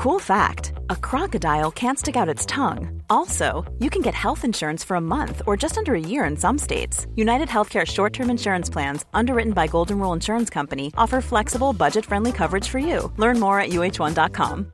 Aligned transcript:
Cool 0.00 0.18
fact 0.18 0.72
a 0.88 0.96
crocodile 0.96 1.70
can't 1.70 1.98
stick 1.98 2.16
out 2.16 2.26
its 2.26 2.46
tongue. 2.46 3.02
Also, 3.10 3.70
you 3.80 3.90
can 3.90 4.00
get 4.00 4.14
health 4.14 4.46
insurance 4.46 4.82
for 4.82 4.96
a 4.96 5.00
month 5.00 5.42
or 5.46 5.58
just 5.58 5.76
under 5.76 5.94
a 5.94 6.00
year 6.00 6.24
in 6.24 6.38
some 6.38 6.56
states. 6.56 7.06
United 7.16 7.48
Healthcare 7.48 7.86
short 7.86 8.14
term 8.14 8.30
insurance 8.30 8.70
plans, 8.70 9.04
underwritten 9.12 9.52
by 9.52 9.66
Golden 9.66 9.98
Rule 9.98 10.14
Insurance 10.14 10.48
Company, 10.48 10.90
offer 10.96 11.20
flexible, 11.20 11.74
budget 11.74 12.06
friendly 12.06 12.32
coverage 12.32 12.66
for 12.66 12.78
you. 12.78 13.12
Learn 13.18 13.38
more 13.38 13.60
at 13.60 13.72
uh1.com. 13.72 14.72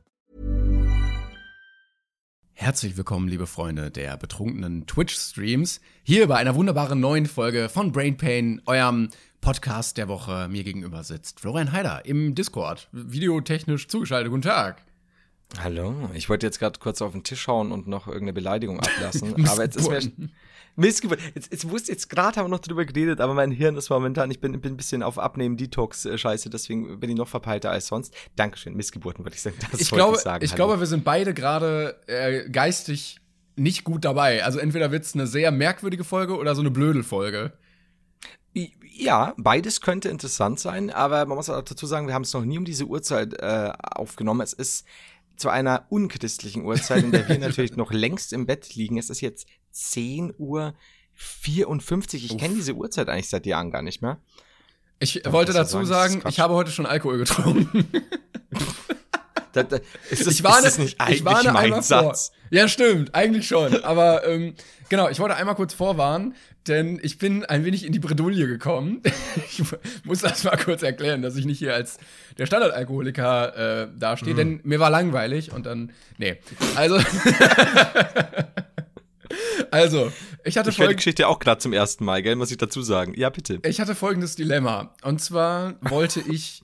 Herzlich 2.53 2.95
willkommen, 2.95 3.27
liebe 3.27 3.47
Freunde 3.47 3.91
der 3.91 4.15
betrunkenen 4.15 4.87
Twitch-Streams, 4.87 5.81
hier 6.03 6.27
bei 6.27 6.37
einer 6.37 6.55
wunderbaren 6.55 7.01
neuen 7.01 7.25
Folge 7.25 7.67
von 7.67 7.91
Brain 7.91 8.15
Pain, 8.15 8.61
eurem 8.65 9.09
Podcast 9.41 9.97
der 9.97 10.07
Woche. 10.07 10.47
Mir 10.47 10.63
gegenüber 10.63 11.03
sitzt 11.03 11.41
Florian 11.41 11.73
Heider 11.73 12.05
im 12.05 12.33
Discord, 12.33 12.87
videotechnisch 12.93 13.89
zugeschaltet. 13.89 14.31
Guten 14.31 14.43
Tag. 14.43 14.87
Hallo, 15.59 16.09
ich 16.13 16.29
wollte 16.29 16.45
jetzt 16.45 16.59
gerade 16.59 16.79
kurz 16.79 17.01
auf 17.01 17.13
den 17.13 17.23
Tisch 17.23 17.47
hauen 17.47 17.71
und 17.71 17.87
noch 17.87 18.07
irgendeine 18.07 18.33
Beleidigung 18.33 18.79
ablassen, 18.81 19.47
aber 19.47 19.63
jetzt 19.63 19.77
ist 19.77 19.89
mir 19.89 20.29
Missgeburt. 20.75 21.19
Jetzt, 21.33 21.51
jetzt 21.51 21.69
wusste 21.69 21.91
jetzt 21.91 22.09
gerade 22.09 22.37
haben 22.37 22.45
wir 22.45 22.49
noch 22.49 22.59
drüber 22.59 22.85
geredet, 22.85 23.19
aber 23.21 23.33
mein 23.33 23.51
Hirn 23.51 23.75
ist 23.77 23.89
momentan, 23.89 24.29
ich 24.29 24.39
bin, 24.39 24.59
bin 24.61 24.73
ein 24.73 24.77
bisschen 24.77 25.01
auf 25.01 25.17
Abnehmen 25.17 25.57
Detox 25.57 26.07
Scheiße, 26.15 26.49
deswegen 26.49 26.99
bin 26.99 27.09
ich 27.09 27.15
noch 27.15 27.27
verpeilter 27.27 27.71
als 27.71 27.87
sonst. 27.87 28.13
Dankeschön, 28.35 28.75
Missgeburten 28.75 29.25
würde 29.25 29.35
ich 29.35 29.41
sagen. 29.41 29.55
Das 29.71 29.81
ich 29.81 29.89
glaube, 29.89 30.17
ich, 30.17 30.23
sagen. 30.23 30.45
ich 30.45 30.53
glaube, 30.53 30.79
wir 30.79 30.85
sind 30.85 31.03
beide 31.03 31.33
gerade 31.33 31.99
äh, 32.07 32.49
geistig 32.49 33.19
nicht 33.55 33.83
gut 33.83 34.05
dabei. 34.05 34.43
Also 34.43 34.59
entweder 34.59 34.91
wird 34.91 35.03
es 35.03 35.15
eine 35.15 35.25
sehr 35.25 35.51
merkwürdige 35.51 36.03
Folge 36.03 36.37
oder 36.37 36.53
so 36.53 36.61
eine 36.61 36.69
Blödelfolge. 36.69 37.53
Ja, 38.53 39.33
beides 39.37 39.81
könnte 39.81 40.09
interessant 40.09 40.59
sein, 40.59 40.89
aber 40.89 41.25
man 41.25 41.37
muss 41.37 41.49
auch 41.49 41.61
dazu 41.61 41.85
sagen, 41.85 42.07
wir 42.07 42.13
haben 42.13 42.23
es 42.23 42.33
noch 42.33 42.45
nie 42.45 42.57
um 42.57 42.65
diese 42.65 42.85
Uhrzeit 42.85 43.33
äh, 43.39 43.71
aufgenommen. 43.79 44.41
Es 44.41 44.53
ist 44.53 44.85
zu 45.37 45.49
einer 45.49 45.85
unchristlichen 45.89 46.65
Uhrzeit, 46.65 47.03
in 47.03 47.11
der 47.11 47.27
wir 47.29 47.37
natürlich 47.39 47.75
noch 47.75 47.91
längst 47.91 48.33
im 48.33 48.45
Bett 48.45 48.75
liegen. 48.75 48.97
Es 48.97 49.09
ist 49.09 49.21
jetzt 49.21 49.47
10 49.71 50.33
Uhr 50.37 50.73
54. 51.13 52.25
Ich 52.25 52.37
kenne 52.37 52.55
diese 52.55 52.73
Uhrzeit 52.73 53.09
eigentlich 53.09 53.29
seit 53.29 53.45
Jahren 53.45 53.71
gar 53.71 53.81
nicht 53.81 54.01
mehr. 54.01 54.19
Ich 54.99 55.21
Darf 55.23 55.33
wollte 55.33 55.53
dazu 55.53 55.83
sagen, 55.85 56.23
ich 56.27 56.39
habe 56.39 56.53
heute 56.55 56.71
schon 56.71 56.85
Alkohol 56.85 57.19
getrunken. 57.19 57.87
da, 59.53 59.63
da, 59.63 59.77
ist 60.09 60.25
das, 60.25 60.33
ich 60.33 60.43
warne, 60.43 60.57
ist 60.57 60.65
das 60.65 60.77
nicht 60.79 60.99
eigentlich 60.99 61.19
ich 61.19 61.25
warne 61.25 61.51
mein 61.51 61.81
Satz? 61.81 62.29
Vor. 62.29 62.37
Ja, 62.49 62.67
stimmt, 62.67 63.13
eigentlich 63.13 63.47
schon. 63.47 63.83
Aber 63.83 64.27
ähm, 64.27 64.55
genau, 64.89 65.09
ich 65.09 65.19
wollte 65.19 65.35
einmal 65.35 65.55
kurz 65.55 65.73
vorwarnen, 65.73 66.35
denn 66.67 66.99
ich 67.01 67.17
bin 67.17 67.45
ein 67.45 67.65
wenig 67.65 67.85
in 67.85 67.91
die 67.91 67.99
Bredouille 67.99 68.47
gekommen. 68.47 69.01
ich 69.49 69.63
muss 70.03 70.19
das 70.19 70.43
mal 70.43 70.57
kurz 70.57 70.83
erklären, 70.83 71.21
dass 71.21 71.35
ich 71.35 71.45
nicht 71.45 71.59
hier 71.59 71.73
als 71.73 71.97
der 72.37 72.45
Standardalkoholiker 72.45 73.83
äh, 73.83 73.87
dastehe, 73.97 74.33
mhm. 74.33 74.37
denn 74.37 74.59
mir 74.63 74.79
war 74.79 74.89
langweilig 74.89 75.51
und 75.51 75.65
dann, 75.65 75.91
nee. 76.17 76.37
Also, 76.75 76.95
also, 79.71 80.11
ich 80.43 80.57
hatte 80.57 80.69
ich 80.69 80.77
die 80.77 80.95
Geschichte 80.95 81.27
auch 81.27 81.39
gerade 81.39 81.59
zum 81.59 81.73
ersten 81.73 82.05
Mal, 82.05 82.21
gell, 82.21 82.35
muss 82.35 82.51
ich 82.51 82.57
dazu 82.57 82.81
sagen. 82.81 83.13
Ja, 83.15 83.29
bitte. 83.29 83.59
Ich 83.65 83.79
hatte 83.79 83.95
folgendes 83.95 84.35
Dilemma. 84.35 84.95
Und 85.03 85.21
zwar 85.21 85.75
wollte 85.81 86.21
ich 86.21 86.63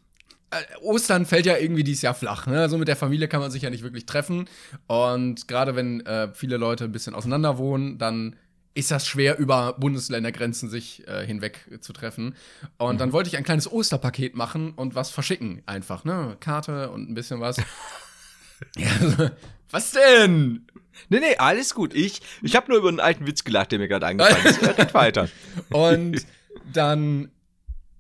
äh, 0.54 0.78
Ostern 0.82 1.26
fällt 1.26 1.46
ja 1.46 1.58
irgendwie 1.58 1.84
dieses 1.84 2.04
Jahr 2.04 2.14
flach. 2.14 2.48
Ne? 2.48 2.60
Also 2.60 2.78
mit 2.78 2.88
der 2.88 2.96
Familie 2.96 3.28
kann 3.28 3.40
man 3.40 3.52
sich 3.52 3.64
ja 3.64 3.70
nicht 3.70 3.84
wirklich 3.84 4.06
treffen. 4.06 4.48
Und 4.88 5.48
gerade 5.48 5.76
wenn 5.76 6.06
äh, 6.06 6.30
viele 6.34 6.58
Leute 6.58 6.84
ein 6.84 6.92
bisschen 6.92 7.16
auseinander 7.16 7.58
wohnen, 7.58 7.98
dann 7.98 8.36
ist 8.76 8.92
das 8.92 9.08
schwer, 9.08 9.38
über 9.38 9.74
Bundesländergrenzen 9.74 10.70
sich 10.70 11.08
äh, 11.08 11.26
hinweg 11.26 11.80
zu 11.82 11.94
treffen. 11.94 12.36
Und 12.78 12.96
mhm. 12.96 12.98
dann 13.00 13.14
wollte 13.14 13.30
ich 13.30 13.38
ein 13.38 13.44
kleines 13.44 13.72
Osterpaket 13.72 14.36
machen 14.36 14.74
und 14.74 14.96
was 14.96 15.12
verschicken. 15.12 15.62
Einfach, 15.66 16.04
ne? 16.06 16.38
Karte 16.40 16.90
und 16.90 17.10
ein 17.10 17.14
bisschen 17.14 17.40
was. 17.40 17.58
ja, 18.78 18.88
also, 19.00 19.30
was 19.70 19.92
denn? 19.92 20.66
Nee, 21.10 21.20
nee, 21.20 21.36
alles 21.38 21.74
gut. 21.74 21.94
Ich, 21.94 22.22
ich 22.42 22.56
habe 22.56 22.70
nur 22.70 22.80
über 22.80 22.90
einen 22.90 23.00
alten 23.00 23.28
Witz 23.28 23.44
gelacht, 23.44 23.72
der 23.72 23.80
mir 23.80 23.88
gerade 23.88 24.06
eingefallen 24.06 24.46
ist. 24.46 24.62
Red 24.62 24.94
weiter. 24.94 25.30
Und 25.72 26.26
dann 26.72 27.32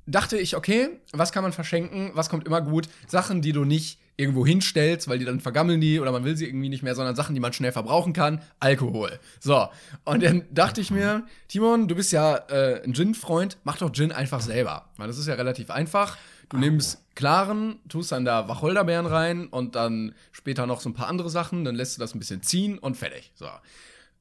dachte 0.06 0.38
ich, 0.38 0.56
okay, 0.56 0.90
was 1.12 1.32
kann 1.32 1.44
man 1.44 1.54
verschenken? 1.54 2.12
Was 2.14 2.30
kommt 2.30 2.46
immer 2.46 2.62
gut? 2.62 2.88
Sachen, 3.08 3.42
die 3.42 3.52
du 3.52 3.66
nicht 3.66 4.00
irgendwo 4.16 4.46
hinstellst, 4.46 5.08
weil 5.08 5.20
die 5.20 5.26
dann 5.26 5.40
vergammeln 5.40 5.82
die 5.82 6.00
oder 6.00 6.12
man 6.12 6.24
will 6.24 6.38
sie 6.38 6.46
irgendwie 6.46 6.70
nicht 6.70 6.84
mehr, 6.84 6.96
sondern 6.96 7.16
Sachen, 7.16 7.34
die 7.34 7.42
man 7.42 7.54
schnell 7.54 7.72
verbrauchen 7.72 8.14
kann. 8.14 8.42
Alkohol. 8.60 9.20
So. 9.40 9.68
Und 10.06 10.24
dann 10.24 10.44
dachte 10.52 10.82
ich 10.82 10.92
mir, 10.92 11.26
Timon, 11.48 11.88
du 11.88 11.96
bist 11.96 12.12
ja 12.12 12.36
äh, 12.36 12.84
ein 12.84 12.94
Gin-Freund, 12.94 13.58
mach 13.64 13.78
doch 13.78 13.92
Gin 13.92 14.12
einfach 14.12 14.42
selber. 14.42 14.90
Weil 14.98 15.08
das 15.08 15.18
ist 15.18 15.28
ja 15.28 15.34
relativ 15.34 15.72
einfach. 15.72 16.18
Du 16.50 16.58
nimmst 16.58 17.04
klaren, 17.16 17.80
tust 17.90 18.12
dann 18.12 18.26
da 18.26 18.48
Wacholderbeeren 18.48 19.08
rein 19.08 19.48
und 19.48 19.76
dann 19.76 20.14
später 20.32 20.68
noch 20.68 20.82
so 20.82 20.90
ein 20.90 20.94
paar 20.94 21.08
andere 21.08 21.32
Sachen, 21.32 21.66
dann 21.66 21.74
lässt 21.74 21.98
du 21.98 22.00
das 22.00 22.14
ein 22.14 22.20
bisschen 22.20 22.44
ziehen 22.44 22.78
und 22.78 22.96
fertig. 22.96 23.32
So. 23.34 23.48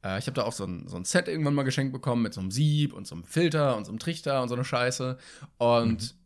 Äh, 0.03 0.19
ich 0.19 0.27
habe 0.27 0.35
da 0.35 0.45
auch 0.45 0.53
so 0.53 0.65
ein, 0.65 0.89
so 0.89 0.97
ein 0.97 1.05
Set 1.05 1.29
irgendwann 1.29 1.55
mal 1.55 1.63
geschenkt 1.63 1.93
bekommen 1.93 2.23
mit 2.23 2.33
so 2.33 2.41
einem 2.41 2.51
Sieb 2.51 2.93
und 2.93 3.07
so 3.07 3.15
einem 3.15 3.25
Filter 3.25 3.77
und 3.77 3.85
so 3.85 3.93
einem 3.93 3.99
Trichter 3.99 4.43
und 4.43 4.49
so 4.49 4.55
eine 4.55 4.65
Scheiße. 4.65 5.19
Und 5.59 6.03
mhm. 6.03 6.22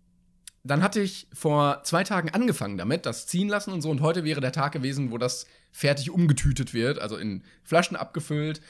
Dann 0.67 0.83
hatte 0.83 1.01
ich 1.01 1.29
vor 1.33 1.83
zwei 1.85 2.05
Tagen 2.05 2.31
angefangen 2.31 2.79
damit, 2.79 3.07
das 3.07 3.27
ziehen 3.27 3.49
lassen 3.49 3.73
und 3.73 3.83
so. 3.83 3.91
Und 3.91 4.01
heute 4.01 4.25
wäre 4.25 4.41
der 4.41 4.53
Tag 4.53 4.73
gewesen, 4.73 5.11
wo 5.11 5.19
das 5.19 5.47
fertig 5.73 6.11
umgetütet 6.11 6.75
wird, 6.75 6.99
also 6.99 7.17
in 7.17 7.43
Flaschen 7.63 7.97
abgefüllt. 7.97 8.61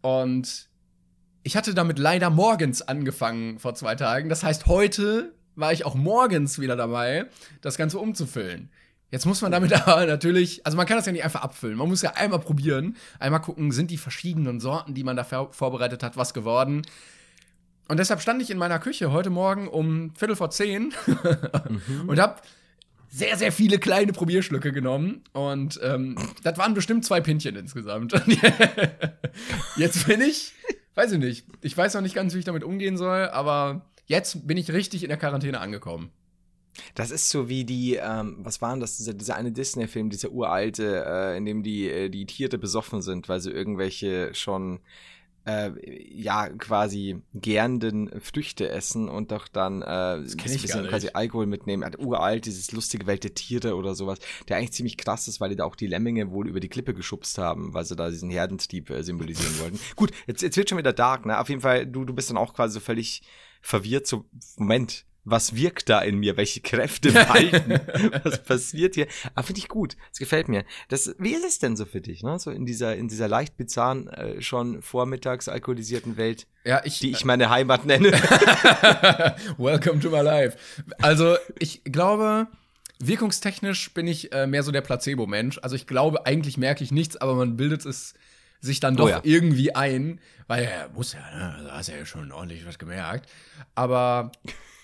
Und 0.00 0.68
ich 1.42 1.56
hatte 1.56 1.74
damit 1.74 1.98
leider 1.98 2.30
morgens 2.30 2.82
angefangen 2.82 3.58
vor 3.58 3.74
zwei 3.74 3.94
Tagen. 3.94 4.28
Das 4.28 4.42
heißt, 4.42 4.66
heute 4.66 5.32
war 5.56 5.72
ich 5.72 5.84
auch 5.84 5.94
morgens 5.94 6.58
wieder 6.58 6.76
dabei, 6.76 7.26
das 7.60 7.76
Ganze 7.76 7.98
umzufüllen. 7.98 8.70
Jetzt 9.10 9.26
muss 9.26 9.42
man 9.42 9.50
damit 9.50 9.72
aber 9.86 10.06
natürlich, 10.06 10.64
also 10.64 10.76
man 10.76 10.86
kann 10.86 10.96
das 10.96 11.06
ja 11.06 11.12
nicht 11.12 11.24
einfach 11.24 11.42
abfüllen. 11.42 11.76
Man 11.76 11.88
muss 11.88 12.02
ja 12.02 12.12
einmal 12.14 12.40
probieren, 12.40 12.96
einmal 13.18 13.40
gucken, 13.40 13.72
sind 13.72 13.90
die 13.90 13.98
verschiedenen 13.98 14.60
Sorten, 14.60 14.94
die 14.94 15.04
man 15.04 15.16
da 15.16 15.24
vorbereitet 15.24 16.02
hat, 16.02 16.16
was 16.16 16.34
geworden. 16.34 16.82
Und 17.90 17.96
deshalb 17.96 18.20
stand 18.20 18.40
ich 18.40 18.50
in 18.50 18.56
meiner 18.56 18.78
Küche 18.78 19.10
heute 19.10 19.30
Morgen 19.30 19.66
um 19.66 20.14
Viertel 20.14 20.36
vor 20.36 20.50
zehn 20.50 20.94
mhm. 21.08 22.08
und 22.08 22.20
habe 22.20 22.40
sehr, 23.08 23.36
sehr 23.36 23.50
viele 23.50 23.80
kleine 23.80 24.12
Probierschlücke 24.12 24.70
genommen. 24.70 25.24
Und 25.32 25.80
ähm, 25.82 26.14
das 26.44 26.56
waren 26.56 26.74
bestimmt 26.74 27.04
zwei 27.04 27.20
Pinchen 27.20 27.56
insgesamt. 27.56 28.12
jetzt 29.76 30.06
bin 30.06 30.20
ich, 30.20 30.52
weiß 30.94 31.10
ich 31.10 31.18
nicht, 31.18 31.46
ich 31.62 31.76
weiß 31.76 31.94
noch 31.94 32.00
nicht 32.02 32.14
ganz, 32.14 32.32
wie 32.32 32.38
ich 32.38 32.44
damit 32.44 32.62
umgehen 32.62 32.96
soll, 32.96 33.28
aber 33.30 33.84
jetzt 34.06 34.46
bin 34.46 34.56
ich 34.56 34.70
richtig 34.70 35.02
in 35.02 35.08
der 35.08 35.18
Quarantäne 35.18 35.58
angekommen. 35.58 36.12
Das 36.94 37.10
ist 37.10 37.28
so 37.28 37.48
wie 37.48 37.64
die, 37.64 37.96
ähm, 37.96 38.36
was 38.38 38.62
war 38.62 38.70
denn 38.70 38.78
das, 38.78 38.98
dieser, 38.98 39.14
dieser 39.14 39.34
eine 39.34 39.50
Disney-Film, 39.50 40.10
dieser 40.10 40.30
uralte, 40.30 41.04
äh, 41.04 41.36
in 41.36 41.44
dem 41.44 41.64
die, 41.64 41.90
äh, 41.90 42.08
die 42.08 42.26
Tiere 42.26 42.56
besoffen 42.56 43.02
sind, 43.02 43.28
weil 43.28 43.40
sie 43.40 43.50
irgendwelche 43.50 44.32
schon, 44.32 44.78
äh, 45.46 45.70
ja, 46.12 46.48
quasi 46.48 47.20
gärenden 47.34 48.10
Früchte 48.20 48.68
essen 48.68 49.08
und 49.08 49.32
doch 49.32 49.48
dann 49.48 49.82
äh, 49.82 50.16
ein 50.16 50.24
bisschen 50.24 50.86
quasi 50.86 51.10
Alkohol 51.12 51.46
mitnehmen. 51.46 51.82
Also, 51.82 51.98
uralt, 51.98 52.46
dieses 52.46 52.72
lustige 52.72 53.06
Welt 53.06 53.24
der 53.24 53.34
Tiere 53.34 53.76
oder 53.76 53.94
sowas, 53.94 54.18
der 54.48 54.56
eigentlich 54.56 54.72
ziemlich 54.72 54.96
krass 54.96 55.28
ist, 55.28 55.40
weil 55.40 55.50
die 55.50 55.56
da 55.56 55.64
auch 55.64 55.76
die 55.76 55.86
Lemminge 55.86 56.30
wohl 56.30 56.48
über 56.48 56.60
die 56.60 56.68
Klippe 56.68 56.94
geschubst 56.94 57.38
haben, 57.38 57.74
weil 57.74 57.84
sie 57.84 57.96
da 57.96 58.10
diesen 58.10 58.30
Herdentrieb 58.30 58.90
äh, 58.90 59.02
symbolisieren 59.02 59.58
wollten. 59.60 59.80
Gut, 59.96 60.12
jetzt, 60.26 60.42
jetzt 60.42 60.56
wird 60.56 60.68
schon 60.68 60.78
wieder 60.78 60.92
dark, 60.92 61.26
ne? 61.26 61.38
Auf 61.38 61.48
jeden 61.48 61.60
Fall, 61.60 61.86
du, 61.86 62.04
du 62.04 62.14
bist 62.14 62.30
dann 62.30 62.36
auch 62.36 62.54
quasi 62.54 62.74
so 62.74 62.80
völlig 62.80 63.22
verwirrt, 63.60 64.06
so, 64.06 64.24
Moment, 64.56 65.04
was 65.24 65.54
wirkt 65.54 65.88
da 65.88 66.00
in 66.00 66.18
mir, 66.18 66.36
welche 66.36 66.60
Kräfte 66.60 67.14
walten, 67.14 67.80
was 68.22 68.42
passiert 68.42 68.94
hier. 68.94 69.06
Aber 69.34 69.46
finde 69.46 69.60
ich 69.60 69.68
gut, 69.68 69.96
es 70.12 70.18
gefällt 70.18 70.48
mir. 70.48 70.64
Das, 70.88 71.14
wie 71.18 71.34
ist 71.34 71.44
es 71.44 71.58
denn 71.58 71.76
so 71.76 71.84
für 71.84 72.00
dich, 72.00 72.22
ne? 72.22 72.38
So 72.38 72.50
in 72.50 72.66
dieser, 72.66 72.96
in 72.96 73.08
dieser 73.08 73.28
leicht 73.28 73.56
bizarren, 73.56 74.08
äh, 74.08 74.42
schon 74.42 74.82
vormittags 74.82 75.48
alkoholisierten 75.48 76.16
Welt, 76.16 76.46
ja, 76.64 76.82
ich, 76.84 76.98
die 77.00 77.10
ich 77.10 77.24
meine 77.24 77.50
Heimat 77.50 77.86
nenne. 77.86 78.12
Welcome 79.58 80.00
to 80.00 80.10
my 80.10 80.20
life. 80.20 80.56
Also, 81.00 81.36
ich 81.58 81.84
glaube, 81.84 82.48
wirkungstechnisch 82.98 83.92
bin 83.94 84.06
ich 84.06 84.32
äh, 84.32 84.46
mehr 84.46 84.62
so 84.62 84.72
der 84.72 84.82
Placebo-Mensch. 84.82 85.58
Also, 85.62 85.76
ich 85.76 85.86
glaube, 85.86 86.26
eigentlich 86.26 86.56
merke 86.58 86.84
ich 86.84 86.92
nichts, 86.92 87.16
aber 87.16 87.34
man 87.34 87.56
bildet 87.56 87.86
es 87.86 88.14
sich 88.60 88.80
dann 88.80 88.94
oh 88.94 88.98
doch 88.98 89.06
oh 89.06 89.08
ja. 89.08 89.20
irgendwie 89.22 89.74
ein, 89.74 90.20
weil 90.46 90.64
er 90.64 90.90
muss 90.90 91.14
ja, 91.14 91.20
ne? 91.34 91.54
also 91.54 91.70
hast 91.72 91.88
ja 91.88 92.04
schon 92.04 92.30
ordentlich 92.30 92.66
was 92.66 92.78
gemerkt. 92.78 93.30
Aber 93.74 94.32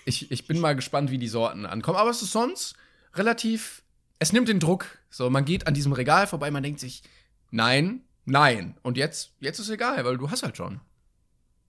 ich, 0.07 0.31
ich 0.31 0.47
bin 0.47 0.59
mal 0.59 0.75
gespannt, 0.75 1.11
wie 1.11 1.17
die 1.17 1.27
Sorten 1.27 1.65
ankommen. 1.65 1.97
Aber 1.97 2.09
es 2.09 2.21
ist 2.21 2.31
sonst 2.31 2.75
relativ. 3.13 3.83
Es 4.19 4.33
nimmt 4.33 4.47
den 4.47 4.59
Druck. 4.59 4.85
So, 5.09 5.29
man 5.29 5.45
geht 5.45 5.67
an 5.67 5.73
diesem 5.73 5.91
Regal 5.91 6.27
vorbei, 6.27 6.49
man 6.49 6.63
denkt 6.63 6.79
sich, 6.79 7.03
nein, 7.51 8.01
nein. 8.25 8.77
Und 8.81 8.97
jetzt, 8.97 9.31
jetzt 9.39 9.59
ist 9.59 9.69
egal, 9.69 10.03
weil 10.05 10.17
du 10.17 10.31
hast 10.31 10.43
halt 10.43 10.57
schon. 10.57 10.79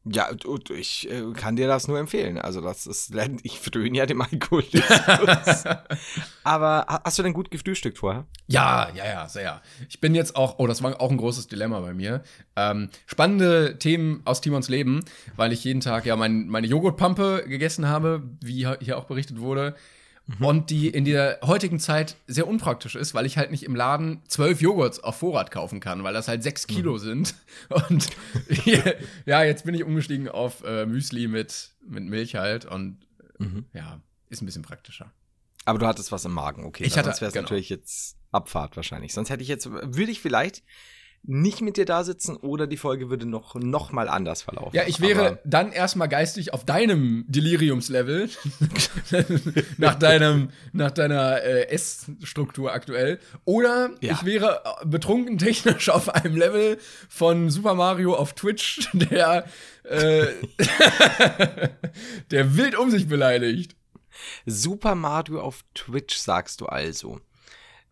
Ja, 0.04 0.28
ich 0.70 1.10
äh, 1.10 1.32
kann 1.34 1.56
dir 1.56 1.66
das 1.66 1.88
nur 1.88 1.98
empfehlen. 1.98 2.38
Also, 2.38 2.60
das 2.60 2.86
ist, 2.86 3.14
ich 3.42 3.60
fröne 3.60 3.98
ja 3.98 4.06
dem 4.06 4.22
Alkoholismus. 4.22 5.64
Aber 6.44 6.86
hast 7.04 7.18
du 7.18 7.22
denn 7.22 7.34
gut 7.34 7.50
gefrühstückt 7.50 7.98
vorher? 7.98 8.26
Ja, 8.46 8.90
ja, 8.94 9.04
ja, 9.04 9.28
sehr. 9.28 9.60
Ich 9.88 10.00
bin 10.00 10.14
jetzt 10.14 10.36
auch, 10.36 10.58
oh, 10.58 10.66
das 10.66 10.82
war 10.82 11.00
auch 11.00 11.10
ein 11.10 11.18
großes 11.18 11.48
Dilemma 11.48 11.80
bei 11.80 11.92
mir. 11.92 12.22
Ähm, 12.56 12.88
spannende 13.06 13.78
Themen 13.78 14.22
aus 14.24 14.40
Timons 14.40 14.68
Leben, 14.68 15.04
weil 15.36 15.52
ich 15.52 15.64
jeden 15.64 15.80
Tag 15.80 16.06
ja 16.06 16.16
mein, 16.16 16.48
meine 16.48 16.66
Joghurtpampe 16.66 17.44
gegessen 17.46 17.88
habe, 17.88 18.22
wie 18.40 18.66
hier 18.80 18.98
auch 18.98 19.04
berichtet 19.04 19.40
wurde. 19.40 19.74
Mhm. 20.28 20.44
und 20.44 20.70
die 20.70 20.88
in 20.88 21.04
der 21.04 21.40
heutigen 21.42 21.80
Zeit 21.80 22.16
sehr 22.26 22.46
unpraktisch 22.46 22.94
ist, 22.94 23.14
weil 23.14 23.26
ich 23.26 23.36
halt 23.36 23.50
nicht 23.50 23.64
im 23.64 23.74
Laden 23.74 24.22
zwölf 24.28 24.60
Joghurts 24.60 25.00
auf 25.00 25.16
Vorrat 25.16 25.50
kaufen 25.50 25.80
kann, 25.80 26.04
weil 26.04 26.14
das 26.14 26.28
halt 26.28 26.42
sechs 26.42 26.66
Kilo 26.66 26.94
mhm. 26.94 26.98
sind. 26.98 27.34
Und 27.88 28.08
ja, 29.26 29.42
jetzt 29.42 29.64
bin 29.64 29.74
ich 29.74 29.84
umgestiegen 29.84 30.28
auf 30.28 30.62
äh, 30.64 30.86
Müsli 30.86 31.28
mit, 31.28 31.70
mit 31.86 32.04
Milch 32.04 32.36
halt 32.36 32.64
und 32.64 32.98
mhm. 33.38 33.64
ja, 33.72 34.00
ist 34.28 34.42
ein 34.42 34.46
bisschen 34.46 34.62
praktischer. 34.62 35.10
Aber 35.64 35.78
du 35.78 35.86
hattest 35.86 36.12
was 36.12 36.24
im 36.24 36.32
Magen, 36.32 36.64
okay. 36.64 36.84
Ich 36.84 36.96
hatte, 36.96 37.08
sonst 37.08 37.20
wäre 37.20 37.28
es 37.28 37.34
genau. 37.34 37.42
natürlich 37.44 37.68
jetzt 37.68 38.16
Abfahrt 38.32 38.76
wahrscheinlich. 38.76 39.12
Sonst 39.12 39.30
hätte 39.30 39.42
ich 39.42 39.48
jetzt, 39.48 39.70
würde 39.70 40.10
ich 40.10 40.20
vielleicht 40.20 40.62
nicht 41.22 41.60
mit 41.60 41.76
dir 41.76 41.84
da 41.84 42.04
sitzen 42.04 42.36
oder 42.36 42.66
die 42.66 42.76
Folge 42.76 43.10
würde 43.10 43.26
noch, 43.26 43.54
noch 43.54 43.92
mal 43.92 44.08
anders 44.08 44.42
verlaufen. 44.42 44.74
Ja, 44.74 44.84
ich 44.86 45.00
wäre 45.00 45.26
Aber 45.26 45.38
dann 45.44 45.72
erstmal 45.72 46.08
geistig 46.08 46.54
auf 46.54 46.64
deinem 46.64 47.24
Deliriumslevel 47.28 48.30
nach 49.78 49.94
deinem 49.96 50.50
nach 50.72 50.90
deiner 50.90 51.42
äh, 51.42 51.68
Essstruktur 51.68 52.72
aktuell 52.72 53.18
oder 53.44 53.90
ja. 54.00 54.14
ich 54.14 54.24
wäre 54.24 54.62
äh, 54.64 54.86
betrunken 54.86 55.38
technisch 55.38 55.90
auf 55.90 56.08
einem 56.08 56.36
Level 56.36 56.78
von 57.08 57.50
Super 57.50 57.74
Mario 57.74 58.14
auf 58.14 58.32
Twitch, 58.34 58.88
der 58.92 59.44
äh, 59.84 60.26
der 62.30 62.56
wild 62.56 62.76
um 62.76 62.90
sich 62.90 63.08
beleidigt. 63.08 63.76
Super 64.46 64.94
Mario 64.94 65.40
auf 65.40 65.64
Twitch 65.74 66.16
sagst 66.16 66.60
du 66.60 66.66
also. 66.66 67.20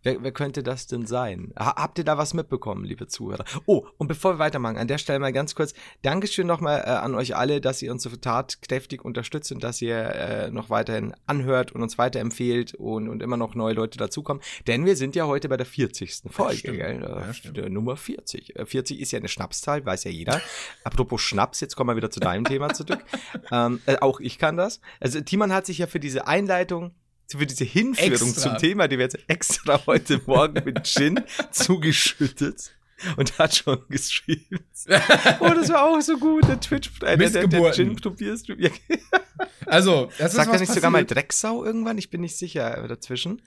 Wer, 0.02 0.22
wer 0.22 0.32
könnte 0.32 0.62
das 0.62 0.86
denn 0.86 1.06
sein? 1.06 1.52
habt 1.56 1.98
ihr 1.98 2.04
da 2.04 2.16
was 2.18 2.34
mitbekommen, 2.34 2.84
liebe 2.84 3.06
Zuhörer? 3.06 3.44
Oh, 3.66 3.86
und 3.98 4.08
bevor 4.08 4.34
wir 4.34 4.38
weitermachen, 4.38 4.76
an 4.76 4.88
der 4.88 4.98
Stelle 4.98 5.18
mal 5.18 5.32
ganz 5.32 5.54
kurz, 5.54 5.74
Dankeschön 6.02 6.46
nochmal 6.46 6.80
äh, 6.80 6.90
an 6.90 7.14
euch 7.14 7.36
alle, 7.36 7.60
dass 7.60 7.82
ihr 7.82 7.90
uns 7.90 8.02
so 8.02 8.10
tatkräftig 8.10 9.04
unterstützt 9.04 9.50
und 9.52 9.64
dass 9.64 9.82
ihr 9.82 9.96
äh, 9.96 10.50
noch 10.50 10.70
weiterhin 10.70 11.14
anhört 11.26 11.72
und 11.72 11.82
uns 11.82 11.98
weiterempfehlt 11.98 12.74
und, 12.74 13.08
und 13.08 13.22
immer 13.22 13.36
noch 13.36 13.54
neue 13.54 13.74
Leute 13.74 13.98
dazukommen. 13.98 14.42
Denn 14.66 14.84
wir 14.84 14.96
sind 14.96 15.16
ja 15.16 15.26
heute 15.26 15.48
bei 15.48 15.56
der 15.56 15.66
40. 15.66 16.22
Folge, 16.30 16.76
gell? 16.76 17.02
Äh, 17.02 17.60
ja, 17.60 17.68
Nummer 17.68 17.96
40. 17.96 18.54
40 18.64 18.98
äh, 18.98 19.02
ist 19.02 19.12
ja 19.12 19.18
eine 19.18 19.28
Schnapszahl, 19.28 19.84
weiß 19.84 20.04
ja 20.04 20.10
jeder. 20.10 20.40
Apropos 20.84 21.20
Schnaps, 21.22 21.60
jetzt 21.60 21.74
kommen 21.74 21.90
wir 21.90 21.96
wieder 21.96 22.10
zu 22.10 22.20
deinem 22.20 22.44
Thema 22.44 22.72
zurück. 22.72 23.04
Ähm, 23.52 23.80
äh, 23.86 23.96
auch 23.98 24.18
ich 24.18 24.38
kann 24.38 24.56
das. 24.56 24.80
Also 24.98 25.20
Timon 25.20 25.52
hat 25.52 25.66
sich 25.66 25.78
ja 25.78 25.86
für 25.86 26.00
diese 26.00 26.26
Einleitung 26.26 26.92
für 27.28 27.46
diese 27.46 27.64
Hinführung 27.64 28.28
extra. 28.28 28.50
zum 28.50 28.58
Thema, 28.58 28.88
die 28.88 28.98
wir 28.98 29.04
jetzt 29.04 29.18
extra 29.26 29.80
heute 29.86 30.20
Morgen 30.26 30.62
mit 30.64 30.86
Gin 30.86 31.22
zugeschüttet 31.50 32.72
und 33.16 33.38
hat 33.38 33.54
schon 33.54 33.82
geschrieben. 33.88 34.60
Oh, 35.40 35.48
das 35.48 35.68
war 35.70 35.84
auch 35.84 36.00
so 36.00 36.16
gut, 36.16 36.46
der 36.46 36.60
Twitch, 36.60 36.90
äh, 37.02 37.16
der, 37.16 37.30
der, 37.30 37.46
der 37.48 37.72
Gin 37.72 37.96
probierst 37.96 38.48
du. 38.48 38.54
also, 39.66 40.10
das 40.18 40.28
ist 40.30 40.36
Sagt 40.36 40.52
er 40.52 40.60
nicht 40.60 40.72
sogar 40.72 40.90
mal 40.90 41.04
Drecksau 41.04 41.64
irgendwann? 41.64 41.98
Ich 41.98 42.10
bin 42.10 42.20
nicht 42.20 42.36
sicher 42.36 42.84
äh, 42.84 42.86
dazwischen. 42.86 43.42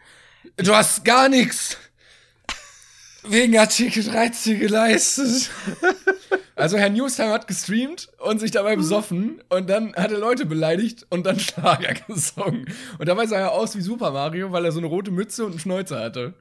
Du 0.58 0.76
hast 0.76 1.06
gar 1.06 1.30
nichts 1.30 1.78
wegen 3.24 3.58
Artikel 3.58 4.04
13 4.04 4.60
geleistet. 4.60 5.50
Also 6.60 6.78
Herr 6.78 6.90
Newstime 6.90 7.30
hat 7.30 7.48
gestreamt 7.48 8.10
und 8.20 8.40
sich 8.40 8.52
dabei 8.52 8.76
besoffen 8.76 9.42
und 9.50 9.70
dann 9.70 9.96
hat 9.96 10.12
er 10.12 10.20
Leute 10.20 10.46
beleidigt 10.46 11.06
und 11.10 11.26
dann 11.26 11.40
Schlager 11.40 11.94
gesungen. 12.08 12.66
Und 12.98 13.08
dabei 13.08 13.26
sah 13.28 13.38
er 13.38 13.52
aus 13.54 13.76
wie 13.78 13.82
Super 13.82 14.12
Mario, 14.12 14.52
weil 14.52 14.66
er 14.66 14.72
so 14.72 14.80
eine 14.80 14.88
rote 14.88 15.12
Mütze 15.12 15.46
und 15.46 15.52
einen 15.52 15.60
Schnäuzer 15.60 16.00
hatte. 16.00 16.34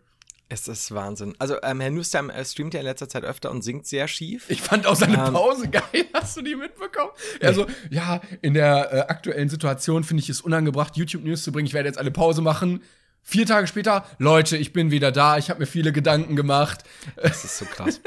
Es 0.50 0.66
ist 0.66 0.94
Wahnsinn. 0.94 1.34
Also 1.38 1.56
ähm, 1.62 1.80
Herr 1.80 1.90
Newstime 1.90 2.32
äh, 2.32 2.44
streamt 2.44 2.72
ja 2.72 2.80
in 2.80 2.86
letzter 2.86 3.08
Zeit 3.08 3.22
öfter 3.22 3.50
und 3.50 3.62
singt 3.62 3.86
sehr 3.86 4.08
schief. 4.08 4.46
Ich 4.48 4.62
fand 4.62 4.86
auch 4.86 4.96
seine 4.96 5.18
ähm, 5.18 5.32
Pause 5.34 5.68
geil. 5.68 6.06
Hast 6.14 6.38
du 6.38 6.42
die 6.42 6.56
mitbekommen? 6.56 7.10
Also, 7.42 7.66
ja, 7.90 8.20
in 8.40 8.54
der 8.54 8.92
äh, 8.92 9.00
aktuellen 9.00 9.50
Situation 9.50 10.04
finde 10.04 10.22
ich 10.22 10.30
es 10.30 10.40
unangebracht, 10.40 10.96
YouTube-News 10.96 11.42
zu 11.42 11.52
bringen. 11.52 11.66
Ich 11.66 11.74
werde 11.74 11.88
jetzt 11.88 11.98
eine 11.98 12.10
Pause 12.10 12.40
machen. 12.40 12.82
Vier 13.30 13.44
Tage 13.44 13.66
später, 13.66 14.06
Leute, 14.16 14.56
ich 14.56 14.72
bin 14.72 14.90
wieder 14.90 15.12
da, 15.12 15.36
ich 15.36 15.50
habe 15.50 15.60
mir 15.60 15.66
viele 15.66 15.92
Gedanken 15.92 16.34
gemacht. 16.34 16.84
Das 17.14 17.44
ist 17.44 17.58
so 17.58 17.66
krass. 17.66 18.00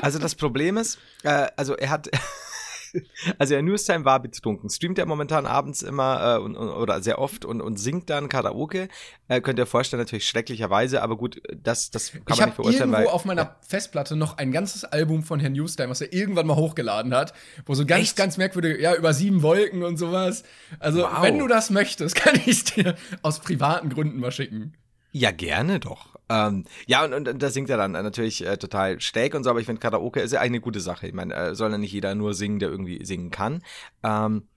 Also 0.00 0.18
das 0.18 0.34
Problem 0.34 0.78
ist, 0.78 0.98
äh, 1.24 1.48
also 1.56 1.76
er 1.76 1.90
hat, 1.90 2.08
also 3.38 3.54
der 3.54 3.62
Newstime 3.62 4.04
war 4.04 4.20
betrunken. 4.20 4.70
Streamt 4.70 4.98
er 4.98 5.06
momentan 5.06 5.46
abends 5.46 5.82
immer 5.82 6.36
äh, 6.36 6.38
und, 6.38 6.56
oder 6.56 7.02
sehr 7.02 7.18
oft 7.18 7.44
und, 7.44 7.60
und 7.60 7.78
singt 7.78 8.10
dann 8.10 8.28
Karaoke. 8.28 8.88
Äh, 9.28 9.40
könnt 9.40 9.58
ihr 9.58 9.66
vorstellen, 9.66 10.00
natürlich 10.00 10.26
schrecklicherweise, 10.26 11.02
aber 11.02 11.16
gut, 11.16 11.42
das, 11.54 11.90
das 11.90 12.12
kann 12.12 12.22
ich 12.28 12.38
man 12.38 12.48
nicht 12.48 12.54
verurteilen. 12.54 12.74
Ich 12.74 12.80
habe 12.80 12.92
irgendwo 12.92 13.10
auf 13.10 13.24
meiner 13.24 13.42
ja. 13.42 13.56
Festplatte 13.66 14.16
noch 14.16 14.38
ein 14.38 14.52
ganzes 14.52 14.84
Album 14.84 15.22
von 15.22 15.40
Herrn 15.40 15.52
Newstime, 15.52 15.90
was 15.90 16.00
er 16.00 16.12
irgendwann 16.12 16.46
mal 16.46 16.56
hochgeladen 16.56 17.14
hat, 17.14 17.32
wo 17.66 17.74
so 17.74 17.86
ganz, 17.86 18.02
Echt? 18.02 18.16
ganz 18.16 18.36
merkwürdig, 18.36 18.80
ja, 18.80 18.94
über 18.94 19.12
sieben 19.12 19.42
Wolken 19.42 19.82
und 19.82 19.96
sowas. 19.96 20.44
Also, 20.78 21.02
wow. 21.02 21.22
wenn 21.22 21.38
du 21.38 21.48
das 21.48 21.70
möchtest, 21.70 22.14
kann 22.16 22.36
ich 22.36 22.48
es 22.48 22.64
dir 22.64 22.96
aus 23.22 23.40
privaten 23.40 23.88
Gründen 23.88 24.20
mal 24.20 24.32
schicken. 24.32 24.74
Ja, 25.12 25.30
gerne 25.30 25.78
doch. 25.78 26.11
Ähm, 26.32 26.64
ja, 26.86 27.04
und, 27.04 27.12
und, 27.12 27.42
da 27.42 27.50
singt 27.50 27.68
er 27.68 27.76
dann 27.76 27.92
natürlich 27.92 28.46
äh, 28.46 28.56
total 28.56 29.00
schräg 29.00 29.34
und 29.34 29.44
so, 29.44 29.50
aber 29.50 29.60
ich 29.60 29.66
finde, 29.66 29.80
Karaoke 29.80 30.20
ist 30.20 30.32
ja 30.32 30.40
eine 30.40 30.60
gute 30.60 30.80
Sache. 30.80 31.06
Ich 31.06 31.12
meine, 31.12 31.34
äh, 31.34 31.54
soll 31.54 31.70
ja 31.70 31.78
nicht 31.78 31.92
jeder 31.92 32.14
nur 32.14 32.32
singen, 32.32 32.58
der 32.58 32.70
irgendwie 32.70 33.04
singen 33.04 33.30
kann. 33.30 33.62
Ähm, 34.02 34.48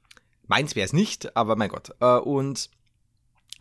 meins 0.48 0.76
wäre 0.78 0.86
es 0.86 0.94
nicht, 0.94 1.36
aber 1.36 1.58
mein 1.58 1.70
Gott. 1.70 1.92
Äh, 2.00 2.18
und 2.20 2.70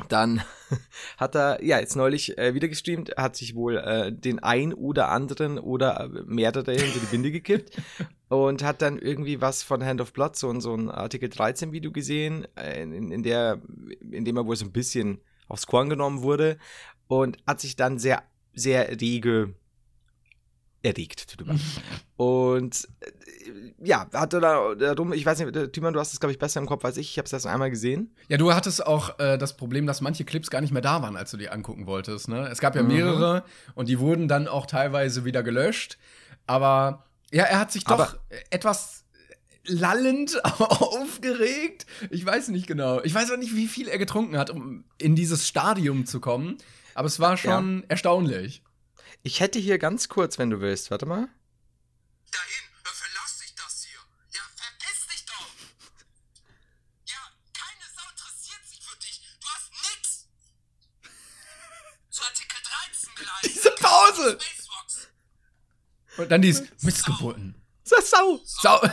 dann 0.09 0.43
hat 1.17 1.35
er, 1.35 1.65
ja, 1.65 1.81
jetzt 1.81 1.97
neulich 1.97 2.39
äh, 2.39 2.55
wieder 2.55 2.69
gestreamt, 2.69 3.17
hat 3.17 3.35
sich 3.35 3.57
wohl 3.57 3.79
äh, 3.79 4.13
den 4.13 4.41
ein 4.41 4.73
oder 4.73 5.09
anderen 5.09 5.59
oder 5.59 6.01
äh, 6.01 6.23
mehrere 6.25 6.73
hinter 6.73 7.01
die 7.01 7.07
Binde 7.11 7.33
gekippt 7.33 7.81
und 8.29 8.63
hat 8.63 8.81
dann 8.81 8.99
irgendwie 8.99 9.41
was 9.41 9.65
von 9.65 9.85
Hand 9.85 10.01
of 10.01 10.13
Blood, 10.13 10.37
so, 10.37 10.61
so 10.61 10.75
ein 10.75 10.89
Artikel 10.89 11.29
13 11.29 11.73
Video 11.73 11.91
gesehen, 11.91 12.47
äh, 12.57 12.81
in, 12.83 13.11
in, 13.11 13.23
der, 13.25 13.61
in 14.09 14.25
dem 14.25 14.37
er 14.37 14.47
wohl 14.47 14.57
so 14.57 14.65
ein 14.65 14.73
bisschen 14.73 15.21
aufs 15.49 15.67
Korn 15.67 15.91
genommen 15.91 16.23
wurde 16.23 16.59
und 17.09 17.37
hat 17.47 17.61
sich 17.61 17.77
dann 17.77 17.99
sehr, 17.99 18.23
sehr 18.55 19.01
rege 19.01 19.55
erregt 20.85 21.39
drüber. 21.39 21.57
und 22.17 22.89
äh, 23.01 23.11
ja, 23.83 24.07
hatte 24.13 24.41
da 24.41 24.75
darum, 24.75 25.13
ich 25.13 25.25
weiß 25.25 25.39
nicht, 25.41 25.73
Timon, 25.73 25.93
du 25.93 26.01
hast 26.01 26.13
es, 26.13 26.21
glaube 26.21 26.33
ich, 26.33 26.39
besser 26.39 26.61
im 26.61 26.67
Kopf 26.67 26.85
als 26.85 26.97
ich. 26.97 27.11
Ich 27.11 27.19
habe 27.19 27.27
es 27.27 27.33
erst 27.33 27.47
einmal 27.47 27.71
gesehen. 27.71 28.15
Ja, 28.29 28.37
du 28.37 28.53
hattest 28.53 28.87
auch 28.87 29.19
äh, 29.19 29.39
das 29.39 29.57
Problem, 29.57 29.87
dass 29.87 30.01
manche 30.01 30.25
Clips 30.25 30.51
gar 30.51 30.61
nicht 30.61 30.73
mehr 30.73 30.83
da 30.83 31.03
waren, 31.03 31.17
als 31.17 31.31
du 31.31 31.37
die 31.37 31.49
angucken 31.49 31.87
wolltest. 31.87 32.29
Ne? 32.29 32.49
Es 32.49 32.61
gab 32.61 32.77
ja 32.77 32.83
mehrere 32.83 33.41
mhm. 33.41 33.73
und 33.75 33.89
die 33.89 33.99
wurden 33.99 34.29
dann 34.29 34.47
auch 34.47 34.67
teilweise 34.67 35.25
wieder 35.25 35.43
gelöscht. 35.43 35.99
Aber 36.47 37.07
ja, 37.33 37.45
er 37.45 37.59
hat 37.59 37.73
sich 37.73 37.85
doch 37.85 37.93
Aber 37.93 38.15
etwas 38.51 39.05
lallend 39.67 40.45
aufgeregt. 40.61 41.87
Ich 42.11 42.25
weiß 42.25 42.49
nicht 42.49 42.67
genau. 42.67 43.01
Ich 43.03 43.15
weiß 43.15 43.31
auch 43.33 43.39
nicht, 43.39 43.57
wie 43.57 43.67
viel 43.67 43.89
er 43.89 43.99
getrunken 43.99 44.37
hat, 44.37 44.51
um 44.51 44.85
in 44.99 45.17
dieses 45.17 45.49
Stadium 45.49 46.07
zu 46.07 46.21
kommen. 46.21 46.59
Aber 46.95 47.07
es 47.07 47.21
war 47.21 47.37
schon 47.37 47.81
ja. 47.81 47.87
erstaunlich. 47.89 48.63
Ich 49.23 49.41
hätte 49.41 49.59
hier 49.59 49.79
ganz 49.79 50.09
kurz, 50.09 50.39
wenn 50.39 50.51
du 50.51 50.61
willst, 50.61 50.91
warte 50.91 51.07
mal. 51.07 51.29
Dahin, 52.31 52.65
verlass 52.83 53.39
dich 53.39 53.55
das 53.55 53.85
hier. 53.85 53.99
Ja, 54.33 54.43
verpiss 54.55 55.07
dich 55.09 55.25
doch. 55.27 55.49
Ja, 57.07 57.17
keine 57.53 57.85
Sau 57.95 58.09
interessiert 58.11 58.67
sich 58.67 58.81
für 58.81 58.97
dich. 58.99 59.21
Du 59.41 59.49
hast 59.49 59.71
nix. 59.73 60.29
Zu 62.11 62.23
Artikel 62.23 62.59
13 62.63 63.15
geleistet. 63.15 63.51
Diese 63.55 63.71
Pause. 63.73 64.39
Und 66.17 66.31
dann 66.31 66.43
dies 66.43 66.63
Missgeburten. 66.83 67.61
Sau. 67.83 67.97
Sau. 68.05 68.41
Sau. 68.45 68.89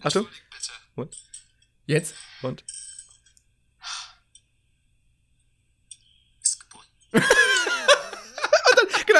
Hast 0.00 0.16
du? 0.16 0.28
Und? 0.96 1.16
Jetzt? 1.86 2.14
Und? 2.42 2.64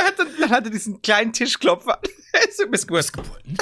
Dann, 0.04 0.10
hat 0.10 0.18
dann, 0.18 0.40
dann 0.40 0.50
hatte 0.50 0.70
diesen 0.70 1.02
kleinen 1.02 1.32
Tischklopfer. 1.32 2.00
du 2.58 2.66
bist 2.68 2.86
geboren. 2.88 3.58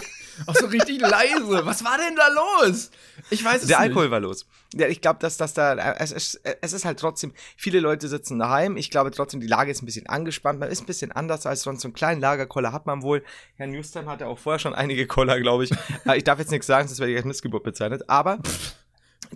Auch 0.46 0.54
so 0.56 0.66
richtig 0.66 1.00
leise. 1.00 1.64
Was 1.64 1.84
war 1.84 1.98
denn 1.98 2.16
da 2.16 2.28
los? 2.28 2.90
Ich 3.30 3.44
weiß 3.44 3.62
es 3.62 3.68
Der 3.68 3.78
nicht. 3.78 3.88
Alkohol 3.88 4.10
war 4.10 4.20
los. 4.20 4.46
Ja, 4.74 4.88
ich 4.88 5.00
glaube, 5.00 5.18
dass 5.20 5.36
das 5.36 5.54
da, 5.54 5.74
es, 5.96 6.12
es, 6.12 6.40
es 6.60 6.72
ist 6.72 6.84
halt 6.84 6.98
trotzdem, 6.98 7.32
viele 7.56 7.80
Leute 7.80 8.08
sitzen 8.08 8.38
daheim. 8.38 8.76
Ich 8.76 8.90
glaube 8.90 9.10
trotzdem, 9.10 9.40
die 9.40 9.46
Lage 9.46 9.70
ist 9.70 9.82
ein 9.82 9.86
bisschen 9.86 10.06
angespannt. 10.06 10.58
Man 10.58 10.70
ist 10.70 10.80
ein 10.82 10.86
bisschen 10.86 11.12
anders 11.12 11.46
als 11.46 11.62
sonst. 11.62 11.82
So 11.82 11.88
einen 11.88 11.94
kleinen 11.94 12.20
Lagerkoller 12.20 12.72
hat 12.72 12.86
man 12.86 13.02
wohl. 13.02 13.22
Herr 13.56 13.66
Newstime 13.66 14.06
hatte 14.10 14.26
auch 14.26 14.38
vorher 14.38 14.58
schon 14.58 14.74
einige 14.74 15.06
Koller, 15.06 15.40
glaube 15.40 15.64
ich. 15.64 15.70
Äh, 16.06 16.16
ich 16.16 16.24
darf 16.24 16.38
jetzt 16.38 16.50
nichts 16.50 16.66
sagen, 16.66 16.88
sonst 16.88 16.98
werde 16.98 17.12
ich 17.12 17.18
als 17.18 17.26
Missgeburt 17.26 17.62
bezeichnet. 17.62 18.08
Aber 18.08 18.38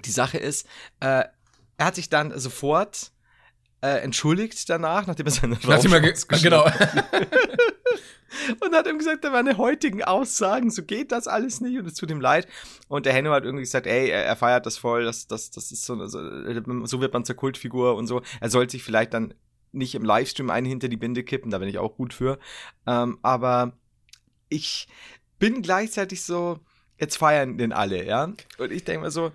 die 0.04 0.10
Sache 0.10 0.38
ist, 0.38 0.66
äh, 1.00 1.24
er 1.76 1.86
hat 1.86 1.94
sich 1.94 2.08
dann 2.08 2.36
sofort 2.38 3.12
äh, 3.82 3.98
entschuldigt 3.98 4.68
danach, 4.68 5.06
nachdem 5.06 5.26
er 5.26 5.32
seine 5.32 5.58
Nachdem 5.66 5.92
er 5.92 6.00
genau. 6.00 6.64
und 8.60 8.74
hat 8.74 8.86
ihm 8.86 8.98
gesagt, 8.98 9.24
da 9.24 9.32
waren 9.32 9.56
heutigen 9.58 10.02
Aussagen, 10.02 10.70
so 10.70 10.82
geht 10.82 11.12
das 11.12 11.28
alles 11.28 11.60
nicht 11.60 11.78
und 11.78 11.86
es 11.86 11.94
tut 11.94 12.10
ihm 12.10 12.20
leid. 12.20 12.46
Und 12.88 13.06
der 13.06 13.12
Henno 13.12 13.30
hat 13.32 13.44
irgendwie 13.44 13.64
gesagt, 13.64 13.86
ey, 13.86 14.08
er, 14.08 14.24
er 14.24 14.36
feiert 14.36 14.66
das 14.66 14.78
voll, 14.78 15.04
das, 15.04 15.26
das, 15.26 15.50
das 15.50 15.72
ist 15.72 15.84
so, 15.84 16.06
so, 16.06 16.20
so 16.86 17.00
wird 17.00 17.12
man 17.12 17.24
zur 17.24 17.36
Kultfigur 17.36 17.94
und 17.96 18.06
so. 18.06 18.22
Er 18.40 18.50
sollte 18.50 18.72
sich 18.72 18.82
vielleicht 18.82 19.14
dann 19.14 19.34
nicht 19.72 19.94
im 19.94 20.04
Livestream 20.04 20.50
einen 20.50 20.66
hinter 20.66 20.88
die 20.88 20.96
Binde 20.96 21.22
kippen, 21.22 21.50
da 21.50 21.58
bin 21.58 21.68
ich 21.68 21.78
auch 21.78 21.96
gut 21.96 22.14
für. 22.14 22.38
Ähm, 22.86 23.18
aber 23.22 23.72
ich 24.48 24.88
bin 25.38 25.62
gleichzeitig 25.62 26.24
so, 26.24 26.58
jetzt 26.98 27.16
feiern 27.16 27.58
den 27.58 27.72
alle, 27.72 28.04
ja. 28.04 28.32
Und 28.58 28.72
ich 28.72 28.84
denke 28.84 29.02
mir 29.02 29.10
so, 29.10 29.32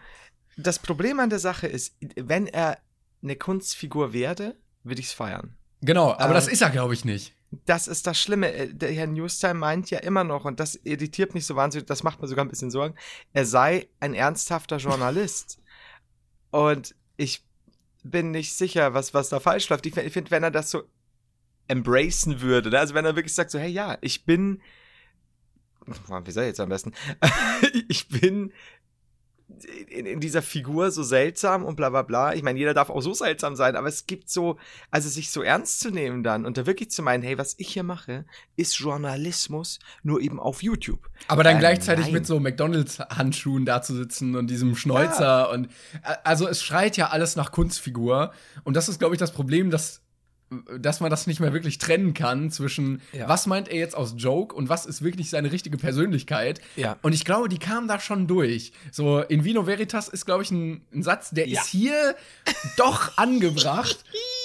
das 0.57 0.79
Problem 0.79 1.19
an 1.19 1.29
der 1.29 1.39
Sache 1.39 1.67
ist, 1.67 1.95
wenn 2.15 2.47
er 2.47 2.79
eine 3.23 3.35
Kunstfigur 3.35 4.13
werde, 4.13 4.55
würde 4.83 5.01
ich 5.01 5.07
es 5.07 5.13
feiern. 5.13 5.55
Genau, 5.81 6.11
aber 6.13 6.27
Ähm, 6.27 6.33
das 6.33 6.47
ist 6.47 6.61
er, 6.61 6.69
glaube 6.69 6.93
ich, 6.93 7.05
nicht. 7.05 7.33
Das 7.65 7.87
ist 7.87 8.07
das 8.07 8.19
Schlimme. 8.19 8.53
Äh, 8.53 8.73
Der 8.73 8.91
Herr 8.91 9.07
Newstime 9.07 9.55
meint 9.55 9.89
ja 9.89 9.99
immer 9.99 10.23
noch, 10.23 10.45
und 10.45 10.59
das 10.59 10.75
irritiert 10.83 11.33
mich 11.33 11.45
so 11.45 11.55
wahnsinnig, 11.55 11.87
das 11.87 12.03
macht 12.03 12.21
mir 12.21 12.27
sogar 12.27 12.45
ein 12.45 12.49
bisschen 12.49 12.71
Sorgen, 12.71 12.95
er 13.33 13.45
sei 13.45 13.87
ein 13.99 14.13
ernsthafter 14.13 14.77
Journalist. 14.77 15.59
und 16.51 16.95
ich 17.17 17.43
bin 18.03 18.31
nicht 18.31 18.53
sicher, 18.53 18.93
was, 18.93 19.13
was 19.13 19.29
da 19.29 19.39
falsch 19.39 19.69
läuft. 19.69 19.85
Ich, 19.85 19.95
ich 19.95 20.13
finde, 20.13 20.31
wenn 20.31 20.43
er 20.43 20.51
das 20.51 20.71
so 20.71 20.83
embracen 21.67 22.41
würde, 22.41 22.69
ne? 22.69 22.79
also 22.79 22.93
wenn 22.93 23.05
er 23.05 23.15
wirklich 23.15 23.33
sagt 23.33 23.51
so, 23.51 23.59
hey, 23.59 23.69
ja, 23.69 23.97
ich 24.01 24.25
bin, 24.25 24.61
wie 26.25 26.31
soll 26.31 26.43
ich 26.43 26.49
jetzt 26.49 26.59
am 26.59 26.69
besten, 26.69 26.93
ich 27.87 28.07
bin 28.07 28.51
in, 29.89 30.05
in 30.05 30.19
dieser 30.19 30.41
Figur 30.41 30.91
so 30.91 31.03
seltsam 31.03 31.63
und 31.63 31.75
bla 31.75 31.89
bla 31.89 32.01
bla. 32.01 32.33
Ich 32.33 32.43
meine, 32.43 32.59
jeder 32.59 32.73
darf 32.73 32.89
auch 32.89 33.01
so 33.01 33.13
seltsam 33.13 33.55
sein, 33.55 33.75
aber 33.75 33.87
es 33.87 34.05
gibt 34.07 34.29
so, 34.29 34.57
also 34.89 35.09
sich 35.09 35.31
so 35.31 35.41
ernst 35.41 35.79
zu 35.79 35.91
nehmen 35.91 36.23
dann 36.23 36.45
und 36.45 36.57
da 36.57 36.65
wirklich 36.65 36.91
zu 36.91 37.01
meinen, 37.01 37.23
hey, 37.23 37.37
was 37.37 37.55
ich 37.57 37.69
hier 37.73 37.83
mache, 37.83 38.25
ist 38.55 38.77
Journalismus, 38.77 39.79
nur 40.03 40.21
eben 40.21 40.39
auf 40.39 40.63
YouTube. 40.63 41.09
Aber 41.27 41.43
dann 41.43 41.55
Ähm, 41.55 41.59
gleichzeitig 41.59 42.05
nein. 42.05 42.13
mit 42.13 42.27
so 42.27 42.39
McDonalds-Handschuhen 42.39 43.65
da 43.65 43.81
zu 43.81 43.95
sitzen 43.95 44.35
und 44.35 44.47
diesem 44.49 44.75
Schnäuzer 44.75 45.51
und 45.51 45.65
äh, 46.03 46.15
also 46.23 46.47
es 46.47 46.63
schreit 46.63 46.97
ja 46.97 47.09
alles 47.09 47.35
nach 47.35 47.51
Kunstfigur 47.51 48.31
und 48.63 48.75
das 48.75 48.89
ist, 48.89 48.99
glaube 48.99 49.15
ich, 49.15 49.19
das 49.19 49.31
Problem, 49.31 49.69
dass 49.71 50.00
dass 50.79 50.99
man 50.99 51.09
das 51.09 51.27
nicht 51.27 51.39
mehr 51.39 51.53
wirklich 51.53 51.77
trennen 51.77 52.13
kann 52.13 52.51
zwischen 52.51 53.01
Ja. 53.13 53.29
was 53.29 53.45
meint 53.47 53.69
er 53.69 53.77
jetzt 53.77 53.95
aus 53.95 54.15
Joke 54.17 54.53
und 54.53 54.67
was 54.69 54.85
ist 54.85 55.01
wirklich 55.01 55.29
seine 55.29 55.51
richtige 55.51 55.77
Persönlichkeit. 55.77 56.59
Ja. 56.75 56.97
Und 57.01 57.13
ich 57.13 57.23
glaube, 57.23 57.47
die 57.47 57.57
kam 57.59 57.87
da 57.87 57.99
schon 57.99 58.27
durch. 58.27 58.73
So 58.91 59.21
in 59.21 59.43
Vino 59.45 59.65
Veritas 59.65 60.07
ist, 60.09 60.25
glaube 60.25 60.43
ich, 60.43 60.51
ein, 60.51 60.81
ein 60.93 61.03
Satz, 61.03 61.29
der 61.29 61.47
Ja. 61.47 61.61
ist 61.61 61.67
hier 61.67 62.15
doch 62.77 63.17
angebracht. 63.17 64.03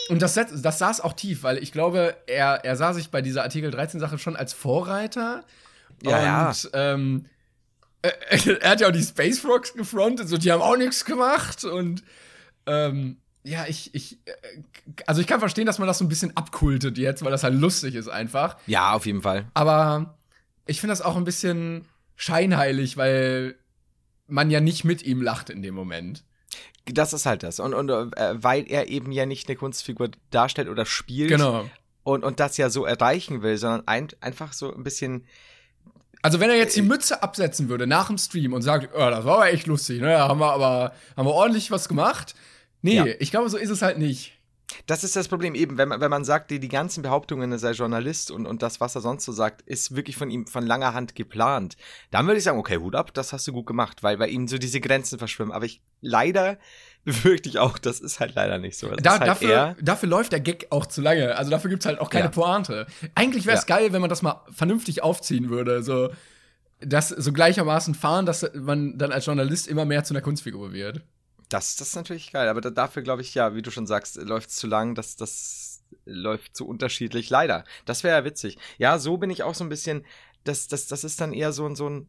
Und 0.09 0.23
das, 0.23 0.35
das 0.35 0.79
saß 0.79 1.01
auch 1.01 1.15
tief, 1.15 1.43
weil 1.43 1.59
ich 1.59 1.73
glaube, 1.73 2.17
er, 2.29 2.65
er 2.65 2.77
sah 2.77 2.93
sich 2.95 3.11
bei 3.11 3.21
dieser 3.23 3.43
Artikel 3.43 3.71
13-Sache 3.75 4.19
schon 4.19 4.37
als 4.37 4.53
Vorreiter. 4.53 5.45
Ja, 6.05 6.49
und 6.51 6.71
Ähm, 6.73 7.25
äh, 8.03 8.11
er 8.61 8.71
hat 8.71 8.81
ja 8.81 8.89
auch 8.89 8.93
die 8.93 9.03
Space 9.03 9.41
Frogs 9.41 9.75
gefrontet, 9.75 10.29
so 10.29 10.37
die 10.37 10.53
haben 10.53 10.63
auch 10.63 10.77
nichts 10.77 11.05
gemacht 11.05 11.65
und 11.65 12.05
ähm, 12.67 13.17
ja, 13.47 13.65
ich, 13.69 13.95
ich, 13.95 14.19
äh, 14.27 14.33
also 15.07 15.21
ich 15.21 15.27
kann 15.29 15.39
verstehen, 15.39 15.67
dass 15.67 15.79
man 15.79 15.87
das 15.87 15.99
so 15.99 16.05
ein 16.05 16.09
bisschen 16.09 16.37
abkultet 16.37 16.99
jetzt, 16.99 17.25
weil 17.25 17.31
das 17.31 17.45
halt 17.45 17.55
lustig 17.55 17.95
ist 17.95 18.09
einfach. 18.09 18.57
Ja, 18.67 18.93
auf 18.93 19.07
jeden 19.07 19.23
Fall. 19.23 19.47
Aber 19.55 20.17
ich 20.67 20.81
finde 20.81 20.93
das 20.93 21.03
auch 21.03 21.17
ein 21.17 21.25
bisschen 21.25 21.85
scheinheilig, 22.17 22.97
weil 22.97 23.55
man 24.27 24.51
ja 24.51 24.61
nicht 24.61 24.85
mit 24.85 25.05
ihm 25.05 25.23
lacht 25.23 25.49
in 25.51 25.63
dem 25.63 25.75
Moment. 25.75 26.25
Das 26.87 27.13
ist 27.13 27.25
halt 27.27 27.43
das. 27.45 27.61
Und, 27.61 27.73
und 27.75 27.89
äh, 27.91 28.43
weil 28.43 28.65
er 28.69 28.89
eben 28.89 29.13
ja 29.13 29.27
nicht 29.27 29.49
eine 29.49 29.57
Kunstfigur 29.57 30.11
darstellt 30.31 30.69
oder 30.69 30.85
spielt 30.85 31.31
Genau. 31.31 31.71
und, 32.03 32.25
und 32.25 32.41
das 32.41 32.57
ja 32.57 32.69
so 32.69 32.85
erreichen 32.85 33.43
will, 33.43 33.57
sondern 33.59 33.87
ein, 33.87 34.09
einfach 34.21 34.53
so 34.53 34.75
ein 34.75 34.83
bisschen 34.83 35.25
Also 36.23 36.41
wenn 36.41 36.51
er 36.51 36.57
jetzt 36.57 36.75
die 36.77 36.83
Mütze 36.83 37.23
absetzen 37.23 37.69
würde 37.69 37.87
nach 37.87 38.09
dem 38.09 38.19
Stream 38.19 38.53
und 38.53 38.63
sagt, 38.63 38.91
oh, 38.95 39.11
das 39.11 39.25
war 39.25 39.37
aber 39.37 39.53
echt 39.53 39.67
lustig, 39.69 40.01
ne? 40.01 40.09
Da 40.09 40.29
haben 40.29 40.41
wir 40.41 40.53
aber 40.53 40.93
haben 41.17 41.27
wir 41.27 41.33
ordentlich 41.35 41.71
was 41.71 41.89
gemacht. 41.89 42.35
Nee, 42.87 42.97
Ja. 42.97 43.07
ich 43.19 43.31
glaube, 43.31 43.49
so 43.51 43.57
ist 43.57 43.71
es 43.71 43.83
halt 43.83 43.99
nicht. 43.99 44.33
Das 44.87 45.05
ist 45.05 45.15
das 45.15 45.29
Problem 45.29 45.55
eben, 45.55 45.79
wenn 45.79 45.89
man, 45.89 46.01
wenn 46.01 46.11
man 46.11 46.25
sagt, 46.25 46.51
die, 46.51 46.59
die 46.59 46.69
ganzen 46.69 47.03
Behauptungen, 47.03 47.53
er 47.53 47.59
sei 47.59 47.71
Journalist 47.71 48.33
und, 48.33 48.47
und 48.47 48.63
das, 48.63 48.81
was 48.81 48.97
er 48.97 49.01
sonst 49.01 49.25
so 49.25 49.31
sagt, 49.31 49.63
ist 49.63 49.95
wirklich 49.95 50.17
von 50.17 50.29
ihm 50.29 50.47
von 50.49 50.67
langer 50.67 50.93
Hand 50.93 51.15
geplant. 51.15 51.77
Dann 52.11 52.27
würde 52.27 52.39
ich 52.39 52.45
sagen, 52.45 52.59
okay, 52.59 52.79
Hut 52.79 52.97
ab, 52.97 53.15
das 53.15 53.33
hast 53.33 53.47
du 53.47 53.53
gut 53.53 53.67
gemacht, 53.67 54.03
weil 54.03 54.17
bei 54.17 54.27
ihm 54.29 54.49
so 54.49 54.59
diese 54.59 54.81
Grenzen 54.81 55.19
verschwimmen. 55.19 55.53
Aber 55.53 55.65
ich 55.67 55.81
leider 56.01 56.59
befürchte 57.05 57.49
ich 57.49 57.61
auch, 57.61 57.79
das 57.79 58.01
ist 58.01 58.19
halt 58.19 58.35
leider 58.35 58.59
nicht 58.59 58.77
so. 58.77 58.89
Da, 58.89 59.15
ist 59.15 59.21
halt 59.21 59.31
dafür, 59.31 59.77
dafür 59.81 60.09
läuft 60.09 60.33
der 60.33 60.41
Gag 60.41 60.67
auch 60.71 60.87
zu 60.87 61.01
lange. 61.01 61.37
Also 61.37 61.51
dafür 61.53 61.71
gibt's 61.71 61.87
halt 61.87 62.01
auch 62.01 62.11
keine 62.11 62.25
Ja. 62.27 62.31
Pointe. 62.31 62.87
Eigentlich 63.15 63.47
wäre 63.47 63.57
es 63.57 63.67
Ja. 63.69 63.77
geil, 63.77 63.93
wenn 63.93 64.01
man 64.01 64.11
das 64.11 64.23
mal 64.23 64.43
vernünftig 64.51 65.01
aufziehen 65.03 65.49
würde. 65.49 65.85
So, 65.85 66.11
das 66.81 67.09
so 67.11 67.33
gleichermaßen 67.33 67.95
fahren, 67.95 68.27
dass 68.27 68.45
man 68.55 68.99
dann 68.99 69.13
als 69.13 69.27
Journalist 69.27 69.69
immer 69.69 69.85
mehr 69.85 70.03
zu 70.03 70.13
einer 70.13 70.23
Kunstfigur 70.23 70.73
wird. 70.73 71.03
Das, 71.49 71.77
das 71.77 71.89
ist 71.89 71.97
natürlich 71.97 72.33
geil, 72.33 72.49
aber 72.49 72.61
da, 72.61 72.71
dafür 72.71 73.03
glaube 73.03 73.23
ich, 73.23 73.35
ja, 73.35 73.55
wie 73.55 73.63
du 73.63 73.71
schon 73.71 73.87
sagst, 73.87 74.17
läuft 74.17 74.51
es 74.51 74.57
zu 74.57 74.67
lang, 74.67 74.95
das, 74.95 75.15
das 75.17 75.83
läuft 76.05 76.57
zu 76.57 76.67
unterschiedlich, 76.67 77.31
leider. 77.31 77.65
Das 77.85 78.03
wäre 78.03 78.17
ja 78.19 78.25
witzig. 78.25 78.59
Ja, 78.79 78.99
so 78.99 79.17
bin 79.17 79.31
ich 79.31 79.43
auch 79.45 79.55
so 79.55 79.65
ein 79.65 79.69
bisschen, 79.69 80.05
das, 80.45 80.67
das, 80.67 80.87
das 80.89 81.05
ist 81.05 81.21
dann 81.21 81.33
eher 81.33 81.53
so 81.53 81.67
ein, 81.67 81.77
so 81.77 81.89
ein, 81.89 82.09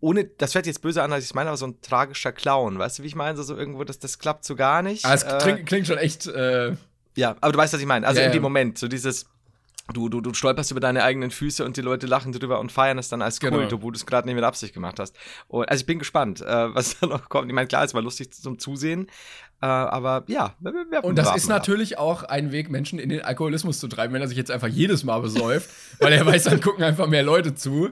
ohne, 0.00 0.24
das 0.24 0.54
hört 0.54 0.66
jetzt 0.66 0.82
böse 0.82 1.02
an, 1.02 1.12
als 1.12 1.24
ich 1.24 1.34
meine, 1.34 1.48
aber 1.48 1.56
so 1.56 1.66
ein 1.66 1.80
tragischer 1.80 2.32
Clown, 2.32 2.78
weißt 2.78 2.98
du, 2.98 3.02
wie 3.02 3.06
ich 3.06 3.14
meine? 3.14 3.36
So, 3.36 3.42
so 3.42 3.56
irgendwo, 3.56 3.82
das, 3.84 3.98
das 3.98 4.18
klappt 4.18 4.44
so 4.44 4.54
gar 4.56 4.82
nicht. 4.82 5.04
Aber 5.06 5.14
es 5.14 5.22
Äh, 5.22 5.62
klingt, 5.64 5.86
schon 5.86 5.96
echt. 5.98 6.26
Äh, 6.26 6.76
ja, 7.16 7.34
aber 7.40 7.52
du 7.52 7.58
weißt, 7.58 7.72
was 7.72 7.80
ich 7.80 7.86
meine. 7.86 8.06
Also 8.06 8.20
Ja, 8.20 8.26
in 8.26 8.32
dem 8.32 8.42
Moment, 8.42 8.76
so 8.76 8.88
dieses, 8.88 9.24
du, 9.92 10.08
du, 10.08 10.20
du 10.20 10.34
stolperst 10.34 10.70
über 10.70 10.80
deine 10.80 11.02
eigenen 11.04 11.30
Füße 11.30 11.64
und 11.64 11.76
die 11.76 11.80
Leute 11.80 12.06
lachen 12.06 12.32
drüber 12.32 12.60
und 12.60 12.72
feiern 12.72 12.98
es 12.98 13.08
dann 13.08 13.22
als 13.22 13.40
Kult, 13.40 13.52
Genau. 13.52 13.74
obwohl 13.74 13.92
du 13.92 13.96
es 13.96 14.06
gerade 14.06 14.26
nicht 14.26 14.34
mit 14.34 14.44
Absicht 14.44 14.74
gemacht 14.74 14.98
hast. 14.98 15.16
Und, 15.48 15.68
also 15.68 15.80
ich 15.80 15.86
bin 15.86 15.98
gespannt, 15.98 16.40
äh, 16.40 16.44
was 16.74 16.98
da 16.98 17.06
noch 17.06 17.28
kommt. 17.28 17.48
Ich 17.48 17.54
meine, 17.54 17.66
klar, 17.68 17.84
es 17.84 17.94
war 17.94 18.02
lustig 18.02 18.32
zum 18.32 18.58
Zusehen, 18.58 19.06
äh, 19.62 19.66
aber 19.66 20.24
ja. 20.26 20.54
und 21.02 21.16
das 21.16 21.34
ist 21.36 21.48
mal 21.48 21.54
ab. 21.56 21.60
natürlich 21.62 21.98
auch 21.98 22.24
ein 22.24 22.52
Weg, 22.52 22.70
Menschen 22.70 22.98
in 22.98 23.08
den 23.08 23.22
Alkoholismus 23.22 23.78
zu 23.78 23.88
treiben, 23.88 24.12
wenn 24.12 24.20
er 24.22 24.28
sich 24.28 24.36
jetzt 24.36 24.50
einfach 24.50 24.68
jedes 24.68 25.04
Mal 25.04 25.20
besäuft, 25.20 25.70
weil 25.98 26.12
er 26.12 26.26
weiß, 26.26 26.44
dann 26.44 26.60
gucken 26.60 26.84
einfach 26.84 27.06
mehr 27.06 27.22
Leute 27.22 27.54
zu. 27.54 27.90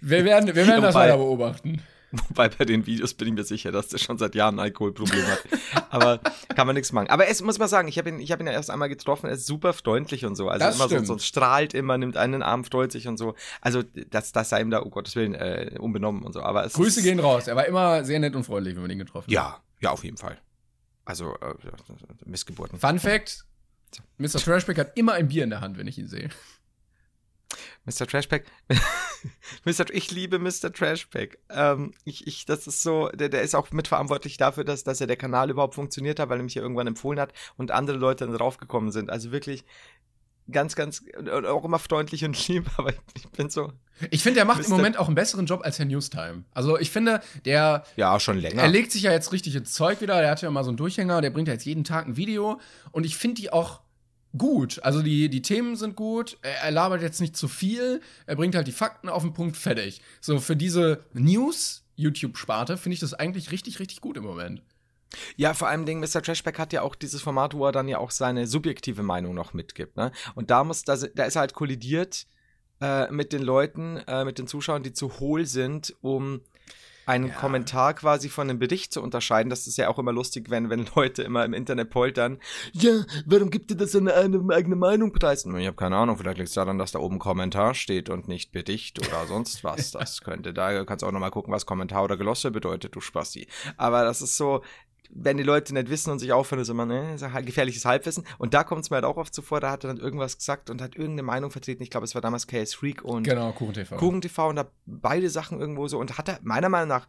Wir 0.00 0.24
werden, 0.24 0.46
wir 0.46 0.66
werden 0.66 0.82
das 0.82 0.94
weiter 0.94 1.16
beobachten. 1.16 1.82
Wobei 2.28 2.48
bei 2.50 2.64
den 2.66 2.84
Videos 2.86 3.14
bin 3.14 3.28
ich 3.28 3.34
mir 3.34 3.44
sicher, 3.44 3.72
dass 3.72 3.88
der 3.88 3.98
schon 3.98 4.18
seit 4.18 4.34
Jahren 4.34 4.56
ein 4.56 4.60
Alkoholproblem 4.64 5.26
hat. 5.26 5.42
Aber 5.90 6.18
kann 6.54 6.66
man 6.66 6.74
nichts 6.74 6.92
machen. 6.92 7.08
Aber 7.08 7.26
es 7.26 7.40
muss 7.42 7.58
man 7.58 7.68
sagen, 7.68 7.88
ich 7.88 7.96
habe 7.98 8.10
ihn, 8.10 8.20
ich 8.20 8.30
hab 8.30 8.40
ihn 8.40 8.46
ja 8.46 8.52
erst 8.52 8.70
einmal 8.70 8.90
getroffen, 8.90 9.26
er 9.26 9.32
ist 9.32 9.46
super 9.46 9.72
freundlich 9.72 10.26
und 10.26 10.36
so. 10.36 10.48
Also 10.48 10.64
Das 10.66 10.74
immer 10.76 10.88
so, 10.88 10.94
stimmt. 10.96 11.06
so 11.06 11.18
strahlt 11.18 11.72
immer, 11.72 11.96
nimmt 11.96 12.16
einen 12.18 12.34
in 12.34 12.40
den 12.40 12.42
Arm, 12.42 12.64
freut 12.64 12.92
sich 12.92 13.08
und 13.08 13.16
so. 13.16 13.34
Also 13.62 13.82
das, 14.10 14.32
das 14.32 14.50
sei 14.50 14.60
ihm 14.60 14.70
da, 14.70 14.80
um 14.80 14.90
Gottes 14.90 15.16
Willen, 15.16 15.34
äh, 15.34 15.76
unbenommen 15.78 16.22
und 16.22 16.32
so. 16.34 16.42
Aber 16.42 16.64
es 16.64 16.74
Grüße 16.74 17.00
ist, 17.00 17.06
gehen 17.06 17.18
raus. 17.18 17.48
Er 17.48 17.56
war 17.56 17.66
immer 17.66 18.04
sehr 18.04 18.18
nett 18.20 18.36
und 18.36 18.44
freundlich, 18.44 18.74
wenn 18.74 18.82
man 18.82 18.90
ihn 18.90 18.98
getroffen 18.98 19.26
hat. 19.26 19.32
Ja, 19.32 19.62
ja, 19.80 19.90
auf 19.90 20.04
jeden 20.04 20.18
Fall. 20.18 20.38
Also, 21.04 21.34
äh, 21.40 21.54
Missgeburten. 22.26 22.78
Fun 22.78 22.98
Fact: 22.98 23.44
Mr. 24.18 24.38
Trashback 24.38 24.78
hat 24.78 24.96
immer 24.96 25.14
ein 25.14 25.28
Bier 25.28 25.44
in 25.44 25.50
der 25.50 25.60
Hand, 25.60 25.78
wenn 25.78 25.86
ich 25.88 25.98
ihn 25.98 26.08
sehe. 26.08 26.28
Mr. 27.84 28.06
Trashpack. 28.06 28.44
Mr. 29.64 29.86
Ich 29.92 30.10
liebe 30.10 30.38
Mr. 30.38 30.72
Trashpack. 30.72 31.38
Ähm, 31.50 31.94
ich, 32.04 32.26
ich, 32.26 32.46
das 32.46 32.66
ist 32.66 32.82
so, 32.82 33.08
der, 33.08 33.28
der 33.28 33.42
ist 33.42 33.54
auch 33.54 33.70
mitverantwortlich 33.70 34.36
dafür, 34.36 34.64
dass, 34.64 34.84
dass 34.84 34.98
ja 34.98 35.06
der 35.06 35.16
Kanal 35.16 35.50
überhaupt 35.50 35.74
funktioniert 35.74 36.18
hat, 36.18 36.28
weil 36.28 36.38
er 36.38 36.44
mich 36.44 36.54
ja 36.54 36.62
irgendwann 36.62 36.86
empfohlen 36.86 37.20
hat 37.20 37.32
und 37.56 37.70
andere 37.70 37.96
Leute 37.96 38.26
dann 38.26 38.34
draufgekommen 38.34 38.90
sind. 38.90 39.10
Also 39.10 39.32
wirklich 39.32 39.64
ganz, 40.50 40.74
ganz, 40.74 41.02
und 41.18 41.28
auch 41.30 41.64
immer 41.64 41.78
freundlich 41.78 42.24
und 42.24 42.48
lieb, 42.48 42.70
aber 42.76 42.92
ich 43.14 43.28
bin 43.30 43.50
so. 43.50 43.72
Ich 44.10 44.22
finde, 44.22 44.36
der 44.36 44.44
macht 44.44 44.64
im 44.64 44.70
Mr. 44.70 44.76
Moment 44.76 44.98
auch 44.98 45.06
einen 45.06 45.14
besseren 45.14 45.46
Job 45.46 45.60
als 45.64 45.78
Herr 45.78 45.86
Newstime. 45.86 46.44
Also 46.52 46.78
ich 46.78 46.90
finde, 46.90 47.20
der 47.44 47.84
Ja, 47.96 48.18
schon 48.18 48.38
länger. 48.38 48.62
Er 48.62 48.68
legt 48.68 48.90
sich 48.90 49.02
ja 49.02 49.12
jetzt 49.12 49.32
richtig 49.32 49.54
ins 49.54 49.72
Zeug 49.72 50.00
wieder. 50.00 50.20
Der 50.20 50.30
hat 50.30 50.42
ja 50.42 50.50
mal 50.50 50.64
so 50.64 50.70
einen 50.70 50.76
Durchhänger. 50.76 51.20
Der 51.20 51.30
bringt 51.30 51.48
ja 51.48 51.54
jetzt 51.54 51.64
jeden 51.64 51.84
Tag 51.84 52.06
ein 52.06 52.16
Video. 52.16 52.60
Und 52.90 53.04
ich 53.04 53.16
finde 53.16 53.40
die 53.40 53.52
auch 53.52 53.80
gut. 54.36 54.82
Also 54.82 55.02
die, 55.02 55.28
die 55.28 55.42
Themen 55.42 55.76
sind 55.76 55.96
gut. 55.96 56.38
Er, 56.42 56.62
er 56.62 56.70
labert 56.70 57.02
jetzt 57.02 57.20
nicht 57.20 57.36
zu 57.36 57.48
viel. 57.48 58.00
Er 58.26 58.36
bringt 58.36 58.54
halt 58.54 58.66
die 58.66 58.72
Fakten 58.72 59.08
auf 59.08 59.22
den 59.22 59.32
Punkt 59.32 59.56
fertig. 59.56 60.00
So 60.20 60.38
für 60.38 60.56
diese 60.56 61.04
News-YouTube-Sparte 61.12 62.76
finde 62.76 62.94
ich 62.94 63.00
das 63.00 63.14
eigentlich 63.14 63.50
richtig, 63.50 63.78
richtig 63.78 64.00
gut 64.00 64.16
im 64.16 64.24
Moment. 64.24 64.62
Ja, 65.36 65.52
vor 65.52 65.68
allem 65.68 65.84
Ding, 65.84 66.00
Mr. 66.00 66.22
Trashback 66.22 66.58
hat 66.58 66.72
ja 66.72 66.82
auch 66.82 66.94
dieses 66.94 67.20
Format, 67.20 67.54
wo 67.54 67.66
er 67.66 67.72
dann 67.72 67.88
ja 67.88 67.98
auch 67.98 68.10
seine 68.10 68.46
subjektive 68.46 69.02
Meinung 69.02 69.34
noch 69.34 69.52
mitgibt. 69.52 69.96
Ne? 69.96 70.10
Und 70.34 70.50
da 70.50 70.64
muss, 70.64 70.84
da, 70.84 70.96
da 70.96 71.24
ist 71.24 71.36
er 71.36 71.40
halt 71.40 71.54
kollidiert 71.54 72.26
äh, 72.80 73.10
mit 73.12 73.32
den 73.32 73.42
Leuten, 73.42 73.98
äh, 74.06 74.24
mit 74.24 74.38
den 74.38 74.46
Zuschauern, 74.46 74.82
die 74.82 74.92
zu 74.92 75.20
hohl 75.20 75.46
sind, 75.46 75.94
um 76.00 76.40
einen 77.06 77.28
Ja. 77.28 77.34
Kommentar 77.34 77.94
quasi 77.94 78.28
von 78.28 78.48
einem 78.48 78.58
Bericht 78.58 78.92
zu 78.92 79.02
unterscheiden. 79.02 79.50
Das 79.50 79.66
ist 79.66 79.76
ja 79.76 79.88
auch 79.88 79.98
immer 79.98 80.12
lustig, 80.12 80.50
wenn, 80.50 80.70
wenn 80.70 80.86
Leute 80.94 81.22
immer 81.22 81.44
im 81.44 81.52
Internet 81.52 81.90
poltern. 81.90 82.38
Ja, 82.72 83.04
warum 83.26 83.50
gibt 83.50 83.70
ihr 83.70 83.76
das 83.76 83.94
eine, 83.96 84.14
eine 84.14 84.42
eigene 84.54 84.76
Meinung 84.76 85.12
preis? 85.12 85.44
Ich 85.44 85.66
habe 85.66 85.76
keine 85.76 85.96
Ahnung, 85.96 86.16
vielleicht 86.16 86.38
liegt 86.38 86.48
es 86.48 86.54
daran, 86.54 86.78
dass 86.78 86.92
da 86.92 86.98
oben 86.98 87.18
Kommentar 87.18 87.74
steht 87.74 88.08
und 88.10 88.28
nicht 88.28 88.52
Bedicht 88.52 88.98
oder 89.06 89.26
sonst 89.26 89.64
was. 89.64 89.90
Das 89.92 90.20
könnte, 90.22 90.52
da 90.52 90.84
kannst 90.84 91.02
du 91.02 91.06
auch 91.06 91.12
nochmal 91.12 91.30
gucken, 91.30 91.52
was 91.52 91.66
Kommentar 91.66 92.04
oder 92.04 92.16
Glosse 92.16 92.50
bedeutet, 92.50 92.94
du 92.94 93.00
Spasti. 93.00 93.46
Aber 93.76 94.04
das 94.04 94.22
ist 94.22 94.36
so, 94.36 94.62
wenn 95.14 95.36
die 95.36 95.42
Leute 95.42 95.74
nicht 95.74 95.90
wissen 95.90 96.10
und 96.10 96.18
sich 96.18 96.32
aufhören, 96.32 96.62
ist 96.62 96.70
immer, 96.70 96.86
ne, 96.86 97.14
ist 97.14 97.22
halt 97.22 97.46
gefährliches 97.46 97.84
Halbwissen. 97.84 98.24
Und 98.38 98.54
da 98.54 98.64
kommt 98.64 98.84
es 98.84 98.90
mir 98.90 98.96
halt 98.96 99.04
auch 99.04 99.18
oft 99.18 99.34
zuvor, 99.34 99.60
da 99.60 99.70
hat 99.70 99.84
er 99.84 99.88
dann 99.88 99.98
irgendwas 99.98 100.38
gesagt 100.38 100.70
und 100.70 100.80
hat 100.80 100.96
irgendeine 100.96 101.22
Meinung 101.22 101.50
vertreten. 101.50 101.82
Ich 101.82 101.90
glaube, 101.90 102.04
es 102.04 102.14
war 102.14 102.22
damals 102.22 102.46
KS 102.46 102.74
Freak 102.74 103.02
und 103.02 103.24
Genau, 103.24 103.52
Kuchen 103.52 103.74
TV. 103.74 103.96
Kuchen 103.96 104.22
TV 104.22 104.48
und 104.48 104.56
da 104.56 104.70
beide 104.86 105.28
Sachen 105.28 105.60
irgendwo 105.60 105.86
so 105.86 105.98
und 105.98 106.16
hat 106.16 106.28
er 106.28 106.38
meiner 106.42 106.70
Meinung 106.70 106.88
nach 106.88 107.06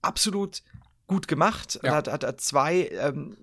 absolut 0.00 0.62
gut 1.06 1.28
gemacht. 1.28 1.78
Ja. 1.82 1.90
Und 1.90 1.96
hat, 1.96 2.12
hat 2.12 2.22
er 2.22 2.38
zwei, 2.38 2.88
ähm, 2.92 3.36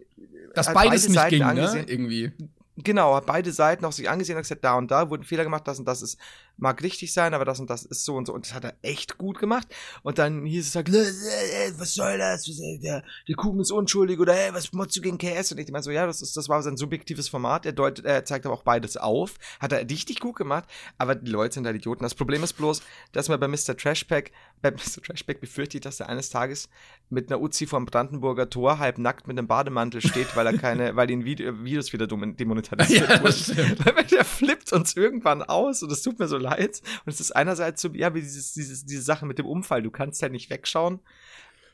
Dass 0.56 0.68
hat 0.68 0.76
beides 0.76 1.04
beide 1.04 1.12
nicht 1.12 1.20
Seiten 1.20 1.30
ging, 1.30 1.40
ne? 1.40 1.50
angesehen. 1.50 1.88
Irgendwie. 1.88 2.32
Genau, 2.78 3.16
hat 3.16 3.28
beide 3.28 3.52
Seiten 3.52 3.86
auch 3.86 3.92
sich 3.92 4.10
angesehen 4.10 4.38
und 4.38 4.44
gesagt, 4.44 4.64
da 4.64 4.76
und 4.76 4.90
da 4.90 5.10
wurden 5.10 5.24
Fehler 5.24 5.44
gemacht, 5.44 5.68
das 5.68 5.78
und 5.78 5.86
das 5.86 6.02
ist, 6.02 6.18
mag 6.62 6.82
richtig 6.84 7.12
sein, 7.12 7.34
aber 7.34 7.44
das 7.44 7.60
und 7.60 7.70
das 7.70 7.84
ist 7.84 8.06
so 8.06 8.16
und 8.16 8.28
so. 8.28 8.34
Und 8.34 8.46
das 8.46 8.54
hat 8.54 8.64
er 8.64 8.76
echt 8.82 9.18
gut 9.18 9.40
gemacht. 9.40 9.68
Und 10.04 10.18
dann 10.18 10.46
hieß 10.46 10.68
es 10.68 10.76
halt, 10.76 10.90
"Äh, 10.90 11.00
äh, 11.02 11.74
was 11.78 11.94
soll 11.94 12.18
das? 12.18 12.44
Der, 12.82 13.04
der 13.28 13.36
Kuchen 13.36 13.60
ist 13.60 13.72
unschuldig 13.72 14.20
oder 14.20 14.34
hey, 14.34 14.54
was 14.54 14.72
motzt 14.72 14.96
du 14.96 15.02
gegen 15.02 15.18
KS? 15.18 15.52
Und 15.52 15.58
ich 15.58 15.70
meine 15.72 15.84
so, 15.84 15.92
ja, 15.92 16.06
das, 16.06 16.22
ist, 16.22 16.38
das 16.38 16.48
war 16.50 16.62
sein 16.64 16.78
subjektives 16.78 17.28
Format. 17.30 17.66
Er, 17.66 17.72
deutet, 17.74 18.06
er 18.06 18.24
zeigt 18.26 18.46
aber 18.46 18.56
auch 18.56 18.64
beides 18.64 18.96
auf. 18.98 19.34
Hat 19.60 19.72
er 19.74 19.90
richtig 19.90 20.20
gut 20.20 20.36
gemacht, 20.36 20.66
aber 20.98 21.16
die 21.16 21.32
Leute 21.32 21.56
sind 21.56 21.66
halt 21.66 21.76
Idioten. 21.76 22.04
Das 22.04 22.16
Problem 22.16 22.44
ist 22.44 22.54
bloß, 22.54 22.82
dass 23.12 23.28
man 23.28 23.40
bei 23.40 23.48
Mr. 23.48 23.76
Trashpack, 23.76 24.32
bei 24.62 24.72
Mr. 24.72 25.02
Trashpack 25.04 25.42
befürchtet, 25.42 25.86
dass 25.86 26.00
er 26.00 26.10
eines 26.10 26.30
Tages 26.30 26.70
mit 27.10 27.32
einer 27.32 27.42
Uzi 27.42 27.66
vom 27.66 27.86
Brandenburger 27.86 28.50
Tor 28.50 28.80
halb 28.80 28.98
nackt 28.98 29.28
mit 29.28 29.38
einem 29.38 29.48
Bademantel 29.48 30.02
steht, 30.02 30.36
weil 30.36 30.46
er 30.46 30.58
keine, 30.58 30.96
weil 30.96 31.08
die 31.08 31.26
Video, 31.26 31.64
Videos 31.64 31.92
wieder 31.92 32.08
demonetarisiert 32.08 33.02
Ja, 33.10 33.22
wurden. 33.22 33.26
das 33.26 34.08
der 34.12 34.26
flippt 34.26 34.72
uns 34.74 34.96
irgendwann 34.96 35.42
aus 35.42 35.82
und 35.84 35.92
es 35.92 36.02
tut 36.02 36.20
mir 36.20 36.28
so 36.28 36.38
leid. 36.38 36.51
Und 36.58 37.14
es 37.14 37.20
ist 37.20 37.32
einerseits 37.36 37.82
so, 37.82 37.90
ja, 37.94 38.14
wie 38.14 38.22
dieses, 38.22 38.54
dieses, 38.54 38.86
diese 38.86 39.02
Sache 39.02 39.26
mit 39.26 39.38
dem 39.38 39.46
Unfall. 39.46 39.82
Du 39.84 39.92
kannst 39.92 40.22
ja 40.22 40.30
nicht 40.30 40.50
wegschauen. 40.50 41.00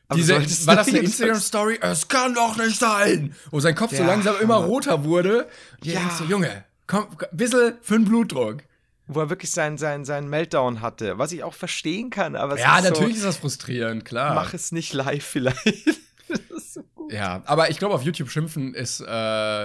Aber 0.09 0.17
Diese, 0.17 0.35
war 0.67 0.75
das 0.77 0.87
eine 0.87 0.99
Instagram-Story? 0.99 1.79
Es 1.81 2.07
kann 2.07 2.33
doch 2.33 2.55
nicht 2.57 2.79
sein! 2.79 3.35
Wo 3.51 3.59
sein 3.59 3.75
Kopf 3.75 3.91
so 3.91 3.97
Ja, 4.03 4.07
langsam 4.07 4.35
immer 4.41 4.55
roter 4.55 5.03
wurde. 5.03 5.49
Und 5.81 5.85
Ja. 5.85 5.99
denkst 5.99 6.19
du, 6.19 6.23
Junge, 6.25 6.63
komm, 6.87 7.07
bisschen 7.33 7.73
für 7.81 7.95
den 7.95 8.05
Blutdruck. 8.05 8.63
Wo 9.09 9.19
er 9.21 9.29
wirklich 9.29 9.51
seinen, 9.51 9.77
seinen, 9.77 10.03
seinen 10.05 10.29
Meltdown 10.29 10.81
hatte. 10.81 11.17
Was 11.17 11.31
ich 11.31 11.41
auch 11.43 11.53
verstehen 11.53 12.09
kann, 12.09 12.35
aber 12.35 12.55
es 12.55 12.61
Ja, 12.61 12.77
ist 12.77 12.83
natürlich 12.89 13.13
so, 13.13 13.19
ist 13.19 13.25
das 13.25 13.37
frustrierend, 13.37 14.03
klar. 14.05 14.33
mach 14.35 14.53
es 14.53 14.71
nicht 14.73 14.93
live 14.93 15.23
vielleicht. 15.25 15.87
das 16.27 16.39
ist 16.57 16.73
so 16.73 16.81
gut. 16.83 16.96
Ja, 17.09 17.41
aber 17.45 17.69
ich 17.69 17.77
glaube, 17.79 17.95
auf 17.95 18.03
YouTube 18.03 18.29
schimpfen 18.29 18.73
ist 18.73 18.99
äh, 19.01 19.05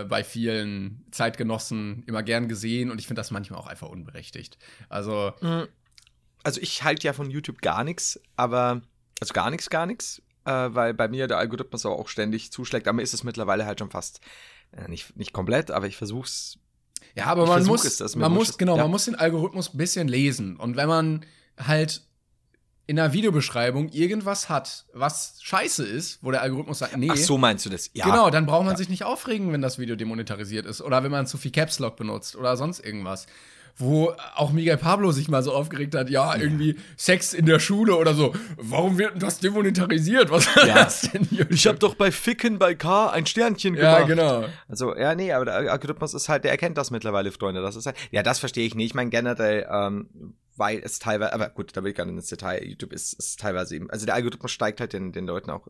bei 0.09 0.23
vielen 0.25 1.05
Zeitgenossen 1.11 2.05
immer 2.07 2.23
gern 2.23 2.49
gesehen 2.49 2.91
und 2.91 2.99
ich 2.99 3.07
finde 3.07 3.21
das 3.21 3.31
manchmal 3.31 3.59
auch 3.61 3.67
einfach 3.67 3.89
unberechtigt. 3.89 4.59
Also, 4.89 5.33
Also 6.45 6.61
ich 6.61 6.83
halte 6.83 7.07
ja 7.07 7.13
von 7.13 7.31
YouTube 7.31 7.61
gar 7.63 7.85
nichts, 7.85 8.21
aber, 8.37 8.83
also 9.21 9.33
gar 9.33 9.51
nichts, 9.51 9.71
gar 9.71 9.87
nichts, 9.87 10.21
äh, 10.45 10.51
weil 10.51 10.93
bei 10.95 11.07
mir 11.09 11.29
der 11.29 11.39
Algorithmus 11.39 11.87
aber 11.87 11.99
auch 11.99 12.09
ständig 12.09 12.51
zuschlägt. 12.53 12.89
Aber 12.89 12.97
mir 12.97 13.03
ist 13.03 13.15
es 13.15 13.23
mittlerweile 13.25 13.65
halt 13.65 13.79
schon 13.79 13.91
fast, 13.91 14.21
äh, 14.73 14.89
nicht, 14.89 15.17
nicht 15.17 15.33
komplett, 15.33 15.71
aber 15.71 15.87
ich 15.87 15.97
versuch's. 15.97 16.59
ja, 17.15 17.27
aber 17.27 17.47
man 17.47 17.65
muss, 17.65 17.85
es, 17.85 18.17
man 18.17 18.33
muss, 18.33 18.59
genau, 18.59 18.77
Ja. 18.77 18.83
man 18.83 18.91
muss 18.91 19.05
den 19.05 19.15
Algorithmus 19.15 19.73
ein 19.73 19.79
bisschen 19.79 20.09
lesen. 20.09 20.57
Und 20.57 20.77
wenn 20.77 20.89
man 20.89 21.25
halt 21.59 22.03
in 22.87 22.99
einer 22.99 23.13
Videobeschreibung 23.13 23.89
irgendwas 23.91 24.49
hat, 24.49 24.87
was 24.93 25.39
scheiße 25.43 25.85
ist, 25.87 26.19
wo 26.23 26.31
der 26.31 26.43
Algorithmus 26.43 26.81
sagt, 26.81 26.97
nee, 26.97 27.09
Ach 27.11 27.17
so 27.17 27.39
meinst 27.39 27.65
du 27.65 27.71
das? 27.71 27.91
Ja. 27.95 28.05
Genau, 28.07 28.29
dann 28.31 28.45
braucht 28.47 28.65
man 28.67 28.77
sich 28.77 28.89
nicht 28.89 29.05
aufregen, 29.05 29.53
wenn 29.53 29.63
das 29.63 29.79
Video 29.79 29.95
demonetarisiert 29.97 30.67
ist. 30.67 30.83
Oder 30.83 31.05
wenn 31.05 31.11
man 31.13 31.27
zu 31.27 31.39
viel 31.39 31.53
Caps 31.53 31.79
Lock 31.79 31.97
benutzt 31.97 32.35
oder 32.37 32.57
sonst 32.57 32.81
irgendwas. 32.81 33.27
Wo 33.79 34.13
auch 34.35 34.53
Miguel 34.53 34.77
Pablo 34.77 35.13
sich 35.13 35.29
mal 35.29 35.43
so 35.43 35.55
aufgeregt 35.55 35.95
hat, 35.95 36.11
ja, 36.11 36.37
irgendwie 36.37 36.77
Sex 36.99 37.33
in 37.33 37.47
der 37.47 37.59
Schule 37.59 37.97
oder 37.97 38.13
so. 38.13 38.35
Warum 38.59 38.99
wird 38.99 39.13
denn 39.15 39.21
das 39.21 39.39
demonetarisiert? 39.39 40.31
Was 40.31 40.47
Ja. 40.57 40.75
das 40.75 41.01
denn 41.11 41.25
hier? 41.25 41.51
Ich 41.51 41.67
habe 41.67 41.79
doch 41.79 41.95
bei 41.95 42.13
Ficken 42.13 42.59
bei 42.59 42.75
K 42.75 43.09
ein 43.09 43.25
Sternchen 43.25 43.75
Ja, 43.75 44.01
gemacht. 44.03 44.09
genau. 44.09 44.45
Also, 44.69 44.95
ja, 44.95 45.15
nee, 45.15 45.33
aber 45.33 45.47
der 45.47 45.55
Algorithmus 45.73 46.13
ist 46.13 46.29
halt, 46.29 46.45
der 46.45 46.51
erkennt 46.51 46.77
das 46.77 46.91
mittlerweile, 46.91 47.33
Freunde. 47.33 47.63
Das 47.63 47.75
ist 47.77 47.87
halt, 47.87 47.97
ja, 48.11 48.23
das 48.23 48.41
verstehe 48.41 48.67
ich 48.67 48.75
nicht. 48.75 48.89
Ich 48.89 48.95
meine, 48.95 49.09
generell, 49.09 49.67
ähm, 49.73 50.35
weil 50.57 50.81
es 50.83 50.99
teilweise, 50.99 51.33
aber 51.33 51.49
gut, 51.51 51.77
da 51.77 51.83
will 51.83 51.91
ich 51.91 51.97
gar 51.97 52.05
nicht 52.05 52.17
ins 52.17 52.29
Detail. 52.29 52.65
YouTube 52.65 52.93
ist, 52.93 53.15
ist 53.15 53.41
teilweise 53.41 53.77
eben, 53.77 53.91
also 53.91 54.07
der 54.07 54.15
Algorithmus 54.15 54.51
steigt 54.51 54.81
halt 54.81 54.93
den, 54.93 55.13
den 55.13 55.27
Leuten 55.27 55.51
auch. 55.51 55.69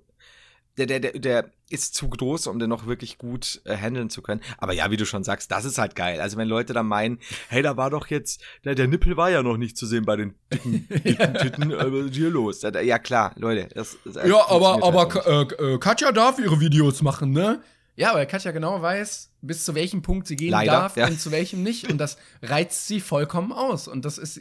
Der, 0.78 0.86
der, 0.86 1.00
der, 1.00 1.12
der 1.12 1.50
ist 1.68 1.94
zu 1.94 2.08
groß, 2.08 2.46
um 2.46 2.58
den 2.58 2.70
noch 2.70 2.86
wirklich 2.86 3.18
gut 3.18 3.60
äh, 3.66 3.76
handeln 3.76 4.08
zu 4.08 4.22
können. 4.22 4.40
Aber 4.56 4.72
ja, 4.72 4.90
wie 4.90 4.96
du 4.96 5.04
schon 5.04 5.22
sagst, 5.22 5.50
das 5.50 5.66
ist 5.66 5.76
halt 5.76 5.94
geil. 5.94 6.18
Also 6.18 6.38
wenn 6.38 6.48
Leute 6.48 6.72
dann 6.72 6.86
meinen, 6.86 7.18
hey, 7.48 7.60
da 7.60 7.76
war 7.76 7.90
doch 7.90 8.06
jetzt, 8.06 8.42
der, 8.64 8.74
der 8.74 8.88
Nippel 8.88 9.18
war 9.18 9.30
ja 9.30 9.42
noch 9.42 9.58
nicht 9.58 9.76
zu 9.76 9.84
sehen 9.84 10.06
bei 10.06 10.16
den 10.16 10.34
dicken, 10.50 10.88
dicken 11.04 11.34
Titten, 11.34 11.70
äh, 11.72 11.92
was 11.92 12.06
ist 12.06 12.16
hier 12.16 12.30
los? 12.30 12.62
Ja, 12.62 12.98
klar, 12.98 13.34
Leute. 13.36 13.68
Das, 13.74 13.98
das 14.06 14.26
Ja, 14.26 14.48
aber, 14.48 14.82
aber 14.82 15.12
halt 15.12 15.60
äh, 15.60 15.78
Katja 15.78 16.10
darf 16.10 16.38
ihre 16.38 16.58
Videos 16.60 17.02
machen, 17.02 17.32
ne? 17.32 17.62
Ja, 17.94 18.14
weil 18.14 18.26
Katja 18.26 18.52
genau 18.52 18.80
weiß, 18.80 19.30
bis 19.42 19.64
zu 19.64 19.74
welchem 19.74 20.02
Punkt 20.02 20.26
sie 20.26 20.36
gehen 20.36 20.50
Leider, 20.50 20.72
darf 20.72 20.96
ja. 20.96 21.06
und 21.06 21.20
zu 21.20 21.30
welchem 21.30 21.62
nicht. 21.62 21.90
Und 21.90 21.98
das 21.98 22.16
reizt 22.42 22.86
sie 22.86 23.00
vollkommen 23.00 23.52
aus. 23.52 23.86
Und 23.86 24.04
das 24.04 24.18
ist 24.18 24.40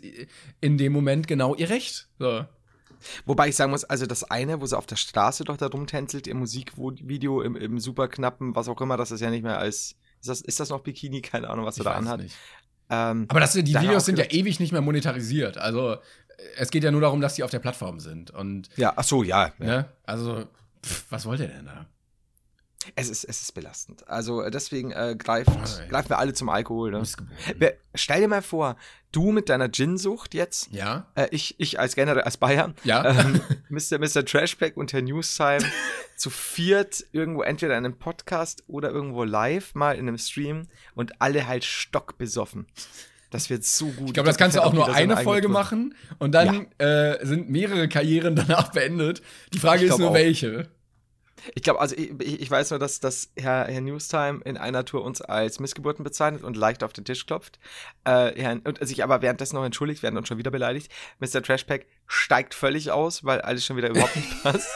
in 0.62 0.78
dem 0.78 0.94
Moment 0.94 1.28
genau 1.28 1.56
ihr 1.56 1.70
Recht. 1.70 2.08
So. 2.18 2.46
Wobei 3.26 3.50
ich 3.50 3.56
sagen 3.56 3.72
muss, 3.72 3.84
also 3.84 4.06
das 4.06 4.24
eine, 4.24 4.62
wo 4.62 4.66
sie 4.66 4.78
auf 4.78 4.86
der 4.86 4.96
Straße 4.96 5.44
doch 5.44 5.58
da 5.58 5.68
rumtänzelt, 5.68 6.28
im 6.28 6.38
Musikvideo, 6.40 7.42
im, 7.42 7.56
im 7.56 7.80
super 7.80 8.08
knappen, 8.08 8.56
was 8.56 8.70
auch 8.70 8.80
immer, 8.80 8.96
das 8.96 9.12
ist 9.12 9.22
ja 9.22 9.30
nicht 9.30 9.44
mehr 9.44 9.58
als. 9.58 9.96
Ist 10.22 10.30
das, 10.30 10.42
ist 10.42 10.60
das 10.60 10.70
noch 10.70 10.82
Bikini? 10.82 11.22
Keine 11.22 11.50
Ahnung, 11.50 11.66
was 11.66 11.76
sie 11.76 11.84
da 11.84 11.94
anhat. 11.94 12.22
Ähm, 12.92 13.26
Aber 13.28 13.40
das, 13.40 13.54
die 13.54 13.66
Videos 13.66 14.06
sind 14.06 14.20
ja 14.20 14.26
ewig 14.26 14.60
nicht 14.60 14.72
mehr 14.72 14.82
monetarisiert. 14.82 15.58
Also 15.58 15.98
es 16.58 16.70
geht 16.70 16.84
ja 16.84 16.92
nur 16.92 17.02
darum, 17.02 17.22
dass 17.22 17.36
die 17.36 17.44
auf 17.44 17.50
der 17.50 17.60
Plattform 17.60 18.00
sind. 18.00 18.32
Und 18.32 18.70
ja, 18.76 18.94
ach 18.96 19.04
so, 19.04 19.24
ja. 19.24 19.52
ja. 19.60 19.66
ne, 19.66 19.86
also 20.04 20.46
pff, 20.86 21.06
was 21.10 21.26
wollt 21.26 21.40
ihr 21.40 21.48
denn 21.48 21.66
da? 21.66 21.88
Es, 22.96 23.10
ist, 23.10 23.24
es 23.26 23.42
ist 23.42 23.54
belastend. 23.54 24.08
Also 24.08 24.42
äh, 24.42 24.50
deswegen 24.52 24.92
äh, 24.92 25.16
greift, 25.18 25.50
ja. 25.50 25.86
greifen 25.90 26.10
wir 26.10 26.18
alle 26.20 26.34
zum 26.34 26.50
Alkohol. 26.50 26.92
Ne? 26.92 27.04
Wer- 27.58 27.76
Stell 27.94 28.22
dir 28.22 28.28
mal 28.28 28.42
vor, 28.42 28.78
du 29.12 29.32
mit 29.32 29.50
deiner 29.50 29.70
Gin-Sucht 29.70 30.34
jetzt, 30.34 30.70
Ja, 30.72 31.08
äh, 31.16 31.28
ich, 31.32 31.56
ich 31.60 31.80
als 31.80 31.96
generell 31.96 32.22
als 32.24 32.38
Bayern, 32.38 32.74
ja. 32.84 33.06
ähm, 33.06 33.42
Mr. 33.70 34.00
Mr. 34.00 34.26
Trashback 34.26 34.78
und 34.78 34.94
Herr 34.94 35.02
Newstime 35.02 35.64
zu 36.16 36.30
viert 36.30 37.06
irgendwo 37.12 37.42
entweder 37.44 37.78
in 37.78 37.86
einem 37.86 37.98
Podcast 37.98 38.64
oder 38.68 38.90
irgendwo 38.92 39.24
live 39.26 39.76
mal 39.76 39.96
in 39.96 40.08
einem 40.08 40.18
Stream 40.18 40.68
und 40.96 41.22
alle 41.22 41.48
halt 41.48 41.64
stockbesoffen. 41.66 42.66
Das 43.30 43.50
wird 43.50 43.64
so 43.64 43.86
gut. 43.88 44.08
ich 44.08 44.14
glaube, 44.14 44.28
das 44.28 44.38
kannst 44.38 44.58
du 44.58 44.64
auch 44.64 44.74
nur 44.74 44.94
eine 44.94 45.16
Folge 45.18 45.48
machen. 45.50 45.90
machen 45.90 46.16
und 46.20 46.34
dann 46.34 46.68
äh, 46.80 47.26
sind 47.26 47.50
mehrere 47.50 47.88
Karrieren 47.88 48.36
danach 48.36 48.72
beendet. 48.72 49.22
Die 49.54 49.60
Frage 49.60 49.86
Ich 49.86 49.92
ist 49.92 50.00
nur, 50.00 50.10
auch. 50.10 50.14
welche. 50.14 50.68
Ich 51.56 51.64
glaube, 51.64 51.80
also 51.80 51.96
ich, 51.96 52.12
ich 52.20 52.52
weiß 52.52 52.70
nur, 52.72 52.80
dass, 52.80 53.00
dass 53.00 53.32
Herr, 53.36 53.66
Herr 53.66 53.82
Newstime 53.82 54.42
in 54.46 54.58
einer 54.58 54.86
Tour 54.86 55.04
uns 55.04 55.22
als 55.22 55.60
Missgeburten 55.60 56.04
bezeichnet 56.04 56.44
und 56.44 56.56
leicht 56.58 56.84
auf 56.84 56.94
den 56.94 57.06
Tisch 57.06 57.26
klopft. 57.26 57.60
Äh, 58.04 58.32
Herr, 58.42 58.60
und 58.64 58.86
sich 58.86 59.04
aber 59.04 59.22
währenddessen 59.22 59.56
noch 59.56 59.66
entschuldigt, 59.66 60.04
werden 60.04 60.18
und 60.18 60.28
schon 60.28 60.38
wieder 60.38 60.52
beleidigt. 60.52 60.92
Mr. 61.20 61.42
Trashpack 61.42 61.86
steigt 62.08 62.54
völlig 62.54 62.92
aus, 62.92 63.24
weil 63.24 63.42
alles 63.42 63.66
schon 63.66 63.78
wieder 63.78 63.90
überhaupt 63.90 64.16
nicht 64.16 64.44
passt. 64.44 64.70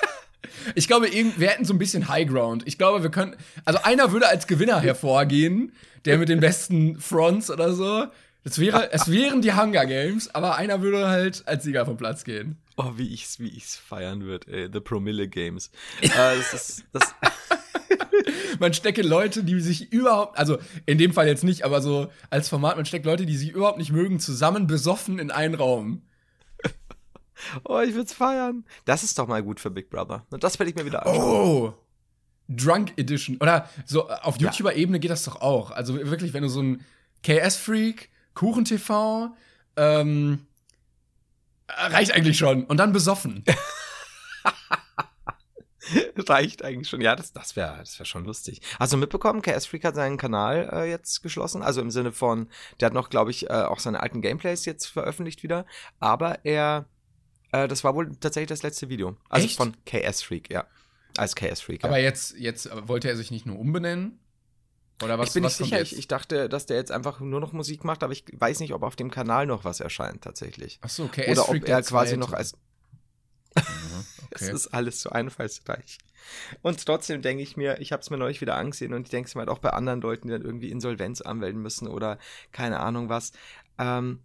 Ich 0.75 0.87
glaube, 0.87 1.07
wir 1.11 1.47
hätten 1.49 1.65
so 1.65 1.73
ein 1.73 1.79
bisschen 1.79 2.07
High 2.07 2.27
Ground. 2.27 2.63
Ich 2.67 2.77
glaube, 2.77 3.03
wir 3.03 3.09
können. 3.09 3.35
Also 3.63 3.79
einer 3.83 4.11
würde 4.11 4.27
als 4.27 4.47
Gewinner 4.47 4.79
hervorgehen, 4.79 5.73
der 6.05 6.17
mit 6.17 6.29
den 6.29 6.39
besten 6.39 6.99
Fronts 6.99 7.49
oder 7.49 7.73
so. 7.73 8.05
Das 8.43 8.59
wäre, 8.59 8.91
es 8.93 9.09
wären 9.09 9.41
die 9.41 9.53
Hunger 9.53 9.87
Games, 9.87 10.33
aber 10.33 10.55
einer 10.55 10.81
würde 10.81 11.07
halt 11.07 11.43
als 11.47 11.63
Sieger 11.63 11.85
vom 11.85 11.97
Platz 11.97 12.23
gehen. 12.23 12.57
Oh, 12.77 12.91
wie 12.95 13.13
ich's, 13.13 13.39
wie 13.39 13.49
ich's 13.49 13.75
feiern 13.75 14.23
würde, 14.23 14.51
ey. 14.51 14.69
The 14.71 14.79
Promille 14.79 15.27
Games. 15.27 15.71
äh, 16.01 16.09
das 16.09 16.53
ist, 16.53 16.85
das, 16.91 17.15
Man 18.59 18.73
stecke 18.73 19.01
Leute, 19.01 19.43
die 19.43 19.59
sich 19.59 19.91
überhaupt, 19.91 20.37
also 20.37 20.57
in 20.85 20.97
dem 20.97 21.13
Fall 21.13 21.27
jetzt 21.27 21.43
nicht, 21.43 21.63
aber 21.63 21.81
so 21.81 22.11
als 22.29 22.49
Format, 22.49 22.75
man 22.75 22.85
steckt 22.85 23.05
Leute, 23.05 23.25
die 23.25 23.37
sich 23.37 23.49
überhaupt 23.49 23.77
nicht 23.77 23.91
mögen, 23.91 24.19
zusammen 24.19 24.67
besoffen 24.67 25.19
in 25.19 25.31
einen 25.31 25.55
Raum. 25.55 26.03
oh, 27.63 27.79
ich 27.79 27.95
würd's 27.95 28.13
feiern. 28.13 28.65
Das 28.85 29.03
ist 29.03 29.19
doch 29.19 29.27
mal 29.27 29.43
gut 29.43 29.59
für 29.59 29.71
Big 29.71 29.89
Brother. 29.89 30.25
Und 30.29 30.43
das 30.43 30.59
werde 30.59 30.69
ich 30.69 30.75
mir 30.75 30.85
wieder 30.85 31.05
anschauen. 31.05 31.21
Oh! 31.21 31.73
Drunk 32.47 32.93
Edition. 32.97 33.37
Oder 33.37 33.69
so 33.85 34.07
auf 34.07 34.39
YouTuber-Ebene 34.39 34.99
geht 34.99 35.11
das 35.11 35.23
doch 35.23 35.41
auch. 35.41 35.71
Also 35.71 35.95
wirklich, 35.95 36.33
wenn 36.33 36.43
du 36.43 36.49
so 36.49 36.61
ein 36.61 36.85
KS-Freak, 37.23 38.09
Kuchen-TV, 38.35 39.35
ähm, 39.77 40.45
reicht 41.67 42.11
eigentlich 42.13 42.37
schon. 42.37 42.65
Und 42.65 42.77
dann 42.77 42.93
besoffen. 42.93 43.43
Reicht 46.17 46.63
eigentlich 46.63 46.89
schon. 46.89 47.01
Ja, 47.01 47.15
das, 47.15 47.33
das 47.33 47.55
wäre 47.55 47.77
das 47.77 47.99
wär 47.99 48.05
schon 48.05 48.25
lustig. 48.25 48.61
Hast 48.79 48.93
du 48.93 48.97
mitbekommen, 48.97 49.41
KS 49.41 49.67
Freak 49.67 49.83
hat 49.83 49.95
seinen 49.95 50.17
Kanal 50.17 50.69
äh, 50.71 50.89
jetzt 50.89 51.21
geschlossen? 51.21 51.61
Also 51.61 51.81
im 51.81 51.91
Sinne 51.91 52.11
von, 52.11 52.49
der 52.79 52.87
hat 52.87 52.93
noch, 52.93 53.09
glaube 53.09 53.31
ich, 53.31 53.49
äh, 53.49 53.53
auch 53.53 53.79
seine 53.79 54.01
alten 54.01 54.21
Gameplays 54.21 54.65
jetzt 54.65 54.85
veröffentlicht 54.87 55.43
wieder. 55.43 55.65
Aber 55.99 56.43
er, 56.43 56.85
äh, 57.51 57.67
das 57.67 57.83
war 57.83 57.95
wohl 57.95 58.15
tatsächlich 58.19 58.49
das 58.49 58.63
letzte 58.63 58.89
Video. 58.89 59.15
Also 59.29 59.45
Echt? 59.45 59.57
von 59.57 59.75
KS 59.85 60.23
Freak, 60.23 60.51
ja. 60.51 60.65
Als 61.17 61.35
KS 61.35 61.61
Freak. 61.61 61.83
Ja. 61.83 61.89
Aber 61.89 61.99
jetzt, 61.99 62.35
jetzt 62.37 62.65
äh, 62.65 62.87
wollte 62.87 63.07
er 63.07 63.15
sich 63.15 63.29
nicht 63.29 63.45
nur 63.45 63.59
umbenennen? 63.59 64.19
Oder 65.03 65.19
was, 65.19 65.29
ich 65.29 65.33
bin 65.33 65.43
was 65.43 65.59
nicht 65.59 65.69
sicher, 65.69 65.81
ich, 65.81 65.97
ich 65.97 66.07
dachte, 66.07 66.47
dass 66.47 66.65
der 66.65 66.77
jetzt 66.77 66.91
einfach 66.91 67.19
nur 67.19 67.41
noch 67.41 67.51
Musik 67.51 67.83
macht, 67.83 68.03
aber 68.03 68.13
ich 68.13 68.23
weiß 68.31 68.61
nicht, 68.61 68.73
ob 68.73 68.83
auf 68.83 68.95
dem 68.95 69.11
Kanal 69.11 69.45
noch 69.45 69.65
was 69.65 69.81
erscheint 69.81 70.21
tatsächlich. 70.23 70.79
Ach 70.81 70.89
so, 70.89 71.07
KS 71.07 71.27
Oder 71.27 71.49
ob 71.49 71.65
der 71.65 71.75
er 71.75 71.83
quasi 71.83 72.15
noch 72.17 72.31
als 72.31 72.53
Mhm, 73.55 74.05
Es 74.31 74.43
okay. 74.43 74.53
ist 74.53 74.67
alles 74.67 75.01
so 75.01 75.09
einfallsreich. 75.09 75.97
Und 76.61 76.85
trotzdem 76.85 77.21
denke 77.21 77.43
ich 77.43 77.55
mir, 77.55 77.79
ich 77.79 77.91
habe 77.91 78.01
es 78.01 78.09
mir 78.09 78.17
neulich 78.17 78.41
wieder 78.41 78.55
angesehen 78.55 78.93
und 78.93 79.03
ich 79.03 79.09
denke 79.09 79.27
es 79.27 79.35
mir 79.35 79.39
halt 79.39 79.49
auch 79.49 79.59
bei 79.59 79.69
anderen 79.69 80.01
Leuten, 80.01 80.27
die 80.27 80.33
dann 80.33 80.41
irgendwie 80.41 80.71
Insolvenz 80.71 81.21
anmelden 81.21 81.61
müssen 81.61 81.87
oder 81.87 82.17
keine 82.51 82.79
Ahnung 82.79 83.09
was. 83.09 83.31
Ähm, 83.77 84.23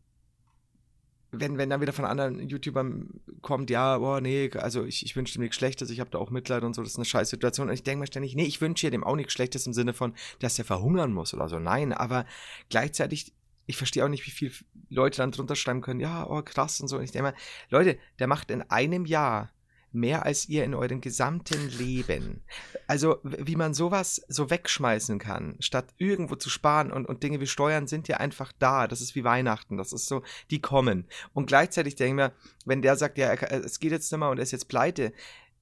wenn, 1.32 1.58
wenn 1.58 1.70
dann 1.70 1.80
wieder 1.80 1.92
von 1.92 2.04
anderen 2.04 2.48
YouTubern 2.48 3.08
kommt, 3.40 3.70
ja, 3.70 3.98
boah, 3.98 4.20
nee, 4.20 4.50
also 4.54 4.84
ich, 4.84 5.04
ich 5.04 5.14
wünsche 5.16 5.34
dem 5.34 5.42
nichts 5.42 5.56
Schlechtes, 5.56 5.90
ich 5.90 6.00
habe 6.00 6.10
da 6.10 6.18
auch 6.18 6.30
Mitleid 6.30 6.64
und 6.64 6.74
so, 6.74 6.82
das 6.82 6.92
ist 6.92 6.98
eine 6.98 7.04
scheiß 7.04 7.30
Situation. 7.30 7.68
Und 7.68 7.74
ich 7.74 7.82
denke 7.82 8.00
mir 8.00 8.06
ständig, 8.06 8.34
nee, 8.34 8.44
ich 8.44 8.60
wünsche 8.60 8.90
dem 8.90 9.04
auch 9.04 9.16
nichts 9.16 9.32
Schlechtes 9.32 9.66
im 9.66 9.72
Sinne 9.72 9.92
von, 9.92 10.14
dass 10.40 10.56
der 10.56 10.64
verhungern 10.64 11.12
muss 11.12 11.32
oder 11.34 11.48
so. 11.48 11.58
Nein, 11.58 11.92
aber 11.92 12.26
gleichzeitig, 12.68 13.32
ich 13.66 13.76
verstehe 13.76 14.04
auch 14.04 14.08
nicht, 14.08 14.26
wie 14.26 14.30
viele 14.30 14.52
Leute 14.88 15.18
dann 15.18 15.30
drunter 15.30 15.56
schreiben 15.56 15.80
können, 15.80 16.00
ja, 16.00 16.26
oh, 16.28 16.42
krass 16.42 16.80
und 16.80 16.88
so. 16.88 16.96
Und 16.96 17.04
ich 17.04 17.12
denke 17.12 17.30
mir, 17.30 17.34
Leute, 17.70 17.98
der 18.18 18.26
macht 18.26 18.50
in 18.50 18.62
einem 18.62 19.06
Jahr 19.06 19.50
mehr 19.92 20.24
als 20.24 20.48
ihr 20.48 20.64
in 20.64 20.74
eurem 20.74 21.00
gesamten 21.00 21.68
Leben. 21.78 22.42
Also, 22.86 23.18
wie 23.22 23.56
man 23.56 23.74
sowas 23.74 24.22
so 24.28 24.50
wegschmeißen 24.50 25.18
kann, 25.18 25.56
statt 25.60 25.94
irgendwo 25.98 26.36
zu 26.36 26.50
sparen 26.50 26.92
und, 26.92 27.06
und 27.06 27.22
Dinge 27.22 27.40
wie 27.40 27.46
Steuern 27.46 27.86
sind 27.86 28.08
ja 28.08 28.18
einfach 28.18 28.52
da. 28.58 28.86
Das 28.86 29.00
ist 29.00 29.14
wie 29.14 29.24
Weihnachten. 29.24 29.76
Das 29.76 29.92
ist 29.92 30.06
so, 30.06 30.22
die 30.50 30.60
kommen. 30.60 31.06
Und 31.32 31.46
gleichzeitig 31.46 31.96
denke 31.96 32.10
ich 32.10 32.28
mir, 32.28 32.32
wenn 32.64 32.82
der 32.82 32.96
sagt, 32.96 33.18
ja, 33.18 33.32
es 33.32 33.80
geht 33.80 33.92
jetzt 33.92 34.10
nicht 34.10 34.18
mehr 34.18 34.30
und 34.30 34.38
er 34.38 34.42
ist 34.42 34.52
jetzt 34.52 34.68
pleite, 34.68 35.12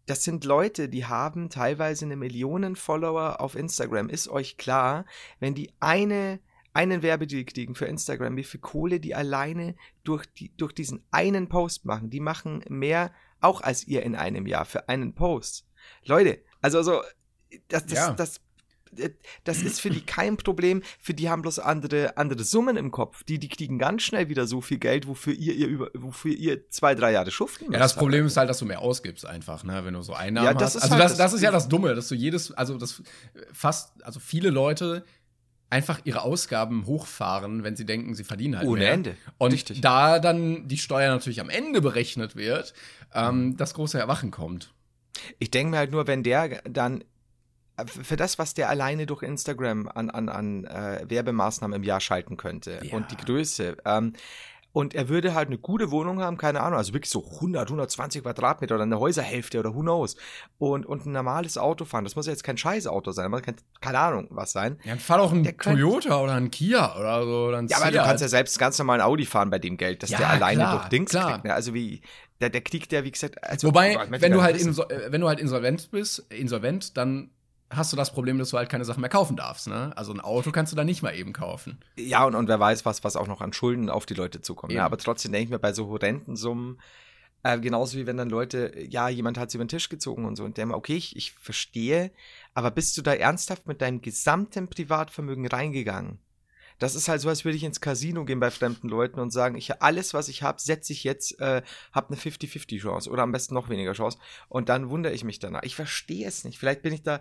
das 0.07 0.25
sind 0.25 0.45
Leute, 0.45 0.89
die 0.89 1.05
haben 1.05 1.51
teilweise 1.51 2.07
eine 2.07 2.17
Million 2.17 2.77
Follower 2.77 3.41
auf 3.41 3.55
Instagram. 3.55 4.09
Ist 4.09 4.29
euch 4.29 4.57
klar, 4.57 5.05
wenn 5.39 5.55
die 5.55 5.71
eine 5.81 6.41
einen 6.79 7.03
Werbedeal 7.03 7.45
kriegen 7.45 7.75
für 7.75 7.87
Instagram, 7.87 8.37
wie 8.37 8.45
viel 8.45 8.61
Kohle 8.61 9.01
die 9.01 9.15
alleine 9.15 9.75
durch, 10.05 10.27
die, 10.27 10.57
durch 10.57 10.73
diesen 10.73 11.03
einen 11.11 11.49
Post 11.49 11.85
machen. 11.87 12.09
Die 12.09 12.21
machen 12.21 12.65
mehr 12.69 13.11
auch 13.41 13.61
als 13.61 13.87
ihr 13.87 14.03
in 14.03 14.17
einem 14.17 14.47
Jahr 14.47 14.65
für 14.65 14.89
einen 14.89 15.15
Post. 15.15 15.65
Leute, 16.05 16.39
also 16.61 16.83
so, 16.83 17.03
das, 17.69 17.87
das, 17.87 17.95
Ja. 17.99 18.13
das, 18.13 18.41
äh, 18.97 19.11
das 19.45 19.63
ist 19.63 19.81
für 19.81 19.91
die 19.91 20.01
kein 20.01 20.37
Problem. 20.37 20.83
Für 21.01 21.15
die 21.15 21.29
haben 21.31 21.43
bloß 21.43 21.59
andere, 21.61 22.17
andere 22.17 22.43
Summen 22.45 22.77
im 22.77 22.91
Kopf. 22.91 23.23
Die, 23.25 23.39
die 23.39 23.49
kriegen 23.49 23.79
ganz 23.79 24.03
schnell 24.03 24.29
wieder 24.29 24.47
so 24.47 24.61
viel 24.61 24.79
Geld, 24.79 25.07
wofür 25.07 25.33
ihr, 25.35 25.55
ihr 25.55 25.67
über, 25.69 25.91
wofür 25.95 26.33
ihr 26.33 26.69
zwei, 26.71 26.95
drei 26.95 27.13
Jahre 27.13 27.31
schuften 27.31 27.65
Ja, 27.67 27.71
müsst. 27.71 27.81
das 27.83 27.95
Problem 27.97 28.27
ist 28.27 28.37
halt, 28.37 28.49
dass 28.51 28.59
du 28.59 28.65
mehr 28.65 28.81
ausgibst 28.81 29.25
einfach, 29.27 29.63
ne, 29.65 29.85
wenn 29.85 29.95
du 29.95 30.03
so 30.03 30.15
Einnahmen 30.15 30.47
Ja, 30.47 30.55
das 30.55 30.75
hast. 30.75 30.77
ist 30.77 30.83
also 30.83 30.95
halt 30.95 31.05
das, 31.05 31.11
das- 31.13 31.19
das 31.19 31.33
ist 31.35 31.43
ja 31.43 31.51
das 31.51 31.69
Dumme, 31.69 31.95
dass 31.95 32.09
du 32.09 32.15
jedes, 32.15 32.51
also 32.53 32.77
das 32.77 33.03
fast, 33.53 34.03
also 34.05 34.21
viele 34.21 34.51
Leute 34.51 35.05
einfach 35.71 36.01
ihre 36.05 36.23
Ausgaben 36.23 36.87
hochfahren, 36.87 37.63
wenn 37.63 37.77
sie 37.77 37.85
denken, 37.85 38.15
sie 38.15 38.25
verdienen 38.25 38.57
halt 38.59 38.67
Ohne 38.69 38.81
mehr. 38.81 38.93
Ende. 38.93 39.17
Und 39.37 39.53
Richtig. 39.53 39.81
da 39.81 40.19
dann 40.19 40.67
die 40.69 40.79
Steuer 40.79 41.11
natürlich 41.11 41.41
am 41.41 41.51
Ende 41.51 41.81
berechnet 41.81 42.37
wird, 42.37 42.73
ähm, 43.15 43.57
das 43.57 43.75
große 43.75 43.99
Erwachen 43.99 44.31
kommt. 44.31 44.73
Ich 45.39 45.51
denke 45.51 45.73
mir 45.73 45.79
halt 45.79 45.91
nur, 45.93 46.07
wenn 46.07 46.23
der 46.23 46.63
dann 46.63 47.05
für 47.87 48.17
das, 48.17 48.39
was 48.39 48.55
der 48.55 48.69
alleine 48.71 49.07
durch 49.07 49.23
Instagram 49.23 49.89
an, 49.89 50.11
an, 50.11 50.29
an 50.29 50.65
äh, 50.65 51.05
Werbemaßnahmen 51.09 51.77
im 51.77 51.83
Jahr 51.85 52.01
schalten 52.01 52.37
könnte 52.37 52.81
Ja. 52.83 52.97
und 52.97 53.11
die 53.13 53.17
Größe, 53.17 53.77
ähm, 53.85 54.15
und 54.73 54.95
er 54.95 55.09
würde 55.09 55.35
halt 55.35 55.49
eine 55.49 55.59
gute 55.59 55.91
Wohnung 55.91 56.21
haben, 56.23 56.37
keine 56.37 56.61
Ahnung, 56.61 56.79
also 56.79 56.93
wirklich 56.93 57.11
so 57.11 57.25
100, 57.25 57.69
120 57.69 58.23
Quadratmeter 58.23 58.75
oder 58.75 58.85
eine 58.85 59.01
Häuserhälfte 59.01 59.59
oder 59.59 59.75
who 59.75 59.81
knows. 59.81 60.17
Und, 60.59 60.85
und 60.87 61.07
ein 61.07 61.13
normales 61.13 61.57
Auto 61.57 61.85
fahren. 61.85 62.05
Das 62.05 62.17
muss 62.17 62.27
ja 62.27 62.33
jetzt 62.33 62.45
kein 62.45 62.59
Scheißauto 62.59 63.13
sein, 63.13 63.27
aber 63.27 63.41
kein, 63.41 63.57
keine 63.81 63.99
Ahnung 63.99 64.29
was 64.31 64.53
sein. 64.53 64.79
Ja, 64.85 64.91
dann 64.91 65.01
fahr 65.01 65.19
doch 65.19 65.33
ein 65.33 65.43
Der 65.43 65.57
Toyota 65.57 66.21
oder 66.21 66.35
ein 66.35 66.51
Kia 66.51 66.97
oder 66.99 67.25
so. 67.25 67.47
Oder 67.47 67.59
ein 67.59 67.69
Ja, 67.69 67.79
aber 67.79 67.91
du 67.91 67.99
kannst 67.99 68.23
ja 68.23 68.29
selbst 68.29 68.59
ganz 68.59 68.79
normal 68.79 69.01
ein 69.01 69.07
Audi 69.07 69.25
fahren 69.25 69.51
bei 69.51 69.59
dem 69.59 69.77
Geld, 69.79 70.03
dass 70.03 70.11
Ja, 70.11 70.19
der 70.19 70.31
alleine 70.31 70.61
klar, 70.61 70.79
durch 70.79 70.89
Dings 70.91 71.11
klar. 71.11 71.33
kriegt. 71.33 71.45
Ne? 71.45 71.55
Also 71.55 71.73
wie, 71.73 72.03
der, 72.41 72.51
der 72.51 72.61
kriegt 72.61 72.93
ja, 72.93 73.05
wie 73.05 73.11
gesagt, 73.11 73.43
also, 73.43 73.69
Wobei, 73.69 73.97
wenn 74.11 74.33
du 74.33 74.43
halt 74.43 74.61
äh, 74.61 75.13
wenn 75.13 75.21
du 75.21 75.29
halt 75.29 75.41
insolvent 75.41 75.91
bist, 75.91 76.19
insolvent, 76.31 76.97
dann 76.97 77.31
hast 77.71 77.93
du 77.93 77.97
das 77.97 78.13
Problem, 78.13 78.39
dass 78.39 78.51
du 78.51 78.57
halt 78.57 78.69
keine 78.69 78.85
Sachen 78.85 79.01
mehr 79.01 79.11
kaufen 79.11 79.37
darfst. 79.37 79.69
Ne? 79.69 79.93
Also 79.97 80.13
ein 80.13 80.21
Auto 80.21 80.51
kannst 80.53 80.73
du 80.73 80.77
da 80.77 80.85
nicht 80.85 81.03
mal 81.03 81.15
eben 81.15 81.33
kaufen. 81.33 81.79
Ja, 81.97 82.25
und, 82.25 82.35
und 82.35 82.49
wer 82.49 82.59
weiß, 82.59 82.85
was, 82.85 83.05
was 83.05 83.17
auch 83.17 83.27
noch 83.27 83.41
an 83.41 83.53
Schulden 83.53 83.91
auf 83.91 84.07
die 84.07 84.15
Leute 84.15 84.41
zukommt. 84.41 84.73
Ja, 84.73 84.85
aber 84.85 84.99
trotzdem 84.99 85.33
denke 85.33 85.45
ich 85.45 85.51
mir 85.51 85.59
bei 85.59 85.73
so 85.73 85.89
horrenden 85.89 86.37
Summen, 86.37 86.79
äh, 87.43 87.59
genauso 87.59 87.99
wie 87.99 88.07
wenn 88.07 88.17
dann 88.17 88.31
Leute, 88.31 88.75
ja, 88.89 89.09
jemand 89.09 89.39
hat 89.39 89.51
sie 89.51 89.59
über 89.59 89.65
den 89.65 89.69
Tisch 89.69 89.89
gezogen 89.89 90.25
und 90.25 90.37
so 90.37 90.45
und 90.45 90.57
der 90.57 90.67
mal, 90.67 90.75
okay, 90.75 90.97
ich, 90.97 91.17
ich 91.17 91.33
verstehe, 91.33 92.11
aber 92.55 92.71
bist 92.71 92.97
du 92.97 93.03
da 93.03 93.15
ernsthaft 93.15 93.67
mit 93.67 93.81
deinem 93.81 94.03
gesamten 94.03 94.69
Privatvermögen 94.69 95.47
reingegangen? 95.47 96.19
Das 96.79 96.95
ist 96.95 97.09
halt 97.09 97.21
so, 97.21 97.29
als 97.29 97.45
würde 97.45 97.57
ich 97.57 97.65
ins 97.65 97.81
Casino 97.81 98.25
gehen 98.25 98.39
bei 98.39 98.51
fremden 98.51 98.89
Leuten 98.89 99.19
und 99.19 99.33
sagen, 99.33 99.57
ich 99.57 99.83
alles, 99.83 100.15
was 100.15 100.29
ich 100.29 100.43
habe, 100.43 100.61
setze 100.61 100.93
ich 100.93 101.03
jetzt, 101.03 101.41
äh, 101.41 101.63
habe 101.93 102.09
eine 102.09 102.17
50-50 102.17 102.81
Chance 102.81 103.11
oder 103.11 103.23
am 103.23 103.33
besten 103.33 103.55
noch 103.55 103.69
weniger 103.69 103.95
Chance. 103.95 104.19
Und 104.49 104.69
dann 104.69 104.89
wundere 104.89 105.13
ich 105.13 105.25
mich 105.25 105.41
danach. 105.41 105.65
Ich 105.65 105.75
verstehe 105.75 106.27
es 106.27 106.45
nicht. 106.45 106.59
Vielleicht 106.59 106.83
bin 106.83 106.93
ich 106.93 107.03
da 107.03 107.21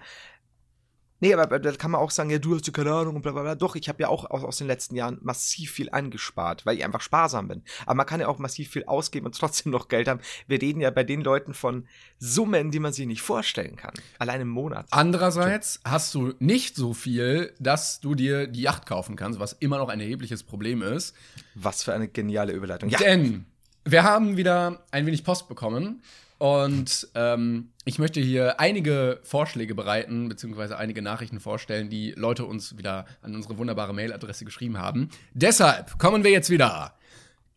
Nee, 1.19 1.33
aber 1.33 1.59
da 1.59 1.71
kann 1.71 1.91
man 1.91 2.01
auch 2.01 2.11
sagen, 2.11 2.29
ja, 2.29 2.37
du 2.37 2.55
hast 2.55 2.67
ja 2.67 2.73
keine 2.73 2.93
Ahnung 2.93 3.15
und 3.15 3.21
bla 3.21 3.31
bla 3.31 3.41
bla. 3.41 3.55
Doch, 3.55 3.75
ich 3.75 3.89
habe 3.89 4.01
ja 4.01 4.09
auch 4.09 4.29
aus, 4.29 4.43
aus 4.43 4.57
den 4.57 4.67
letzten 4.67 4.95
Jahren 4.95 5.17
massiv 5.21 5.71
viel 5.71 5.89
angespart, 5.89 6.65
weil 6.65 6.77
ich 6.77 6.85
einfach 6.85 7.01
sparsam 7.01 7.47
bin. 7.47 7.63
Aber 7.85 7.95
man 7.95 8.05
kann 8.05 8.19
ja 8.19 8.27
auch 8.27 8.37
massiv 8.37 8.69
viel 8.69 8.85
ausgeben 8.85 9.25
und 9.25 9.35
trotzdem 9.39 9.71
noch 9.71 9.87
Geld 9.87 10.07
haben. 10.07 10.19
Wir 10.47 10.61
reden 10.61 10.79
ja 10.79 10.91
bei 10.91 11.03
den 11.03 11.21
Leuten 11.21 11.53
von 11.53 11.87
Summen, 12.19 12.71
die 12.71 12.79
man 12.79 12.93
sich 12.93 13.07
nicht 13.07 13.21
vorstellen 13.21 13.75
kann. 13.75 13.93
Allein 14.19 14.41
im 14.41 14.49
Monat. 14.49 14.87
Andererseits 14.91 15.79
hast 15.83 16.13
du 16.13 16.33
nicht 16.39 16.75
so 16.75 16.93
viel, 16.93 17.53
dass 17.59 17.99
du 17.99 18.15
dir 18.15 18.47
die 18.47 18.61
Yacht 18.61 18.85
kaufen 18.85 19.15
kannst, 19.15 19.39
was 19.39 19.53
immer 19.53 19.77
noch 19.77 19.89
ein 19.89 19.99
erhebliches 19.99 20.43
Problem 20.43 20.81
ist. 20.81 21.15
Was 21.55 21.83
für 21.83 21.93
eine 21.93 22.07
geniale 22.07 22.53
Überleitung. 22.53 22.89
Ja, 22.89 22.99
Denn 22.99 23.45
wir 23.85 24.03
haben 24.03 24.37
wieder 24.37 24.83
ein 24.91 25.05
wenig 25.05 25.23
Post 25.23 25.47
bekommen 25.47 26.01
und 26.37 27.07
ähm, 27.15 27.71
ich 27.85 27.99
möchte 27.99 28.19
hier 28.19 28.59
einige 28.59 29.19
Vorschläge 29.23 29.73
bereiten, 29.73 30.29
beziehungsweise 30.29 30.77
einige 30.77 31.01
Nachrichten 31.01 31.39
vorstellen, 31.39 31.89
die 31.89 32.11
Leute 32.11 32.45
uns 32.45 32.77
wieder 32.77 33.05
an 33.21 33.35
unsere 33.35 33.57
wunderbare 33.57 33.93
Mailadresse 33.93 34.45
geschrieben 34.45 34.77
haben. 34.77 35.09
Deshalb 35.33 35.97
kommen 35.97 36.23
wir 36.23 36.31
jetzt 36.31 36.49
wieder. 36.49 36.93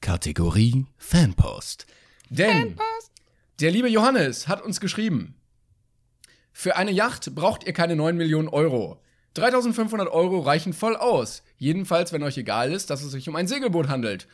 Kategorie 0.01 0.87
Fanpost. 0.97 1.87
Denn 2.31 2.77
der 3.61 3.71
liebe 3.71 3.89
Johannes 3.89 4.49
hat 4.49 4.63
uns 4.63 4.81
geschrieben, 4.81 5.35
für 6.53 6.77
eine 6.77 6.91
Yacht 6.91 7.35
braucht 7.35 7.65
ihr 7.65 7.73
keine 7.73 7.97
9 7.97 8.17
Millionen 8.17 8.49
Euro. 8.49 9.01
3500 9.35 10.09
Euro 10.09 10.41
reichen 10.41 10.73
voll 10.73 10.97
aus. 10.97 11.43
Jedenfalls, 11.57 12.13
wenn 12.13 12.23
euch 12.23 12.37
egal 12.39 12.73
ist, 12.73 12.91
dass 12.91 13.03
es 13.03 13.13
sich 13.13 13.29
um 13.29 13.37
ein 13.37 13.47
Segelboot 13.47 13.89
handelt. 13.89 14.27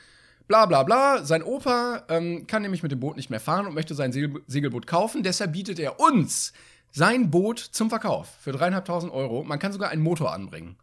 Bla 0.49 0.67
bla 0.67 0.83
bla. 0.83 1.25
Sein 1.25 1.43
Opa 1.43 2.05
ähm, 2.09 2.47
kann 2.47 2.63
nämlich 2.63 2.83
mit 2.83 2.93
dem 2.93 3.01
Boot 3.01 3.17
nicht 3.17 3.31
mehr 3.31 3.41
fahren 3.41 3.67
und 3.67 3.75
möchte 3.75 3.95
sein 3.95 4.13
Segel 4.13 4.43
Segelboot 4.47 4.87
kaufen. 4.87 5.23
Deshalb 5.23 5.53
bietet 5.53 5.79
er 5.79 5.99
uns 6.01 6.53
sein 6.93 7.31
Boot 7.31 7.59
zum 7.59 7.91
Verkauf 7.91 8.29
für 8.41 8.53
dreieinhalbtausend 8.53 9.13
Euro. 9.13 9.45
Man 9.45 9.59
kann 9.59 9.73
sogar 9.73 9.91
einen 9.91 10.03
Motor 10.03 10.33
anbringen. 10.33 10.77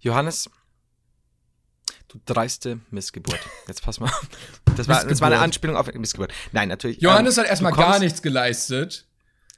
Johannes, 0.00 0.50
du 2.08 2.20
dreiste 2.26 2.80
Missgeburt. 2.90 3.40
Jetzt 3.66 3.82
pass 3.82 4.00
mal. 4.00 4.06
auf. 4.06 4.28
Das 4.76 4.86
war, 4.88 5.04
das 5.04 5.20
war 5.20 5.28
eine. 5.28 5.40
Anspielung 5.40 5.76
auf 5.76 5.92
Missgeburt. 5.92 6.32
Nein, 6.52 6.68
natürlich. 6.68 7.00
Johannes 7.00 7.36
ähm, 7.36 7.44
hat 7.44 7.50
erstmal 7.50 7.72
gar 7.72 7.98
nichts 7.98 8.22
geleistet 8.22 9.06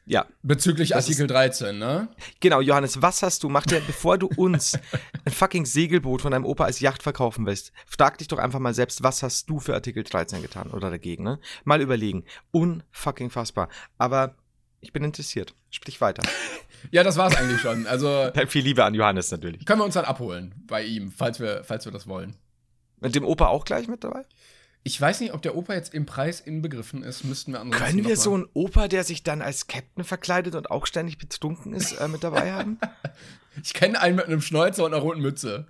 Ja, 0.04 0.26
bezüglich 0.42 0.90
Das 0.90 1.04
Artikel 1.04 1.28
13, 1.28 1.78
ne? 1.78 2.08
Genau, 2.40 2.60
Johannes, 2.60 3.00
was 3.00 3.22
hast 3.22 3.44
du? 3.44 3.48
Mach 3.48 3.64
dir, 3.64 3.80
bevor 3.86 4.18
du 4.18 4.28
uns 4.36 4.76
ein 5.24 5.32
fucking 5.32 5.64
Segelboot 5.64 6.22
von 6.22 6.32
deinem 6.32 6.44
Opa 6.44 6.64
als 6.64 6.80
Yacht 6.80 7.02
verkaufen 7.04 7.46
willst, 7.46 7.72
frag 7.86 8.18
dich 8.18 8.26
doch 8.26 8.38
einfach 8.38 8.58
mal 8.58 8.74
selbst, 8.74 9.02
was 9.04 9.22
hast 9.22 9.48
du 9.48 9.60
für 9.60 9.74
Artikel 9.74 10.02
13 10.02 10.42
getan 10.42 10.70
oder 10.72 10.90
dagegen, 10.90 11.22
ne? 11.22 11.38
Mal 11.64 11.80
überlegen. 11.80 12.24
Unfucking 12.50 13.30
fassbar. 13.30 13.68
Aber 13.96 14.34
ich 14.80 14.92
bin 14.92 15.04
interessiert. 15.04 15.54
Sprich 15.70 16.00
weiter. 16.00 16.22
Ja, 16.90 17.04
das 17.04 17.16
war's 17.16 17.36
eigentlich 17.36 17.60
schon. 17.60 17.86
Also 17.86 18.32
Viel 18.48 18.64
Liebe 18.64 18.84
an 18.84 18.92
Johannes 18.92 19.30
natürlich. 19.30 19.64
können 19.64 19.80
wir 19.80 19.84
uns 19.84 19.94
dann 19.94 20.04
abholen 20.04 20.52
bei 20.66 20.82
ihm, 20.82 21.12
falls 21.12 21.38
wir, 21.38 21.62
falls 21.62 21.84
wir 21.84 21.92
das 21.92 22.08
wollen. 22.08 22.34
Mit 22.98 23.14
dem 23.14 23.24
Opa 23.24 23.46
auch 23.46 23.64
gleich 23.64 23.86
mit 23.86 24.02
dabei? 24.02 24.24
Ich 24.84 25.00
weiß 25.00 25.20
nicht, 25.20 25.32
ob 25.32 25.42
der 25.42 25.56
Opa 25.56 25.74
jetzt 25.74 25.94
im 25.94 26.06
Preis 26.06 26.40
inbegriffen 26.40 27.04
ist, 27.04 27.24
müssten 27.24 27.52
wir 27.52 27.60
ansonsten 27.60 27.84
Können 27.84 28.04
wir 28.04 28.16
so 28.16 28.34
einen 28.34 28.48
Opa, 28.52 28.88
der 28.88 29.04
sich 29.04 29.22
dann 29.22 29.40
als 29.40 29.68
Captain 29.68 30.02
verkleidet 30.02 30.56
und 30.56 30.70
auch 30.70 30.86
ständig 30.86 31.18
betrunken 31.18 31.72
ist, 31.72 31.92
äh, 31.92 32.08
mit 32.08 32.24
dabei 32.24 32.52
haben? 32.52 32.78
Ich 33.62 33.74
kenne 33.74 34.00
einen 34.00 34.16
mit 34.16 34.24
einem 34.24 34.40
Schnäuzer 34.40 34.82
und 34.82 34.94
einer 34.94 35.02
roten 35.02 35.20
Mütze. 35.20 35.66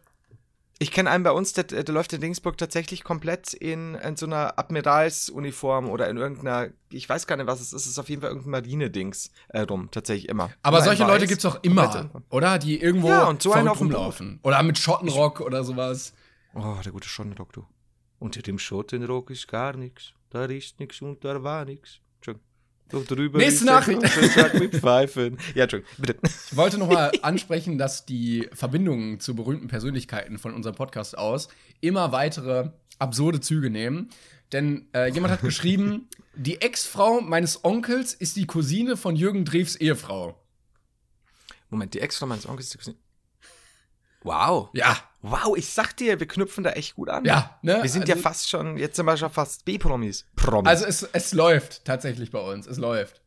Ich 0.79 0.91
kenne 0.91 1.11
einen 1.11 1.25
bei 1.25 1.31
uns, 1.31 1.53
der, 1.53 1.65
der 1.65 1.85
läuft 1.95 2.13
in 2.13 2.21
Dingsburg 2.21 2.57
tatsächlich 2.57 3.05
komplett 3.05 3.53
in, 3.55 3.95
in 3.95 4.17
so 4.17 4.27
einer 4.27 4.59
Admiralsuniform 4.59 5.89
oder 5.89 6.09
in 6.09 6.17
irgendeiner, 6.17 6.69
ich 6.91 7.09
weiß 7.09 7.27
gar 7.27 7.37
nicht, 7.37 7.47
was 7.47 7.61
es 7.61 7.73
ist, 7.73 7.83
es 7.83 7.87
ist 7.87 7.99
auf 7.99 8.09
jeden 8.09 8.23
Fall 8.23 8.31
irgendein 8.31 8.51
Marine-Dings 8.53 9.31
äh, 9.49 9.61
rum, 9.61 9.89
tatsächlich 9.91 10.29
immer. 10.29 10.51
Aber 10.63 10.79
Immer 10.79 10.85
solche 10.85 11.05
Leute 11.05 11.27
gibt's 11.27 11.45
auch 11.45 11.63
komplett 11.63 11.95
immer, 11.95 12.23
oder? 12.31 12.59
Die 12.59 12.81
irgendwo 12.81 13.09
Ja, 13.09 13.25
und 13.25 13.43
so 13.43 13.53
einen 13.53 13.69
auf 13.69 13.81
rumlaufen. 13.81 14.41
Oder 14.43 14.63
mit 14.63 14.79
Schottenrock 14.79 15.41
oder 15.41 15.63
sowas. 15.63 16.15
Oh, 16.55 16.77
der 16.85 16.93
gute 16.93 17.09
Schottenrock, 17.09 17.53
du. 17.53 17.65
Unter 18.23 18.41
dem 18.41 18.59
Schottenrock 18.59 19.31
ist 19.31 19.49
gar 19.49 19.77
nichts. 19.77 20.13
Da 20.31 20.45
ist 20.45 20.79
nichts 20.79 21.03
und 21.03 21.25
da 21.25 21.43
war 21.43 21.65
nichts. 21.65 21.99
Doch 22.91 23.07
drüber 23.07 23.39
Nächste 23.39 23.65
Nachricht. 23.65 24.03
mit 24.61 24.75
Pfeifen. 24.77 25.39
Ja, 25.55 25.63
Entschuldigung, 25.63 25.95
bitte. 25.97 26.19
Ich 26.51 26.55
wollte 26.57 26.77
noch 26.77 26.89
mal 26.91 27.11
ansprechen, 27.23 27.79
dass 27.79 28.05
die 28.05 28.47
Verbindungen 28.53 29.19
zu 29.19 29.35
berühmten 29.35 29.67
Persönlichkeiten 29.67 30.37
von 30.39 30.53
unserem 30.53 30.77
Podcast 30.77 31.17
aus 31.17 31.49
immer 31.81 32.13
weitere 32.13 32.69
absurde 32.99 33.41
Züge 33.41 33.71
nehmen. 33.71 34.11
Denn 34.53 34.89
äh, 34.93 35.11
jemand 35.11 35.33
hat 35.33 35.41
geschrieben, 35.41 36.07
die 36.37 36.61
Ex-Frau 36.61 37.23
meines 37.23 37.65
Onkels 37.65 38.13
ist 38.13 38.37
die 38.37 38.47
Cousine 38.47 38.99
von 38.99 39.17
Jürgen 39.17 39.47
Drews 39.47 39.75
Ehefrau. 39.77 40.39
Moment, 41.71 41.95
die 41.95 42.01
Ex 42.01 42.19
von 42.19 42.29
meines 42.29 42.47
Onkels. 42.47 42.75
ist- 42.75 42.95
Wow. 44.23 44.69
Ja, 44.75 44.99
Wow, 45.23 45.57
ich 45.57 45.69
sag 45.71 45.97
dir, 45.97 46.19
wir 46.21 46.27
knüpfen 46.27 46.65
da 46.65 46.71
echt 46.71 46.97
gut 46.97 47.09
an. 47.09 47.25
Ja, 47.25 47.59
ne? 47.63 47.79
Wir 47.83 47.89
sind 47.89 48.09
ja 48.09 48.15
Also- 48.17 48.23
fast 48.23 48.49
schon, 48.51 48.77
jetzt 48.77 48.97
sind 48.97 49.07
wir 49.07 49.17
schon 49.17 49.31
fast 49.31 49.65
B-Promis. 49.65 50.27
Promis. 50.37 50.69
Also 50.69 50.85
es, 50.87 51.03
es 51.13 51.33
läuft 51.33 51.85
tatsächlich 51.85 52.31
bei 52.33 52.41
uns. 52.41 52.67
Es 52.67 52.77
läuft. 52.79 53.21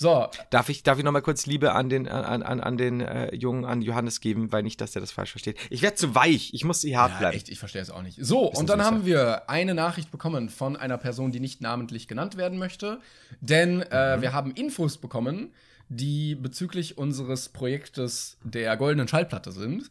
So, 0.00 0.28
darf 0.50 0.68
ich, 0.68 0.84
darf 0.84 0.98
ich 0.98 1.04
noch 1.04 1.10
mal 1.10 1.22
kurz 1.22 1.46
Liebe 1.46 1.72
an 1.72 1.88
den, 1.88 2.06
an, 2.06 2.44
an, 2.44 2.60
an 2.60 2.76
den 2.76 3.00
äh, 3.00 3.34
Jungen, 3.34 3.64
an 3.64 3.82
Johannes 3.82 4.20
geben, 4.20 4.52
weil 4.52 4.62
nicht, 4.62 4.80
dass 4.80 4.94
er 4.94 5.00
das 5.00 5.10
falsch 5.10 5.32
versteht. 5.32 5.58
Ich 5.70 5.82
werde 5.82 5.96
zu 5.96 6.14
weich. 6.14 6.54
Ich 6.54 6.62
muss 6.64 6.82
hier 6.82 6.98
hart 7.00 7.12
ja, 7.14 7.18
bleiben. 7.18 7.36
echt, 7.36 7.48
ich 7.48 7.58
verstehe 7.58 7.82
es 7.82 7.90
auch 7.90 8.02
nicht. 8.02 8.16
So, 8.20 8.46
und 8.46 8.68
dann 8.68 8.84
haben 8.84 9.04
wir 9.06 9.50
eine 9.50 9.74
Nachricht 9.74 10.12
bekommen 10.12 10.50
von 10.50 10.76
einer 10.76 10.98
Person, 10.98 11.32
die 11.32 11.40
nicht 11.40 11.60
namentlich 11.62 12.06
genannt 12.06 12.36
werden 12.36 12.58
möchte. 12.60 13.00
Denn 13.40 13.82
äh, 13.82 14.16
Mhm. 14.18 14.22
wir 14.22 14.32
haben 14.32 14.52
Infos 14.52 14.98
bekommen, 14.98 15.52
die 15.88 16.36
bezüglich 16.36 16.96
unseres 16.96 17.48
Projektes 17.48 18.36
der 18.44 18.76
goldenen 18.76 19.08
Schallplatte 19.08 19.50
sind. 19.50 19.90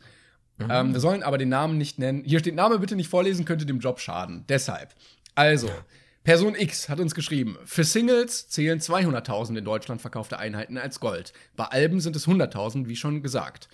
Mhm. 0.58 0.68
Ähm, 0.70 0.94
wir 0.94 1.00
sollen 1.00 1.24
aber 1.24 1.38
den 1.38 1.50
Namen 1.50 1.78
nicht 1.78 2.00
nennen. 2.00 2.24
Hier 2.26 2.40
steht 2.40 2.56
Name 2.56 2.80
bitte 2.80 2.96
nicht 2.96 3.10
vorlesen, 3.10 3.46
könnte 3.46 3.66
dem 3.66 3.80
Job 3.80 4.00
schaden. 4.00 4.46
Deshalb. 4.50 4.96
Also, 5.36 5.70
Person 6.24 6.56
X 6.56 6.90
hat 6.90 7.00
uns 7.00 7.16
geschrieben, 7.16 7.58
für 7.64 7.84
Singles 7.84 8.50
zählen 8.50 8.80
200.000 8.80 9.58
in 9.58 9.64
Deutschland 9.66 10.02
verkaufte 10.02 10.40
Einheiten 10.40 10.78
als 10.78 11.00
Gold. 11.00 11.32
Bei 11.56 11.66
Alben 11.66 12.02
sind 12.02 12.16
es 12.16 12.28
100.000, 12.28 12.88
wie 12.88 12.96
schon 12.96 13.22
gesagt. 13.22 13.70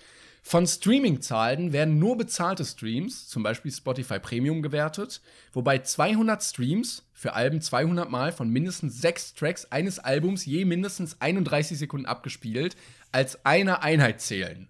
Von 0.46 0.66
Streaming-Zahlen 0.66 1.72
werden 1.72 1.98
nur 1.98 2.18
bezahlte 2.18 2.66
Streams, 2.66 3.28
zum 3.28 3.42
Beispiel 3.42 3.72
Spotify 3.72 4.18
Premium, 4.18 4.60
gewertet, 4.60 5.22
wobei 5.54 5.78
200 5.78 6.42
Streams 6.42 7.08
für 7.14 7.32
Alben 7.32 7.62
200 7.62 8.10
Mal 8.10 8.30
von 8.30 8.50
mindestens 8.50 9.00
sechs 9.00 9.32
Tracks 9.32 9.64
eines 9.72 9.98
Albums 9.98 10.44
je 10.44 10.66
mindestens 10.66 11.18
31 11.22 11.78
Sekunden 11.78 12.04
abgespielt 12.04 12.76
als 13.10 13.46
eine 13.46 13.82
Einheit 13.82 14.20
zählen. 14.20 14.68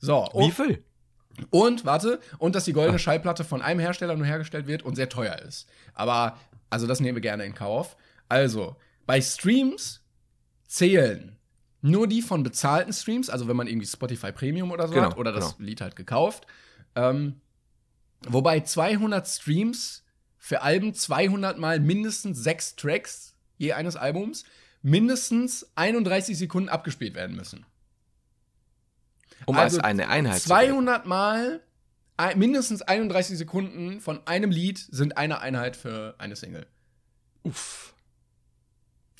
So, 0.00 0.28
Wie 0.34 0.50
viel? 0.50 0.82
Und, 1.50 1.84
warte, 1.84 2.20
und 2.38 2.54
dass 2.54 2.64
die 2.64 2.72
goldene 2.72 2.98
Schallplatte 2.98 3.44
von 3.44 3.62
einem 3.62 3.80
Hersteller 3.80 4.16
nur 4.16 4.26
hergestellt 4.26 4.66
wird 4.66 4.82
und 4.82 4.96
sehr 4.96 5.08
teuer 5.08 5.38
ist. 5.38 5.68
Aber, 5.94 6.38
also 6.70 6.86
das 6.86 7.00
nehmen 7.00 7.16
wir 7.16 7.22
gerne 7.22 7.44
in 7.44 7.54
Kauf. 7.54 7.96
Also, 8.28 8.76
bei 9.06 9.20
Streams 9.20 10.00
zählen 10.66 11.36
nur 11.82 12.06
die 12.06 12.22
von 12.22 12.42
bezahlten 12.42 12.92
Streams, 12.92 13.28
also 13.28 13.48
wenn 13.48 13.56
man 13.56 13.66
irgendwie 13.66 13.86
Spotify 13.86 14.32
Premium 14.32 14.70
oder 14.70 14.86
so 14.86 14.94
Genau, 14.94 15.10
hat 15.10 15.18
oder 15.18 15.32
das 15.32 15.56
genau. 15.56 15.66
Lied 15.66 15.80
halt 15.80 15.96
gekauft. 15.96 16.46
Ähm, 16.94 17.40
wobei 18.26 18.60
200 18.60 19.26
Streams 19.26 20.04
für 20.38 20.62
Alben 20.62 20.94
200 20.94 21.58
mal 21.58 21.80
mindestens 21.80 22.42
sechs 22.42 22.76
Tracks 22.76 23.36
je 23.58 23.72
eines 23.72 23.96
Albums 23.96 24.44
mindestens 24.82 25.70
31 25.76 26.36
Sekunden 26.36 26.68
abgespielt 26.68 27.14
werden 27.14 27.36
müssen. 27.36 27.64
Um 29.46 29.56
Also 29.56 29.78
als 29.78 29.84
eine 29.84 30.08
Einheit 30.08 30.42
zu 30.42 30.48
gelten. 30.48 30.72
200 30.72 31.06
Mal 31.06 31.60
ein- 32.16 32.38
mindestens 32.38 32.82
31 32.82 33.36
Sekunden 33.38 34.00
von 34.00 34.26
einem 34.26 34.50
Lied 34.50 34.78
sind 34.90 35.16
eine 35.16 35.40
Einheit 35.40 35.76
für 35.76 36.14
eine 36.18 36.36
Single. 36.36 36.66
Uff. 37.42 37.94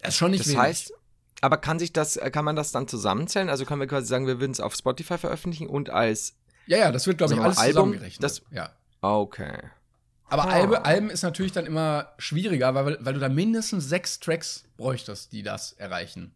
Das 0.01 0.11
ist 0.11 0.17
schon 0.19 0.31
nicht 0.33 0.41
Das 0.41 0.49
wenig. 0.49 0.61
heißt, 0.61 0.93
aber 1.41 1.57
kann 1.57 1.79
sich 1.79 1.93
das, 1.93 2.17
äh, 2.17 2.31
kann 2.31 2.45
man 2.45 2.57
das 2.57 2.73
dann 2.73 2.89
zusammenzählen? 2.89 3.49
Also 3.49 3.65
können 3.65 3.81
wir 3.81 3.87
quasi 3.89 4.07
sagen, 4.07 4.27
wir 4.27 4.41
würden 4.41 4.53
es 4.53 4.61
auf 4.61 4.75
Spotify 4.75 5.19
veröffentlichen 5.19 5.67
und 5.69 5.91
als 5.91 6.35
ja, 6.67 6.79
ja, 6.79 6.93
das 6.93 7.07
wird, 7.09 7.19
glaube 7.19 7.35
ich, 7.35 7.41
alles 7.41 7.57
mal, 7.57 7.63
Album, 7.63 7.75
zusammengerechnet. 7.93 8.23
das- 8.23 8.43
ja. 8.53 8.71
Okay. 9.01 9.59
Aber 10.27 10.45
Ah. 10.45 10.51
Albe, 10.53 10.85
Alben 10.85 11.11
ist 11.11 11.23
natürlich 11.23 11.53
dann 11.53 11.67
immer 11.67 12.13
schwieriger, 12.19 12.75
weil, 12.75 12.97
weil 13.01 13.15
du 13.15 13.21
da 13.21 13.29
mindestens 13.29 13.89
sechs 13.89 14.19
Tracks 14.21 14.65
bräuchtest, 14.77 15.33
die 15.33 15.43
das 15.43 15.73
erreichen. 15.73 16.33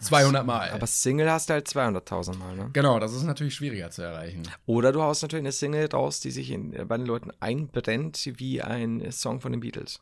200 0.00 0.46
Mal. 0.46 0.70
Aber 0.70 0.86
Single 0.86 1.30
hast 1.30 1.48
du 1.48 1.54
halt 1.54 1.68
200.000 1.68 2.36
Mal, 2.36 2.56
ne? 2.56 2.70
genau, 2.72 2.98
das 2.98 3.14
ist 3.14 3.22
natürlich 3.22 3.54
schwieriger 3.54 3.90
zu 3.90 4.02
erreichen. 4.02 4.42
Oder 4.66 4.92
du 4.92 5.02
haust 5.02 5.22
natürlich 5.22 5.42
eine 5.42 5.52
Single 5.52 5.88
raus, 5.90 6.20
die 6.20 6.30
sich 6.30 6.50
in, 6.50 6.72
äh, 6.72 6.84
bei 6.84 6.96
den 6.96 7.06
Leuten 7.06 7.30
einbrennt, 7.40 8.30
wie 8.36 8.62
ein 8.62 9.10
Song 9.12 9.40
von 9.40 9.52
den 9.52 9.60
Beatles. 9.60 10.00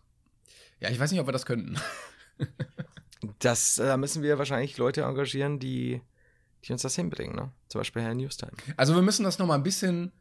Ja, 0.81 0.91
ich 0.91 0.99
weiß 0.99 1.11
nicht, 1.11 1.21
ob 1.21 1.29
wir 1.29 1.33
das 1.33 1.47
könnten. 1.47 1.77
Das, 3.39 3.79
äh, 3.79 3.87
da 3.87 3.97
müssen 3.97 4.23
wir 4.23 4.39
wahrscheinlich 4.39 4.77
Leute 4.77 5.03
engagieren, 5.03 5.59
die, 5.59 6.03
die 6.65 6.73
uns 6.73 6.83
das 6.83 6.97
hinbringen, 6.97 7.35
ne? 7.35 7.53
Zum 7.69 7.81
Beispiel 7.81 8.03
Herr 8.03 8.15
Newstime. 8.15 8.53
Also 8.77 8.95
wir 8.95 9.03
müssen 9.03 9.25
das 9.25 9.39
noch 9.39 9.47
mal 9.47 9.55
ein 9.55 9.63
bisschen 9.63 10.13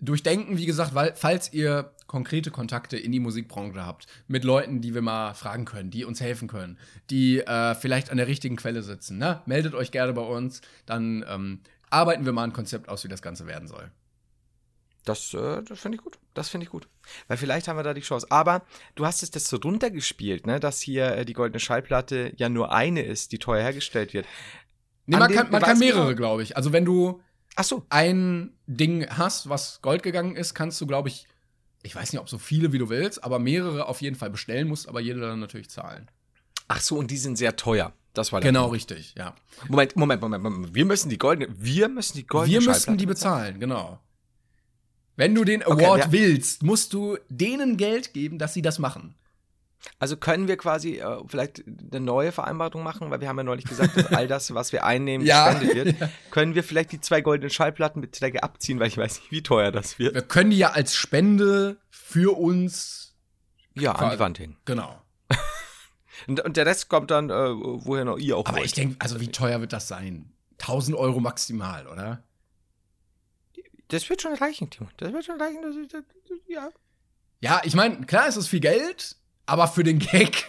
durchdenken, 0.00 0.56
wie 0.56 0.66
gesagt, 0.66 0.94
weil 0.94 1.14
falls 1.14 1.52
ihr 1.52 1.92
konkrete 2.06 2.50
Kontakte 2.50 2.96
in 2.96 3.12
die 3.12 3.20
Musikbranche 3.20 3.84
habt, 3.84 4.06
mit 4.26 4.44
Leuten, 4.44 4.80
die 4.80 4.94
wir 4.94 5.02
mal 5.02 5.34
fragen 5.34 5.64
können, 5.64 5.90
die 5.90 6.04
uns 6.04 6.20
helfen 6.20 6.48
können, 6.48 6.78
die 7.08 7.38
äh, 7.40 7.74
vielleicht 7.74 8.10
an 8.10 8.16
der 8.16 8.26
richtigen 8.26 8.56
Quelle 8.56 8.82
sitzen, 8.82 9.18
ne? 9.18 9.42
meldet 9.46 9.74
euch 9.74 9.90
gerne 9.92 10.12
bei 10.12 10.22
uns, 10.22 10.60
dann 10.86 11.24
ähm, 11.28 11.60
arbeiten 11.88 12.24
wir 12.24 12.32
mal 12.32 12.44
ein 12.44 12.52
Konzept 12.52 12.88
aus, 12.88 13.04
wie 13.04 13.08
das 13.08 13.22
Ganze 13.22 13.46
werden 13.46 13.68
soll. 13.68 13.90
Das, 15.04 15.32
äh, 15.34 15.62
das 15.62 15.80
finde 15.80 15.96
ich 15.96 16.02
gut. 16.02 16.18
Das 16.34 16.48
finde 16.48 16.64
ich 16.64 16.70
gut. 16.70 16.88
Weil 17.28 17.36
vielleicht 17.36 17.68
haben 17.68 17.76
wir 17.76 17.82
da 17.82 17.94
die 17.94 18.00
Chance. 18.00 18.26
Aber 18.30 18.62
du 18.94 19.06
hast 19.06 19.22
es 19.22 19.30
das 19.30 19.48
so 19.48 19.56
runtergespielt, 19.56 20.46
ne? 20.46 20.60
dass 20.60 20.80
hier 20.80 21.16
äh, 21.16 21.24
die 21.24 21.32
goldene 21.32 21.60
Schallplatte 21.60 22.32
ja 22.36 22.48
nur 22.48 22.72
eine 22.72 23.02
ist, 23.02 23.32
die 23.32 23.38
teuer 23.38 23.62
hergestellt 23.62 24.14
wird. 24.14 24.26
Nee, 25.06 25.16
An 25.16 25.20
man 25.20 25.32
kann, 25.32 25.50
man 25.50 25.62
kann 25.62 25.78
mehrere, 25.78 26.06
genau- 26.08 26.16
glaube 26.16 26.42
ich. 26.42 26.56
Also 26.56 26.72
wenn 26.72 26.84
du 26.84 27.20
Ach 27.60 27.64
so. 27.64 27.84
ein 27.90 28.52
Ding 28.66 29.06
hast, 29.08 29.48
was 29.48 29.80
Gold 29.82 30.02
gegangen 30.02 30.36
ist, 30.36 30.54
kannst 30.54 30.80
du, 30.80 30.86
glaube 30.86 31.08
ich, 31.08 31.26
ich 31.82 31.94
weiß 31.94 32.12
nicht, 32.12 32.20
ob 32.20 32.28
so 32.28 32.38
viele 32.38 32.72
wie 32.72 32.78
du 32.78 32.88
willst, 32.88 33.22
aber 33.24 33.38
mehrere 33.38 33.86
auf 33.86 34.00
jeden 34.02 34.16
Fall 34.16 34.30
bestellen, 34.30 34.68
musst 34.68 34.88
aber 34.88 35.00
jeder 35.00 35.20
dann 35.20 35.40
natürlich 35.40 35.70
zahlen. 35.70 36.10
Ach 36.68 36.80
so, 36.80 36.96
und 36.98 37.10
die 37.10 37.16
sind 37.16 37.36
sehr 37.36 37.56
teuer. 37.56 37.92
Das 38.14 38.32
war 38.32 38.40
der 38.40 38.48
Genau, 38.50 38.62
Punkt. 38.64 38.76
richtig, 38.76 39.14
ja. 39.16 39.34
Moment, 39.68 39.94
Moment, 39.96 40.20
Moment, 40.20 40.42
Moment. 40.42 40.74
Wir 40.74 40.84
müssen 40.84 41.08
die 41.10 41.18
goldene, 41.18 41.48
wir 41.58 41.88
müssen 41.88 42.16
die 42.16 42.26
goldene 42.26 42.54
Wir 42.58 42.62
Schallplatte 42.62 42.96
die 42.96 43.06
bezahlen, 43.06 43.60
genau. 43.60 44.00
Wenn 45.16 45.34
du 45.34 45.44
den 45.44 45.62
Okay, 45.64 45.84
Award 45.84 46.10
wer- 46.10 46.12
willst, 46.12 46.62
musst 46.62 46.92
du 46.92 47.18
denen 47.28 47.76
Geld 47.76 48.12
geben, 48.14 48.38
dass 48.38 48.54
sie 48.54 48.62
das 48.62 48.78
machen. 48.78 49.14
Also 49.98 50.16
können 50.16 50.46
wir 50.48 50.56
quasi 50.58 50.98
äh, 50.98 51.18
vielleicht 51.26 51.64
eine 51.66 52.00
neue 52.00 52.32
Vereinbarung 52.32 52.82
machen, 52.82 53.10
weil 53.10 53.20
wir 53.20 53.28
haben 53.28 53.38
ja 53.38 53.44
neulich 53.44 53.64
gesagt, 53.64 53.96
dass 53.96 54.06
all 54.12 54.28
das, 54.28 54.52
was 54.54 54.72
wir 54.72 54.84
einnehmen, 54.84 55.26
Ja. 55.26 55.52
gespendet 55.52 55.98
wird. 56.00 56.10
Können 56.30 56.54
wir 56.54 56.62
vielleicht 56.64 56.92
die 56.92 57.00
zwei 57.00 57.20
goldenen 57.22 57.50
Schallplattenbeträge 57.50 58.42
abziehen, 58.42 58.78
weil 58.78 58.88
ich 58.88 58.98
weiß 58.98 59.20
nicht, 59.20 59.30
wie 59.30 59.42
teuer 59.42 59.72
das 59.72 59.98
wird. 59.98 60.14
Wir 60.14 60.22
können 60.22 60.50
die 60.50 60.58
ja 60.58 60.70
als 60.70 60.94
Spende 60.94 61.78
für 61.90 62.36
uns, 62.36 63.16
Ja, 63.74 63.92
an 63.92 64.10
die 64.10 64.18
Wand 64.18 64.38
hängen. 64.38 64.56
genau. 64.66 65.00
Und, 66.26 66.40
und 66.44 66.58
der 66.58 66.66
Rest 66.66 66.90
kommt 66.90 67.10
dann, 67.10 67.30
äh, 67.30 67.32
woher 67.34 68.04
noch 68.04 68.18
ihr 68.18 68.36
auch 68.36 68.44
Aber 68.44 68.58
wollt. 68.58 68.66
ich 68.66 68.72
denke, 68.74 68.96
also 68.98 69.20
wie 69.20 69.28
teuer 69.28 69.62
wird 69.62 69.72
das 69.72 69.88
sein? 69.88 70.30
1000 70.60 70.94
Euro 70.98 71.18
maximal, 71.20 71.86
oder? 71.86 72.22
Das 73.88 74.08
wird 74.10 74.20
schon 74.20 74.34
reichen, 74.34 74.68
Timo. 74.68 74.88
Das 74.98 75.12
wird 75.14 75.24
schon 75.24 75.40
reichen. 75.40 75.62
Das, 75.62 75.74
das, 75.90 76.02
das, 76.28 76.38
ja. 76.46 76.68
Ja, 77.40 77.62
ich 77.64 77.74
meine, 77.74 78.04
klar 78.04 78.28
ist 78.28 78.36
es 78.36 78.48
viel 78.48 78.60
Geld, 78.60 79.16
aber 79.50 79.66
für 79.66 79.82
den 79.82 79.98
Gag. 79.98 80.46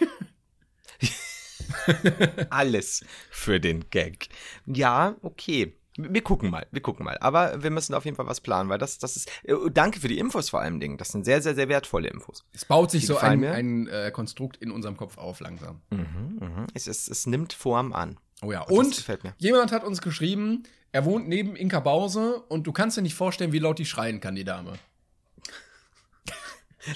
Alles 2.50 3.04
für 3.30 3.58
den 3.58 3.90
Gag. 3.90 4.28
Ja, 4.66 5.16
okay. 5.22 5.76
Wir 5.96 6.22
gucken 6.22 6.50
mal, 6.50 6.66
wir 6.70 6.80
gucken 6.80 7.04
mal. 7.04 7.18
Aber 7.18 7.62
wir 7.62 7.70
müssen 7.70 7.94
auf 7.94 8.04
jeden 8.04 8.16
Fall 8.16 8.26
was 8.26 8.40
planen, 8.40 8.70
weil 8.70 8.78
das, 8.78 8.98
das 8.98 9.16
ist. 9.16 9.28
äh, 9.42 9.54
Danke 9.72 10.00
für 10.00 10.08
die 10.08 10.18
Infos 10.18 10.48
vor 10.48 10.60
allem 10.60 10.80
Dingen. 10.80 10.96
Das 10.96 11.08
sind 11.08 11.24
sehr, 11.24 11.42
sehr, 11.42 11.54
sehr 11.54 11.68
wertvolle 11.68 12.08
Infos. 12.08 12.44
Es 12.52 12.64
baut 12.64 12.92
sich 12.92 13.02
Die 13.02 13.06
so 13.08 13.18
ein, 13.18 13.44
ein 13.44 13.88
äh, 13.88 14.10
Konstrukt 14.12 14.56
in 14.58 14.70
unserem 14.70 14.96
Kopf 14.96 15.18
auf 15.18 15.40
langsam. 15.40 15.82
Mhm, 15.90 16.38
mhm. 16.40 16.66
Es, 16.72 16.86
es, 16.86 17.08
es 17.08 17.26
nimmt 17.26 17.52
Form 17.52 17.92
an. 17.92 18.18
Oh 18.40 18.52
ja, 18.52 18.62
Und 18.62 19.08
und 19.08 19.34
jemand 19.38 19.72
hat 19.72 19.84
uns 19.84 20.00
geschrieben, 20.00 20.62
er 20.92 21.04
wohnt 21.04 21.28
neben 21.28 21.56
Inka 21.56 21.80
Bause 21.80 22.42
und 22.48 22.66
du 22.66 22.72
kannst 22.72 22.96
dir 22.96 23.02
nicht 23.02 23.14
vorstellen, 23.14 23.52
wie 23.52 23.58
laut 23.58 23.78
die 23.78 23.84
schreien 23.84 24.20
kann, 24.20 24.34
die 24.34 24.44
Dame. 24.44 24.74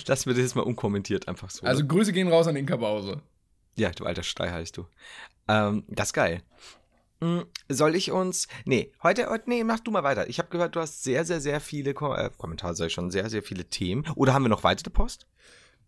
Lass 0.07 0.27
mir 0.27 0.33
das 0.33 0.43
jetzt 0.43 0.57
mal 0.57 0.63
unkommentiert 0.63 1.29
einfach 1.29 1.51
so. 1.51 1.67
Also 1.67 1.87
Grüße 1.87 2.13
gehen 2.13 2.29
raus 2.29 2.47
an 2.47 2.57
Inka 2.57 2.77
Bause. 2.77 3.23
Ja, 3.77 3.91
du 3.91 4.05
alter 4.05 4.23
Stei 4.23 4.51
heißt 4.51 4.77
du. 4.77 4.87
Ähm, 5.49 5.85
das 5.89 6.09
ist 6.09 6.13
geil. 6.15 6.43
Hm, 7.21 7.47
Soll 7.69 7.95
ich 7.95 8.11
uns. 8.11 8.47
Nee, 8.65 8.93
heute, 9.03 9.29
heute 9.31 9.49
nee, 9.49 9.65
mach 9.65 9.81
du 9.81 9.91
mal 9.91 10.03
weiter. 10.03 10.29
Ich 10.29 10.39
habe 10.39 10.49
gehört, 10.49 10.77
du 10.77 10.81
hast 10.81 11.03
sehr, 11.03 11.25
sehr, 11.25 11.41
sehr 11.41 11.61
viele 11.61 11.95
Ko 11.95 12.15
äh, 12.15 12.31
Kommentare, 12.37 12.75
sag 12.75 12.87
ich 12.87 12.93
schon, 12.93 13.11
sehr, 13.11 13.31
sehr 13.31 13.43
viele 13.43 13.65
Themen. 13.67 14.07
Oder 14.17 14.35
haben 14.35 14.45
wir 14.45 14.49
noch 14.49 14.65
weitere 14.65 14.91
Post? 14.91 15.27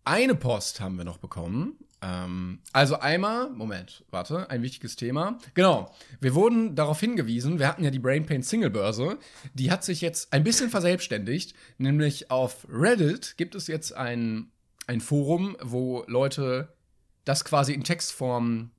Eine 0.09 0.33
Post 0.33 0.81
haben 0.81 0.97
wir 0.97 1.05
noch 1.05 1.19
bekommen. 1.19 1.75
Ähm, 2.01 2.61
also 2.73 2.97
einmal, 2.99 3.51
Moment, 3.51 4.03
warte, 4.09 4.49
ein 4.49 4.63
wichtiges 4.63 4.95
Thema. 4.95 5.37
Genau, 5.53 5.93
wir 6.19 6.33
wurden 6.33 6.73
darauf 6.75 6.99
hingewiesen, 6.99 7.59
wir 7.59 7.67
hatten 7.67 7.83
ja 7.83 7.91
die 7.91 7.99
Brain 7.99 8.25
Pain 8.25 8.41
Single 8.41 8.71
Börse, 8.71 9.19
die 9.53 9.69
hat 9.69 9.83
sich 9.83 10.01
jetzt 10.01 10.33
ein 10.33 10.43
bisschen 10.43 10.71
verselbstständigt, 10.71 11.53
nämlich 11.77 12.31
auf 12.31 12.65
Reddit 12.71 13.35
gibt 13.37 13.53
es 13.53 13.67
jetzt 13.67 13.93
ein, 13.95 14.49
ein 14.87 14.99
Forum, 14.99 15.55
wo 15.61 16.03
Leute 16.07 16.73
das 17.23 17.45
quasi 17.45 17.73
in 17.73 17.83
Textform 17.83 18.71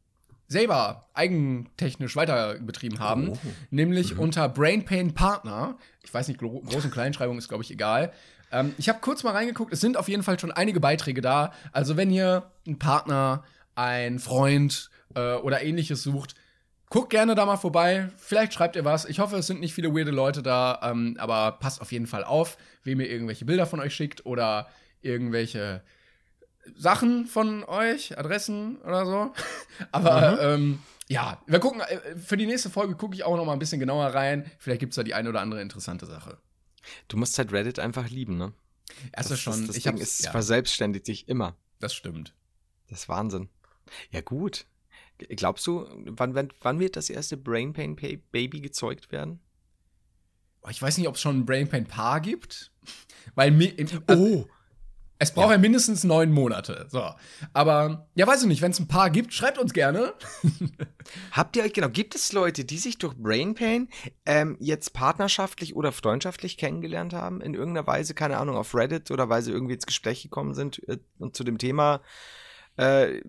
selber 0.48 1.08
eigentechnisch 1.14 2.16
weiter 2.16 2.58
betrieben 2.58 2.98
haben, 2.98 3.28
Oh. 3.28 3.38
nämlich 3.70 4.18
unter 4.18 4.48
Brain 4.48 4.84
Pain 4.84 5.14
Partner. 5.14 5.76
Ich 6.02 6.12
weiß 6.12 6.26
nicht, 6.26 6.40
Gro 6.40 6.64
Groß- 6.66 6.86
und 6.86 6.90
Kleinschreibung 6.90 7.38
ist, 7.38 7.46
glaube 7.48 7.62
ich, 7.62 7.70
egal. 7.70 8.12
Ähm, 8.52 8.74
ich 8.78 8.88
habe 8.88 9.00
kurz 9.00 9.22
mal 9.22 9.32
reingeguckt, 9.32 9.72
es 9.72 9.80
sind 9.80 9.96
auf 9.96 10.08
jeden 10.08 10.22
Fall 10.22 10.38
schon 10.38 10.52
einige 10.52 10.80
Beiträge 10.80 11.20
da. 11.20 11.52
Also, 11.72 11.96
wenn 11.96 12.10
ihr 12.10 12.50
einen 12.66 12.78
Partner, 12.78 13.44
einen 13.74 14.18
Freund 14.18 14.90
äh, 15.14 15.34
oder 15.34 15.62
ähnliches 15.62 16.02
sucht, 16.02 16.34
Guckt 16.90 17.10
gerne 17.10 17.36
da 17.36 17.46
mal 17.46 17.56
vorbei. 17.56 18.10
Vielleicht 18.16 18.52
schreibt 18.52 18.74
ihr 18.74 18.84
was. 18.84 19.04
Ich 19.04 19.20
hoffe, 19.20 19.36
es 19.36 19.46
sind 19.46 19.60
nicht 19.60 19.74
viele 19.74 19.94
weirde 19.94 20.10
Leute 20.10 20.42
da, 20.42 20.80
ähm, 20.82 21.16
aber 21.20 21.52
passt 21.52 21.80
auf 21.80 21.92
jeden 21.92 22.08
Fall 22.08 22.24
auf, 22.24 22.58
wem 22.82 22.98
ihr 22.98 23.08
irgendwelche 23.08 23.44
Bilder 23.44 23.64
von 23.64 23.78
euch 23.78 23.94
schickt 23.94 24.26
oder 24.26 24.66
irgendwelche 25.00 25.82
Sachen 26.74 27.26
von 27.26 27.62
euch, 27.62 28.18
Adressen 28.18 28.78
oder 28.78 29.06
so. 29.06 29.32
aber 29.92 30.42
ähm, 30.42 30.80
ja, 31.08 31.40
wir 31.46 31.60
gucken, 31.60 31.80
äh, 31.80 32.16
für 32.18 32.36
die 32.36 32.46
nächste 32.46 32.70
Folge 32.70 32.96
gucke 32.96 33.14
ich 33.14 33.22
auch 33.22 33.36
noch 33.36 33.44
mal 33.44 33.52
ein 33.52 33.60
bisschen 33.60 33.78
genauer 33.78 34.06
rein. 34.06 34.50
Vielleicht 34.58 34.80
gibt 34.80 34.90
es 34.90 34.96
da 34.96 35.04
die 35.04 35.14
eine 35.14 35.28
oder 35.28 35.42
andere 35.42 35.62
interessante 35.62 36.06
Sache. 36.06 36.38
Du 37.08 37.16
musst 37.16 37.36
halt 37.38 37.52
Reddit 37.52 37.78
einfach 37.78 38.08
lieben, 38.08 38.36
ne? 38.36 38.52
Das, 39.12 39.30
ist 39.30 39.40
schon, 39.40 39.66
das 39.66 39.76
ich 39.76 39.84
Ding 39.84 39.96
ist, 39.98 40.20
ja, 40.24 40.30
verselbstständigt 40.30 41.06
sich 41.06 41.28
immer. 41.28 41.56
das 41.78 41.94
stimmt. 41.94 42.34
Das 42.88 43.00
ist 43.00 43.08
Wahnsinn. 43.08 43.48
Ja, 44.10 44.20
gut. 44.20 44.66
Glaubst 45.18 45.66
du, 45.66 45.86
wann, 46.06 46.34
wann, 46.34 46.48
wann 46.60 46.80
wird 46.80 46.96
das 46.96 47.10
erste 47.10 47.36
Brain 47.36 47.72
Pain 47.72 47.94
Pa- 47.96 48.16
Baby 48.32 48.60
gezeugt 48.60 49.12
werden? 49.12 49.40
Oh, 50.62 50.68
Ich 50.70 50.80
weiß 50.80 50.98
nicht, 50.98 51.08
ob 51.08 51.14
es 51.14 51.20
schon 51.20 51.38
ein 51.40 51.46
Brain 51.46 51.68
Pain 51.68 51.86
Paar 51.86 52.20
gibt. 52.20 52.72
Weil 53.34 53.50
mi- 53.52 53.74
also, 53.78 54.00
Oh, 54.08 54.48
es 55.22 55.32
braucht 55.32 55.50
ja. 55.50 55.58
mindestens 55.58 56.02
neun 56.02 56.32
Monate. 56.32 56.86
So. 56.88 57.10
Aber 57.52 58.08
ja, 58.14 58.26
weiß 58.26 58.40
ich 58.40 58.48
nicht, 58.48 58.62
wenn 58.62 58.70
es 58.70 58.80
ein 58.80 58.88
Paar 58.88 59.10
gibt, 59.10 59.34
schreibt 59.34 59.58
uns 59.58 59.74
gerne. 59.74 60.14
Habt 61.32 61.56
ihr 61.56 61.62
euch, 61.62 61.74
genau, 61.74 61.90
gibt 61.90 62.14
es 62.14 62.32
Leute, 62.32 62.64
die 62.64 62.78
sich 62.78 62.96
durch 62.96 63.14
Brain 63.18 63.54
Pain 63.54 63.90
ähm, 64.24 64.56
jetzt 64.60 64.94
partnerschaftlich 64.94 65.76
oder 65.76 65.92
freundschaftlich 65.92 66.56
kennengelernt 66.56 67.12
haben? 67.12 67.42
In 67.42 67.52
irgendeiner 67.52 67.86
Weise, 67.86 68.14
keine 68.14 68.38
Ahnung, 68.38 68.56
auf 68.56 68.74
Reddit 68.74 69.10
oder 69.10 69.28
weil 69.28 69.42
sie 69.42 69.52
irgendwie 69.52 69.74
ins 69.74 69.84
Gespräch 69.84 70.22
gekommen 70.22 70.54
sind 70.54 70.88
äh, 70.88 70.96
und 71.18 71.36
zu 71.36 71.44
dem 71.44 71.58
Thema 71.58 72.00
äh, 72.78 73.20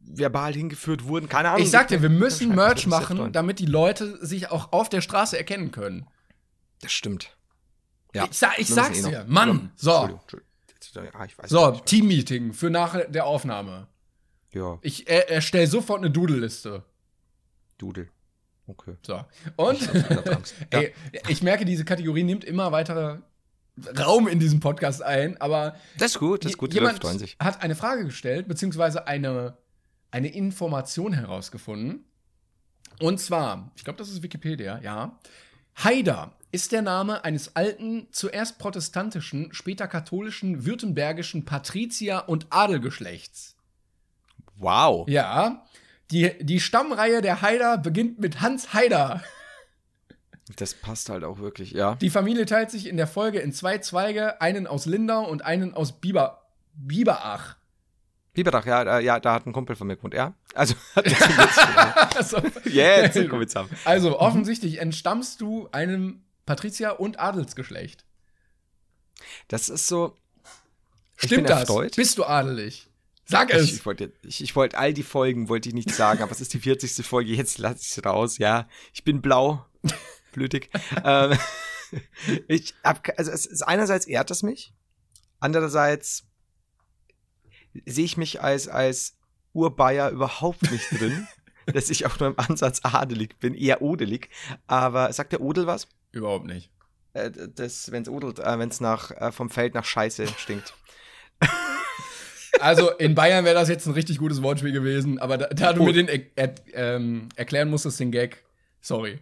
verbal 0.00 0.54
hingeführt 0.54 1.04
wurden? 1.04 1.28
Keine 1.28 1.48
Ahnung. 1.48 1.62
Ich 1.62 1.72
sag 1.72 1.88
dir, 1.88 2.00
wir 2.00 2.10
müssen 2.10 2.54
Merch 2.54 2.86
machen, 2.86 3.32
damit 3.32 3.58
die 3.58 3.66
Leute 3.66 4.24
sich 4.24 4.52
auch 4.52 4.70
auf 4.70 4.88
der 4.88 5.00
Straße 5.00 5.36
erkennen 5.36 5.72
können. 5.72 6.06
Das 6.80 6.92
stimmt. 6.92 7.36
Ich, 8.12 8.38
sa 8.38 8.52
ich 8.56 8.68
sag's 8.68 9.04
eh 9.04 9.10
dir. 9.10 9.24
Mann, 9.28 9.72
so. 9.74 9.90
Entschuldigung, 9.90 10.20
Entschuldigung. 10.20 10.47
Ah, 10.96 11.24
ich 11.24 11.38
weiß 11.38 11.50
So, 11.50 11.70
nicht. 11.70 11.86
Teammeeting 11.86 12.52
für 12.52 12.70
nach 12.70 12.98
der 13.08 13.26
Aufnahme. 13.26 13.86
Ja, 14.52 14.78
Ich 14.82 15.08
er, 15.08 15.30
erstelle 15.30 15.66
sofort 15.66 15.98
eine 15.98 16.10
Doodle-Liste. 16.10 16.82
Dudel. 17.76 18.08
Okay. 18.66 18.96
So. 19.06 19.24
Und 19.56 19.80
Ich 19.82 20.54
ey, 20.70 20.92
ich 21.28 21.42
merke, 21.42 21.64
diese 21.64 21.84
Kategorie 21.84 22.22
nimmt 22.22 22.44
immer 22.44 22.72
weiter 22.72 23.22
Raum 23.98 24.26
in 24.28 24.40
diesem 24.40 24.60
Podcast 24.60 25.02
ein, 25.02 25.40
aber 25.40 25.76
Das 25.98 26.12
ist 26.12 26.18
gut, 26.18 26.44
das 26.44 26.52
ist 26.52 26.58
gut, 26.58 26.74
jemand 26.74 27.02
hat 27.38 27.62
eine 27.62 27.76
Frage 27.76 28.04
gestellt, 28.04 28.48
beziehungsweise 28.48 29.06
eine, 29.06 29.56
eine 30.10 30.28
Information 30.28 31.12
herausgefunden. 31.12 32.04
Und 33.00 33.20
zwar, 33.20 33.70
ich 33.76 33.84
glaube, 33.84 33.98
das 33.98 34.08
ist 34.08 34.22
Wikipedia, 34.22 34.80
ja. 34.82 35.18
Haider 35.76 36.32
ist 36.50 36.72
der 36.72 36.82
Name 36.82 37.24
eines 37.24 37.56
alten, 37.56 38.08
zuerst 38.10 38.58
protestantischen, 38.58 39.52
später 39.52 39.86
katholischen, 39.88 40.64
württembergischen 40.64 41.44
Patrizier- 41.44 42.24
und 42.26 42.46
Adelgeschlechts. 42.50 43.56
Wow. 44.56 45.06
Ja. 45.08 45.64
Die, 46.10 46.32
die 46.40 46.60
Stammreihe 46.60 47.20
der 47.20 47.42
Haider 47.42 47.76
beginnt 47.78 48.18
mit 48.18 48.40
Hans 48.40 48.72
Haider. 48.72 49.22
Das 50.56 50.72
passt 50.72 51.10
halt 51.10 51.22
auch 51.24 51.38
wirklich, 51.38 51.72
ja. 51.72 51.96
Die 51.96 52.08
Familie 52.08 52.46
teilt 52.46 52.70
sich 52.70 52.86
in 52.86 52.96
der 52.96 53.06
Folge 53.06 53.38
in 53.40 53.52
zwei 53.52 53.78
Zweige, 53.78 54.40
einen 54.40 54.66
aus 54.66 54.86
Lindau 54.86 55.28
und 55.28 55.44
einen 55.44 55.74
aus 55.74 56.00
Biber, 56.00 56.46
Biberach. 56.72 57.56
Biberach, 58.32 58.64
ja, 58.64 58.84
da- 58.84 59.00
ja, 59.00 59.20
da 59.20 59.34
hat 59.34 59.46
ein 59.46 59.52
Kumpel 59.52 59.76
von 59.76 59.86
mir 59.86 59.96
gewohnt, 59.96 60.14
ja. 60.14 60.32
Also. 60.54 60.74
Also, 62.16 62.38
Jetzt 62.64 63.14
kommen 63.28 63.40
wir 63.40 63.46
zusammen. 63.48 63.70
also 63.84 64.18
offensichtlich 64.18 64.80
entstammst 64.80 65.40
du 65.40 65.68
einem 65.70 66.24
Patrizier- 66.48 66.98
und 66.98 67.20
Adelsgeschlecht. 67.20 68.04
Das 69.48 69.68
ist 69.68 69.86
so. 69.86 70.16
Stimmt 71.16 71.50
das? 71.50 71.60
erfreut. 71.60 71.94
Bist 71.96 72.16
du 72.16 72.24
adelig? 72.24 72.88
Sag 73.26 73.50
es. 73.50 73.70
ich 73.70 73.84
wollte 73.84 74.12
ich, 74.22 74.56
wollte 74.56 74.78
all 74.78 74.94
die 74.94 75.02
Folgen, 75.02 75.50
wollte 75.50 75.68
ich 75.68 75.74
nicht 75.74 75.90
sagen, 75.90 76.22
aber 76.22 76.32
es 76.32 76.40
ist 76.40 76.54
die 76.54 76.60
40. 76.60 77.04
Folge, 77.04 77.34
jetzt 77.34 77.58
lasse 77.58 77.80
ich 77.82 77.98
es 77.98 78.04
raus, 78.04 78.38
ja. 78.38 78.66
Ich 78.94 79.04
bin 79.04 79.20
blau, 79.20 79.66
blütig. 80.32 80.70
ähm, 81.04 81.36
ich 82.48 82.74
hab, 82.82 83.06
also 83.18 83.30
es 83.30 83.44
ist 83.44 83.62
einerseits 83.62 84.06
ehrt 84.06 84.30
es 84.30 84.42
mich, 84.42 84.72
andererseits 85.40 86.24
sehe 87.84 88.06
ich 88.06 88.16
mich 88.16 88.40
als, 88.40 88.68
als 88.68 89.18
Urbayer 89.52 90.08
überhaupt 90.08 90.70
nicht 90.70 90.90
drin, 90.92 91.28
dass 91.66 91.90
ich 91.90 92.06
auch 92.06 92.18
nur 92.18 92.30
im 92.30 92.38
Ansatz 92.38 92.80
adelig 92.82 93.38
bin, 93.38 93.54
eher 93.54 93.82
odelig. 93.82 94.30
Aber 94.66 95.12
sagt 95.12 95.32
der 95.32 95.42
Odel 95.42 95.66
was? 95.66 95.86
Überhaupt 96.18 96.46
nicht. 96.46 96.70
Äh, 97.14 97.30
das, 97.54 97.90
wenn 97.92 98.02
es 98.02 98.08
odelt, 98.08 98.38
äh, 98.40 98.58
wenn 98.58 98.68
es 98.68 98.80
nach 98.80 99.10
äh, 99.12 99.32
vom 99.32 99.50
Feld 99.50 99.74
nach 99.74 99.84
Scheiße 99.84 100.26
stinkt. 100.36 100.74
Also 102.60 102.90
in 102.90 103.14
Bayern 103.14 103.44
wäre 103.44 103.54
das 103.54 103.68
jetzt 103.68 103.86
ein 103.86 103.92
richtig 103.92 104.18
gutes 104.18 104.42
Wortspiel 104.42 104.72
gewesen, 104.72 105.20
aber 105.20 105.38
da, 105.38 105.46
da 105.48 105.72
du 105.72 105.82
Oh. 105.82 105.84
mir 105.84 105.92
den 105.92 106.08
er, 106.08 106.22
er, 106.34 106.54
ähm, 106.72 107.28
erklären 107.36 107.70
musstest, 107.70 108.00
den 108.00 108.10
Gag, 108.10 108.42
sorry. 108.80 109.20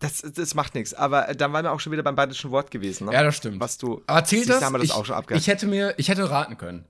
Das, 0.00 0.22
das 0.22 0.54
macht 0.56 0.74
nichts. 0.74 0.92
Aber 0.92 1.28
äh, 1.28 1.36
dann 1.36 1.52
waren 1.52 1.64
wir 1.64 1.70
auch 1.70 1.78
schon 1.78 1.92
wieder 1.92 2.02
beim 2.02 2.16
bayerischen 2.16 2.50
Wort 2.50 2.72
gewesen. 2.72 3.06
Ne? 3.06 3.12
Ja, 3.12 3.22
das 3.22 3.36
stimmt. 3.36 3.60
Was 3.60 3.78
du. 3.78 4.02
aber 4.08 4.24
zählt 4.24 4.48
das? 4.48 4.60
haben 4.60 4.72
wir 4.72 4.78
das 4.78 4.88
ich, 4.88 4.92
auch 4.92 5.04
schon 5.04 5.14
abgehakt. 5.14 5.40
ich 5.40 5.46
hätte 5.46 5.68
mir, 5.68 5.94
ich 5.98 6.08
hätte 6.08 6.28
raten 6.28 6.58
können. 6.58 6.84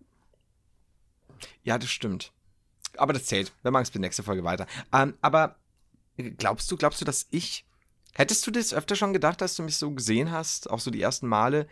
Ja, 1.64 1.76
das 1.76 1.90
stimmt. 1.90 2.32
Aber 2.96 3.12
das 3.12 3.26
zählt. 3.26 3.52
Wir 3.62 3.70
machen 3.70 3.82
es 3.82 3.90
die 3.90 3.98
nächste 3.98 4.22
Folge 4.22 4.42
weiter. 4.42 4.66
Ähm, 4.92 5.14
aber 5.20 5.56
glaubst 6.38 6.70
du, 6.70 6.78
glaubst 6.78 7.00
du, 7.00 7.04
dass 7.04 7.26
ich. 7.30 7.66
Hättest 8.14 8.46
du 8.46 8.50
das 8.50 8.72
öfter 8.72 8.96
schon 8.96 9.12
gedacht, 9.12 9.40
dass 9.40 9.56
du 9.56 9.62
mich 9.62 9.76
so 9.76 9.90
gesehen 9.90 10.30
hast, 10.30 10.70
auch 10.70 10.80
so 10.80 10.90
die 10.90 11.02
ersten 11.02 11.26
Male, 11.26 11.66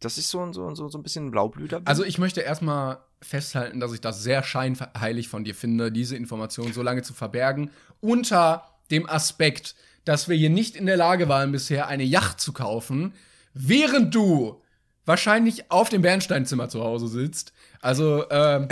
dass 0.00 0.16
ich 0.16 0.26
so, 0.26 0.52
so, 0.52 0.74
so, 0.74 0.88
so 0.88 0.98
ein 0.98 1.02
bisschen 1.02 1.30
Blaublüter 1.30 1.80
bin? 1.80 1.86
Also 1.86 2.04
ich 2.04 2.18
möchte 2.18 2.40
erstmal 2.40 2.98
festhalten, 3.20 3.80
dass 3.80 3.92
ich 3.92 4.00
das 4.00 4.22
sehr 4.22 4.42
scheinheilig 4.42 5.28
von 5.28 5.44
dir 5.44 5.54
finde, 5.54 5.90
diese 5.90 6.16
Information 6.16 6.72
so 6.72 6.82
lange 6.82 7.02
zu 7.02 7.14
verbergen, 7.14 7.70
unter 8.00 8.64
dem 8.90 9.08
Aspekt, 9.08 9.74
dass 10.04 10.28
wir 10.28 10.36
hier 10.36 10.50
nicht 10.50 10.76
in 10.76 10.86
der 10.86 10.96
Lage 10.96 11.28
waren, 11.28 11.52
bisher 11.52 11.88
eine 11.88 12.04
Yacht 12.04 12.40
zu 12.40 12.52
kaufen, 12.52 13.12
während 13.54 14.14
du 14.14 14.62
wahrscheinlich 15.04 15.70
auf 15.70 15.88
dem 15.88 16.02
Bernsteinzimmer 16.02 16.68
zu 16.68 16.84
Hause 16.84 17.08
sitzt. 17.08 17.52
Also 17.80 18.28
ähm, 18.30 18.68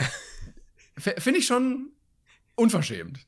finde 0.96 1.40
ich 1.40 1.46
schon 1.46 1.90
unverschämt. 2.54 3.26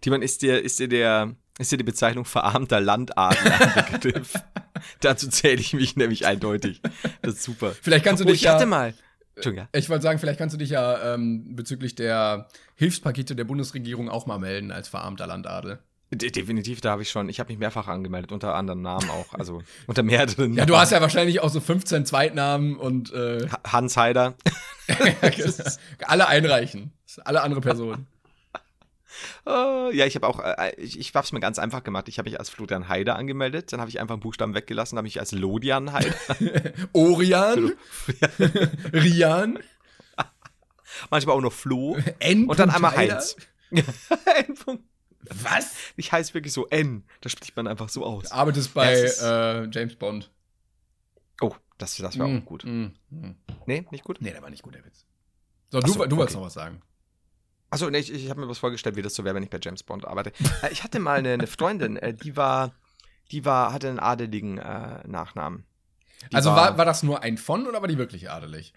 Timon, 0.00 0.22
ist 0.22 0.42
dir, 0.42 0.62
ist 0.62 0.78
dir 0.78 0.88
der. 0.88 1.36
Ist 1.58 1.72
dir 1.72 1.76
die 1.76 1.84
Bezeichnung 1.84 2.24
verarmter 2.24 2.80
Landadler 2.80 3.60
ein 3.76 4.00
Begriff? 4.00 4.34
Dazu 5.00 5.28
zähle 5.28 5.60
ich 5.60 5.72
mich 5.74 5.96
nämlich 5.96 6.24
eindeutig. 6.24 6.80
Das 7.22 7.34
ist 7.34 7.42
super. 7.42 7.72
Vielleicht 7.82 8.04
kannst 8.04 8.22
du 8.22 8.24
oh, 8.26 8.28
dich 8.28 8.36
ich 8.36 8.42
ja 8.42 8.54
hatte 8.54 8.66
mal. 8.66 8.94
Entschuldigung. 9.34 9.68
Ich 9.72 9.88
wollte 9.88 10.02
sagen, 10.02 10.18
vielleicht 10.18 10.38
kannst 10.38 10.54
du 10.54 10.58
dich 10.58 10.70
ja 10.70 11.14
ähm, 11.14 11.54
bezüglich 11.56 11.94
der 11.94 12.48
Hilfspakete 12.76 13.34
der 13.36 13.44
Bundesregierung 13.44 14.08
auch 14.08 14.26
mal 14.26 14.38
melden 14.38 14.70
als 14.72 14.88
verarmter 14.88 15.26
Landadel. 15.26 15.80
De 16.10 16.30
definitiv, 16.30 16.80
da 16.80 16.92
habe 16.92 17.02
ich 17.02 17.10
schon. 17.10 17.28
Ich 17.28 17.38
habe 17.38 17.52
mich 17.52 17.58
mehrfach 17.58 17.86
angemeldet, 17.86 18.32
unter 18.32 18.54
anderen 18.54 18.80
Namen 18.80 19.10
auch. 19.10 19.34
Also 19.34 19.62
unter 19.86 20.02
mehreren. 20.02 20.54
Ja, 20.54 20.64
du 20.64 20.76
hast 20.76 20.90
ja 20.90 21.00
wahrscheinlich 21.02 21.40
auch 21.40 21.50
so 21.50 21.60
15 21.60 22.06
Zweitnamen 22.06 22.76
und 22.76 23.12
äh, 23.12 23.46
Ha- 23.48 23.72
Hans 23.72 23.96
Heider. 23.96 24.34
alle 26.06 26.28
einreichen. 26.28 26.92
Alle 27.24 27.42
andere 27.42 27.60
Personen. 27.60 28.06
Äh, 29.46 29.96
ja, 29.96 30.06
ich 30.06 30.14
habe 30.14 30.26
auch, 30.26 30.40
äh, 30.40 30.74
ich, 30.76 30.98
ich 30.98 31.14
habe 31.14 31.24
es 31.24 31.32
mir 31.32 31.40
ganz 31.40 31.58
einfach 31.58 31.82
gemacht. 31.82 32.08
Ich 32.08 32.18
habe 32.18 32.28
mich 32.28 32.38
als 32.38 32.50
Florian 32.50 32.88
Heider 32.88 33.16
angemeldet, 33.16 33.72
dann 33.72 33.80
habe 33.80 33.90
ich 33.90 34.00
einfach 34.00 34.14
einen 34.14 34.20
Buchstaben 34.20 34.54
weggelassen, 34.54 34.98
habe 34.98 35.04
mich 35.06 35.18
als 35.20 35.32
Lodian 35.32 35.92
Heider. 35.92 36.14
Orian, 36.92 37.72
Rian, 38.92 39.58
manchmal 41.10 41.36
auch 41.36 41.40
noch 41.40 41.52
Flo. 41.52 41.96
N. 42.18 42.46
Und 42.46 42.58
dann 42.58 42.70
einmal 42.70 42.96
Heider. 42.96 43.14
Heinz. 43.16 43.36
N. 43.70 44.78
Was? 45.42 45.74
Ich 45.96 46.12
heiße 46.12 46.32
wirklich 46.34 46.52
so 46.52 46.66
N. 46.68 47.04
Das 47.20 47.32
spricht 47.32 47.56
man 47.56 47.66
einfach 47.66 47.88
so 47.88 48.04
aus. 48.04 48.24
Du 48.30 48.34
arbeitest 48.34 48.72
bei 48.72 49.04
Ja, 49.06 49.62
äh, 49.62 49.68
James 49.70 49.94
Bond. 49.96 50.30
Oh, 51.40 51.54
das, 51.76 51.96
das 51.96 52.18
war 52.18 52.28
Mm, 52.28 52.38
auch 52.38 52.44
gut. 52.46 52.64
mm, 52.64 52.86
mm. 53.10 53.34
Nee, 53.66 53.86
nicht 53.90 54.04
gut? 54.04 54.18
Nee, 54.20 54.30
der 54.32 54.42
war 54.42 54.50
nicht 54.50 54.62
gut, 54.62 54.74
der 54.74 54.84
Witz. 54.84 55.04
So, 55.70 55.78
Ach 55.78 55.82
du, 55.84 55.92
so, 55.92 56.04
du 56.06 56.16
wolltest 56.16 56.36
okay. 56.36 56.40
noch 56.40 56.46
was 56.46 56.54
sagen. 56.54 56.80
Achso, 57.70 57.90
nee, 57.90 57.98
ich, 57.98 58.12
ich 58.12 58.30
habe 58.30 58.40
mir 58.40 58.48
was 58.48 58.58
vorgestellt, 58.58 58.96
wie 58.96 59.02
das 59.02 59.14
so 59.14 59.24
wäre, 59.24 59.34
wenn 59.34 59.42
ich 59.42 59.50
bei 59.50 59.58
James 59.60 59.82
Bond 59.82 60.06
arbeite. 60.06 60.32
äh, 60.62 60.72
ich 60.72 60.84
hatte 60.84 60.98
mal 60.98 61.18
eine, 61.18 61.32
eine 61.32 61.46
Freundin, 61.46 61.96
äh, 61.96 62.14
die 62.14 62.36
war, 62.36 62.72
die 63.30 63.44
war, 63.44 63.72
hatte 63.72 63.88
einen 63.88 63.98
adeligen 63.98 64.58
äh, 64.58 65.06
Nachnamen. 65.06 65.64
Die 66.30 66.34
also 66.34 66.50
war, 66.50 66.78
war 66.78 66.84
das 66.84 67.02
nur 67.02 67.22
ein 67.22 67.38
von 67.38 67.66
oder 67.66 67.80
war 67.80 67.88
die 67.88 67.98
wirklich 67.98 68.30
adelig? 68.30 68.72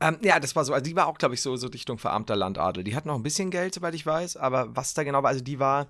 Ähm, 0.00 0.18
ja, 0.22 0.40
das 0.40 0.56
war 0.56 0.64
so. 0.64 0.72
Also 0.72 0.84
die 0.84 0.96
war 0.96 1.06
auch, 1.06 1.18
glaube 1.18 1.34
ich, 1.34 1.42
so, 1.42 1.54
so 1.56 1.68
Richtung 1.68 1.98
verarmter 1.98 2.34
Landadel. 2.34 2.82
Die 2.84 2.96
hat 2.96 3.04
noch 3.06 3.14
ein 3.14 3.22
bisschen 3.22 3.50
Geld, 3.50 3.74
soweit 3.74 3.94
ich 3.94 4.06
weiß, 4.06 4.36
aber 4.36 4.74
was 4.74 4.94
da 4.94 5.04
genau 5.04 5.22
war, 5.22 5.28
also 5.28 5.44
die 5.44 5.58
war. 5.58 5.88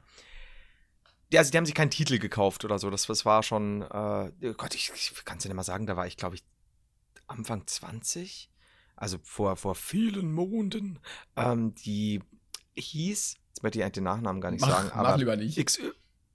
Ja, 1.32 1.38
also 1.38 1.52
die 1.52 1.58
haben 1.58 1.66
sich 1.66 1.76
keinen 1.76 1.92
Titel 1.92 2.18
gekauft 2.18 2.64
oder 2.64 2.78
so. 2.80 2.90
Das, 2.90 3.06
das 3.06 3.24
war 3.24 3.44
schon. 3.44 3.82
Äh, 3.82 4.32
oh 4.48 4.54
Gott, 4.56 4.74
ich, 4.74 4.90
ich 4.94 5.24
kann 5.24 5.38
es 5.38 5.44
dir 5.44 5.48
nicht 5.48 5.56
mal 5.56 5.62
sagen, 5.62 5.86
da 5.86 5.96
war 5.96 6.08
ich, 6.08 6.16
glaube 6.16 6.34
ich, 6.34 6.42
Anfang 7.28 7.66
20. 7.66 8.49
Also 9.00 9.18
vor, 9.22 9.56
vor 9.56 9.74
vielen 9.74 10.32
Monden. 10.32 11.00
Ähm, 11.34 11.74
die 11.74 12.20
hieß, 12.76 13.36
jetzt 13.48 13.62
möchte 13.62 13.78
ich 13.78 13.82
eigentlich 13.84 13.94
den 13.94 14.04
Nachnamen 14.04 14.40
gar 14.40 14.50
nicht 14.52 14.60
Mach- 14.60 14.70
sagen, 14.70 14.90
mach 14.94 14.96
aber 15.08 15.16
lieber 15.16 15.36
nicht. 15.36 15.58
X, 15.58 15.80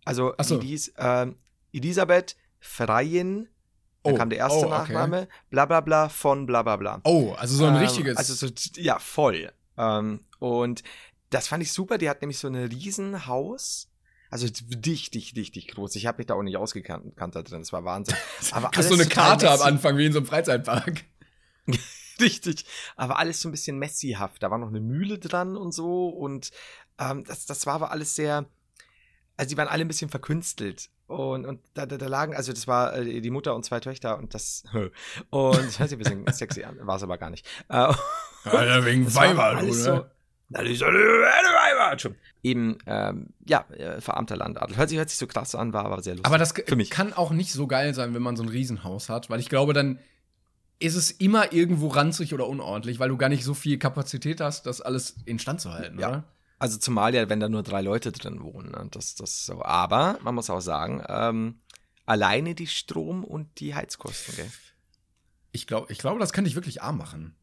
also 0.04 0.34
so. 0.42 0.58
die 0.60 0.68
hieß 0.68 0.94
ähm, 0.98 1.38
Elisabeth 1.72 2.36
Freien, 2.60 3.48
da 4.04 4.12
Oh, 4.12 4.16
kam 4.16 4.30
der 4.30 4.40
erste 4.40 4.60
oh, 4.60 4.62
okay. 4.64 4.70
Nachname, 4.94 5.28
bla 5.50 5.66
bla 5.66 5.82
bla 5.82 6.10
von 6.10 6.46
bla 6.46 6.62
bla 6.64 6.76
bla. 6.76 7.02
Oh, 7.06 7.34
also 7.38 7.56
so 7.56 7.66
ein 7.66 7.76
Ähm, 7.76 7.82
richtiges. 7.82 8.18
Also 8.18 8.34
so, 8.34 8.52
ja, 8.76 9.00
voll. 9.00 9.52
Ähm, 9.78 10.22
und 10.40 10.84
das 11.30 11.48
fand 11.48 11.64
ich 11.64 11.72
super. 11.72 11.98
Die 11.98 12.10
hat 12.10 12.22
nämlich 12.22 12.38
so 12.40 12.48
ein 12.48 12.56
Riesenhaus. 12.56 13.90
Also 14.32 14.48
dicht, 14.50 15.14
dicht 15.14 15.76
groß. 15.76 15.96
Ich 15.96 16.06
habe 16.08 16.18
mich 16.18 16.28
da 16.28 16.34
auch 16.34 16.44
nicht 16.44 16.58
ausgekannt 16.58 17.16
kannt 17.16 17.36
da 17.36 17.42
drin. 17.44 17.60
Das 17.60 17.74
war 17.74 17.84
Wahnsinn. 17.86 18.16
Aber 18.52 18.70
kriegst 18.70 18.90
so 18.90 18.96
eine 18.96 19.06
Karte 19.08 19.50
am. 19.52 19.62
Anfang, 19.62 19.98
wie 19.98 20.06
in 20.08 20.14
so 20.14 20.20
einem 20.20 20.28
Freizeitpark. 20.28 21.04
Richtig. 22.22 22.66
Aber 22.96 23.20
alles 23.20 23.42
so 23.42 23.50
ein 23.50 23.52
bisschen 23.52 23.78
messyhaft. 23.80 24.42
Da 24.44 24.52
war 24.52 24.58
noch 24.58 24.70
eine 24.70 24.80
Mühle 24.80 25.20
dran 25.20 25.56
und 25.58 25.74
so. 25.74 26.08
Und 26.10 26.52
ähm, 27.00 27.24
das, 27.26 27.46
das 27.46 27.66
war 27.66 27.74
aber 27.76 27.92
alles 27.92 28.16
sehr. 28.16 28.46
Also 29.38 29.50
die 29.50 29.58
waren 29.58 29.68
alle 29.68 29.82
ein 29.84 29.88
bisschen 29.88 30.10
verkünstelt. 30.10 30.90
Und, 31.08 31.46
und 31.46 31.60
da, 31.76 31.86
da, 31.86 31.98
da 31.98 32.08
lagen, 32.08 32.36
also 32.36 32.52
das 32.54 32.68
war 32.68 32.96
äh, 32.96 33.22
die 33.22 33.30
Mutter 33.30 33.54
und 33.54 33.64
zwei 33.66 33.80
Töchter 33.80 34.18
und 34.18 34.34
das. 34.34 34.64
Und 35.30 35.58
das 35.58 35.78
hört 35.80 35.90
sich 35.90 35.98
ein 35.98 36.00
bisschen 36.00 36.26
sexy 36.34 36.64
an, 36.64 36.78
war 36.88 36.96
es 36.96 37.04
aber 37.04 37.18
gar 37.18 37.30
nicht. 37.30 37.46
Äh, 37.70 37.94
Ja, 38.46 38.86
wegen 38.86 39.14
Weiber, 39.14 39.62
oder? 39.62 39.74
so- 39.74 40.06
Weiber, 40.50 42.00
schon. 42.00 42.16
Eben, 42.44 42.78
ähm, 42.86 43.34
ja, 43.46 43.66
äh, 43.72 44.00
verarmter 44.02 44.36
Landadel. 44.38 44.78
Hört 44.78 44.90
sich, 44.90 44.98
hört 44.98 45.10
sich 45.10 45.18
so 45.18 45.28
krass 45.28 45.56
an, 45.56 45.74
war 45.74 45.86
aber 45.86 46.02
sehr 46.04 46.14
lustig. 46.14 46.28
Aber 46.28 46.38
das 46.38 46.54
Für 46.54 46.76
mich. 46.76 46.90
kann 46.90 47.14
auch 47.14 47.32
nicht 47.32 47.52
so 47.52 47.66
geil 47.68 47.94
sein, 47.94 48.14
wenn 48.14 48.22
man 48.22 48.36
so 48.36 48.44
ein 48.44 48.50
Riesenhaus 48.50 49.10
hat, 49.10 49.30
weil 49.30 49.40
ich 49.40 49.50
glaube, 49.50 49.74
dann 49.74 50.00
ist 50.80 50.96
es 50.96 51.12
immer 51.12 51.54
irgendwo 51.54 51.88
ranzig 51.88 52.34
oder 52.34 52.48
unordentlich, 52.48 53.00
weil 53.00 53.10
du 53.10 53.18
gar 53.18 53.30
nicht 53.30 53.44
so 53.44 53.54
viel 53.54 53.78
Kapazität 53.80 54.42
hast, 54.42 54.66
das 54.66 54.82
alles 54.82 55.16
instand 55.26 55.62
zu 55.62 55.72
halten, 55.74 56.00
Ja. 56.00 56.10
oder? 56.10 56.24
Also 56.58 56.78
zumal 56.78 57.14
ja, 57.14 57.28
wenn 57.30 57.40
da 57.42 57.50
nur 57.50 57.64
drei 57.64 57.82
Leute 57.82 58.12
drin 58.14 58.42
wohnen. 58.42 58.72
Ne? 58.72 58.88
Das, 58.92 59.16
das 59.16 59.46
so. 59.46 59.62
Aber 59.64 60.18
man 60.24 60.36
muss 60.36 60.50
auch 60.50 60.62
sagen, 60.62 61.04
ähm, 61.10 61.60
alleine 62.06 62.56
die 62.56 62.68
Strom- 62.68 63.24
und 63.26 63.60
die 63.60 63.76
Heizkosten, 63.76 64.36
gell? 64.38 64.52
Ich 65.52 65.68
glaube, 65.68 65.92
ich 65.92 65.98
glaube, 66.00 66.20
das 66.20 66.34
kann 66.34 66.44
dich 66.46 66.56
wirklich 66.56 66.82
arm 66.82 66.98
machen. 66.98 67.36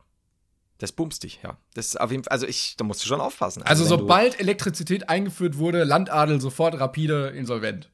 Das 0.78 0.92
bumst 0.92 1.22
dich, 1.22 1.40
ja. 1.42 1.56
Das 1.74 1.94
auf 1.96 2.10
jeden 2.10 2.24
Fall, 2.24 2.32
also 2.32 2.46
ich, 2.46 2.76
da 2.76 2.84
musst 2.84 3.02
du 3.04 3.06
schon 3.08 3.20
aufpassen. 3.20 3.62
Also, 3.62 3.84
du- 3.84 3.90
sobald 3.90 4.40
Elektrizität 4.40 5.08
eingeführt 5.08 5.56
wurde, 5.58 5.84
Landadel 5.84 6.40
sofort 6.40 6.78
rapide 6.80 7.28
insolvent. 7.28 7.90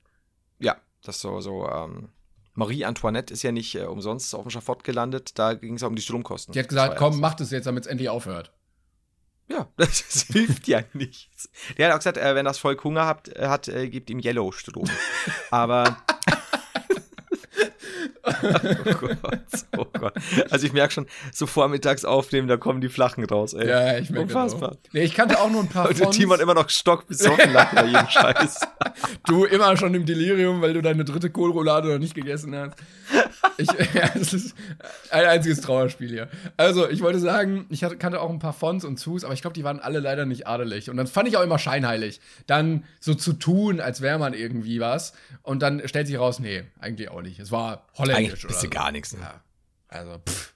Ja, 0.60 0.76
das 1.02 1.20
so, 1.20 1.40
so, 1.40 1.68
ähm, 1.68 2.08
Marie 2.58 2.84
Antoinette 2.84 3.32
ist 3.32 3.44
ja 3.44 3.52
nicht 3.52 3.76
äh, 3.76 3.84
umsonst 3.84 4.34
auf 4.34 4.42
dem 4.42 4.50
Schafott 4.50 4.82
gelandet, 4.82 5.38
da 5.38 5.54
ging 5.54 5.74
es 5.74 5.82
um 5.84 5.94
die 5.94 6.02
Stromkosten. 6.02 6.52
Die 6.52 6.58
hat 6.58 6.68
gesagt, 6.68 6.94
ja 6.94 6.98
komm, 6.98 7.12
das. 7.12 7.20
mach 7.20 7.34
das 7.34 7.52
jetzt, 7.52 7.66
damit 7.66 7.84
es 7.84 7.90
endlich 7.90 8.08
aufhört. 8.08 8.52
Ja, 9.48 9.68
das, 9.76 10.04
das 10.12 10.22
hilft 10.24 10.66
ja 10.66 10.82
nichts. 10.92 11.48
Der 11.76 11.86
hat 11.86 11.94
auch 11.94 11.98
gesagt, 11.98 12.16
äh, 12.16 12.34
wenn 12.34 12.44
das 12.44 12.58
Volk 12.58 12.82
Hunger 12.82 13.06
habt, 13.06 13.28
äh, 13.28 13.46
hat, 13.46 13.68
äh, 13.68 13.88
gibt 13.88 14.10
ihm 14.10 14.18
Yellow-Strom. 14.18 14.90
Aber. 15.52 15.98
oh 18.84 18.94
Gott, 19.22 19.40
oh 19.76 19.84
Gott. 19.98 20.14
Also 20.50 20.66
ich 20.66 20.72
merke 20.72 20.92
schon, 20.92 21.06
so 21.32 21.46
vormittags 21.46 22.04
aufnehmen, 22.04 22.48
da 22.48 22.56
kommen 22.56 22.80
die 22.80 22.88
Flachen 22.88 23.24
raus, 23.24 23.54
ey. 23.54 23.68
Ja, 23.68 23.98
ich 23.98 24.10
merke 24.10 24.26
Unfassbar. 24.26 24.72
auch. 24.72 24.76
Nee, 24.92 25.02
ich 25.02 25.14
kannte 25.14 25.38
auch 25.40 25.50
nur 25.50 25.62
ein 25.62 25.68
paar 25.68 25.86
Und 25.88 25.98
der 25.98 26.04
Fonts. 26.04 26.18
Timon 26.18 26.40
immer 26.40 26.54
noch 26.54 26.68
stockbesoffen 26.70 27.52
nach 27.52 27.72
bei 27.74 27.86
jedem 27.86 28.08
Scheiß. 28.08 28.60
Du 29.26 29.44
immer 29.44 29.76
schon 29.76 29.94
im 29.94 30.06
Delirium, 30.06 30.60
weil 30.60 30.72
du 30.74 30.82
deine 30.82 31.04
dritte 31.04 31.30
Kohlroulade 31.30 31.88
noch 31.88 31.98
nicht 31.98 32.14
gegessen 32.14 32.54
hast. 32.56 32.74
Ich, 33.58 33.68
ja, 33.94 34.08
das 34.14 34.32
ist 34.32 34.54
ein 35.10 35.24
einziges 35.26 35.60
Trauerspiel 35.60 36.08
hier. 36.08 36.28
Also, 36.56 36.88
ich 36.88 37.00
wollte 37.02 37.18
sagen, 37.18 37.66
ich 37.70 37.84
hatte, 37.84 37.96
kannte 37.96 38.20
auch 38.20 38.30
ein 38.30 38.38
paar 38.38 38.52
Fonts 38.52 38.84
und 38.84 38.98
Zus, 38.98 39.24
aber 39.24 39.34
ich 39.34 39.40
glaube, 39.42 39.54
die 39.54 39.64
waren 39.64 39.80
alle 39.80 40.00
leider 40.00 40.26
nicht 40.26 40.46
adelig. 40.46 40.90
Und 40.90 40.96
dann 40.96 41.06
fand 41.06 41.28
ich 41.28 41.36
auch 41.36 41.42
immer 41.42 41.58
scheinheilig, 41.58 42.20
dann 42.46 42.84
so 43.00 43.14
zu 43.14 43.32
tun, 43.34 43.80
als 43.80 44.00
wäre 44.00 44.18
man 44.18 44.34
irgendwie 44.34 44.80
was. 44.80 45.12
Und 45.42 45.62
dann 45.62 45.86
stellt 45.86 46.06
sich 46.06 46.18
raus, 46.18 46.38
nee, 46.38 46.64
eigentlich 46.80 47.10
auch 47.10 47.22
nicht. 47.22 47.38
Es 47.38 47.50
war 47.52 47.86
holländisch 47.96 48.27
Eigentlich 48.28 48.44
oder 48.44 48.48
bist 48.48 48.62
du 48.62 48.66
so. 48.66 48.70
gar 48.70 48.92
nichts. 48.92 49.12
Ne? 49.12 49.20
Ja, 49.20 49.42
also, 49.88 50.18
pff. 50.18 50.54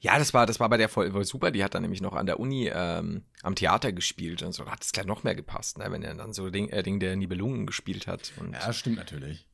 Ja, 0.00 0.18
das 0.18 0.34
war, 0.34 0.46
das 0.46 0.58
war 0.58 0.68
bei 0.68 0.78
der 0.78 0.88
voll, 0.88 1.24
super. 1.24 1.50
Die 1.50 1.62
hat 1.62 1.74
dann 1.74 1.82
nämlich 1.82 2.00
noch 2.00 2.14
an 2.14 2.26
der 2.26 2.40
Uni 2.40 2.70
ähm, 2.72 3.22
am 3.42 3.54
Theater 3.54 3.92
gespielt 3.92 4.42
und 4.42 4.52
so. 4.52 4.64
Da 4.64 4.72
hat 4.72 4.82
es 4.82 4.92
gleich 4.92 5.06
noch 5.06 5.22
mehr 5.22 5.34
gepasst, 5.34 5.78
ne? 5.78 5.86
wenn 5.90 6.02
er 6.02 6.14
dann 6.14 6.32
so 6.32 6.50
Ding, 6.50 6.68
äh, 6.70 6.82
Ding 6.82 6.98
der 6.98 7.14
Nibelungen 7.16 7.66
gespielt 7.66 8.06
hat. 8.06 8.32
Und 8.38 8.52
ja, 8.52 8.72
stimmt 8.72 8.96
natürlich. 8.96 9.46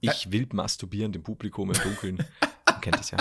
ich 0.00 0.30
wild 0.30 0.52
masturbierend 0.52 1.16
im 1.16 1.22
Publikum 1.22 1.70
im 1.70 1.82
Dunkeln. 1.82 2.16
Man 2.66 2.80
kennt 2.80 2.98
das 2.98 3.10
ja. 3.10 3.18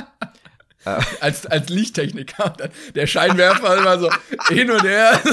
Als, 1.21 1.45
als 1.45 1.69
Lichttechniker, 1.69 2.55
der 2.95 3.07
Scheinwerfer 3.07 3.77
immer 3.77 3.99
so 3.99 4.09
hin 4.49 4.69
und 4.69 4.83
her. 4.83 5.21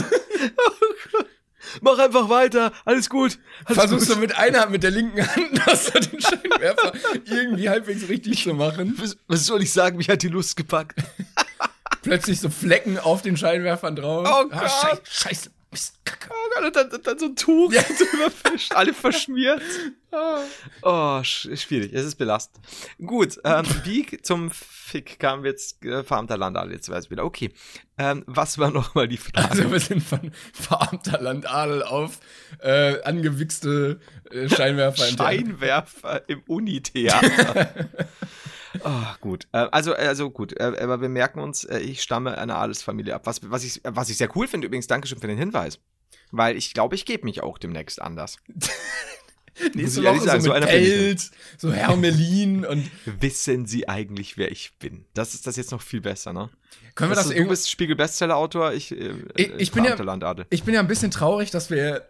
Mach 1.81 1.99
einfach 1.99 2.29
weiter, 2.29 2.73
alles 2.85 3.09
gut. 3.09 3.39
Alles 3.65 3.79
Versuchst 3.79 4.07
gut. 4.09 4.17
du 4.17 4.21
mit 4.21 4.37
einer 4.37 4.61
Hand, 4.61 4.71
mit 4.73 4.83
der 4.83 4.91
linken 4.91 5.27
Hand, 5.27 5.67
hast 5.67 5.95
du 5.95 6.01
den 6.01 6.21
Scheinwerfer 6.21 6.93
irgendwie 7.27 7.69
halbwegs 7.69 8.09
richtig 8.09 8.43
zu 8.43 8.55
machen. 8.55 8.95
Was, 8.99 9.17
was 9.29 9.47
soll 9.47 9.63
ich 9.63 9.73
sagen? 9.73 9.97
Mich 9.97 10.09
hat 10.09 10.23
die 10.23 10.29
Lust 10.29 10.57
gepackt. 10.57 10.99
Plötzlich 12.03 12.41
so 12.41 12.49
Flecken 12.49 12.99
auf 12.99 13.23
den 13.23 13.37
Scheinwerfern 13.37 13.95
drauf. 13.97 14.27
Oh 14.27 14.49
Ah, 14.53 14.61
Gott. 14.61 14.71
Scheiße, 14.71 15.03
Scheiße, 15.11 15.51
Mist, 15.71 15.95
Kacke. 16.05 16.31
Oh 16.31 16.35
Gott, 16.49 16.50
und 16.65 16.77
dann, 16.77 16.91
dann 17.03 17.19
so 17.19 17.27
ein 17.27 17.37
Tuch 17.37 17.73
Ja. 17.73 17.83
drüber 17.83 18.31
fischt, 18.31 18.75
alle 18.75 18.95
verschmiert. 18.95 19.63
Oh, 20.83 21.23
sch 21.23 21.49
schwierig, 21.55 21.93
es 21.93 22.05
ist 22.05 22.17
belastend. 22.17 22.67
Gut, 22.99 23.39
ähm, 23.45 23.65
wie 23.85 24.05
zum 24.23 24.51
Fick 24.51 25.21
kamen 25.21 25.45
wir 25.45 25.53
jetzt 25.53 25.85
äh, 25.85 26.03
verarmter 26.03 26.37
Landadel 26.37 26.73
jetzt 26.73 26.89
weiß 26.89 27.05
ich 27.05 27.11
wieder. 27.13 27.25
Okay, 27.25 27.53
ähm, 27.97 28.25
was 28.27 28.59
war 28.59 28.73
nochmal 28.73 29.07
die 29.07 29.19
Frage? 29.19 29.49
Also 29.51 29.71
wir 29.71 29.79
sind 29.79 30.03
von 30.03 30.33
verarmter 30.53 31.21
Landadel 31.21 31.85
auf 31.85 32.19
äh, 32.59 33.01
angewichste 33.03 34.01
äh, 34.33 34.49
Scheinwerfer. 34.49 35.05
Scheinwerfer 35.05 36.29
im 36.29 36.43
Unitheater. 36.49 37.73
Oh, 38.83 38.91
gut. 39.21 39.47
Äh, 39.53 39.69
also, 39.71 39.95
also 39.95 40.31
gut, 40.31 40.59
äh, 40.59 40.77
aber 40.81 41.01
wir 41.01 41.09
merken 41.09 41.39
uns, 41.39 41.63
äh, 41.63 41.79
ich 41.79 42.03
stamme 42.03 42.37
einer 42.37 42.57
Adelsfamilie 42.57 43.15
ab. 43.15 43.27
Was, 43.27 43.49
was, 43.49 43.63
ich, 43.65 43.81
was 43.85 44.09
ich 44.09 44.17
sehr 44.17 44.35
cool 44.37 44.49
finde, 44.49 44.67
übrigens, 44.67 44.89
Dankeschön 44.89 45.21
für 45.21 45.29
den 45.29 45.39
Hinweis. 45.39 45.79
Weil 46.31 46.57
ich 46.57 46.75
glaube, 46.75 46.95
ich 46.95 47.05
gebe 47.05 47.25
mich 47.25 47.43
auch 47.43 47.59
demnächst 47.59 48.01
anders. 48.01 48.37
Nächste 49.75 50.03
Woche 50.05 50.21
sagen, 50.21 50.41
so 50.41 50.49
so 50.49 50.55
mit 50.55 50.63
ich 50.65 50.69
Pelz, 50.71 51.31
so 51.59 51.73
Hermelin 51.73 52.65
und 52.67 52.91
Wissen 53.05 53.67
Sie 53.67 53.89
eigentlich, 53.89 54.39
wer 54.39 54.51
ich 54.51 54.73
bin? 54.79 55.05
Das 55.13 55.35
ist 55.35 55.47
das 55.47 55.57
jetzt 55.57 55.71
noch 55.71 55.83
viel 55.83 56.01
besser, 56.01 56.33
ne? 56.33 56.49
können 56.95 57.11
wir 57.11 57.15
das 57.17 57.27
du 57.29 57.33
irgendwie 57.35 57.51
bist 57.51 57.71
Spiegel-Bestseller-Autor, 57.71 58.73
ich, 58.73 58.93
äh, 58.93 59.15
Ich- 59.37 59.51
ich 59.59 59.73
bin 59.73 59.85
ja- 59.85 59.95
Landadel. 59.97 60.47
Ich 60.51 60.63
bin 60.65 60.75
ja 60.75 60.81
ein 60.81 60.87
bisschen 60.89 61.11
traurig, 61.11 61.51
dass 61.51 61.69
wir 61.71 62.09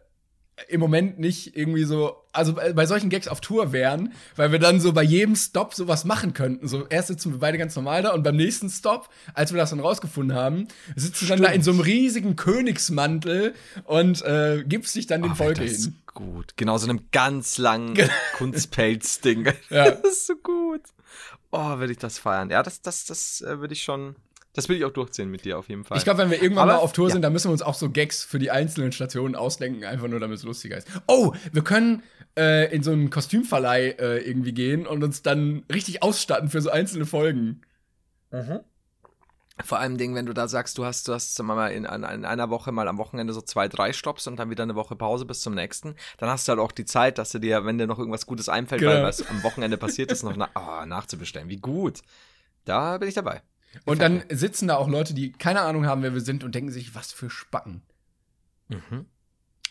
im 0.69 0.81
Moment 0.81 1.19
nicht 1.19 1.57
irgendwie 1.57 1.85
so, 1.85 2.17
also 2.33 2.55
bei 2.55 2.87
solchen 2.87 3.11
Gags 3.11 3.29
auf 3.29 3.41
Tour 3.41 3.73
wären, 3.73 4.13
weil 4.37 4.53
wir 4.53 4.59
dann 4.59 4.81
so 4.81 4.93
bei 4.93 5.03
jedem 5.03 5.35
Stop 5.37 5.75
sowas 5.75 6.05
machen 6.05 6.33
könnten. 6.33 6.69
So 6.69 6.87
erst 6.87 7.09
sitzen 7.09 7.33
wir 7.33 7.39
beide 7.41 7.59
ganz 7.59 7.75
normal 7.77 8.03
da 8.03 8.13
und 8.13 8.23
beim 8.23 8.37
nächsten 8.37 8.69
Stop, 8.71 9.09
als 9.35 9.53
wir 9.53 9.59
das 9.59 9.71
dann 9.71 9.81
rausgefunden 9.81 10.37
haben, 10.37 10.69
sitzt 10.97 11.23
du 11.23 11.27
dann 11.27 11.43
da 11.43 11.49
in 11.49 11.63
so 11.63 11.71
einem 11.73 11.81
riesigen 11.81 12.37
Königsmantel 12.37 13.55
und 13.85 14.23
äh, 14.23 14.63
gibst 14.67 14.95
dich 14.95 15.07
dann 15.07 15.23
dem 15.23 15.33
Oh, 15.33 15.37
Volke 15.37 15.63
das 15.63 15.73
ist 15.73 15.85
hin. 15.85 15.97
gut. 16.15 16.57
Genau, 16.57 16.79
so 16.79 16.89
einem 16.89 17.01
ganz 17.13 17.59
langen. 17.59 17.97
Kunstpelz-Ding. 18.39 19.53
Ja. 19.71 19.91
Das 20.03 20.13
ist 20.13 20.27
so 20.27 20.35
gut. 20.37 20.83
Oh, 21.53 21.79
würde 21.79 21.93
ich 21.93 21.99
das 21.99 22.19
feiern. 22.19 22.51
Ja, 22.51 22.63
das, 22.63 22.81
das, 22.81 23.05
das 23.07 23.41
äh, 23.41 23.59
würde 23.59 23.75
ich 23.75 23.83
schon. 23.83 24.15
Das 24.53 24.69
will 24.69 24.77
ich 24.77 24.85
auch 24.85 24.91
durchziehen 24.93 25.31
mit 25.31 25.45
dir 25.45 25.59
auf 25.59 25.69
jeden 25.69 25.85
Fall. 25.85 25.97
Ich 25.99 26.05
glaube, 26.05 26.19
wenn 26.19 26.31
wir 26.31 26.43
irgendwann 26.43 26.69
Aber- 26.69 26.79
mal 26.79 26.83
auf 26.85 26.93
Tour 26.93 27.09
ja. 27.09 27.13
sind, 27.13 27.23
dann 27.23 27.33
müssen 27.33 27.49
wir 27.49 27.53
uns 27.53 27.63
auch 27.63 27.75
so 27.75 27.89
Gags 27.91 28.25
für 28.25 28.39
die 28.41 28.51
einzelnen 28.51 28.91
Stationen 28.93 29.37
ausdenken, 29.37 29.85
einfach 29.85 30.09
nur 30.09 30.19
damit 30.19 30.39
es 30.39 30.43
lustiger 30.45 30.77
ist. 30.77 30.89
Oh, 31.07 31.33
wir 31.53 31.63
können 31.63 32.03
äh, 32.37 32.75
in 32.75 32.83
so 32.83 32.91
einen 32.91 33.11
Kostümverleih 33.11 33.91
äh, 33.99 34.19
irgendwie 34.19 34.53
gehen 34.53 34.87
und 34.89 35.05
uns 35.05 35.23
dann 35.23 35.65
richtig 35.73 36.03
ausstatten 36.03 36.49
für 36.49 36.61
so 36.61 36.71
einzelne 36.71 37.07
Folgen. 37.07 37.61
Vor 39.65 39.79
allem 39.79 39.99
Ding, 39.99 40.15
wenn 40.15 40.25
du 40.27 40.33
da 40.33 40.49
sagst, 40.49 40.79
du 40.79 40.85
hast, 40.85 41.07
du 41.07 41.13
hast 41.13 41.41
mal 41.43 41.69
in, 41.69 41.85
in, 41.85 42.03
in 42.05 42.25
einer 42.25 42.49
Woche 42.49 42.73
mal 42.73 42.89
am 42.89 42.97
Wochenende 42.99 43.33
so 43.35 43.43
zwei, 43.43 43.69
drei 43.69 43.93
Stops 43.93 44.27
und 44.27 44.37
dann 44.37 44.49
wieder 44.51 44.63
eine 44.63 44.75
Woche 44.75 44.97
Pause 44.97 45.27
bis 45.27 45.41
zum 45.43 45.55
nächsten, 45.55 45.97
dann 46.19 46.31
hast 46.31 46.49
du 46.49 46.51
halt 46.51 46.61
auch 46.61 46.73
die 46.73 46.85
Zeit, 46.87 47.19
dass 47.19 47.31
du 47.33 47.39
dir, 47.41 47.65
wenn 47.67 47.77
dir 47.77 47.87
noch 47.87 47.99
irgendwas 47.99 48.25
Gutes 48.27 48.49
einfällt, 48.49 48.81
Genau. 48.81 48.95
weil 48.95 49.03
was 49.03 49.29
am 49.29 49.43
Wochenende 49.43 49.77
passiert 49.77 50.11
ist, 50.13 50.23
noch 50.23 50.35
na 50.37 50.49
oh, 50.55 50.87
nachzubestellen. 50.87 51.49
Wie 51.49 51.59
gut. 51.59 52.01
Da 52.65 52.99
bin 52.99 53.09
ich 53.09 53.15
dabei. 53.15 53.43
Und 53.85 54.01
dann 54.01 54.25
sitzen 54.31 54.69
da 54.69 54.77
auch 54.77 54.89
Leute, 54.89 55.15
die 55.15 55.33
keine 55.33 55.61
Ahnung 55.63 55.87
haben, 55.87 56.03
wer 56.03 56.13
wir 56.13 56.21
sind 56.21 56.45
und 56.45 56.55
denken 56.55 56.71
sich, 56.71 56.95
was 56.95 57.13
für 57.13 57.31
Spacken. 57.31 57.83
Mhm. 58.69 59.07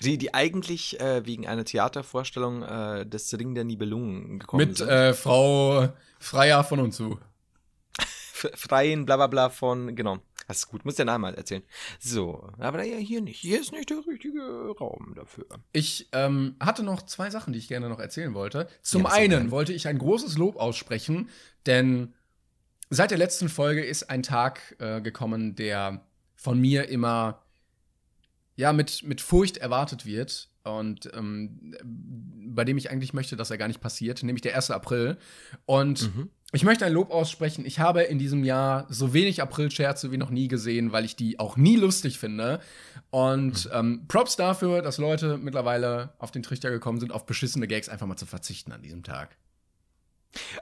Die, 0.01 0.17
die 0.17 0.33
eigentlich 0.33 0.99
äh, 1.01 1.25
wegen 1.25 1.45
einer 1.47 1.65
Theatervorstellung 1.65 2.63
äh, 2.63 3.05
des 3.05 3.37
Ring 3.37 3.53
der 3.53 3.65
Nibelungen 3.65 4.39
gekommen 4.39 4.65
Mit 4.65 4.77
sind. 4.77 4.89
äh, 4.89 5.13
Frau 5.13 5.89
Freier 6.19 6.63
von 6.63 6.79
und 6.79 6.93
zu. 6.93 7.19
Freien, 8.31 9.05
bla 9.05 9.17
bla 9.17 9.27
bla 9.27 9.49
von, 9.49 9.95
genau. 9.95 10.19
Das 10.47 10.59
ist 10.59 10.67
gut, 10.67 10.85
muss 10.85 10.95
der 10.95 11.05
Name 11.05 11.27
halt 11.27 11.37
erzählen. 11.37 11.61
So, 11.99 12.49
aber 12.57 12.83
ja, 12.83 12.97
hier 12.97 13.21
nicht. 13.21 13.39
Hier 13.39 13.59
ist 13.59 13.71
nicht 13.71 13.89
der 13.89 13.99
richtige 14.07 14.73
Raum 14.79 15.13
dafür. 15.15 15.45
Ich 15.73 16.07
ähm, 16.11 16.55
hatte 16.59 16.81
noch 16.81 17.03
zwei 17.03 17.29
Sachen, 17.29 17.53
die 17.53 17.59
ich 17.59 17.67
gerne 17.67 17.89
noch 17.89 17.99
erzählen 17.99 18.33
wollte. 18.33 18.67
Zum 18.81 19.03
Ja, 19.03 19.09
einen 19.09 19.51
wollte 19.51 19.73
ich 19.73 19.87
ein 19.87 19.99
großes 19.99 20.37
Lob 20.37 20.55
aussprechen, 20.55 21.29
denn 21.65 22.13
seit 22.89 23.11
der 23.11 23.17
letzten 23.17 23.49
Folge 23.49 23.83
ist 23.83 24.09
ein 24.09 24.23
Tag 24.23 24.75
äh, 24.79 25.01
gekommen, 25.01 25.55
der 25.55 26.01
von 26.35 26.59
mir 26.59 26.89
immer 26.89 27.41
ja, 28.55 28.73
mit, 28.73 29.03
mit 29.03 29.21
Furcht 29.21 29.57
erwartet 29.57 30.05
wird 30.05 30.49
und 30.63 31.09
ähm, 31.13 31.75
bei 32.51 32.65
dem 32.65 32.77
ich 32.77 32.89
eigentlich 32.91 33.13
möchte, 33.13 33.37
dass 33.37 33.51
er 33.51 33.57
gar 33.57 33.67
nicht 33.69 33.79
passiert, 33.79 34.21
nämlich 34.23 34.41
der 34.41 34.55
1. 34.55 34.71
April. 34.71 35.17
Und 35.65 36.13
Mhm. 36.13 36.29
ich 36.51 36.63
möchte 36.65 36.85
ein 36.85 36.91
Lob 36.91 37.09
aussprechen. 37.11 37.65
Ich 37.65 37.79
habe 37.79 38.01
in 38.01 38.19
diesem 38.19 38.43
Jahr 38.43 38.85
so 38.89 39.13
wenig 39.13 39.41
April-Scherze 39.41 40.11
wie 40.11 40.17
noch 40.17 40.29
nie 40.29 40.49
gesehen, 40.49 40.91
weil 40.91 41.05
ich 41.05 41.15
die 41.15 41.39
auch 41.39 41.55
nie 41.55 41.77
lustig 41.77 42.19
finde. 42.19 42.59
Und 43.11 43.65
Mhm. 43.65 43.71
ähm, 43.73 44.05
Props 44.09 44.35
dafür, 44.35 44.81
dass 44.81 44.97
Leute 44.97 45.37
mittlerweile 45.37 46.13
auf 46.17 46.31
den 46.31 46.43
Trichter 46.43 46.69
gekommen 46.69 46.99
sind, 46.99 47.13
auf 47.13 47.25
beschissene 47.25 47.67
Gags 47.67 47.87
einfach 47.87 48.07
mal 48.07 48.17
zu 48.17 48.25
verzichten 48.25 48.73
an 48.73 48.81
diesem 48.81 49.03
Tag. 49.03 49.37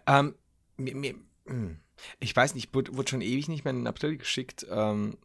Ähm, 0.05 0.35
mir, 0.77 0.95
mir, 0.95 1.15
hm. 1.47 1.77
Ich 2.19 2.35
weiß 2.35 2.55
nicht, 2.55 2.73
wurde, 2.73 2.91
schon 3.09 3.21
ewig 3.21 3.47
nicht 3.47 3.63
mehr 3.63 3.71
in 3.71 3.79
den 3.79 3.87
April 3.87 4.17
geschickt. 4.17 4.65
Ähm, 4.69 5.17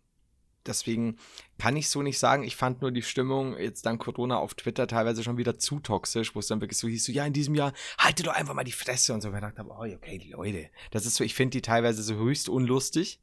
deswegen 0.67 1.19
kann 1.59 1.77
ich 1.77 1.89
so 1.89 2.03
nicht 2.03 2.19
sagen. 2.19 2.45
Ich 2.45 2.57
fand 2.57 2.83
nur 2.83 2.91
die 2.91 3.03
Stimmung 3.03 3.57
jetzt 3.59 3.87
dank 3.87 4.03
Corona 4.03 4.37
auf 4.37 4.55
Twitter 4.55 4.87
teilweise 4.87 5.23
schon 5.23 5.39
wieder 5.39 5.59
zu 5.59 5.81
toxisch, 5.81 6.35
wo 6.35 6.41
es 6.41 6.47
dann 6.47 6.61
wirklich 6.61 6.79
so 6.79 6.89
hieß, 6.89 7.05
so, 7.05 7.13
ja, 7.13 7.27
in 7.27 7.33
diesem 7.33 7.55
Jahr 7.55 7.73
haltet 7.99 8.27
doch 8.27 8.35
einfach 8.35 8.55
mal 8.55 8.65
die 8.65 8.73
Fresse 8.73 9.15
und 9.15 9.21
so. 9.21 9.29
Und 9.29 9.35
ich 9.35 9.41
dachte, 9.41 9.59
habe, 9.59 9.71
oh, 9.71 9.95
okay, 9.95 10.21
Leute, 10.31 10.71
das 10.91 11.07
ist 11.07 11.17
so, 11.17 11.25
ich 11.25 11.35
finde 11.35 11.59
die 11.59 11.63
teilweise 11.63 12.03
so 12.03 12.15
höchst 12.15 12.49
unlustig, 12.49 13.21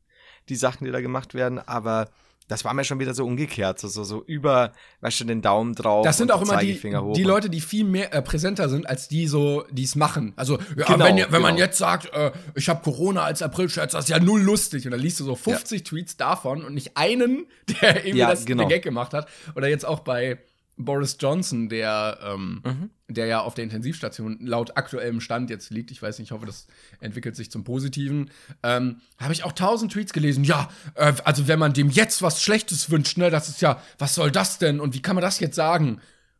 die 0.49 0.55
Sachen, 0.55 0.85
die 0.85 0.91
da 0.91 1.01
gemacht 1.01 1.33
werden, 1.33 1.59
aber 1.59 2.11
das 2.49 2.65
war 2.65 2.73
mir 2.73 2.83
schon 2.83 2.99
wieder 2.99 3.13
so 3.13 3.25
umgekehrt, 3.25 3.79
so, 3.79 3.87
so, 3.87 4.03
so 4.03 4.23
über, 4.25 4.73
weißt 5.01 5.19
du, 5.21 5.25
den 5.25 5.41
Daumen 5.41 5.75
drauf. 5.75 6.03
Das 6.03 6.17
sind 6.17 6.31
auch 6.31 6.41
immer 6.41 6.57
die, 6.57 6.77
die 7.13 7.23
Leute, 7.23 7.49
die 7.49 7.61
viel 7.61 7.85
mehr 7.85 8.11
äh, 8.13 8.21
präsenter 8.23 8.67
sind, 8.69 8.89
als 8.89 9.07
die 9.07 9.27
so, 9.27 9.63
die 9.71 9.83
es 9.83 9.95
machen. 9.95 10.33
Also, 10.35 10.57
ja, 10.75 10.85
Genau, 10.87 11.05
wenn, 11.05 11.17
wenn 11.31 11.41
man 11.41 11.55
genau. 11.55 11.65
jetzt 11.67 11.77
sagt, 11.77 12.11
äh, 12.11 12.31
ich 12.55 12.67
habe 12.67 12.81
Corona 12.81 13.23
als 13.23 13.43
April-Scherz, 13.43 13.91
das 13.91 14.05
ist 14.05 14.09
ja 14.09 14.19
null 14.19 14.41
lustig. 14.41 14.83
Und 14.85 14.91
dann 14.91 14.99
liest 14.99 15.19
du 15.19 15.25
so 15.25 15.35
50 15.35 15.83
Tweets 15.83 16.17
davon 16.17 16.63
und 16.65 16.73
nicht 16.73 16.97
einen, 16.97 17.45
der 17.81 17.97
irgendwie 17.97 18.17
Ja, 18.17 18.29
das 18.31 18.45
genau. 18.45 18.67
Gag 18.67 18.81
gemacht 18.81 19.13
hat. 19.13 19.29
Oder 19.55 19.67
jetzt 19.69 19.85
auch 19.85 19.99
bei 19.99 20.39
Boris 20.75 21.17
Johnson, 21.19 21.69
der, 21.69 22.17
ähm, 22.25 22.61
Mhm. 22.65 22.89
Der 23.09 23.25
ja 23.25 23.41
auf 23.41 23.55
der 23.55 23.63
Intensivstation 23.63 24.37
laut 24.41 24.77
aktuellem 24.77 25.19
Stand 25.19 25.49
jetzt 25.49 25.71
liegt. 25.71 25.91
Ich 25.91 26.01
weiß 26.01 26.19
nicht, 26.19 26.27
ich 26.27 26.31
hoffe, 26.31 26.45
das 26.45 26.67
entwickelt 26.99 27.35
sich 27.35 27.51
zum 27.51 27.63
Positiven. 27.63 28.29
Ähm, 28.63 29.01
Habe 29.17 29.33
ich 29.33 29.43
auch 29.43 29.51
tausend 29.51 29.91
Tweets 29.91 30.13
gelesen. 30.13 30.43
Ja, 30.43 30.69
äh, 30.95 31.13
also 31.23 31.47
wenn 31.47 31.59
man 31.59 31.73
dem 31.73 31.89
jetzt 31.89 32.21
was 32.21 32.41
Schlechtes 32.41 32.89
wünscht, 32.89 33.17
ne, 33.17 33.29
das 33.29 33.49
ist 33.49 33.61
ja, 33.61 33.81
was 33.97 34.15
soll 34.15 34.31
das 34.31 34.59
denn? 34.59 34.79
Und 34.79 34.93
wie 34.93 35.01
kann 35.01 35.15
man 35.15 35.23
das 35.23 35.39
jetzt 35.39 35.55
sagen? 35.55 35.99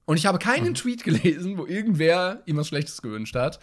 Und 0.09 0.17
ich 0.17 0.25
habe 0.25 0.37
Mhm. 0.37 0.41
keinen 0.41 0.73
Tweet 0.73 1.03
gelesen, 1.03 1.59
wo 1.59 1.67
irgendwer 1.67 2.41
ihm 2.47 2.57
was 2.57 2.67
Schlechtes 2.69 3.03
gewünscht 3.03 3.35
hat. 3.35 3.59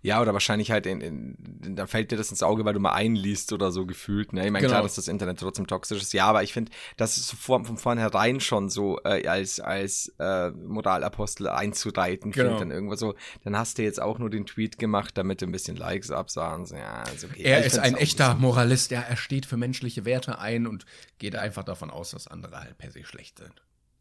Ja, 0.00 0.22
oder 0.22 0.32
wahrscheinlich 0.32 0.70
halt, 0.70 0.86
in, 0.86 1.02
in, 1.02 1.36
da 1.76 1.86
fällt 1.86 2.10
dir 2.10 2.16
das 2.16 2.30
ins 2.30 2.42
Auge, 2.42 2.64
weil 2.64 2.72
du 2.72 2.80
mal 2.80 2.94
einliest 2.94 3.52
oder 3.52 3.70
so 3.70 3.84
gefühlt. 3.84 4.32
Ne? 4.32 4.46
Ich 4.46 4.50
meine, 4.50 4.62
Genau. 4.62 4.70
klar, 4.76 4.82
dass 4.82 4.94
das 4.94 5.08
Internet 5.08 5.40
trotzdem 5.40 5.66
toxisch 5.66 6.00
ist. 6.00 6.14
Ja, 6.14 6.24
aber 6.24 6.42
ich 6.42 6.54
finde, 6.54 6.72
das 6.96 7.18
ist 7.18 7.28
so 7.28 7.36
von, 7.36 7.76
vornherein 7.76 8.40
schon 8.40 8.70
so 8.70 8.98
äh, 9.04 9.26
als, 9.28 9.60
als 9.60 10.10
äh, 10.18 10.48
Moralapostel 10.52 11.48
einzureiten. 11.50 12.32
Genau. 12.32 12.58
Dann 12.58 12.70
irgendwo 12.70 12.94
so, 12.96 13.14
dann 13.44 13.54
hast 13.58 13.76
du 13.76 13.82
jetzt 13.82 14.00
auch 14.00 14.18
nur 14.18 14.30
den 14.30 14.46
Tweet 14.46 14.78
gemacht, 14.78 15.18
damit 15.18 15.42
du 15.42 15.46
ein 15.46 15.52
bisschen 15.52 15.76
Likes 15.76 16.10
absahen. 16.10 16.64
Ja, 16.70 17.02
ist 17.14 17.24
okay. 17.26 17.42
Er 17.42 17.60
Ich 17.60 17.66
ist 17.66 17.78
ein 17.78 17.94
echter 17.94 18.28
bisschen- 18.28 18.40
Moralist, 18.40 18.90
ja, 18.90 19.02
er 19.02 19.16
steht 19.18 19.44
für 19.44 19.58
menschliche 19.58 20.06
Werte 20.06 20.38
ein 20.38 20.66
und 20.66 20.86
geht 21.18 21.36
einfach 21.36 21.64
davon 21.64 21.90
aus, 21.90 22.12
dass 22.12 22.26
andere 22.26 22.58
halt 22.58 22.78
per 22.78 22.90
se 22.90 23.04
schlecht 23.04 23.36
sind. 23.36 23.52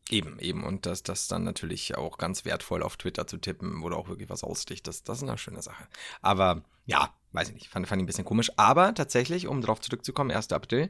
Eben, 0.10 0.40
eben. 0.40 0.64
Und 0.64 0.86
das, 0.86 1.04
das 1.04 1.28
dann 1.28 1.44
natürlich 1.44 1.96
auch 1.96 2.18
ganz 2.18 2.44
wertvoll 2.44 2.82
auf 2.82 2.98
Twitter 2.98 3.28
zu 3.28 3.38
tippen, 3.38 3.84
wo 3.84 3.90
du 3.90 3.96
auch 3.96 4.10
wirklich 4.10 4.30
was 4.30 4.44
aussticht, 4.44 4.88
das, 4.88 5.04
das 5.04 5.18
ist 5.18 5.24
eine 5.24 5.38
schöne 5.38 5.62
Sache. 5.62 5.88
Aber 6.22 6.64
ja, 6.86 7.14
weiß 7.32 7.50
ich 7.50 7.54
nicht, 7.54 7.70
fand, 7.70 7.88
fand 7.88 8.02
ich 8.02 8.04
ein 8.04 8.08
bisschen 8.08 8.26
komisch. 8.26 8.52
Aber 8.58 8.94
tatsächlich, 8.96 9.48
um 9.48 9.62
darauf 9.62 9.80
zurückzukommen, 9.82 10.32
1. 10.32 10.52
April, 10.52 10.90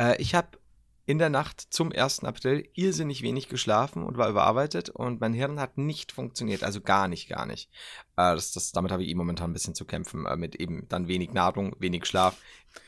äh, 0.00 0.20
ich 0.20 0.34
habe 0.34 0.58
in 1.06 1.18
der 1.18 1.30
Nacht 1.30 1.60
zum 1.70 1.92
1. 1.92 2.24
April 2.24 2.68
irrsinnig 2.74 3.22
wenig 3.22 3.48
geschlafen 3.48 4.02
und 4.02 4.18
war 4.18 4.28
überarbeitet 4.28 4.90
und 4.90 5.20
mein 5.20 5.32
Hirn 5.32 5.60
hat 5.60 5.78
nicht 5.78 6.10
funktioniert, 6.10 6.64
also 6.64 6.80
gar 6.80 7.06
nicht, 7.06 7.28
gar 7.28 7.46
nicht. 7.46 7.70
Äh, 8.16 8.34
das, 8.34 8.50
das, 8.50 8.72
damit 8.72 8.90
habe 8.90 9.04
ich 9.04 9.10
eh 9.10 9.14
momentan 9.14 9.50
ein 9.50 9.52
bisschen 9.52 9.76
zu 9.76 9.84
kämpfen, 9.84 10.26
äh, 10.26 10.36
mit 10.36 10.56
eben 10.56 10.88
dann 10.88 11.06
wenig 11.06 11.32
Nahrung, 11.32 11.76
wenig 11.78 12.06
Schlaf, 12.06 12.36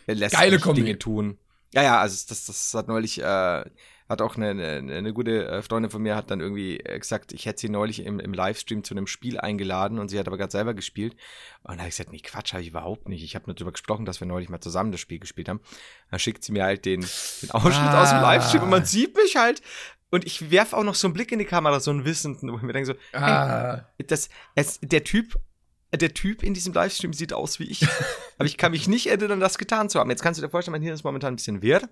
lässt 0.06 0.34
Geile 0.34 0.58
Kombi. 0.58 0.82
Dinge 0.82 0.98
tun. 0.98 1.38
Ja, 1.72 1.82
ja, 1.84 2.00
also 2.00 2.26
das, 2.28 2.46
das 2.46 2.74
hat 2.74 2.88
neulich, 2.88 3.22
äh, 3.22 3.64
hat 4.08 4.22
auch 4.22 4.36
eine, 4.36 4.50
eine, 4.50 4.94
eine 4.94 5.12
gute 5.12 5.46
äh, 5.46 5.62
Freundin 5.62 5.90
von 5.90 6.00
mir 6.02 6.16
hat 6.16 6.30
dann 6.30 6.40
irgendwie 6.40 6.80
äh, 6.80 6.98
gesagt, 6.98 7.32
ich 7.32 7.46
hätte 7.46 7.60
sie 7.60 7.68
neulich 7.68 8.04
im, 8.04 8.20
im 8.20 8.32
Livestream 8.32 8.82
zu 8.84 8.94
einem 8.94 9.06
Spiel 9.06 9.38
eingeladen 9.38 9.98
und 9.98 10.08
sie 10.08 10.18
hat 10.18 10.26
aber 10.26 10.38
gerade 10.38 10.50
selber 10.50 10.72
gespielt. 10.74 11.14
Und 11.62 11.74
da 11.74 11.80
habe 11.80 11.88
ich 11.88 11.96
gesagt, 11.96 12.10
nee, 12.12 12.20
Quatsch, 12.20 12.52
habe 12.52 12.62
ich 12.62 12.68
überhaupt 12.68 13.08
nicht. 13.08 13.22
Ich 13.22 13.34
habe 13.34 13.44
nur 13.46 13.54
darüber 13.54 13.72
gesprochen, 13.72 14.04
dass 14.06 14.20
wir 14.20 14.26
neulich 14.26 14.48
mal 14.48 14.60
zusammen 14.60 14.92
das 14.92 15.00
Spiel 15.00 15.18
gespielt 15.18 15.48
haben. 15.48 15.60
Dann 16.10 16.18
schickt 16.20 16.42
sie 16.44 16.52
mir 16.52 16.64
halt 16.64 16.84
den, 16.86 17.00
den 17.42 17.50
Ausschnitt 17.50 17.74
Ah. 17.90 18.02
aus 18.02 18.10
dem 18.10 18.20
Livestream 18.22 18.62
und 18.62 18.70
man 18.70 18.84
sieht 18.84 19.14
mich 19.16 19.36
halt. 19.36 19.60
Und 20.10 20.24
ich 20.24 20.50
werfe 20.50 20.74
auch 20.74 20.84
noch 20.84 20.94
so 20.94 21.06
einen 21.06 21.12
Blick 21.14 21.30
in 21.32 21.38
die 21.38 21.44
Kamera, 21.44 21.80
so 21.80 21.90
einen 21.90 22.06
Wissenden, 22.06 22.50
wo 22.50 22.56
ich 22.56 22.62
mir 22.62 22.72
denke 22.72 22.86
so, 22.86 23.18
Ah, 23.18 23.84
das, 24.06 24.30
es, 24.54 24.78
der 24.80 25.04
Typ, 25.04 25.36
der 25.96 26.12
Typ 26.12 26.42
in 26.42 26.54
diesem 26.54 26.72
Livestream 26.74 27.12
sieht 27.12 27.32
aus 27.32 27.58
wie 27.58 27.64
ich. 27.64 27.86
aber 28.38 28.46
ich 28.46 28.56
kann 28.56 28.72
mich 28.72 28.88
nicht 28.88 29.06
erinnern, 29.06 29.40
das 29.40 29.58
getan 29.58 29.88
zu 29.88 29.98
haben. 29.98 30.10
Jetzt 30.10 30.22
kannst 30.22 30.40
du 30.40 30.44
dir 30.44 30.50
vorstellen, 30.50 30.72
mein 30.72 30.82
Hirn 30.82 30.94
ist 30.94 31.04
momentan 31.04 31.32
ein 31.32 31.36
bisschen 31.36 31.62
wirr, 31.62 31.88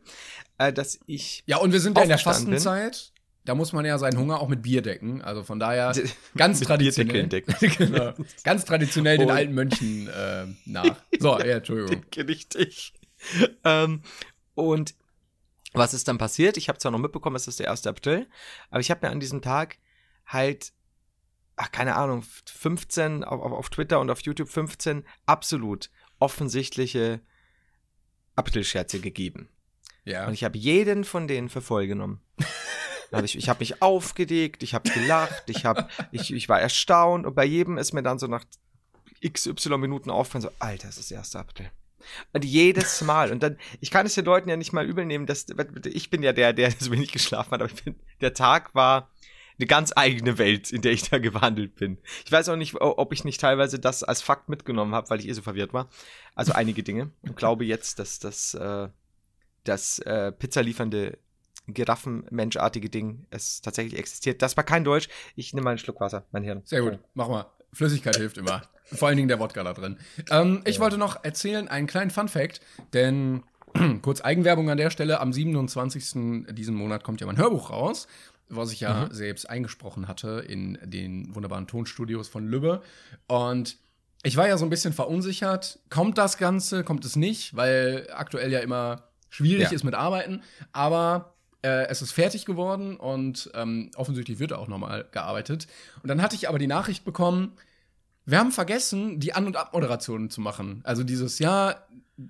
äh, 0.59 0.72
dass 0.72 1.01
ich 1.07 1.42
ja, 1.47 1.59
und 1.59 1.72
wir 1.72 1.80
sind 1.80 1.97
ja 1.97 2.03
in 2.03 2.09
der 2.09 2.16
Aufgestanden 2.16 2.51
bin. 2.51 2.61
Fastenzeit. 2.61 3.12
Da 3.44 3.55
muss 3.55 3.72
man 3.72 3.84
ja 3.84 3.97
seinen 3.97 4.18
Hunger 4.18 4.40
auch 4.40 4.49
mit 4.49 4.62
Bier 4.62 4.82
decken. 4.82 5.22
Also 5.22 5.44
von 5.44 5.61
daher 5.61 5.92
ganz 6.36 6.61
traditionell. 6.61 7.28
Genau. 7.78 8.12
Ganz 8.42 8.64
traditionell 8.64 9.18
den 9.18 9.30
alten 9.30 9.55
Mönchen 9.55 10.09
äh, 10.09 10.47
nach. 10.64 10.97
So, 11.18 11.38
ja, 11.38 11.59
Entschuldigung. 11.59 12.05
richtig. 12.16 12.92
ähm, 13.64 14.03
und 14.55 14.94
was 15.72 15.94
ist 15.94 16.09
dann 16.09 16.18
passiert? 16.18 16.57
Ich 16.57 16.68
habe 16.68 16.78
zwar 16.78 16.90
noch 16.90 16.99
mitbekommen, 16.99 17.36
es 17.36 17.47
ist 17.47 17.61
der 17.61 17.70
1. 17.70 17.86
April, 17.86 18.26
aber 18.70 18.80
ich 18.80 18.90
habe 18.90 19.07
mir 19.07 19.12
an 19.12 19.20
diesem 19.20 19.42
Tag 19.42 19.78
halt, 20.26 20.72
ach, 21.57 21.72
keine 21.72 21.96
Ahnung, 21.96 22.22
15 22.46 23.24
auf, 23.24 23.40
auf, 23.40 23.70
Twitter 23.70 24.00
und 24.00 24.11
auf 24.11 24.20
YouTube 24.20 24.48
15 24.48 25.04
absolut 25.24 25.90
offensichtliche 26.18 27.20
Aprilscherze 28.36 29.00
gegeben. 29.00 29.48
Ja. 30.04 30.26
Und 30.26 30.34
ich 30.34 30.44
habe 30.44 30.59
jeden 30.59 31.04
von 31.04 31.26
denen 31.26 31.48
für 31.48 31.62
voll 31.62 31.86
genommen. 31.86 32.20
Also 33.12 33.24
ich 33.24 33.36
ich 33.36 33.48
habe 33.48 33.61
mich 33.61 33.82
aufgeregt, 33.82 34.64
ich 34.64 34.74
habe 34.74 34.90
gelacht, 34.90 35.44
ich, 35.46 35.64
hab, 35.64 35.88
ich, 36.11 36.32
ich 36.32 36.48
war 36.48 36.61
erstaunt 36.61 37.24
und 37.24 37.36
bei 37.36 37.44
jedem 37.44 37.78
ist 37.78 37.92
mir 37.92 38.02
dann 38.02 38.18
so 38.18 38.26
nach 38.26 38.44
XY 39.24 39.78
Minuten 39.78 40.11
aufgefallen, 40.11 40.42
so, 40.42 40.50
Alter, 40.59 40.88
es 40.88 40.98
ist 40.98 41.12
der 41.12 41.20
1. 41.20 41.36
April. 41.36 41.70
Und 42.32 42.44
jedes 42.44 43.00
Mal. 43.02 43.30
Und 43.30 43.44
dann, 43.44 43.59
ich 43.80 43.92
kann 43.92 44.07
es 44.07 44.14
den 44.14 44.24
Leuten 44.24 44.48
ja 44.48 44.57
nicht 44.57 44.72
mal 44.72 44.84
übel 44.84 45.04
nehmen, 45.04 45.24
dass, 45.24 45.46
ich 45.84 46.11
bin 46.11 46.24
ja 46.24 46.32
der, 46.32 46.52
der 46.52 46.72
so 46.72 46.90
wenig 46.90 47.12
geschlafen 47.12 47.52
hat, 47.52 47.62
aber 47.62 47.70
ich 47.72 47.84
bin, 47.84 47.94
der 48.20 48.34
Tag 48.34 48.74
war 48.74 49.11
eine 49.59 49.66
ganz 49.66 49.92
eigene 49.96 50.38
Welt, 50.38 50.70
in 50.70 50.82
der 50.82 50.92
ich 50.92 51.09
da 51.09 51.18
gewandelt 51.18 51.76
bin. 51.76 51.98
Ich 52.24 52.32
weiß 52.32 52.48
auch 52.48 52.57
nicht, 52.57 52.74
ob 52.80 53.12
ich 53.12 53.24
nicht 53.24 53.40
teilweise 53.40 53.78
das 53.78 54.02
als 54.02 54.22
Fakt 54.22 54.48
mitgenommen 54.48 54.94
habe, 54.94 55.11
weil 55.11 55.20
ich 55.20 55.28
eh 55.28 55.32
so 55.32 55.42
verwirrt 55.42 55.72
war. 55.72 55.88
Also 56.34 56.52
einige 56.52 56.82
Dinge. 56.82 57.11
Und 57.22 57.36
glaube 57.36 57.64
jetzt, 57.64 57.98
dass 57.98 58.18
das, 58.18 58.54
äh, 58.54 58.88
das 59.64 59.98
äh, 60.00 60.32
pizzaliefernde 60.32 61.18
Giraffenmenschartige 61.68 62.90
Ding 62.90 63.26
es 63.30 63.61
tatsächlich 63.61 63.98
existiert. 63.98 64.42
Das 64.42 64.57
war 64.57 64.64
kein 64.64 64.84
Deutsch. 64.84 65.09
Ich 65.34 65.52
nehme 65.52 65.64
mal 65.64 65.70
einen 65.70 65.78
Schluck 65.78 66.00
Wasser, 66.00 66.26
mein 66.30 66.44
Hirn. 66.44 66.62
Sehr 66.64 66.82
gut, 66.82 66.98
mach 67.14 67.28
mal. 67.28 67.46
Flüssigkeit 67.72 68.16
hilft 68.16 68.38
immer. 68.38 68.62
Vor 68.84 69.09
allen 69.09 69.16
Dingen 69.16 69.28
der 69.28 69.40
Wodka 69.40 69.64
da 69.64 69.72
drin. 69.72 69.98
Ähm, 70.30 70.62
ich 70.64 70.78
wollte 70.78 70.96
noch 70.96 71.24
erzählen, 71.24 71.66
einen 71.66 71.88
kleinen 71.88 72.11
Fun-Fact, 72.11 72.61
denn 72.92 73.42
kurz 74.02 74.20
Eigenwerbung 74.20 74.70
an 74.70 74.78
der 74.78 74.90
Stelle. 74.90 75.20
Am 75.20 75.32
27. 75.32 76.46
diesen 76.50 76.74
Monat 76.74 77.02
kommt 77.02 77.20
ja 77.20 77.26
mein 77.26 77.36
Hörbuch 77.36 77.70
raus, 77.70 78.07
was 78.49 78.72
ich 78.72 78.80
ja 78.80 79.09
selbst 79.11 79.49
eingesprochen 79.51 80.09
hatte 80.09 80.44
in 80.47 80.78
den 80.84 81.34
wunderbaren 81.34 81.66
Tonstudios 81.66 82.28
von 82.28 82.47
Lübbe. 82.47 82.82
Und 83.26 83.76
ich 84.22 84.36
war 84.36 84.49
ja 84.49 84.57
so 84.59 84.64
ein 84.64 84.70
bisschen 84.70 84.92
verunsichert. 84.92 85.78
Kommt 85.90 86.18
das 86.18 86.38
Ganze, 86.38 86.84
kommt 86.84 87.05
es 87.05 87.16
nicht, 87.16 87.57
weil 87.57 88.09
aktuell 88.12 88.53
ja 88.53 88.61
immer 88.61 89.05
schwierig 89.28 89.64
Ja. 89.64 89.72
ist 89.72 89.84
mit 89.84 89.94
Arbeiten. 89.94 90.42
Aber 90.72 91.34
äh, 91.62 91.86
es 91.88 92.03
ist 92.03 92.12
fertig 92.12 92.44
geworden 92.44 92.97
und 92.97 93.51
ähm, 93.55 93.90
offensichtlich 93.97 94.38
wird 94.38 94.53
auch 94.53 94.68
nochmal 94.68 95.07
gearbeitet. 95.12 95.66
Und 96.03 96.09
dann 96.09 96.22
hatte 96.22 96.36
ich 96.36 96.49
aber 96.49 96.59
die 96.59 96.66
Nachricht 96.66 97.05
bekommen, 97.05 97.53
wir 98.24 98.38
haben 98.38 98.51
vergessen, 98.53 99.20
die 99.20 99.34
An- 99.34 99.47
und 99.47 99.57
Abmoderationen 99.57 100.30
zu 100.30 100.40
machen. 100.40 100.80
Also 100.84 101.05
dieses, 101.05 101.38
ja, 101.38 101.76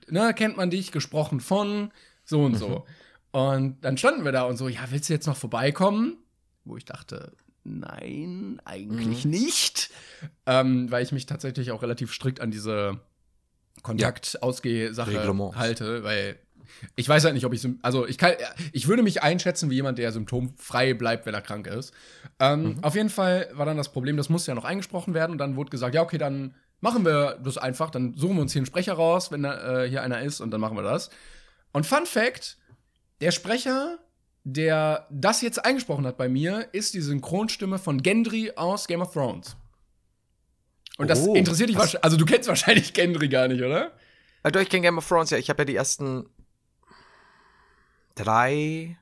ne, 0.09 0.35
kennt 0.35 0.57
man 0.59 0.71
dich, 0.71 0.93
gesprochen 0.93 1.41
von, 1.41 1.91
so 2.25 2.45
und 2.45 2.57
so. 2.57 2.85
Und 3.37 3.85
dann 3.85 3.99
standen 3.99 4.25
wir 4.25 4.33
da 4.33 4.45
und 4.45 4.57
so, 4.57 4.67
ja, 4.67 4.81
willst 4.89 5.11
du 5.11 5.13
jetzt 5.13 5.27
noch 5.27 5.37
vorbeikommen? 5.37 6.17
Wo 6.65 6.79
ich 6.79 6.87
dachte, 6.87 7.33
nein, 7.65 8.63
eigentlich 8.65 9.27
nicht. 9.27 9.91
Ähm, 10.47 10.91
weil 10.91 11.03
ich 11.03 11.13
mich 11.13 11.27
tatsächlich 11.27 11.71
auch 11.71 11.83
relativ 11.83 12.15
strikt 12.15 12.41
an 12.41 12.51
diese 12.51 12.99
Kontakt-Ausgeh-Sache 13.83 15.19
Reglements. 15.19 15.55
halte, 15.59 16.03
weil 16.03 16.39
ich 16.95 17.07
weiß 17.07 17.25
halt 17.25 17.35
nicht, 17.35 17.45
ob 17.45 17.53
ich, 17.53 17.69
also 17.83 18.07
ich 18.07 18.17
kann, 18.17 18.33
ich 18.73 18.89
würde 18.89 19.03
mich 19.03 19.23
einschätzen 19.23 19.69
wie 19.69 19.75
jemand, 19.75 19.99
der 19.99 20.13
symptomfrei 20.13 20.95
bleibt, 20.95 21.27
wenn 21.27 21.35
er 21.35 21.43
krank 21.43 21.67
ist. 21.67 21.93
Ähm, 22.39 22.79
Auf 22.81 22.95
jeden 22.95 23.11
Fall 23.11 23.51
war 23.53 23.67
dann 23.67 23.77
das 23.77 23.93
Problem, 23.93 24.17
das 24.17 24.31
musste 24.31 24.51
ja 24.51 24.55
noch 24.55 24.65
eingesprochen 24.65 25.13
werden 25.13 25.33
und 25.33 25.39
dann 25.39 25.57
wurde 25.57 25.69
gesagt, 25.69 25.95
ja, 25.95 26.01
okay, 26.01 26.17
dann 26.17 26.55
machen 26.81 27.05
wir 27.05 27.39
das 27.45 27.59
einfach, 27.59 27.91
dann 27.91 28.15
suchen 28.15 28.37
wir 28.37 28.41
uns 28.41 28.55
hier 28.55 28.61
einen 28.61 28.67
Sprecher 28.67 28.95
raus, 28.95 29.31
wenn 29.31 29.43
da, 29.43 29.83
äh, 29.83 29.91
hier 29.91 30.01
einer 30.01 30.23
ist 30.23 30.41
und 30.41 30.51
dann 30.53 30.63
machen 30.63 30.79
wir 30.79 30.83
das. 30.83 31.11
Und 31.73 31.85
Fun 31.85 32.07
Fact, 32.07 32.57
der 33.21 33.31
Sprecher, 33.31 33.99
der 34.45 35.07
das 35.11 35.43
jetzt 35.43 35.65
eingesprochen 35.65 36.07
hat 36.07 36.17
bei 36.17 36.29
mir, 36.29 36.69
ist 36.73 36.95
die 36.95 37.01
Synchronstimme 37.01 37.79
von 37.79 38.03
Gendry 38.03 38.53
aus 38.57 38.87
Game 38.87 39.01
of 39.01 39.13
Thrones. 39.13 39.57
Und 40.99 41.09
das 41.09 41.27
Oh, 41.27 41.35
interessiert 41.35 41.69
dich 41.69 41.77
wahrscheinlich. 41.77 42.05
Also, 42.05 42.17
du 42.17 42.25
kennst 42.25 42.49
wahrscheinlich 42.49 42.93
Gendry 42.93 43.29
gar 43.29 43.49
nicht, 43.49 43.63
oder? 43.63 43.93
Doch, 44.45 44.61
ich 44.61 44.69
kenne 44.69 44.83
Game 44.83 44.99
of 44.99 45.07
Thrones, 45.09 45.31
ja. 45.31 45.39
Ich 45.39 45.51
habe 45.51 45.63
ja 45.63 45.65
die 45.65 45.77
ersten 45.77 46.29
drei, 48.15 48.97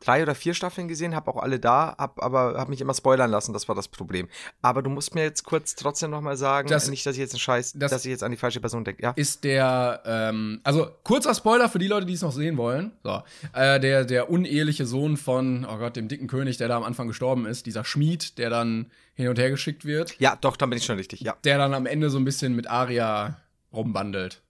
drei 0.00 0.22
oder 0.22 0.34
vier 0.34 0.54
Staffeln 0.54 0.88
gesehen, 0.88 1.14
habe 1.14 1.30
auch 1.30 1.36
alle 1.42 1.60
da, 1.60 1.94
hab, 1.98 2.22
aber 2.22 2.54
habe 2.58 2.70
mich 2.70 2.80
immer 2.80 2.94
spoilern 2.94 3.30
lassen, 3.30 3.52
das 3.52 3.68
war 3.68 3.74
das 3.74 3.86
Problem. 3.88 4.28
Aber 4.62 4.82
du 4.82 4.90
musst 4.90 5.14
mir 5.14 5.22
jetzt 5.22 5.44
kurz 5.44 5.74
trotzdem 5.74 6.10
noch 6.10 6.20
mal 6.22 6.36
sagen, 6.36 6.68
Das- 6.68 6.88
nicht, 6.88 7.04
dass 7.06 7.14
ich 7.14 7.20
jetzt 7.20 7.34
einen 7.34 7.40
Scheiß, 7.40 7.74
das- 7.76 7.90
dass 7.90 8.04
ich 8.04 8.10
jetzt 8.10 8.22
an 8.22 8.30
die 8.30 8.36
falsche 8.36 8.60
Person 8.60 8.84
denke. 8.84 9.02
Ja. 9.02 9.12
Ist 9.16 9.44
der, 9.44 10.02
ähm, 10.06 10.60
also 10.64 10.88
kurzer 11.04 11.34
Spoiler 11.34 11.68
für 11.68 11.78
die 11.78 11.86
Leute, 11.88 12.06
die 12.06 12.14
es 12.14 12.22
noch 12.22 12.32
sehen 12.32 12.56
wollen. 12.56 12.92
So, 13.04 13.22
äh, 13.52 13.78
der, 13.78 14.04
der 14.04 14.30
uneheliche 14.30 14.86
Sohn 14.86 15.16
von, 15.16 15.66
oh 15.70 15.76
Gott, 15.78 15.96
dem 15.96 16.08
dicken 16.08 16.26
König, 16.28 16.56
der 16.56 16.68
da 16.68 16.76
am 16.76 16.82
Anfang 16.84 17.06
gestorben 17.08 17.46
ist, 17.46 17.66
dieser 17.66 17.84
Schmied, 17.84 18.38
der 18.38 18.50
dann 18.50 18.90
hin 19.14 19.28
und 19.28 19.38
her 19.38 19.50
geschickt 19.50 19.84
wird, 19.84 20.18
Ja, 20.18 20.36
doch, 20.40 20.56
dann 20.56 20.70
bin 20.70 20.78
ich 20.78 20.84
schon 20.86 20.96
richtig, 20.96 21.20
ja. 21.20 21.36
der 21.44 21.58
dann 21.58 21.74
am 21.74 21.84
Ende 21.84 22.08
so 22.08 22.18
ein 22.18 22.24
bisschen 22.24 22.56
mit 22.56 22.68
Aria 22.70 23.36
rumbandelt. 23.72 24.40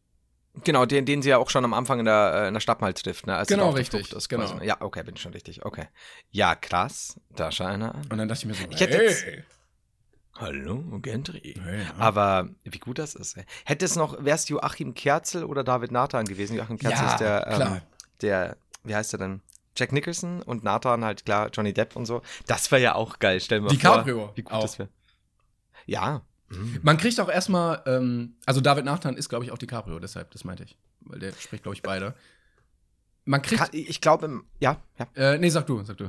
Genau, 0.65 0.85
den, 0.85 1.07
den 1.07 1.23
sie 1.23 1.31
ja 1.31 1.39
auch 1.39 1.49
schon 1.49 1.65
am 1.65 1.73
Anfang 1.75 2.01
in 2.01 2.05
der, 2.07 2.33
äh, 2.45 2.49
in 2.49 2.55
der 2.55 2.61
Stadt 2.61 2.81
mal 2.81 2.93
trifft, 2.93 3.27
ne? 3.27 3.37
Als 3.37 3.49
Genau, 3.49 3.71
richtig, 3.71 4.13
Ist, 4.13 4.29
genau. 4.29 4.47
quasi. 4.47 4.65
Ja, 4.67 4.77
okay, 4.81 5.03
bin 5.05 5.15
ich 5.15 5.23
schon 5.23 5.33
richtig, 5.33 5.65
okay. 5.65 5.87
Ja, 6.31 6.55
krass, 6.57 7.21
da 7.37 7.53
schau 7.53 7.65
einer 7.65 7.95
an. 7.95 8.03
Und 8.11 8.19
dann 8.19 8.29
dachte 8.29 8.41
ich 8.41 8.47
mir 8.47 8.55
so, 8.55 8.65
Ich 8.69 8.81
hätte 8.81 8.99
hey, 8.99 9.07
jetzt- 9.07 9.27
Hallo, 10.37 10.83
Gendry. 11.03 11.61
hey, 11.63 11.83
ja. 11.83 11.95
Aber 11.99 12.49
wie 12.65 12.79
gut 12.79 12.99
das 12.99 13.15
ist. 13.15 13.37
Ey. 13.37 13.45
Hätte 13.65 13.85
es 13.85 13.95
noch, 13.97 14.25
wär's 14.25 14.49
Joachim 14.49 14.95
Kerzel 14.95 15.45
oder 15.45 15.63
David 15.65 15.93
Nathan 15.93 16.25
gewesen? 16.25 16.57
Joachim 16.57 16.79
Kerzel 16.79 17.05
Ja, 17.07 17.13
ist 17.13 17.21
der, 17.21 17.47
ähm, 17.47 17.81
der, 18.23 18.57
wie 18.85 18.95
heißt 18.95 19.13
er 19.15 19.19
denn? 19.19 19.43
Jack 19.77 19.93
Nicholson 19.93 20.43
und 20.43 20.65
Nathan 20.65 21.05
halt 21.05 21.25
klar, 21.25 21.51
Johnny 21.53 21.73
Depp 21.73 21.95
und 21.95 22.07
so. 22.07 22.23
Das 22.47 22.71
wäre 22.71 22.81
ja 22.83 22.95
auch 22.95 23.19
geil, 23.19 23.41
stell 23.41 23.59
dir 23.59 23.65
mal 23.65 23.71
DiCaprio 23.71 24.19
vor. 24.27 24.37
Wie 24.37 24.43
gut 24.43 24.53
auch. 24.53 24.63
das 24.63 24.79
wäre. 24.79 24.89
Ja. 25.87 26.23
Mhm. 26.51 26.81
Man 26.83 26.97
kriegt 26.99 27.19
auch 27.21 27.29
erstmal, 27.31 27.83
ähm, 27.87 28.35
also 28.47 28.61
David 28.61 28.85
Nathan 28.85 29.17
ist, 29.17 29.29
glaube 29.29 29.45
ich, 29.45 29.51
auch 29.53 29.59
DiCaprio, 29.59 29.99
deshalb, 29.99 30.31
das 30.33 30.45
meinte 30.45 30.65
ich. 30.65 30.77
Weil 31.01 31.19
der 31.21 31.33
spricht, 31.33 31.63
glaube 31.63 31.75
ich, 31.77 31.83
beide. 31.83 32.15
Man 33.25 33.43
kriegt, 33.43 33.61
Kann, 33.61 33.69
ich 33.73 34.01
glaube, 34.01 34.43
ja, 34.61 34.83
ja. 34.99 35.07
äh, 35.35 35.39
nee, 35.39 35.49
sag 35.51 35.67
du, 35.67 35.83
sag 35.85 35.97
du. 35.99 36.05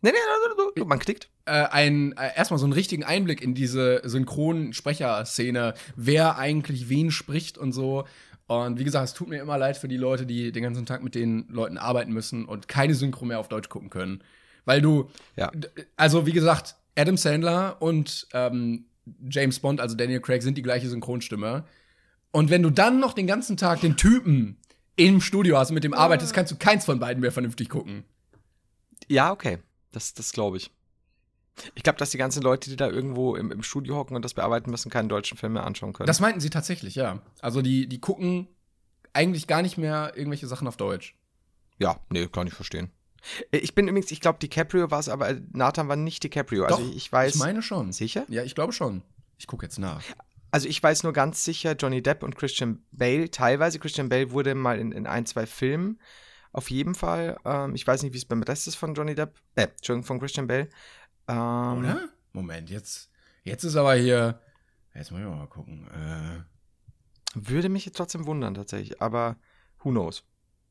Nee, 0.00 0.10
nee, 0.10 0.12
nee, 0.12 0.62
nee, 0.76 0.84
man 0.84 0.98
klickt. 0.98 1.30
äh, 1.46 1.52
ein, 1.52 2.12
äh, 2.18 2.30
erstmal 2.36 2.58
so 2.58 2.66
einen 2.66 2.74
richtigen 2.74 3.04
Einblick 3.04 3.40
in 3.42 3.54
diese 3.54 4.02
Synchronsprecherszene, 4.04 5.74
wer 5.96 6.36
eigentlich 6.38 6.88
wen 6.88 7.10
spricht 7.10 7.58
und 7.58 7.72
so. 7.72 8.04
Und 8.46 8.78
wie 8.78 8.84
gesagt, 8.84 9.06
es 9.08 9.14
tut 9.14 9.28
mir 9.28 9.40
immer 9.40 9.56
leid 9.56 9.76
für 9.78 9.88
die 9.88 9.96
Leute, 9.96 10.26
die 10.26 10.52
den 10.52 10.62
ganzen 10.62 10.84
Tag 10.84 11.02
mit 11.02 11.14
den 11.14 11.46
Leuten 11.48 11.78
arbeiten 11.78 12.12
müssen 12.12 12.44
und 12.44 12.68
keine 12.68 12.94
Synchro 12.94 13.24
mehr 13.24 13.38
auf 13.40 13.48
Deutsch 13.48 13.70
gucken 13.70 13.88
können. 13.90 14.22
Weil 14.66 14.82
du, 14.82 15.10
Ja. 15.36 15.50
also 15.96 16.26
wie 16.26 16.32
gesagt, 16.32 16.76
Adam 16.96 17.16
Sandler 17.16 17.80
und 17.80 18.26
ähm, 18.34 18.84
James 19.28 19.58
Bond, 19.60 19.80
also 19.80 19.96
Daniel 19.96 20.20
Craig, 20.20 20.42
sind 20.42 20.56
die 20.56 20.62
gleiche 20.62 20.88
Synchronstimme. 20.88 21.64
Und 22.30 22.50
wenn 22.50 22.62
du 22.62 22.70
dann 22.70 23.00
noch 23.00 23.12
den 23.12 23.26
ganzen 23.26 23.56
Tag 23.56 23.80
den 23.80 23.96
Typen 23.96 24.58
im 24.96 25.20
Studio 25.20 25.58
hast 25.58 25.70
und 25.70 25.74
mit 25.74 25.84
dem 25.84 25.94
arbeitest, 25.94 26.34
kannst 26.34 26.52
du 26.52 26.56
keins 26.56 26.84
von 26.84 26.98
beiden 26.98 27.20
mehr 27.20 27.32
vernünftig 27.32 27.68
gucken. 27.68 28.04
Ja, 29.08 29.32
okay. 29.32 29.58
Das, 29.92 30.14
das 30.14 30.32
glaube 30.32 30.56
ich. 30.56 30.70
Ich 31.74 31.84
glaube, 31.84 31.98
dass 31.98 32.10
die 32.10 32.18
ganzen 32.18 32.42
Leute, 32.42 32.68
die 32.68 32.76
da 32.76 32.88
irgendwo 32.88 33.36
im, 33.36 33.52
im 33.52 33.62
Studio 33.62 33.96
hocken 33.96 34.16
und 34.16 34.24
das 34.24 34.34
bearbeiten 34.34 34.70
müssen, 34.70 34.90
keinen 34.90 35.08
deutschen 35.08 35.38
Film 35.38 35.52
mehr 35.52 35.64
anschauen 35.64 35.92
können. 35.92 36.08
Das 36.08 36.20
meinten 36.20 36.40
sie 36.40 36.50
tatsächlich, 36.50 36.96
ja. 36.96 37.22
Also 37.40 37.62
die, 37.62 37.86
die 37.86 38.00
gucken 38.00 38.48
eigentlich 39.12 39.46
gar 39.46 39.62
nicht 39.62 39.78
mehr 39.78 40.12
irgendwelche 40.16 40.48
Sachen 40.48 40.66
auf 40.66 40.76
Deutsch. 40.76 41.16
Ja, 41.78 42.00
nee, 42.10 42.26
kann 42.26 42.46
ich 42.46 42.54
verstehen. 42.54 42.90
Äh, 43.50 43.58
Ich 43.58 43.74
bin 43.74 43.88
übrigens, 43.88 44.10
ich 44.10 44.20
glaube, 44.20 44.38
DiCaprio 44.38 44.90
war 44.90 44.98
es, 45.00 45.08
aber 45.08 45.28
äh, 45.30 45.40
Nathan 45.52 45.88
war 45.88 45.96
nicht 45.96 46.22
DiCaprio. 46.24 46.64
Also 46.64 46.76
Doch, 46.78 46.90
ich, 46.90 46.96
ich 46.96 47.12
weiß. 47.12 47.34
Ich 47.34 47.40
meine 47.40 47.62
schon. 47.62 47.92
Sicher? 47.92 48.24
Ja, 48.28 48.42
ich 48.42 48.54
glaube 48.54 48.72
schon. 48.72 49.02
Ich 49.38 49.46
gucke 49.46 49.66
jetzt 49.66 49.78
nach. 49.78 50.02
Also 50.50 50.68
ich 50.68 50.80
weiß 50.80 51.02
nur 51.02 51.12
ganz 51.12 51.44
sicher, 51.44 51.74
Johnny 51.74 52.00
Depp 52.02 52.22
und 52.22 52.36
Christian 52.36 52.84
Bale 52.92 53.30
teilweise. 53.30 53.80
Christian 53.80 54.08
Bale 54.08 54.30
wurde 54.30 54.54
mal 54.54 54.78
in, 54.78 54.92
in 54.92 55.06
ein, 55.06 55.26
zwei 55.26 55.46
Filmen. 55.46 56.00
Auf 56.52 56.70
jeden 56.70 56.94
Fall. 56.94 57.36
Ähm, 57.44 57.74
ich 57.74 57.84
weiß 57.84 58.04
nicht, 58.04 58.12
wie 58.12 58.18
es 58.18 58.24
beim 58.24 58.42
Rest 58.44 58.68
ist 58.68 58.76
von 58.76 58.94
Johnny 58.94 59.16
Depp. 59.16 59.34
Äh, 59.56 59.62
Entschuldigung, 59.62 60.04
von 60.06 60.20
Christian 60.20 60.46
Bale. 60.46 60.68
Ähm, 61.26 61.78
Oder? 61.78 62.08
Moment, 62.32 62.70
jetzt, 62.70 63.10
jetzt 63.42 63.64
ist 63.64 63.74
aber 63.74 63.94
hier. 63.94 64.40
Jetzt 64.94 65.10
muss 65.10 65.20
ich 65.20 65.26
mal 65.26 65.48
gucken. 65.48 65.88
Äh, 65.88 66.44
Würde 67.34 67.68
mich 67.68 67.84
jetzt 67.86 67.96
trotzdem 67.96 68.26
wundern, 68.26 68.54
tatsächlich. 68.54 69.02
Aber 69.02 69.36
who 69.82 69.90
knows? 69.90 70.22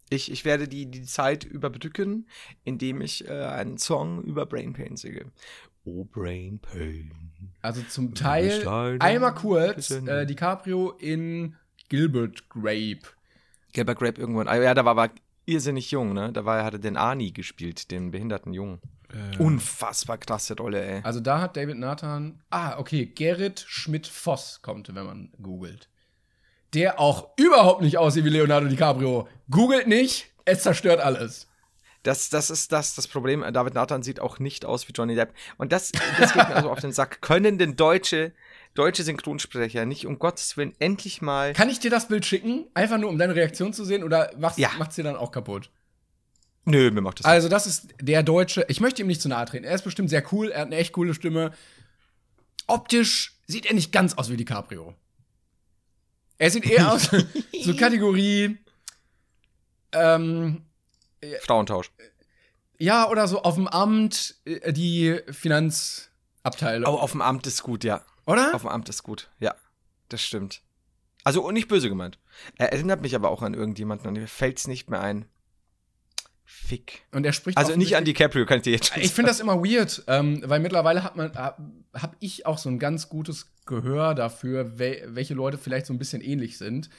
Ich, 0.09 0.31
ich 0.31 0.45
werde 0.45 0.67
die, 0.67 0.85
die 0.85 1.03
Zeit 1.03 1.43
überbrücken, 1.43 2.27
indem 2.63 3.01
ich 3.01 3.27
äh, 3.27 3.31
einen 3.31 3.77
Song 3.77 4.23
über 4.23 4.45
Brain 4.45 4.73
Pain 4.73 4.95
singe. 4.95 5.31
Oh, 5.85 6.05
Brain 6.05 6.59
Pain. 6.59 7.11
also 7.61 7.81
zum 7.83 8.13
Teil 8.15 8.67
einmal 8.99 9.33
kurz 9.33 9.91
äh, 9.91 10.25
DiCaprio 10.25 10.91
in 10.91 11.55
Gilbert 11.89 12.49
Grape. 12.49 13.01
Gelber 13.73 13.95
Grape 13.95 14.21
irgendwann. 14.21 14.47
Ah, 14.47 14.55
ja, 14.55 14.73
da 14.73 14.85
war 14.85 14.91
aber 14.97 15.13
irrsinnig 15.45 15.91
jung, 15.91 16.13
ne? 16.13 16.31
Da 16.31 16.45
war, 16.45 16.63
hatte 16.63 16.79
den 16.79 16.95
Arnie 16.95 17.33
gespielt, 17.33 17.91
den 17.91 18.11
behinderten 18.11 18.53
Jungen. 18.53 18.79
Unfassbar 19.37 20.17
krasse 20.17 20.55
Rolle, 20.57 20.83
ey. 20.83 21.01
Also 21.03 21.19
da 21.19 21.41
hat 21.41 21.55
David 21.55 21.77
Nathan. 21.77 22.41
Ah, 22.49 22.79
okay. 22.79 23.05
Gerrit 23.05 23.63
Schmidt-Voss 23.67 24.61
kommt, 24.61 24.93
wenn 24.95 25.05
man 25.05 25.29
googelt. 25.41 25.89
Der 26.73 26.99
auch 26.99 27.29
überhaupt 27.37 27.81
nicht 27.81 27.97
aussieht 27.97 28.25
wie 28.25 28.29
Leonardo 28.29 28.67
DiCaprio. 28.67 29.27
Googelt 29.49 29.87
nicht, 29.87 30.27
es 30.45 30.63
zerstört 30.63 30.99
alles. 30.99 31.47
Das, 32.01 32.29
das 32.29 32.49
ist 32.49 32.71
das, 32.71 32.95
das 32.95 33.07
Problem. 33.07 33.45
David 33.53 33.75
Nathan 33.75 34.03
sieht 34.03 34.19
auch 34.19 34.39
nicht 34.39 34.65
aus 34.65 34.87
wie 34.87 34.91
Johnny 34.91 35.15
Depp. 35.15 35.33
Und 35.57 35.71
das, 35.71 35.91
das 36.19 36.33
geht 36.33 36.49
mir 36.49 36.55
also 36.55 36.69
auf 36.69 36.81
den 36.81 36.91
Sack. 36.91 37.21
Können 37.21 37.57
denn 37.57 37.77
deutsche, 37.77 38.33
deutsche 38.73 39.03
Synchronsprecher 39.03 39.85
nicht 39.85 40.05
um 40.05 40.19
Gottes 40.19 40.57
Willen 40.57 40.73
endlich 40.79 41.21
mal. 41.21 41.53
Kann 41.53 41.69
ich 41.69 41.79
dir 41.79 41.89
das 41.91 42.09
Bild 42.09 42.25
schicken? 42.25 42.65
Einfach 42.73 42.97
nur, 42.97 43.09
um 43.09 43.17
deine 43.17 43.35
Reaktion 43.35 43.71
zu 43.71 43.85
sehen? 43.85 44.03
Oder 44.03 44.31
macht's, 44.37 44.57
Ja. 44.57 44.71
macht's 44.77 44.95
dir 44.95 45.03
dann 45.03 45.15
auch 45.15 45.31
kaputt? 45.31 45.69
Nö, 46.65 46.91
mir 46.91 47.01
macht 47.01 47.19
das 47.19 47.25
Also, 47.25 47.47
das 47.47 47.67
ist 47.67 47.87
der 48.01 48.23
Deutsche. 48.23 48.65
Ich 48.67 48.81
möchte 48.81 49.01
ihm 49.01 49.07
nicht 49.07 49.21
zu 49.21 49.29
nahe 49.29 49.45
treten. 49.45 49.63
Er 49.63 49.75
ist 49.75 49.83
bestimmt 49.83 50.09
sehr 50.09 50.23
cool. 50.33 50.49
Er 50.49 50.61
hat 50.61 50.67
eine 50.67 50.77
echt 50.77 50.93
coole 50.93 51.13
Stimme. 51.13 51.51
Optisch 52.67 53.37
sieht 53.47 53.65
er 53.65 53.73
nicht 53.75 53.91
ganz 53.91 54.13
aus 54.15 54.29
wie 54.29 54.37
DiCaprio. 54.37 54.93
Er 56.37 56.51
sieht 56.51 56.65
eher 56.65 56.91
aus, 56.91 57.09
so 57.63 57.75
Kategorie. 57.75 58.57
Ähm, 59.91 60.63
nicht. 61.21 61.41
Frauentausch. 61.43 61.91
ja, 62.79 63.07
oder 63.09 63.27
so 63.27 63.43
auf 63.43 63.55
dem 63.55 63.67
Amt 63.67 64.35
äh, 64.45 64.73
die 64.73 65.19
Finanzabteilung. 65.29 66.91
Oh, 66.91 66.97
auf 66.97 67.11
dem 67.11 67.21
Amt 67.21 67.47
ist 67.47 67.63
gut, 67.63 67.83
ja. 67.83 68.01
oder? 68.25 68.53
Auf 68.53 68.61
dem 68.63 68.69
Amt 68.69 68.89
ist 68.89 69.03
gut, 69.03 69.29
ja. 69.39 69.55
Das 70.09 70.21
stimmt. 70.21 70.61
Also 71.23 71.41
und 71.43 71.53
nicht 71.53 71.67
böse 71.67 71.89
gemeint. 71.89 72.19
Er 72.57 72.73
erinnert 72.73 73.01
mich 73.01 73.15
aber 73.15 73.29
auch 73.29 73.41
an 73.41 73.53
irgendjemanden 73.53 74.07
und 74.07 74.13
mir 74.13 74.27
fällt's 74.27 74.67
nicht 74.67 74.89
mehr 74.89 75.01
ein. 75.01 75.25
Fick. 76.45 77.03
Und 77.11 77.25
er 77.25 77.33
spricht 77.33 77.57
Also 77.57 77.75
nicht 77.75 77.95
an 77.95 78.05
DiCaprio, 78.05 78.45
kann 78.45 78.57
ich 78.57 78.63
dir 78.63 78.73
jetzt 78.73 78.93
schon 78.93 79.01
Ich 79.01 79.13
finde 79.13 79.29
das 79.29 79.39
immer 79.39 79.63
weird, 79.63 80.03
ähm, 80.07 80.41
weil 80.45 80.59
mittlerweile 80.59 81.03
hat 81.03 81.15
man, 81.15 81.33
hab, 81.35 81.59
hab 81.93 82.15
ich 82.19 82.45
auch 82.45 82.57
so 82.57 82.69
ein 82.69 82.79
ganz 82.79 83.09
gutes 83.09 83.53
Gehör 83.65 84.13
dafür, 84.13 84.77
wel, 84.77 85.15
welche 85.15 85.33
Leute 85.33 85.57
vielleicht 85.57 85.85
so 85.85 85.93
ein 85.93 85.99
bisschen 85.99 86.21
ähnlich 86.21 86.57
sind. 86.57 86.89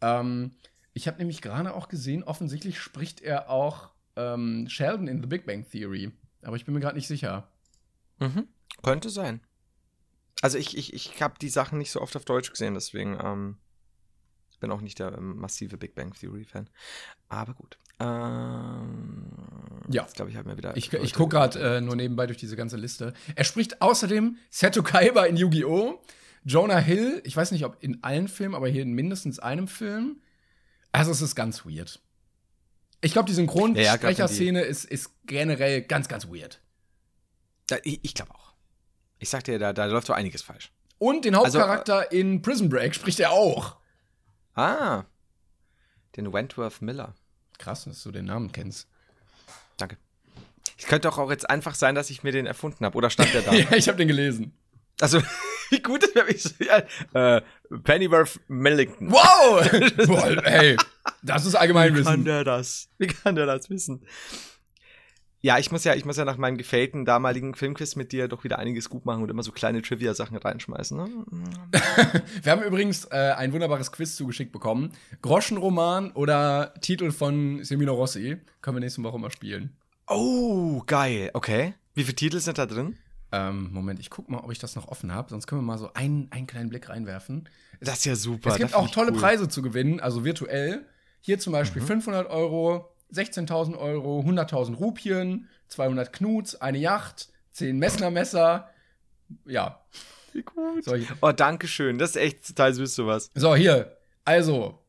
Ähm, 0.00 0.52
ich 0.92 1.08
habe 1.08 1.18
nämlich 1.18 1.42
gerade 1.42 1.74
auch 1.74 1.88
gesehen, 1.88 2.22
offensichtlich 2.22 2.78
spricht 2.78 3.20
er 3.20 3.50
auch 3.50 3.90
ähm, 4.16 4.68
Sheldon 4.68 5.08
in 5.08 5.20
The 5.20 5.26
Big 5.26 5.44
Bang 5.44 5.68
Theory. 5.68 6.12
Aber 6.42 6.56
ich 6.56 6.64
bin 6.64 6.74
mir 6.74 6.80
gerade 6.80 6.96
nicht 6.96 7.08
sicher. 7.08 7.48
Mhm. 8.20 8.46
Könnte 8.82 9.10
sein. 9.10 9.40
Also 10.40 10.58
ich, 10.58 10.76
ich, 10.76 10.92
ich 10.92 11.20
habe 11.20 11.34
die 11.40 11.48
Sachen 11.48 11.78
nicht 11.78 11.90
so 11.90 12.00
oft 12.00 12.14
auf 12.16 12.24
Deutsch 12.24 12.50
gesehen, 12.50 12.74
deswegen 12.74 13.18
ähm, 13.20 13.56
bin 14.64 14.72
auch 14.72 14.80
nicht 14.80 14.98
der 14.98 15.12
ähm, 15.12 15.36
massive 15.36 15.76
Big 15.76 15.94
Bang 15.94 16.14
Theory 16.14 16.44
Fan. 16.44 16.70
Aber 17.28 17.52
gut. 17.52 17.76
Ähm, 18.00 19.30
Ja. 19.90 20.02
Jetzt 20.02 20.16
glaube 20.16 20.30
ich, 20.30 20.36
haben 20.36 20.48
wir 20.48 20.56
wieder. 20.56 20.76
Ich, 20.76 20.92
ich 20.92 21.14
gucke 21.14 21.36
gerade 21.36 21.76
äh, 21.76 21.80
nur 21.80 21.96
nebenbei 21.96 22.26
durch 22.26 22.38
diese 22.38 22.56
ganze 22.56 22.76
Liste. 22.76 23.12
Er 23.34 23.44
spricht 23.44 23.82
außerdem 23.82 24.38
Seto 24.50 24.82
Kaiba 24.82 25.24
in 25.24 25.36
Yu-Gi-Oh!, 25.36 26.00
Jonah 26.44 26.78
Hill, 26.78 27.22
ich 27.24 27.36
weiß 27.36 27.52
nicht, 27.52 27.64
ob 27.64 27.82
in 27.82 28.02
allen 28.02 28.28
Filmen, 28.28 28.54
aber 28.54 28.68
hier 28.68 28.82
in 28.82 28.92
mindestens 28.92 29.38
einem 29.38 29.68
Film. 29.68 30.20
Also 30.92 31.10
es 31.10 31.22
ist 31.22 31.34
ganz 31.34 31.64
weird. 31.64 32.00
Ich 33.00 33.12
glaube, 33.12 33.26
die 33.30 33.32
Ja, 33.34 33.40
ja, 33.42 33.52
Synchronsprecherszene 33.52 34.62
ist, 34.62 34.84
ist 34.84 35.10
generell 35.26 35.82
ganz, 35.82 36.08
ganz 36.08 36.28
weird. 36.28 36.60
Da, 37.66 37.76
ich 37.82 38.00
ich 38.02 38.14
glaube 38.14 38.32
auch. 38.34 38.54
Ich 39.18 39.28
sag 39.30 39.44
dir, 39.44 39.58
da, 39.58 39.72
da 39.72 39.86
läuft 39.86 40.06
so 40.06 40.12
einiges 40.12 40.42
falsch. 40.42 40.70
Und 40.98 41.24
den 41.24 41.34
Also, 41.34 41.58
Hauptcharakter 41.58 42.12
in 42.12 42.40
Prison 42.42 42.68
Break 42.68 42.94
spricht 42.94 43.20
er 43.20 43.32
auch. 43.32 43.76
Ah. 44.54 45.04
Den 46.16 46.32
Wentworth 46.32 46.80
Miller. 46.82 47.14
Krass, 47.58 47.84
dass 47.84 48.02
du 48.02 48.10
den 48.10 48.26
Namen 48.26 48.52
kennst. 48.52 48.88
Danke. 49.76 49.96
Es 50.78 50.86
könnte 50.86 51.08
doch 51.08 51.18
auch 51.18 51.30
jetzt 51.30 51.48
einfach 51.48 51.74
sein, 51.74 51.94
dass 51.94 52.10
ich 52.10 52.22
mir 52.22 52.32
den 52.32 52.46
erfunden 52.46 52.84
habe. 52.84 52.96
Oder 52.96 53.10
stand 53.10 53.32
der 53.32 53.42
da? 53.42 53.52
ja, 53.54 53.72
ich 53.72 53.88
habe 53.88 53.98
den 53.98 54.08
gelesen. 54.08 54.52
Also, 55.00 55.20
wie 55.70 55.80
gut 55.80 56.04
ist 56.04 56.60
der? 56.60 56.86
Ja, 57.14 57.36
äh, 57.36 57.42
Pennyworth 57.82 58.40
Millington. 58.48 59.10
Wow! 59.10 59.68
Boah, 60.06 60.44
ey, 60.44 60.76
das 61.22 61.46
ist 61.46 61.54
Wie 61.54 62.02
kann 62.02 62.24
der 62.24 62.44
das? 62.44 62.88
Wie 62.98 63.06
kann 63.06 63.34
der 63.34 63.46
das 63.46 63.70
wissen? 63.70 64.04
Ja, 65.44 65.58
ich 65.58 65.70
muss 65.70 65.84
ja, 65.84 65.94
ich 65.94 66.06
muss 66.06 66.16
ja 66.16 66.24
nach 66.24 66.38
meinem 66.38 66.56
gefällten 66.56 67.04
damaligen 67.04 67.54
Filmquiz 67.54 67.96
mit 67.96 68.12
dir 68.12 68.28
doch 68.28 68.44
wieder 68.44 68.58
einiges 68.58 68.88
gut 68.88 69.04
machen 69.04 69.22
und 69.22 69.28
immer 69.28 69.42
so 69.42 69.52
kleine 69.52 69.82
Trivia-Sachen 69.82 70.38
reinschmeißen. 70.38 70.96
Ne? 70.96 71.10
Wir 72.42 72.50
haben 72.50 72.62
übrigens 72.62 73.04
äh, 73.10 73.34
ein 73.36 73.52
wunderbares 73.52 73.92
Quiz 73.92 74.16
zugeschickt 74.16 74.52
bekommen. 74.52 74.92
Groschenroman 75.20 76.12
oder 76.12 76.72
Titel 76.80 77.10
von 77.10 77.62
Semino 77.62 77.92
Rossi. 77.92 78.38
Können 78.62 78.76
wir 78.78 78.80
nächste 78.80 79.02
Woche 79.02 79.18
mal 79.18 79.30
spielen. 79.30 79.76
Oh, 80.08 80.82
geil. 80.86 81.28
Okay. 81.34 81.74
Wie 81.92 82.04
viele 82.04 82.16
Titel 82.16 82.40
sind 82.40 82.56
da 82.56 82.64
drin? 82.64 82.96
Ähm, 83.30 83.70
Moment, 83.70 84.00
ich 84.00 84.08
guck 84.08 84.30
mal, 84.30 84.38
ob 84.38 84.50
ich 84.50 84.58
das 84.58 84.76
noch 84.76 84.88
offen 84.88 85.12
habe. 85.12 85.28
Sonst 85.28 85.46
können 85.46 85.60
wir 85.60 85.66
mal 85.66 85.76
so 85.76 85.92
einen, 85.92 86.28
einen 86.30 86.46
kleinen 86.46 86.70
Blick 86.70 86.88
reinwerfen. 86.88 87.50
Das 87.80 87.98
ist 87.98 88.04
ja 88.06 88.16
super. 88.16 88.48
Es 88.52 88.56
gibt 88.56 88.72
auch 88.72 88.90
tolle 88.90 89.12
cool. 89.12 89.18
Preise 89.18 89.48
zu 89.50 89.60
gewinnen, 89.60 90.00
also 90.00 90.24
virtuell. 90.24 90.86
Hier 91.20 91.38
zum 91.38 91.52
Beispiel 91.52 91.82
Mhm. 91.82 91.86
500 91.86 92.30
Euro, 92.30 92.93
16.000 93.14 93.76
Euro, 93.78 94.20
100.000 94.20 94.76
Rupien, 94.76 95.48
200 95.68 96.12
Knuts, 96.12 96.56
eine 96.56 96.78
Yacht, 96.78 97.28
10 97.52 97.78
Messner-Messer. 97.78 98.68
Ja. 99.46 99.84
Gut. 100.44 100.84
So. 100.84 100.96
Oh, 101.20 101.32
danke 101.32 101.68
schön. 101.68 101.98
Das 101.98 102.10
ist 102.10 102.16
echt 102.16 102.46
total 102.46 102.74
süß, 102.74 102.94
sowas. 102.94 103.30
so, 103.34 103.54
hier. 103.54 103.96
Also, 104.24 104.82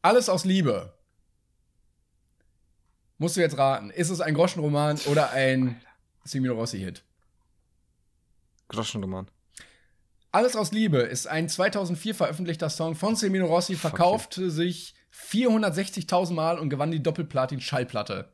alles 0.00 0.28
aus 0.28 0.44
Liebe. 0.44 0.92
Musst 3.18 3.36
du 3.36 3.40
jetzt 3.40 3.58
raten. 3.58 3.90
Ist 3.90 4.10
es 4.10 4.20
ein 4.20 4.34
Groschenroman 4.34 4.98
oder 5.06 5.30
ein 5.30 5.80
Semino 6.24 6.54
Rossi-Hit? 6.54 7.02
Groschenroman. 8.68 9.28
Alles 10.32 10.56
aus 10.56 10.72
Liebe 10.72 10.98
ist 10.98 11.26
ein 11.26 11.48
2004 11.48 12.14
veröffentlichter 12.14 12.70
Song 12.70 12.94
von 12.94 13.16
Semino 13.16 13.46
Rossi, 13.46 13.76
verkaufte 13.76 14.50
sich 14.50 14.94
460.000 15.14 16.32
Mal 16.32 16.58
und 16.58 16.70
gewann 16.70 16.90
die 16.90 17.02
Doppelplatin-Schallplatte. 17.02 18.28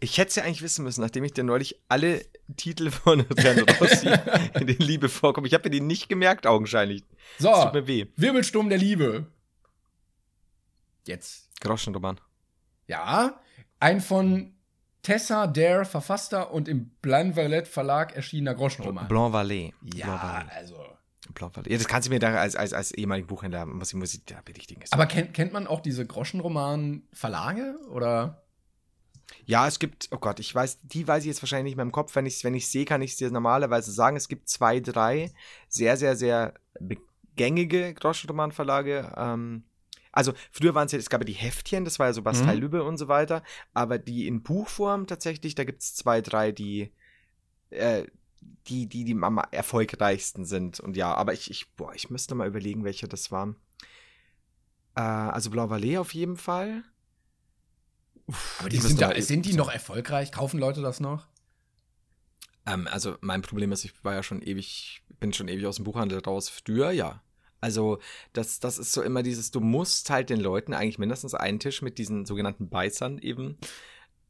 Ich 0.00 0.16
hätte 0.16 0.30
es 0.30 0.36
ja 0.36 0.44
eigentlich 0.44 0.62
wissen 0.62 0.84
müssen, 0.84 1.02
nachdem 1.02 1.24
ich 1.24 1.32
dir 1.34 1.44
neulich 1.44 1.78
alle 1.88 2.24
Titel 2.56 2.90
von 2.90 3.20
Rossi 3.80 4.08
in 4.54 4.66
den 4.66 4.78
Liebe 4.78 5.08
vorkomme. 5.08 5.46
Ich 5.46 5.54
habe 5.54 5.64
mir 5.64 5.70
die 5.70 5.80
nicht 5.80 6.08
gemerkt, 6.08 6.46
augenscheinlich. 6.46 7.04
So, 7.38 7.48
Das 7.50 7.64
tut 7.64 7.74
mir 7.74 7.86
weh. 7.86 8.06
Wirbelsturm 8.16 8.68
der 8.70 8.78
Liebe. 8.78 9.26
Jetzt. 11.06 11.50
Groschenroman. 11.60 12.20
Ja, 12.86 13.40
ein 13.80 14.00
von 14.00 14.54
Tessa 15.02 15.46
Dare 15.46 15.84
verfasster 15.84 16.52
und 16.52 16.68
im 16.68 16.90
Blanc 17.02 17.36
Valet 17.36 17.68
Verlag 17.68 18.16
erschienener 18.16 18.54
Groschenroman. 18.54 19.08
Blanc 19.08 19.34
Vallée. 19.34 19.72
ja, 19.94 20.06
Blanc 20.06 20.22
Vallée. 20.22 20.56
also. 20.56 20.84
Vallée. 21.34 21.70
Ja, 21.70 21.78
das 21.78 21.88
kannst 21.88 22.08
du 22.08 22.12
mir 22.12 22.18
da 22.18 22.34
als, 22.34 22.56
als, 22.56 22.72
als 22.72 22.92
ehemaligen 22.92 23.26
Buchhändler, 23.26 23.66
muss 23.66 23.88
ich, 23.88 23.94
muss 23.94 24.14
ich 24.14 24.24
da 24.24 24.40
berichtigen. 24.44 24.82
Aber 24.90 25.06
kennt, 25.06 25.34
kennt 25.34 25.52
man 25.52 25.66
auch 25.66 25.80
diese 25.80 26.06
Groschenroman-Verlage? 26.06 27.78
Oder? 27.90 28.42
Ja, 29.44 29.66
es 29.66 29.78
gibt, 29.78 30.08
oh 30.12 30.18
Gott, 30.18 30.40
ich 30.40 30.54
weiß, 30.54 30.80
die 30.82 31.06
weiß 31.06 31.24
ich 31.24 31.28
jetzt 31.28 31.42
wahrscheinlich 31.42 31.70
nicht 31.70 31.76
mehr 31.76 31.84
im 31.84 31.92
Kopf. 31.92 32.14
Wenn 32.14 32.26
ich 32.26 32.36
es 32.36 32.44
wenn 32.44 32.58
sehe, 32.60 32.84
kann 32.84 33.02
ich 33.02 33.12
es 33.12 33.16
dir 33.16 33.30
normalerweise 33.30 33.92
sagen. 33.92 34.16
Es 34.16 34.28
gibt 34.28 34.48
zwei, 34.48 34.80
drei 34.80 35.32
sehr, 35.68 35.96
sehr, 35.96 36.16
sehr 36.16 36.54
gängige 37.36 37.94
Groschenromanverlage. 37.94 39.12
Ähm, 39.16 39.64
also 40.12 40.32
früher 40.50 40.74
waren 40.74 40.86
es 40.86 40.92
ja, 40.92 40.98
es 40.98 41.10
gab 41.10 41.20
ja 41.20 41.26
die 41.26 41.34
Heftchen, 41.34 41.84
das 41.84 41.98
war 41.98 42.06
ja 42.06 42.12
so 42.12 42.22
Bastei 42.22 42.54
Mhm. 42.54 42.60
Lübbe 42.60 42.84
und 42.84 42.96
so 42.96 43.08
weiter. 43.08 43.42
Aber 43.74 43.98
die 43.98 44.26
in 44.26 44.42
Buchform 44.42 45.06
tatsächlich, 45.06 45.54
da 45.54 45.64
gibt 45.64 45.82
es 45.82 45.94
zwei, 45.94 46.22
drei, 46.22 46.52
die, 46.52 46.92
äh, 47.70 48.04
die, 48.68 48.86
die, 48.86 49.04
die 49.04 49.16
am 49.20 49.38
erfolgreichsten 49.50 50.44
sind. 50.44 50.80
Und 50.80 50.96
ja, 50.96 51.14
aber 51.14 51.32
ich, 51.32 51.50
ich, 51.50 51.70
boah, 51.74 51.94
ich 51.94 52.10
müsste 52.10 52.34
mal 52.34 52.48
überlegen, 52.48 52.84
welche 52.84 53.08
das 53.08 53.30
waren. 53.30 53.56
Äh, 54.94 55.00
also 55.00 55.50
Blanc 55.50 55.70
Vallée 55.70 55.98
auf 55.98 56.14
jeden 56.14 56.36
Fall. 56.36 56.82
Uff, 58.26 58.56
Aber 58.60 58.68
die 58.68 58.78
sind, 58.78 59.00
mal- 59.00 59.20
sind 59.22 59.46
die 59.46 59.54
noch 59.54 59.70
erfolgreich? 59.70 60.32
Kaufen 60.32 60.58
Leute 60.58 60.82
das 60.82 61.00
noch? 61.00 61.26
Ähm, 62.66 62.88
also 62.90 63.16
mein 63.20 63.42
Problem 63.42 63.70
ist, 63.72 63.84
ich 63.84 64.04
war 64.04 64.14
ja 64.14 64.22
schon 64.22 64.42
ewig, 64.42 65.02
bin 65.20 65.32
schon 65.32 65.48
ewig 65.48 65.66
aus 65.66 65.76
dem 65.76 65.84
Buchhandel 65.84 66.18
raus. 66.18 66.48
Früher, 66.48 66.90
ja. 66.90 67.22
Also 67.60 67.98
das, 68.32 68.60
das 68.60 68.78
ist 68.78 68.92
so 68.92 69.02
immer 69.02 69.22
dieses, 69.22 69.50
du 69.50 69.60
musst 69.60 70.10
halt 70.10 70.30
den 70.30 70.40
Leuten 70.40 70.74
eigentlich 70.74 70.98
mindestens 70.98 71.34
einen 71.34 71.58
Tisch 71.58 71.82
mit 71.82 71.98
diesen 71.98 72.26
sogenannten 72.26 72.68
Beißern 72.68 73.18
eben 73.18 73.58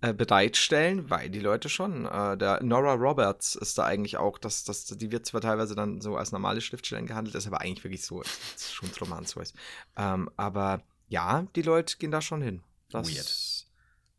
äh, 0.03 0.13
bereitstellen, 0.13 1.09
weil 1.11 1.31
die 1.31 1.41
Leute 1.41 1.69
schon, 1.69 2.05
äh, 2.07 2.37
der 2.37 2.63
Nora 2.63 2.93
Roberts 2.95 3.55
ist 3.55 3.79
da 3.79 3.85
eigentlich 3.85 4.17
auch, 4.19 4.39
das, 4.39 4.65
das, 4.65 4.85
die 4.85 5.11
wird 5.11 5.25
zwar 5.27 5.41
teilweise 5.41 5.75
dann 5.75 6.01
so 6.01 6.17
als 6.17 6.33
normale 6.33 6.61
Schriftstellerin 6.61 7.07
gehandelt, 7.07 7.35
ist 7.35 7.47
aber 7.47 7.61
eigentlich 7.63 7.85
wirklich 7.85 8.05
so, 8.05 8.21
ist 8.23 8.75
schon 8.75 8.91
Romanzeug. 9.01 9.49
Ähm, 9.97 10.31
aber 10.37 10.83
ja, 11.09 11.47
die 11.57 11.63
Leute 11.63 11.97
gehen 11.97 12.11
da 12.11 12.21
schon 12.21 12.43
hin. 12.43 12.63
Das, 12.91 13.09
Weird. 13.09 13.67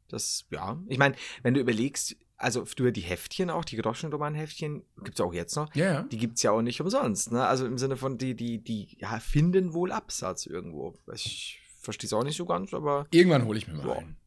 Das, 0.10 0.46
ja. 0.50 0.80
Ich 0.88 0.98
meine, 0.98 1.16
wenn 1.44 1.54
du 1.54 1.60
überlegst, 1.60 2.16
also 2.38 2.66
früher 2.66 2.92
die 2.92 3.02
Heftchen 3.02 3.50
auch, 3.50 3.66
die 3.66 3.78
Groschenroman-Heftchen, 3.78 4.84
gibt 5.04 5.20
es 5.20 5.22
auch 5.26 5.34
jetzt 5.34 5.56
noch, 5.56 5.74
Ja, 5.76 5.86
ja. 5.94 6.02
die 6.04 6.18
gibt 6.18 6.38
es 6.38 6.44
ja 6.44 6.52
auch 6.52 6.62
nicht 6.62 6.80
umsonst, 6.82 7.32
ne? 7.32 7.46
Also 7.46 7.66
im 7.66 7.78
Sinne 7.78 7.98
von, 7.98 8.18
die, 8.18 8.36
die, 8.36 8.64
die 8.64 8.98
ja, 9.00 9.20
finden 9.20 9.74
wohl 9.74 9.92
Absatz 9.92 10.46
irgendwo. 10.46 10.96
Ich 11.14 11.60
verstehe 11.80 12.08
es 12.08 12.14
auch 12.14 12.24
nicht 12.24 12.38
so 12.38 12.46
ganz, 12.46 12.74
aber. 12.74 13.08
Irgendwann 13.12 13.46
hole 13.46 13.58
ich 13.58 13.68
mir 13.68 13.74
mal 13.76 13.88
Ja. 13.88 13.94
einen. 13.96 14.18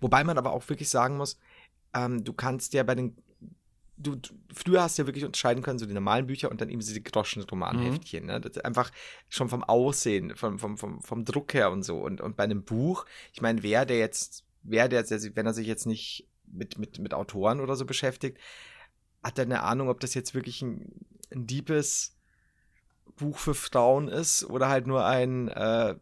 Wobei 0.00 0.24
man 0.24 0.38
aber 0.38 0.52
auch 0.52 0.68
wirklich 0.68 0.88
sagen 0.88 1.16
muss, 1.16 1.38
ähm, 1.94 2.24
du 2.24 2.32
kannst 2.32 2.72
ja 2.74 2.82
bei 2.82 2.94
den. 2.94 3.16
Du, 3.96 4.16
du, 4.16 4.30
früher 4.52 4.82
hast 4.82 4.98
du 4.98 5.02
ja 5.02 5.06
wirklich 5.06 5.24
unterscheiden 5.24 5.62
können, 5.62 5.78
so 5.78 5.86
die 5.86 5.94
normalen 5.94 6.26
Bücher 6.26 6.50
und 6.50 6.60
dann 6.60 6.68
eben 6.68 6.80
diese 6.80 7.00
Groschenromanheftchen. 7.00 8.26
Ne? 8.26 8.40
Das 8.40 8.56
ist 8.56 8.64
einfach 8.64 8.90
schon 9.28 9.48
vom 9.48 9.62
Aussehen, 9.62 10.34
vom, 10.34 10.58
vom, 10.58 10.76
vom, 10.76 11.00
vom 11.00 11.24
Druck 11.24 11.54
her 11.54 11.70
und 11.70 11.84
so. 11.84 12.00
Und, 12.00 12.20
und 12.20 12.36
bei 12.36 12.42
einem 12.42 12.64
Buch, 12.64 13.06
ich 13.32 13.40
meine, 13.40 13.62
wer 13.62 13.86
der 13.86 13.98
jetzt, 13.98 14.44
wer 14.64 14.88
der, 14.88 15.04
der, 15.04 15.20
wenn 15.36 15.46
er 15.46 15.54
sich 15.54 15.68
jetzt 15.68 15.86
nicht 15.86 16.28
mit, 16.46 16.76
mit, 16.76 16.98
mit 16.98 17.14
Autoren 17.14 17.60
oder 17.60 17.76
so 17.76 17.84
beschäftigt, 17.84 18.38
hat 19.22 19.38
er 19.38 19.44
eine 19.44 19.62
Ahnung, 19.62 19.88
ob 19.88 20.00
das 20.00 20.14
jetzt 20.14 20.34
wirklich 20.34 20.60
ein, 20.62 20.90
ein 21.32 21.46
deepes 21.46 22.16
Buch 23.16 23.38
für 23.38 23.54
Frauen 23.54 24.08
ist 24.08 24.44
oder 24.44 24.68
halt 24.68 24.86
nur 24.86 25.04
ein 25.06 25.48
äh, 25.48 25.94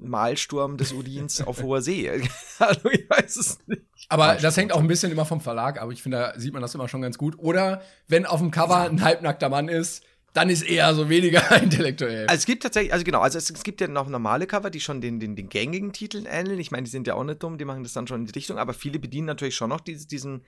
Malsturm 0.00 0.76
des 0.76 0.92
Udins 0.92 1.40
auf 1.40 1.62
hoher 1.62 1.82
See. 1.82 2.10
also 2.58 2.88
ich 2.90 3.08
weiß 3.08 3.36
es 3.36 3.58
nicht. 3.66 3.82
Aber 4.08 4.36
das 4.36 4.56
hängt 4.56 4.72
auch 4.72 4.80
ein 4.80 4.86
bisschen 4.88 5.12
immer 5.12 5.24
vom 5.24 5.40
Verlag, 5.40 5.80
aber 5.80 5.92
ich 5.92 6.02
finde, 6.02 6.18
da 6.18 6.40
sieht 6.40 6.52
man 6.52 6.62
das 6.62 6.74
immer 6.74 6.88
schon 6.88 7.02
ganz 7.02 7.18
gut. 7.18 7.38
Oder 7.38 7.82
wenn 8.06 8.26
auf 8.26 8.40
dem 8.40 8.50
Cover 8.50 8.80
ein 8.88 9.02
halbnackter 9.02 9.48
Mann 9.48 9.68
ist, 9.68 10.02
dann 10.34 10.50
ist 10.50 10.62
eher 10.62 10.94
so 10.94 11.08
weniger 11.08 11.42
intellektuell. 11.62 12.26
Also 12.26 12.38
es 12.40 12.46
gibt 12.46 12.62
tatsächlich, 12.62 12.92
also 12.92 13.04
genau, 13.04 13.20
also 13.20 13.38
es, 13.38 13.50
es 13.50 13.62
gibt 13.64 13.80
ja 13.80 13.88
noch 13.88 14.08
normale 14.08 14.46
Cover, 14.46 14.70
die 14.70 14.80
schon 14.80 15.00
den, 15.00 15.18
den, 15.20 15.36
den 15.36 15.48
gängigen 15.48 15.92
Titeln 15.92 16.26
ähneln. 16.26 16.58
Ich 16.60 16.70
meine, 16.70 16.84
die 16.84 16.90
sind 16.90 17.06
ja 17.06 17.14
auch 17.14 17.24
nicht 17.24 17.42
dumm, 17.42 17.58
die 17.58 17.64
machen 17.64 17.82
das 17.82 17.92
dann 17.94 18.06
schon 18.06 18.20
in 18.20 18.26
die 18.26 18.32
Richtung, 18.32 18.58
aber 18.58 18.74
viele 18.74 18.98
bedienen 18.98 19.26
natürlich 19.26 19.56
schon 19.56 19.70
noch 19.70 19.80
diese, 19.80 20.06
diesen 20.06 20.44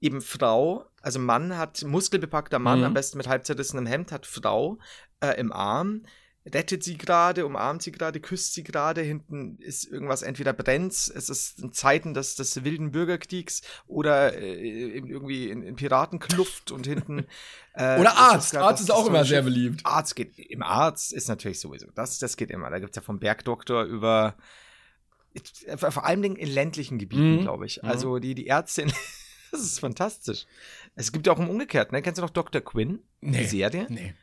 eben 0.00 0.20
Frau, 0.20 0.86
also 1.00 1.18
Mann 1.18 1.56
hat, 1.56 1.82
muskelbepackter 1.84 2.58
Mann, 2.58 2.80
Mhm. 2.80 2.86
am 2.86 2.94
besten 2.94 3.18
mit 3.18 3.28
halb 3.28 3.46
zerrissenem 3.46 3.86
Hemd, 3.86 4.12
hat 4.12 4.26
Frau 4.26 4.78
äh, 5.20 5.38
im 5.38 5.52
Arm, 5.52 6.02
rettet 6.46 6.82
sie 6.82 6.96
gerade, 6.96 7.44
umarmt 7.44 7.82
sie 7.82 7.92
gerade, 7.92 8.18
küsst 8.20 8.54
sie 8.54 8.64
gerade, 8.64 9.02
hinten 9.02 9.58
ist 9.58 9.84
irgendwas, 9.84 10.22
entweder 10.22 10.52
brennt 10.54 10.92
es 10.92 11.08
ist 11.28 11.58
in 11.60 11.72
Zeiten 11.72 12.14
des, 12.14 12.34
des 12.34 12.64
wilden 12.64 12.92
Bürgerkriegs 12.92 13.60
oder 13.86 14.34
äh, 14.36 14.96
in- 14.96 15.06
irgendwie 15.06 15.50
in, 15.50 15.62
in 15.62 15.76
Piratenkluft 15.76 16.70
und 16.72 16.86
hinten 16.86 17.26
äh, 17.74 17.98
Oder 18.00 18.16
Arzt. 18.16 18.52
grad 18.52 18.62
Arzt 18.62 18.82
ist 18.82 18.90
auch 18.90 19.06
immer 19.06 19.24
sehr 19.24 19.42
beliebt. 19.42 19.82
Arzt 19.84 20.16
geht, 20.16 20.38
im 20.38 20.62
Arzt 20.62 21.12
ist 21.12 21.28
natürlich 21.28 21.60
sowieso, 21.60 21.88
das, 21.94 22.18
das 22.18 22.36
geht 22.38 22.50
immer. 22.50 22.70
Da 22.70 22.78
gibt 22.78 22.90
es 22.92 22.96
ja 22.96 23.02
vom 23.02 23.18
Bergdoktor 23.20 23.84
über, 23.84 24.34
vor 25.76 26.04
allem 26.04 26.24
in 26.24 26.48
ländlichen 26.48 26.98
Gebieten, 26.98 27.36
Mhm. 27.36 27.40
glaube 27.42 27.66
ich. 27.66 27.82
Mhm. 27.82 27.88
Also 27.88 28.18
die, 28.18 28.34
die 28.34 28.46
Ärztin, 28.48 28.90
das 29.52 29.60
ist 29.60 29.78
fantastisch. 29.80 30.46
Es 30.96 31.12
gibt 31.12 31.26
ja 31.26 31.32
auch 31.32 31.38
im 31.38 31.50
Umgekehrt, 31.50 31.92
ne? 31.92 32.02
Kennst 32.02 32.18
du 32.18 32.22
noch 32.22 32.30
Dr. 32.30 32.60
Quinn? 32.62 33.00
Die 33.20 33.44
Serie? 33.44 33.86
Nee. 33.90 34.14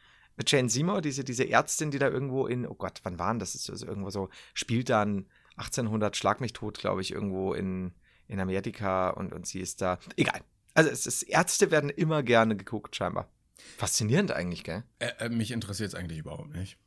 Jane 0.46 0.70
Seymour, 0.70 1.02
diese, 1.02 1.24
diese 1.24 1.50
Ärztin, 1.50 1.92
die 1.92 2.00
da 2.00 2.08
irgendwo 2.08 2.48
in, 2.48 2.68
oh 2.68 2.76
Gott, 2.76 3.00
wann 3.04 3.18
waren 3.20 3.40
das? 3.40 3.54
Das 3.54 3.64
ist 3.64 3.70
also 3.70 3.88
irgendwo 3.88 4.10
so, 4.10 4.30
spielt 4.54 4.90
dann 4.90 5.26
1800, 5.58 6.16
schlag 6.16 6.42
mich 6.42 6.54
tot, 6.54 6.78
glaube 6.78 7.02
ich, 7.02 7.12
irgendwo 7.12 7.54
in, 7.54 7.92
in 8.28 8.40
Amerika 8.40 9.10
und, 9.10 9.34
und 9.34 9.48
sie 9.48 9.60
ist 9.60 9.82
da. 9.82 9.98
Egal. 10.16 10.42
Also 10.74 10.92
es 10.92 11.08
ist, 11.08 11.24
Ärzte 11.24 11.72
werden 11.72 11.90
immer 11.90 12.22
gerne 12.22 12.56
geguckt, 12.56 12.96
scheinbar. 12.96 13.28
Faszinierend 13.78 14.32
eigentlich, 14.32 14.64
gell? 14.64 14.84
Äh, 15.00 15.12
äh, 15.20 15.30
mich 15.30 15.52
interessiert 15.52 15.90
es 15.90 15.96
eigentlich 15.96 16.20
überhaupt 16.20 16.54
nicht. 16.54 16.78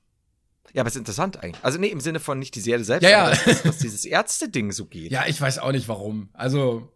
Ja, 0.72 0.82
aber 0.82 0.88
es 0.88 0.94
ist 0.94 1.00
interessant 1.00 1.42
eigentlich. 1.42 1.64
Also 1.64 1.78
nee, 1.80 1.88
im 1.88 1.98
Sinne 1.98 2.20
von 2.20 2.38
nicht 2.38 2.54
die 2.54 2.60
Serie 2.60 2.84
selbst, 2.84 3.02
Ja, 3.02 3.10
ja. 3.10 3.30
dass, 3.30 3.62
dass 3.62 3.78
dieses 3.78 4.04
Ärzte-Ding 4.04 4.70
so 4.70 4.86
geht. 4.86 5.10
Ja, 5.10 5.26
ich 5.26 5.40
weiß 5.40 5.58
auch 5.58 5.72
nicht 5.72 5.88
warum. 5.88 6.28
Also, 6.32 6.92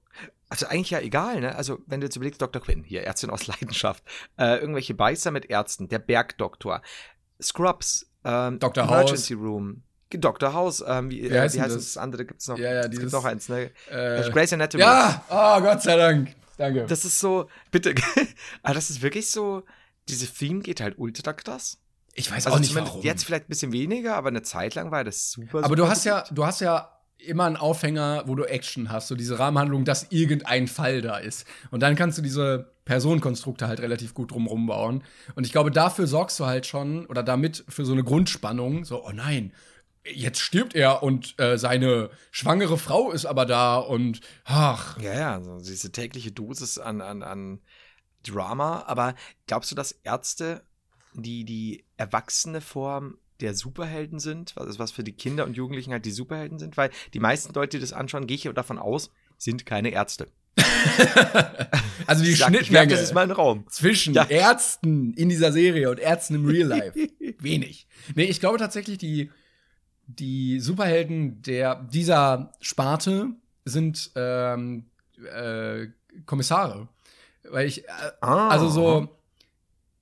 Also 0.54 0.66
eigentlich 0.68 0.90
ja 0.90 1.00
egal, 1.00 1.40
ne? 1.40 1.56
Also 1.56 1.80
wenn 1.86 2.00
du 2.00 2.06
jetzt 2.06 2.14
überlegst, 2.14 2.40
Dr. 2.40 2.62
Quinn, 2.62 2.84
hier 2.84 3.02
Ärztin 3.02 3.28
aus 3.30 3.46
Leidenschaft, 3.48 4.04
äh, 4.38 4.58
irgendwelche 4.60 4.94
Beißer 4.94 5.32
mit 5.32 5.50
Ärzten, 5.50 5.88
der 5.88 5.98
Bergdoktor, 5.98 6.80
Scrubs, 7.42 8.06
ähm, 8.24 8.60
Dr. 8.60 8.84
Emergency 8.84 9.34
Room, 9.34 9.82
Dr. 10.10 10.52
House, 10.52 10.84
ähm, 10.86 11.10
wie, 11.10 11.22
Wie 11.24 11.26
äh, 11.34 11.40
heißt 11.40 11.56
wie 11.56 11.60
heißt 11.60 11.74
das? 11.74 11.84
das 11.86 11.96
andere? 11.96 12.24
Gibt's 12.24 12.46
noch? 12.46 12.56
Ja, 12.56 12.72
ja, 12.72 12.80
es 12.82 12.90
dieses- 12.90 13.00
gibt 13.06 13.12
noch 13.14 13.24
eins, 13.24 13.48
ne? 13.48 13.72
äh, 13.90 14.20
Äh, 14.26 14.30
Grey's 14.30 14.52
Anatomy. 14.52 14.82
ja, 14.84 15.24
oh 15.28 15.60
Gott 15.60 15.82
sei 15.82 15.96
Dank. 15.96 16.36
Danke. 16.56 16.86
Das 16.86 17.04
ist 17.04 17.18
so, 17.18 17.48
bitte, 17.72 17.92
aber 18.62 18.74
das 18.74 18.90
ist 18.90 19.02
wirklich 19.02 19.28
so, 19.30 19.64
diese 20.08 20.28
Theme 20.28 20.60
geht 20.60 20.80
halt 20.80 20.94
ultra 20.98 21.32
krass. 21.32 21.78
ich 22.12 22.30
weiß 22.30 22.46
Also 22.46 22.56
auch 22.56 22.60
nicht 22.60 22.76
warum. 22.76 23.02
jetzt 23.02 23.24
vielleicht 23.24 23.46
ein 23.46 23.48
bisschen 23.48 23.72
weniger, 23.72 24.14
aber 24.14 24.28
eine 24.28 24.42
Zeit 24.42 24.76
lang 24.76 24.92
war 24.92 25.02
das 25.02 25.32
super, 25.32 25.58
Aber 25.58 25.62
super 25.64 25.76
du 25.76 25.88
hast 25.88 26.04
ja, 26.04 26.20
beliebt. 26.20 26.38
du 26.38 26.46
hast 26.46 26.60
ja 26.60 26.93
immer 27.18 27.44
einen 27.44 27.56
Aufhänger, 27.56 28.24
wo 28.26 28.34
du 28.34 28.44
Action 28.44 28.90
hast, 28.90 29.08
so 29.08 29.14
diese 29.14 29.38
Rahmenhandlung, 29.38 29.84
dass 29.84 30.10
irgendein 30.10 30.68
Fall 30.68 31.00
da 31.00 31.16
ist. 31.16 31.46
Und 31.70 31.80
dann 31.80 31.96
kannst 31.96 32.18
du 32.18 32.22
diese 32.22 32.72
Personenkonstrukte 32.84 33.66
halt 33.66 33.80
relativ 33.80 34.14
gut 34.14 34.30
drumherum 34.30 34.66
bauen. 34.66 35.04
Und 35.34 35.46
ich 35.46 35.52
glaube, 35.52 35.70
dafür 35.70 36.06
sorgst 36.06 36.38
du 36.38 36.46
halt 36.46 36.66
schon, 36.66 37.06
oder 37.06 37.22
damit 37.22 37.64
für 37.68 37.84
so 37.84 37.92
eine 37.92 38.04
Grundspannung, 38.04 38.84
so, 38.84 39.04
oh 39.04 39.12
nein, 39.12 39.52
jetzt 40.04 40.40
stirbt 40.40 40.74
er 40.74 41.02
und 41.02 41.38
äh, 41.40 41.56
seine 41.56 42.10
schwangere 42.30 42.76
Frau 42.76 43.10
ist 43.10 43.24
aber 43.24 43.46
da 43.46 43.76
und 43.78 44.20
ach. 44.44 45.00
Ja, 45.00 45.14
ja, 45.14 45.40
so 45.40 45.58
diese 45.58 45.92
tägliche 45.92 46.32
Dosis 46.32 46.78
an, 46.78 47.00
an, 47.00 47.22
an 47.22 47.60
Drama. 48.22 48.84
Aber 48.86 49.14
glaubst 49.46 49.70
du, 49.70 49.74
dass 49.74 49.92
Ärzte 49.92 50.62
die, 51.14 51.44
die 51.44 51.84
erwachsene 51.96 52.60
Form 52.60 53.18
der 53.44 53.54
Superhelden 53.54 54.18
sind, 54.18 54.54
was, 54.56 54.78
was 54.78 54.90
für 54.92 55.04
die 55.04 55.12
Kinder 55.12 55.44
und 55.44 55.56
Jugendlichen 55.56 55.92
halt 55.92 56.04
die 56.04 56.10
Superhelden 56.10 56.58
sind? 56.58 56.76
Weil 56.76 56.90
die 57.12 57.20
meisten 57.20 57.52
Leute, 57.54 57.76
die 57.76 57.80
das 57.80 57.92
anschauen, 57.92 58.26
gehe 58.26 58.36
ich 58.36 58.50
davon 58.54 58.78
aus, 58.78 59.10
sind 59.38 59.66
keine 59.66 59.90
Ärzte. 59.90 60.28
also 62.06 62.24
die 62.24 62.30
Ich 62.30 62.38
sag, 62.38 62.48
Schnittmenge 62.48 62.92
das 62.92 63.02
ist 63.02 63.14
mal 63.14 63.24
ein 63.24 63.30
Raum. 63.30 63.64
zwischen 63.68 64.14
Ja. 64.14 64.24
Ärzten 64.24 65.12
in 65.14 65.28
dieser 65.28 65.52
Serie 65.52 65.90
und 65.90 65.98
Ärzten 65.98 66.36
im 66.36 66.46
Real 66.46 66.68
Life 66.68 66.98
wenig. 67.38 67.86
Nee, 68.14 68.24
ich 68.24 68.40
glaube 68.40 68.58
tatsächlich, 68.58 68.98
die, 68.98 69.30
die 70.06 70.60
Superhelden 70.60 71.42
der, 71.42 71.76
dieser 71.92 72.52
Sparte 72.60 73.30
sind 73.64 74.12
ähm, 74.14 74.86
äh, 75.34 75.86
Kommissare. 76.26 76.88
Weil 77.50 77.66
ich, 77.66 77.84
äh, 77.84 77.92
Ah, 78.20 78.48
also 78.48 78.68
so, 78.68 79.08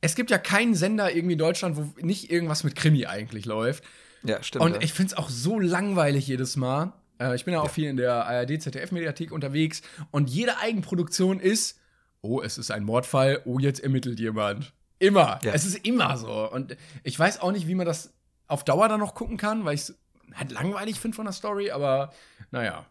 es 0.03 0.15
gibt 0.15 0.31
ja 0.31 0.37
keinen 0.37 0.75
Sender 0.75 1.15
irgendwie 1.15 1.33
in 1.33 1.39
Deutschland, 1.39 1.77
wo 1.77 1.95
nicht 2.01 2.31
irgendwas 2.31 2.65
mit 2.65 2.77
Krimi 2.77 3.07
eigentlich 3.07 3.47
läuft. 3.47 3.85
Ja, 4.25 4.43
stimmt. 4.43 4.65
Und 4.65 4.75
ja. 4.75 4.81
ich 4.83 4.93
finde 4.93 5.13
es 5.13 5.17
auch 5.17 5.31
so 5.31 5.59
langweilig 5.59 6.27
jedes 6.27 6.57
Mal. 6.57 6.93
Äh, 7.19 7.35
ich 7.35 7.45
bin 7.45 7.55
ja 7.55 7.61
auch 7.61 7.67
Ja. 7.67 7.73
viel 7.73 7.89
in 7.89 7.97
der 7.97 8.27
ARD-ZDF-Mediathek 8.27 9.33
unterwegs 9.33 9.83
und 10.11 10.29
jede 10.29 10.59
Eigenproduktion 10.59 11.41
ist, 11.41 11.79
oh, 12.21 12.41
es 12.43 12.59
ist 12.59 12.71
ein 12.71 12.85
Mordfall, 12.85 13.41
oh, 13.45 13.59
jetzt 13.59 13.81
ermittelt 13.81 14.21
jemand. 14.21 14.73
Immer. 14.99 15.41
Ja. 15.43 15.53
Es 15.53 15.65
ist 15.65 15.85
immer 15.87 16.17
so. 16.17 16.51
Und 16.51 16.77
ich 17.03 17.19
weiß 17.19 17.41
auch 17.41 17.53
nicht, 17.53 17.67
wie 17.67 17.75
man 17.75 17.87
das 17.87 18.13
auf 18.47 18.65
Dauer 18.65 18.89
dann 18.89 19.01
noch 19.01 19.15
gucken 19.15 19.37
kann, 19.37 19.65
weil 19.65 19.75
ich 19.75 19.83
es 19.83 19.99
halt 20.35 20.53
langweilig 20.53 21.01
finde 21.01 21.17
von 21.17 21.25
der 21.25 21.33
Story, 21.33 21.71
aber 21.71 22.13
naja. 22.51 22.87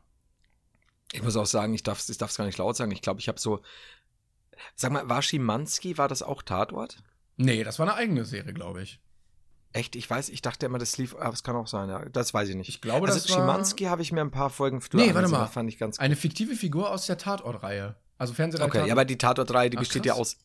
Ich 1.13 1.21
muss 1.21 1.35
auch 1.35 1.45
sagen, 1.45 1.73
ich 1.73 1.83
darf 1.83 1.99
es 1.99 2.09
ich 2.09 2.17
darf's 2.17 2.37
gar 2.37 2.45
nicht 2.45 2.57
laut 2.57 2.77
sagen. 2.77 2.91
Ich 2.91 3.01
glaube, 3.01 3.19
ich 3.19 3.27
habe 3.27 3.39
so. 3.39 3.61
Sag 4.75 4.91
mal, 4.91 5.07
war 5.09 5.21
Schimanski, 5.21 5.97
war 5.97 6.07
das 6.07 6.21
auch 6.23 6.41
Tatort? 6.41 6.97
Nee, 7.37 7.63
das 7.63 7.79
war 7.79 7.87
eine 7.87 7.95
eigene 7.95 8.25
Serie, 8.25 8.53
glaube 8.53 8.81
ich. 8.83 8.99
Echt? 9.73 9.95
Ich 9.95 10.09
weiß, 10.09 10.29
ich 10.29 10.41
dachte 10.41 10.65
immer, 10.65 10.79
das 10.79 10.97
lief, 10.97 11.15
aber 11.15 11.33
es 11.33 11.43
kann 11.43 11.55
auch 11.55 11.67
sein, 11.67 11.87
ja. 11.89 12.03
Das 12.09 12.33
weiß 12.33 12.49
ich 12.49 12.55
nicht. 12.55 12.67
Ich 12.69 12.81
glaube, 12.81 13.07
also 13.07 13.19
das 13.19 13.29
war- 13.29 13.37
Schimanski 13.37 13.85
habe 13.85 14.01
ich 14.01 14.11
mir 14.11 14.21
ein 14.21 14.31
paar 14.31 14.49
Folgen 14.49 14.81
früher 14.81 15.05
Nee, 15.05 15.13
warte 15.15 15.29
mal. 15.29 15.47
fand 15.47 15.69
ich 15.69 15.77
ganz 15.77 15.97
Eine 15.99 16.15
fiktive 16.15 16.55
Figur 16.55 16.91
aus 16.91 17.05
der 17.05 17.17
Tatort-Reihe. 17.17 17.95
Also 18.17 18.33
Fernsehreihe. 18.33 18.67
Okay, 18.67 18.85
ja, 18.87 18.93
aber 18.93 19.05
die 19.05 19.17
Tatort-Reihe, 19.17 19.69
die 19.69 19.77
Ach, 19.77 19.81
besteht 19.81 20.03
krass. 20.03 20.15
ja 20.17 20.21
aus 20.21 20.37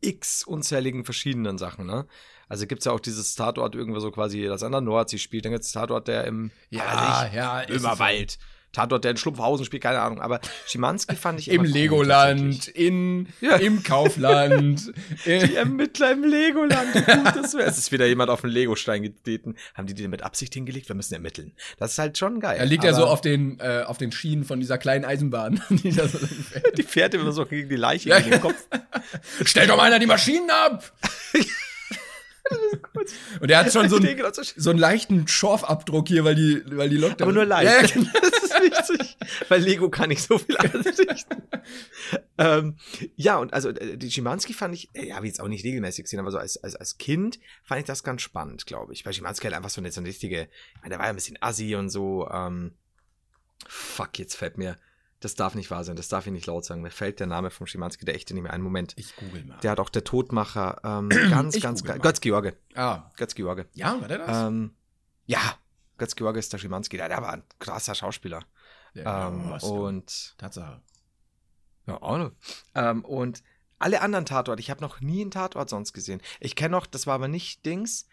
x 0.00 0.42
unzähligen 0.42 1.04
verschiedenen 1.04 1.58
Sachen, 1.58 1.86
ne? 1.86 2.06
Also 2.48 2.66
gibt's 2.66 2.86
ja 2.86 2.92
auch 2.92 2.98
dieses 3.00 3.34
Tatort 3.36 3.74
irgendwo 3.74 4.00
so 4.00 4.10
quasi, 4.10 4.44
das 4.46 4.62
an 4.62 4.72
der 4.72 4.80
Nordsee 4.80 5.18
spielt, 5.18 5.44
dann 5.44 5.52
gibt's 5.52 5.70
Tatort, 5.72 6.08
der 6.08 6.24
im 6.24 6.50
Ja, 6.70 7.26
ich, 7.28 7.34
ja, 7.34 7.60
ist 7.60 7.70
es 7.76 7.82
Böhmerwald. 7.82 8.38
Tatort, 8.72 9.04
der 9.04 9.10
in 9.12 9.16
Schlumpfhausen 9.16 9.66
spielt, 9.66 9.82
keine 9.82 10.00
Ahnung. 10.00 10.20
Aber 10.20 10.40
Schimanski 10.66 11.14
fand 11.16 11.38
ich 11.40 11.48
Im 11.48 11.56
immer 11.56 11.64
cool, 11.64 11.70
Legoland, 11.72 12.68
in, 12.68 13.28
Ja. 13.40 13.56
im 13.56 13.82
Kaufland. 13.82 14.92
äh, 15.26 15.46
Die 15.46 15.56
Ermittler 15.56 16.12
im 16.12 16.24
Legoland. 16.24 16.94
wie 16.94 17.00
gut 17.00 17.36
das. 17.36 17.54
Es 17.54 17.78
ist 17.78 17.92
wieder 17.92 18.06
jemand 18.06 18.30
auf 18.30 18.40
den 18.40 18.50
Legostein 18.50 19.02
getreten. 19.02 19.56
Haben 19.74 19.86
die 19.86 19.94
den 19.94 20.10
mit 20.10 20.22
Absicht 20.22 20.54
hingelegt? 20.54 20.88
Wir 20.88 20.96
müssen 20.96 21.14
ermitteln. 21.14 21.52
Das 21.78 21.92
ist 21.92 21.98
halt 21.98 22.16
schon 22.18 22.40
geil. 22.40 22.56
Er 22.58 22.66
liegt 22.66 22.84
ja 22.84 22.94
so 22.94 23.04
auf 23.06 23.20
den, 23.20 23.60
äh, 23.60 23.82
auf 23.86 23.98
den 23.98 24.10
Schienen 24.12 24.44
von 24.44 24.58
dieser 24.60 24.78
kleinen 24.78 25.04
Eisenbahn. 25.04 25.60
die 25.70 25.92
da 25.92 26.08
so 26.08 26.18
fährt. 26.18 26.78
Die 26.78 26.82
fährt 26.82 27.14
immer 27.14 27.32
so 27.32 27.44
gegen 27.46 27.68
die 27.68 27.76
Leiche 27.76 28.08
Ja, 28.08 28.16
in 28.16 28.30
den 28.30 28.40
Kopf. 28.40 28.56
Stellt 29.44 29.68
doch 29.70 29.76
mal 29.76 29.84
einer 29.84 29.98
die 29.98 30.06
Maschinen 30.06 30.48
ab! 30.50 30.92
Und 33.40 33.50
er 33.50 33.58
hat 33.58 33.72
schon 33.72 33.88
so 33.88 33.96
einen, 33.96 34.18
so 34.56 34.70
einen 34.70 34.78
leichten 34.78 35.26
Schorfabdruck 35.28 36.08
hier, 36.08 36.24
weil 36.24 36.34
die, 36.34 36.62
weil 36.66 36.90
die 36.90 36.96
Lockdown. 36.96 37.22
Aber 37.28 37.32
nur 37.32 37.44
leicht. 37.44 37.94
Ja, 37.94 38.00
genau. 38.02 38.10
Wichtig. 38.62 39.16
Weil 39.48 39.62
Lego 39.62 39.90
kann 39.90 40.08
nicht 40.08 40.22
so 40.22 40.38
viel 40.38 40.56
anrichten. 40.56 41.42
ähm, 42.38 42.76
ja, 43.16 43.38
und 43.38 43.52
also 43.52 43.70
äh, 43.70 43.96
die 43.96 44.10
Schimanski 44.10 44.52
fand 44.54 44.74
ich, 44.74 44.90
äh, 44.94 45.08
ja, 45.08 45.16
habe 45.16 45.26
ich 45.26 45.32
jetzt 45.32 45.40
auch 45.40 45.48
nicht 45.48 45.64
regelmäßig 45.64 46.04
gesehen, 46.04 46.20
aber 46.20 46.30
so 46.30 46.38
als, 46.38 46.56
als, 46.62 46.76
als 46.76 46.98
Kind 46.98 47.38
fand 47.62 47.80
ich 47.80 47.86
das 47.86 48.02
ganz 48.02 48.22
spannend, 48.22 48.66
glaube 48.66 48.92
ich. 48.92 49.04
Weil 49.04 49.12
Schimanski 49.12 49.44
halt 49.46 49.54
einfach 49.56 49.70
so 49.70 49.80
eine, 49.80 49.90
so 49.92 50.00
eine 50.00 50.08
richtige, 50.08 50.42
ich 50.74 50.80
meine, 50.80 50.90
der 50.90 50.98
war 50.98 51.06
ja 51.06 51.12
ein 51.12 51.16
bisschen 51.16 51.38
assi 51.40 51.74
und 51.76 51.90
so. 51.90 52.28
Ähm, 52.30 52.74
fuck, 53.66 54.18
jetzt 54.18 54.34
fällt 54.36 54.58
mir, 54.58 54.76
das 55.20 55.34
darf 55.36 55.54
nicht 55.54 55.70
wahr 55.70 55.84
sein, 55.84 55.94
das 55.94 56.08
darf 56.08 56.26
ich 56.26 56.32
nicht 56.32 56.46
laut 56.46 56.64
sagen. 56.64 56.82
Mir 56.82 56.90
fällt 56.90 57.20
der 57.20 57.28
Name 57.28 57.50
von 57.50 57.66
Schimanski, 57.66 58.04
der 58.04 58.14
echte, 58.16 58.34
nicht 58.34 58.42
mehr 58.42 58.52
einen 58.52 58.64
Moment. 58.64 58.94
Ich 58.96 59.14
google 59.16 59.44
mal. 59.44 59.58
Der 59.62 59.70
hat 59.70 59.80
auch 59.80 59.88
der 59.90 60.02
Todmacher, 60.04 60.80
ähm, 60.84 61.08
ganz, 61.30 61.54
Ich 61.54 61.62
ganz 61.62 61.84
geil. 61.84 61.98
mal. 61.98 62.02
Götz-George. 62.02 62.56
ah, 62.74 63.10
Götz-George. 63.16 63.66
ja, 63.74 64.00
war 64.00 64.08
der 64.08 64.18
das? 64.18 64.48
Ähm, 64.48 64.74
ja, 65.26 65.56
Götz-George 66.02 66.38
ist 66.40 66.52
der. 66.52 67.08
Der, 67.08 67.22
war 67.22 67.32
ein 67.32 67.44
krasser 67.60 67.94
Schauspieler. 67.94 68.44
Ja, 68.94 69.28
Ähm, 69.28 69.50
was- 69.50 69.62
und 69.64 70.34
Tatsache. 70.38 70.82
ja, 71.86 72.02
auch 72.02 72.18
noch. 72.18 72.32
Ähm, 72.74 73.04
und 73.04 73.42
alle 73.78 74.00
anderen 74.00 74.26
Tatort, 74.26 74.60
ich 74.60 74.70
habe 74.70 74.80
noch 74.80 75.00
nie 75.00 75.22
einen 75.22 75.30
Tatort 75.30 75.68
sonst 75.70 75.92
gesehen. 75.92 76.20
Ich 76.40 76.56
kenne 76.56 76.70
noch, 76.72 76.86
das 76.86 77.06
war 77.06 77.14
aber 77.14 77.28
nicht 77.28 77.64
Dings, 77.66 78.06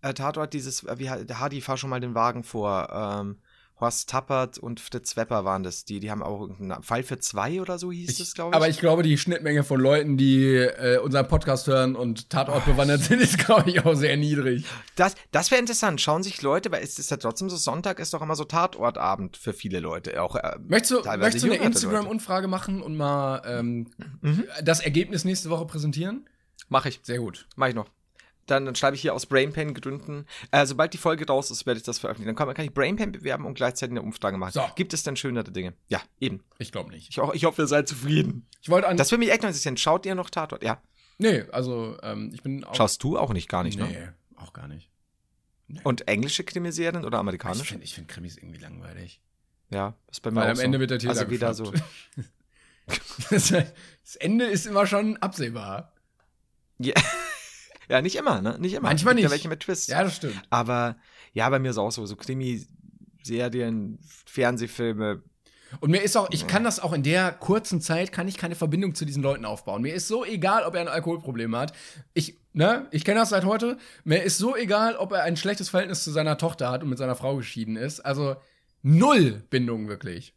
äh, 0.00 0.14
Tatort, 0.14 0.54
dieses, 0.54 0.84
äh, 0.84 0.98
wie 0.98 1.10
Hardy, 1.10 1.60
fahr 1.60 1.76
schon 1.76 1.90
mal 1.90 2.00
den 2.00 2.14
Wagen 2.14 2.44
vor. 2.44 2.88
Ähm, 2.92 3.40
Horst 3.80 4.08
Tappert 4.08 4.56
und 4.58 4.78
Fritz 4.78 5.16
Wepper 5.16 5.44
waren 5.44 5.64
das. 5.64 5.84
Die, 5.84 5.98
die 5.98 6.10
haben 6.10 6.22
auch 6.22 6.42
irgendeinen 6.42 6.82
Fall 6.84 7.02
für 7.02 7.18
zwei 7.18 7.60
oder 7.60 7.76
so 7.78 7.90
hieß 7.90 8.18
das, 8.18 8.34
glaube 8.34 8.50
ich. 8.50 8.56
aber 8.56 8.68
ich 8.68 8.78
glaube, 8.78 9.02
die 9.02 9.18
Schnittmenge 9.18 9.64
von 9.64 9.80
Leuten, 9.80 10.16
die 10.16 10.46
äh, 10.54 10.98
unseren 10.98 11.26
Podcast 11.26 11.66
hören 11.66 11.96
und 11.96 12.30
Tatort 12.30 12.64
bewandert 12.66 13.00
sind, 13.02 13.20
ist, 13.20 13.36
glaube 13.38 13.68
ich, 13.70 13.84
auch 13.84 13.94
sehr 13.94 14.16
niedrig. 14.16 14.64
Das, 14.94 15.16
das 15.32 15.50
wäre 15.50 15.60
interessant. 15.60 16.00
Schauen 16.00 16.22
sich 16.22 16.40
Leute, 16.40 16.70
weil 16.70 16.84
es 16.84 16.98
ist 17.00 17.10
ja 17.10 17.16
trotzdem 17.16 17.50
so, 17.50 17.56
Sonntag 17.56 17.98
ist 17.98 18.14
doch 18.14 18.22
immer 18.22 18.36
so 18.36 18.44
Tatortabend 18.44 19.36
für 19.36 19.52
viele 19.52 19.80
Leute. 19.80 20.22
Auch, 20.22 20.36
äh, 20.36 20.56
Möchtest 20.68 20.92
du, 20.92 21.02
möchtest 21.18 21.44
du 21.44 21.52
eine. 21.52 21.62
Instagram-Umfrage 21.64 22.46
machen 22.46 22.80
und 22.80 22.96
mal 22.96 23.42
ähm, 23.44 23.90
Mhm. 24.20 24.44
das 24.62 24.80
Ergebnis 24.80 25.24
nächste 25.24 25.50
Woche 25.50 25.66
präsentieren? 25.66 26.28
Mach 26.68 26.86
ich. 26.86 27.00
Sehr 27.02 27.18
gut. 27.18 27.46
Mach 27.56 27.66
ich 27.68 27.74
noch. 27.74 27.88
Dann, 28.46 28.66
dann 28.66 28.74
schreibe 28.74 28.94
ich 28.96 29.02
hier 29.02 29.14
aus 29.14 29.26
Brainpan 29.26 29.74
Gründen. 29.74 30.26
Äh, 30.50 30.66
sobald 30.66 30.92
die 30.92 30.98
Folge 30.98 31.26
raus 31.26 31.50
ist, 31.50 31.66
werde 31.66 31.78
ich 31.78 31.84
das 31.84 31.98
veröffentlichen. 31.98 32.34
Dann 32.34 32.46
kann, 32.46 32.54
kann 32.54 32.64
ich 32.64 32.74
Brainpan 32.74 33.12
bewerben 33.12 33.46
und 33.46 33.54
gleichzeitig 33.54 33.92
eine 33.92 34.02
Umfrage 34.02 34.36
machen. 34.36 34.52
So. 34.52 34.62
Gibt 34.76 34.92
es 34.92 35.02
denn 35.02 35.16
schönere 35.16 35.50
Dinge? 35.50 35.74
Ja, 35.88 36.02
eben. 36.20 36.42
Ich 36.58 36.72
glaube 36.72 36.90
nicht. 36.90 37.08
Ich, 37.10 37.18
ich 37.32 37.44
hoffe, 37.44 37.62
ihr 37.62 37.66
seid 37.66 37.88
zufrieden. 37.88 38.46
Ich 38.60 38.68
wollte 38.68 38.88
an. 38.88 38.96
Das 38.96 39.10
würde 39.10 39.20
mich 39.20 39.30
echt 39.30 39.42
noch 39.42 39.48
interessieren. 39.48 39.76
Schaut 39.76 40.04
ihr 40.06 40.14
noch 40.14 40.30
Tatort? 40.30 40.62
Ja. 40.62 40.82
nee, 41.18 41.42
also 41.52 41.96
ähm, 42.02 42.30
ich 42.34 42.42
bin 42.42 42.64
auch. 42.64 42.74
Schaust 42.74 43.02
du 43.02 43.18
auch 43.18 43.32
nicht, 43.32 43.48
gar 43.48 43.62
nicht, 43.62 43.78
nee, 43.78 43.84
ne? 43.84 44.14
auch 44.36 44.52
gar 44.52 44.68
nicht. 44.68 44.90
Und 45.82 46.06
englische 46.08 46.44
Krimiserien 46.44 47.04
oder 47.04 47.16
Ich 47.18 47.20
amerikanische? 47.20 47.64
finde 47.64 47.84
ich 47.84 47.94
find 47.94 48.08
Krimis 48.08 48.36
irgendwie 48.36 48.60
langweilig. 48.60 49.20
Ja, 49.70 49.94
ist 50.10 50.20
bei 50.20 50.30
mir 50.30 50.36
Weil 50.40 50.46
auch 50.46 50.50
am 50.50 50.56
so. 50.56 50.62
Ende 50.62 50.80
wird 50.80 50.90
der 50.90 50.98
Täter 50.98 51.10
Also 51.12 51.30
wieder 51.30 51.54
so. 51.54 51.72
das, 53.30 53.48
das 53.48 54.16
Ende 54.16 54.44
ist 54.44 54.66
immer 54.66 54.86
schon 54.86 55.16
absehbar. 55.16 55.92
Ja, 56.78 56.94
ja 57.88 58.02
nicht 58.02 58.16
immer, 58.16 58.40
ne? 58.40 58.56
Nicht 58.58 58.74
immer. 58.74 58.88
Manchmal 58.88 59.14
Gibt 59.14 59.24
Ja 59.24 59.28
nicht. 59.28 59.32
welche 59.32 59.48
mit 59.48 59.60
Twists. 59.60 59.86
Ja, 59.88 60.02
das 60.04 60.16
stimmt. 60.16 60.40
Aber 60.50 60.96
ja, 61.32 61.48
bei 61.50 61.58
mir 61.58 61.70
ist 61.70 61.78
auch 61.78 61.90
so. 61.90 62.04
So 62.06 62.16
Krimiserien, 62.16 63.98
Fernsehfilme. 64.26 65.22
Und 65.80 65.90
mir 65.90 66.02
ist 66.02 66.16
auch, 66.16 66.28
ich 66.30 66.46
kann 66.46 66.62
das 66.62 66.78
auch 66.78 66.92
in 66.92 67.02
der 67.02 67.32
kurzen 67.32 67.80
Zeit, 67.80 68.12
kann 68.12 68.28
ich 68.28 68.36
keine 68.36 68.54
Verbindung 68.54 68.94
zu 68.94 69.04
diesen 69.04 69.22
Leuten 69.22 69.44
aufbauen. 69.44 69.82
Mir 69.82 69.94
ist 69.94 70.06
so 70.06 70.24
egal, 70.24 70.62
ob 70.64 70.74
er 70.74 70.82
ein 70.82 70.88
Alkoholproblem 70.88 71.56
hat. 71.56 71.72
Ich, 72.12 72.38
ne, 72.52 72.86
ich 72.92 73.04
kenne 73.04 73.20
das 73.20 73.30
seit 73.30 73.44
heute. 73.44 73.78
Mir 74.04 74.22
ist 74.22 74.38
so 74.38 74.54
egal, 74.56 74.94
ob 74.96 75.12
er 75.12 75.24
ein 75.24 75.36
schlechtes 75.36 75.70
Verhältnis 75.70 76.04
zu 76.04 76.12
seiner 76.12 76.38
Tochter 76.38 76.70
hat 76.70 76.82
und 76.84 76.90
mit 76.90 76.98
seiner 76.98 77.16
Frau 77.16 77.36
geschieden 77.36 77.76
ist. 77.76 78.00
Also 78.00 78.36
null 78.82 79.42
Bindung 79.50 79.88
wirklich. 79.88 80.33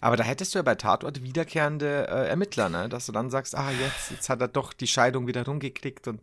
Aber 0.00 0.16
da 0.16 0.24
hättest 0.24 0.54
du 0.54 0.58
ja 0.58 0.62
bei 0.62 0.74
Tatort 0.74 1.22
wiederkehrende 1.22 2.08
äh, 2.08 2.28
Ermittler, 2.28 2.68
ne? 2.68 2.88
Dass 2.88 3.06
du 3.06 3.12
dann 3.12 3.30
sagst, 3.30 3.54
ah, 3.56 3.70
jetzt, 3.70 4.10
jetzt 4.10 4.28
hat 4.28 4.40
er 4.40 4.48
doch 4.48 4.72
die 4.72 4.86
Scheidung 4.86 5.26
wieder 5.26 5.44
rumgekriegt 5.44 6.08
und 6.08 6.20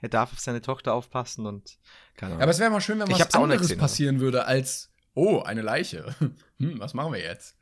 er 0.00 0.08
darf 0.08 0.32
auf 0.32 0.40
seine 0.40 0.60
Tochter 0.60 0.94
aufpassen 0.94 1.46
und 1.46 1.78
keine 2.16 2.32
Ahnung. 2.32 2.42
Aber 2.42 2.50
es 2.50 2.58
wäre 2.58 2.70
mal 2.70 2.80
schön, 2.80 2.98
wenn 2.98 3.10
was 3.10 3.34
anderes 3.34 3.62
gesehen, 3.62 3.78
passieren 3.78 4.20
würde 4.20 4.46
als, 4.46 4.90
oh, 5.14 5.40
eine 5.40 5.62
Leiche. 5.62 6.14
Hm, 6.60 6.78
was 6.78 6.94
machen 6.94 7.12
wir 7.12 7.20
jetzt? 7.20 7.56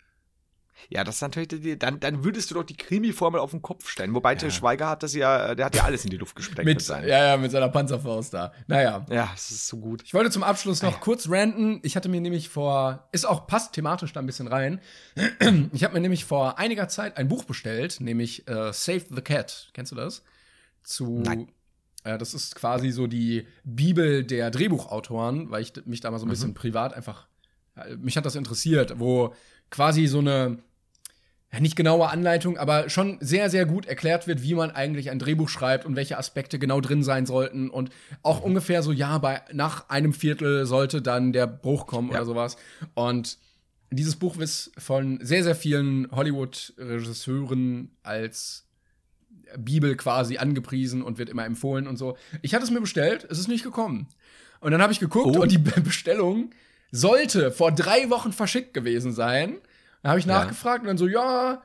Ja, 0.88 1.04
das 1.04 1.16
ist 1.16 1.20
natürlich, 1.22 1.48
die, 1.48 1.78
dann, 1.78 2.00
dann 2.00 2.24
würdest 2.24 2.50
du 2.50 2.54
doch 2.54 2.64
die 2.64 2.76
Krimi-Formel 2.76 3.40
auf 3.40 3.50
den 3.50 3.62
Kopf 3.62 3.88
stellen. 3.88 4.14
Wobei 4.14 4.34
Til 4.34 4.50
Schweiger 4.50 4.88
hat 4.88 5.02
das 5.02 5.14
ja, 5.14 5.54
der 5.54 5.66
hat 5.66 5.74
ja 5.76 5.84
alles 5.84 6.04
in 6.04 6.10
die 6.10 6.16
Luft 6.16 6.36
gesprengt 6.36 6.64
mit, 6.66 6.76
Mit, 6.78 6.82
seinen. 6.84 7.08
ja, 7.08 7.24
ja, 7.24 7.36
mit 7.36 7.50
seiner 7.50 7.68
Panzerfaust 7.68 8.34
da. 8.34 8.52
Naja. 8.66 9.04
ja, 9.10 9.30
es 9.34 9.50
ist 9.50 9.68
so 9.68 9.78
gut. 9.78 10.02
Ich 10.04 10.14
wollte 10.14 10.30
zum 10.30 10.42
Abschluss 10.42 10.82
noch 10.82 10.90
Ah, 10.90 10.94
ja. 10.94 10.98
kurz 11.00 11.28
ranten. 11.28 11.80
Ich 11.82 11.96
hatte 11.96 12.08
mir 12.08 12.20
nämlich 12.20 12.48
vor, 12.48 13.08
ist 13.12 13.24
auch 13.26 13.46
passt 13.46 13.72
thematisch 13.74 14.12
da 14.12 14.20
ein 14.20 14.26
bisschen 14.26 14.48
rein. 14.48 14.80
Ich 15.72 15.84
habe 15.84 15.94
mir 15.94 16.00
nämlich 16.00 16.24
vor 16.24 16.58
einiger 16.58 16.88
Zeit 16.88 17.16
ein 17.16 17.28
Buch 17.28 17.44
bestellt, 17.44 18.00
nämlich 18.00 18.46
äh, 18.48 18.72
Save 18.72 19.02
the 19.10 19.22
Cat. 19.22 19.70
Kennst 19.74 19.92
du 19.92 19.96
das? 19.96 20.22
Zu, 20.82 21.20
Nein. 21.24 21.48
Äh, 22.04 22.18
das 22.18 22.34
ist 22.34 22.54
quasi 22.56 22.90
so 22.90 23.06
die 23.06 23.46
Bibel 23.64 24.24
der 24.24 24.50
Drehbuchautoren, 24.50 25.50
weil 25.50 25.62
ich 25.62 25.72
mich 25.86 26.00
da 26.00 26.10
mal 26.10 26.18
so 26.18 26.26
ein 26.26 26.30
bisschen 26.30 26.54
privat 26.54 26.94
einfach 26.94 27.26
mich 27.98 28.18
hat 28.18 28.26
das 28.26 28.34
interessiert, 28.36 28.98
wo 28.98 29.34
quasi 29.70 30.06
so 30.06 30.18
eine 30.18 30.58
ja, 31.52 31.60
nicht 31.60 31.76
genaue 31.76 32.08
Anleitung, 32.08 32.56
aber 32.56 32.88
schon 32.88 33.18
sehr, 33.20 33.50
sehr 33.50 33.66
gut 33.66 33.86
erklärt 33.86 34.26
wird, 34.26 34.42
wie 34.42 34.54
man 34.54 34.70
eigentlich 34.70 35.10
ein 35.10 35.18
Drehbuch 35.18 35.48
schreibt 35.50 35.84
und 35.84 35.96
welche 35.96 36.16
Aspekte 36.18 36.58
genau 36.58 36.80
drin 36.80 37.02
sein 37.02 37.26
sollten. 37.26 37.68
Und 37.68 37.90
auch 38.22 38.40
ungefähr 38.40 38.82
so, 38.82 38.90
ja, 38.92 39.18
bei, 39.18 39.42
nach 39.52 39.88
einem 39.90 40.14
Viertel 40.14 40.64
sollte 40.66 41.02
dann 41.02 41.32
der 41.32 41.46
Bruch 41.46 41.86
kommen 41.86 42.08
Ja. 42.10 42.16
oder 42.16 42.24
sowas. 42.24 42.56
Und 42.94 43.36
dieses 43.90 44.16
Buch 44.16 44.38
ist 44.38 44.72
von 44.78 45.18
sehr, 45.22 45.44
sehr 45.44 45.54
vielen 45.54 46.10
Hollywood-Regisseuren 46.10 47.90
als 48.02 48.64
Bibel 49.58 49.96
quasi 49.96 50.38
angepriesen 50.38 51.02
und 51.02 51.18
wird 51.18 51.28
immer 51.28 51.44
empfohlen 51.44 51.86
und 51.86 51.98
so. 51.98 52.16
Ich 52.40 52.54
hatte 52.54 52.64
es 52.64 52.70
mir 52.70 52.80
bestellt, 52.80 53.26
es 53.30 53.38
ist 53.38 53.48
nicht 53.48 53.64
gekommen. 53.64 54.06
Und 54.60 54.70
dann 54.72 54.80
habe 54.80 54.92
ich 54.92 55.00
geguckt 55.00 55.36
Oh. 55.36 55.42
und 55.42 55.50
die 55.52 55.58
Be- 55.58 55.80
Bestellung 55.82 56.50
sollte 56.90 57.50
vor 57.50 57.72
drei 57.72 58.08
Wochen 58.10 58.32
verschickt 58.32 58.72
gewesen 58.74 59.12
sein. 59.12 59.56
Da 60.02 60.10
habe 60.10 60.18
ich 60.20 60.26
Ja. 60.26 60.40
nachgefragt 60.40 60.82
und 60.82 60.88
dann 60.88 60.98
so, 60.98 61.06
ja, 61.06 61.62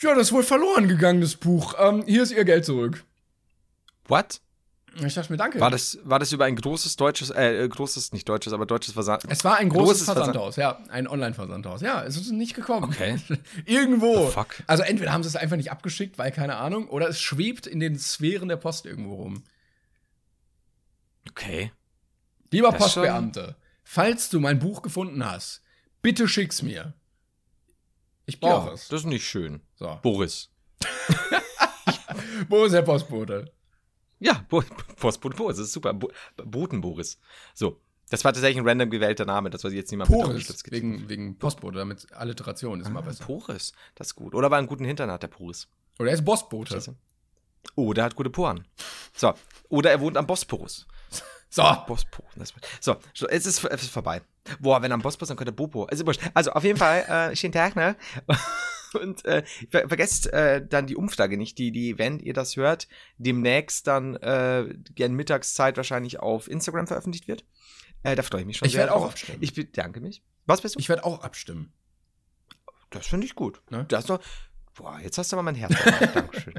ja, 0.00 0.14
das 0.14 0.28
ist 0.28 0.32
wohl 0.32 0.42
verloren 0.42 0.88
gegangen, 0.88 1.20
das 1.20 1.36
Buch. 1.36 1.74
Ähm, 1.78 2.04
hier 2.06 2.22
ist 2.22 2.30
Ihr 2.32 2.44
Geld 2.44 2.64
zurück. 2.64 3.02
What? 4.08 4.40
Ich 5.04 5.12
dachte 5.14 5.30
mir, 5.30 5.36
danke. 5.36 5.60
War 5.60 5.70
das, 5.70 5.98
war 6.04 6.18
das 6.18 6.32
über 6.32 6.46
ein 6.46 6.56
großes 6.56 6.96
deutsches, 6.96 7.28
äh, 7.30 7.68
großes, 7.68 8.12
nicht 8.12 8.26
deutsches, 8.26 8.54
aber 8.54 8.64
deutsches 8.64 8.94
Versand? 8.94 9.24
es 9.28 9.44
war 9.44 9.56
ein 9.58 9.68
großes, 9.68 9.84
Großes 9.88 10.04
Versand- 10.06 10.24
Versandhaus, 10.32 10.56
ja, 10.56 10.78
ein 10.88 11.06
Online-Versandhaus. 11.06 11.82
Ja, 11.82 12.02
es 12.02 12.16
ist 12.16 12.30
nicht 12.30 12.54
gekommen. 12.54 12.84
Okay. 12.84 13.18
irgendwo. 13.66 14.28
Fuck? 14.28 14.62
Also 14.66 14.82
entweder 14.84 15.12
haben 15.12 15.22
sie 15.22 15.28
es 15.28 15.36
einfach 15.36 15.56
nicht 15.56 15.70
abgeschickt, 15.70 16.16
weil 16.18 16.30
keine 16.32 16.56
Ahnung, 16.56 16.88
oder 16.88 17.08
es 17.08 17.20
schwebt 17.20 17.66
in 17.66 17.78
den 17.80 17.98
Sphären 17.98 18.48
der 18.48 18.56
Post 18.56 18.86
irgendwo 18.86 19.16
rum. 19.16 19.44
Okay. 21.30 21.72
Lieber 22.50 22.70
Das 22.70 22.92
schon- 22.92 23.02
Postbeamte, 23.02 23.56
falls 23.84 24.30
du 24.30 24.40
mein 24.40 24.58
Buch 24.58 24.80
gefunden 24.82 25.24
hast, 25.26 25.62
bitte 26.00 26.28
schick's 26.28 26.62
mir. 26.62 26.94
Ich 28.26 28.40
brauche 28.40 28.68
Ja, 28.68 28.74
es. 28.74 28.88
das 28.88 29.00
ist 29.00 29.06
nicht 29.06 29.26
schön. 29.26 29.60
So. 29.76 29.98
Boris. 30.02 30.50
Wo 32.48 32.64
ist 32.64 32.72
der 32.72 32.82
Postbote? 32.82 33.52
Ja, 34.18 34.44
Bo 34.48 34.62
Postbote 34.96 35.36
Boris, 35.36 35.56
das 35.58 35.66
ist 35.66 35.72
super. 35.72 35.92
Bo 35.94 36.10
Boten 36.36 36.80
Boris. 36.80 37.18
So. 37.54 37.80
Das 38.08 38.24
war 38.24 38.32
tatsächlich 38.32 38.58
ein 38.62 38.68
random 38.68 38.88
gewählter 38.90 39.24
Name, 39.24 39.50
das 39.50 39.64
war 39.64 39.70
jetzt 39.72 39.90
niemand 39.90 40.10
getippt. 40.10 40.70
wegen, 40.70 41.08
wegen 41.08 41.38
Postbote, 41.38 41.78
damit 41.78 42.06
Alliteration 42.12 42.80
ist 42.80 42.86
immer 42.88 43.00
Ah, 43.00 43.02
besser. 43.02 43.24
Poris, 43.24 43.72
das 43.96 44.08
ist 44.08 44.14
gut. 44.14 44.32
Oder 44.32 44.48
war 44.50 44.58
einen 44.58 44.68
guten 44.68 44.84
Hintern 44.84 45.10
hat 45.10 45.24
der 45.24 45.28
Poris. 45.28 45.66
Oder 45.98 46.10
er 46.10 46.14
ist 46.14 46.24
Bossbote. 46.24 46.78
Du? 46.78 46.94
Oder 47.74 48.02
er 48.02 48.04
hat 48.06 48.14
gute 48.14 48.30
Poren. 48.30 48.64
So. 49.14 49.34
Oder 49.70 49.90
er 49.90 50.00
wohnt 50.00 50.16
am 50.16 50.26
Bosporus. 50.26 50.86
So, 51.48 51.62
Bosporus. 51.86 52.52
so, 52.80 52.96
es 53.28 53.46
ist, 53.46 53.64
es 53.64 53.82
ist 53.82 53.90
vorbei. 53.90 54.20
Boah, 54.60 54.82
wenn 54.82 54.92
am 54.92 55.02
Bosporus, 55.02 55.28
dann 55.28 55.36
könnte 55.36 55.52
Bopo. 55.52 55.84
Also, 55.84 56.04
also 56.34 56.52
auf 56.52 56.64
jeden 56.64 56.78
Fall, 56.78 57.30
äh, 57.32 57.36
schönen 57.36 57.52
Tag, 57.52 57.76
ne? 57.76 57.96
Und 58.94 59.24
äh, 59.24 59.42
ver 59.70 59.88
vergesst 59.88 60.32
äh, 60.32 60.64
dann 60.66 60.86
die 60.86 60.96
Umfrage 60.96 61.36
nicht, 61.36 61.58
die, 61.58 61.70
die, 61.72 61.98
wenn 61.98 62.18
ihr 62.20 62.32
das 62.32 62.56
hört, 62.56 62.88
demnächst 63.18 63.86
dann 63.86 64.16
äh, 64.16 64.74
gern 64.94 65.12
Mittagszeit 65.14 65.76
wahrscheinlich 65.76 66.20
auf 66.20 66.48
Instagram 66.48 66.86
veröffentlicht 66.86 67.28
wird. 67.28 67.44
Äh, 68.04 68.14
da 68.14 68.22
freue 68.22 68.40
ich 68.42 68.46
mich 68.46 68.56
schon 68.58 68.66
Ich 68.66 68.72
sehr 68.72 68.82
werd 68.84 68.92
auch 68.92 69.04
abstimmen. 69.06 69.38
Ich 69.40 69.52
bedanke 69.54 70.00
mich. 70.00 70.22
Was 70.46 70.60
bist 70.62 70.76
du? 70.76 70.78
ich 70.78 70.88
werde 70.88 71.04
auch 71.04 71.22
abstimmen. 71.22 71.72
das 72.90 73.06
finde 73.06 73.26
ich 73.26 73.34
gut. 73.34 73.60
Ne? 73.70 73.84
Das 73.88 74.06
doch, 74.06 74.20
boah, 74.74 74.98
jetzt 75.02 75.18
hast 75.18 75.32
du 75.32 75.36
mal 75.36 75.42
mein 75.42 75.56
Herz. 75.56 75.74
Dankeschön. 76.14 76.54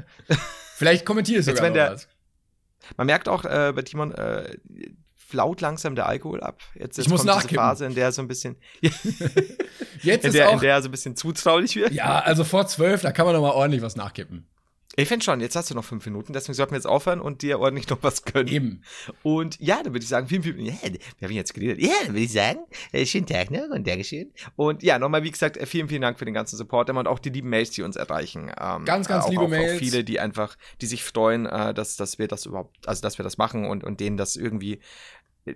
Vielleicht 0.76 1.06
kommentiere 1.06 1.40
ich 1.40 1.46
Jetzt, 1.46 1.56
sogar 1.56 1.72
wenn 1.72 1.78
noch 1.78 1.86
der- 1.88 1.94
was. 1.94 2.08
Man 2.96 3.06
merkt 3.06 3.28
auch 3.28 3.44
äh, 3.44 3.72
bei 3.74 3.82
Timon, 3.82 4.12
äh, 4.12 4.56
flaut 5.28 5.60
langsam 5.60 5.94
der 5.94 6.06
Alkohol 6.06 6.40
ab. 6.40 6.60
Jetzt, 6.74 6.96
jetzt 6.96 6.98
Ich 6.98 7.08
muss 7.08 7.20
kommt 7.20 7.28
diese 7.30 7.36
nachkippen. 7.36 7.56
Phase, 7.56 7.86
in 7.86 7.94
der 7.94 8.04
er 8.04 8.12
so 8.12 8.22
ein 8.22 8.28
bisschen, 8.28 8.56
Jetzt 10.02 10.24
in 10.24 10.32
der, 10.32 10.48
in 10.50 10.56
auch, 10.56 10.60
der 10.60 10.72
er 10.72 10.82
so 10.82 10.88
ein 10.88 10.90
bisschen 10.90 11.16
zutraulich 11.16 11.76
wird. 11.76 11.92
ja, 11.92 12.20
also 12.20 12.44
vor 12.44 12.66
zwölf, 12.66 13.02
da 13.02 13.12
kann 13.12 13.26
man 13.26 13.34
noch 13.34 13.42
mal 13.42 13.50
ordentlich 13.50 13.82
was 13.82 13.94
nachkippen. 13.96 14.46
Ich 14.96 15.06
finde 15.06 15.24
schon, 15.24 15.38
jetzt 15.38 15.54
hast 15.54 15.70
du 15.70 15.76
noch 15.76 15.84
fünf 15.84 16.04
Minuten, 16.06 16.32
deswegen 16.32 16.54
sollten 16.54 16.72
wir 16.72 16.76
jetzt 16.78 16.86
aufhören 16.86 17.20
und 17.20 17.42
dir 17.42 17.60
ordentlich 17.60 17.88
noch 17.88 17.98
was 18.02 18.24
gönnen. 18.24 18.48
Eben. 18.48 18.82
Und 19.22 19.56
ja, 19.60 19.76
dann 19.80 19.92
würde 19.92 20.02
ich 20.02 20.08
sagen, 20.08 20.26
vielen, 20.26 20.42
vielen, 20.42 20.58
ja, 20.58 20.72
wir 20.82 21.28
haben 21.28 21.34
jetzt 21.34 21.54
geredet. 21.54 21.80
Ja, 21.80 21.92
dann 22.02 22.14
würde 22.14 22.24
ich 22.24 22.32
sagen, 22.32 22.58
äh, 22.90 23.06
schönen 23.06 23.26
Tag, 23.26 23.52
ne? 23.52 23.68
Und 23.72 23.86
Dankeschön. 23.86 24.32
Und 24.56 24.82
ja, 24.82 24.98
nochmal, 24.98 25.22
wie 25.22 25.30
gesagt, 25.30 25.56
äh, 25.56 25.66
vielen, 25.66 25.88
vielen 25.88 26.02
Dank 26.02 26.18
für 26.18 26.24
den 26.24 26.34
ganzen 26.34 26.56
Support 26.56 26.88
immer 26.88 26.98
und 26.98 27.06
auch 27.06 27.20
die 27.20 27.30
lieben 27.30 27.48
Mails, 27.48 27.70
die 27.70 27.82
uns 27.82 27.94
erreichen. 27.94 28.50
Ähm, 28.60 28.84
Ganz, 28.86 29.06
ganz 29.06 29.24
äh, 29.24 29.28
auch, 29.28 29.30
liebe 29.30 29.42
auch, 29.44 29.48
Mails. 29.48 29.74
Auch 29.74 29.78
viele, 29.78 30.02
die 30.02 30.18
einfach, 30.18 30.56
die 30.80 30.86
sich 30.86 31.04
freuen, 31.04 31.46
äh, 31.46 31.72
dass, 31.74 31.94
dass 31.94 32.18
wir 32.18 32.26
das 32.26 32.46
überhaupt, 32.46 32.88
also 32.88 33.00
dass 33.00 33.18
wir 33.18 33.22
das 33.22 33.38
machen 33.38 33.66
und, 33.66 33.84
und 33.84 34.00
denen 34.00 34.16
das 34.16 34.34
irgendwie, 34.34 34.80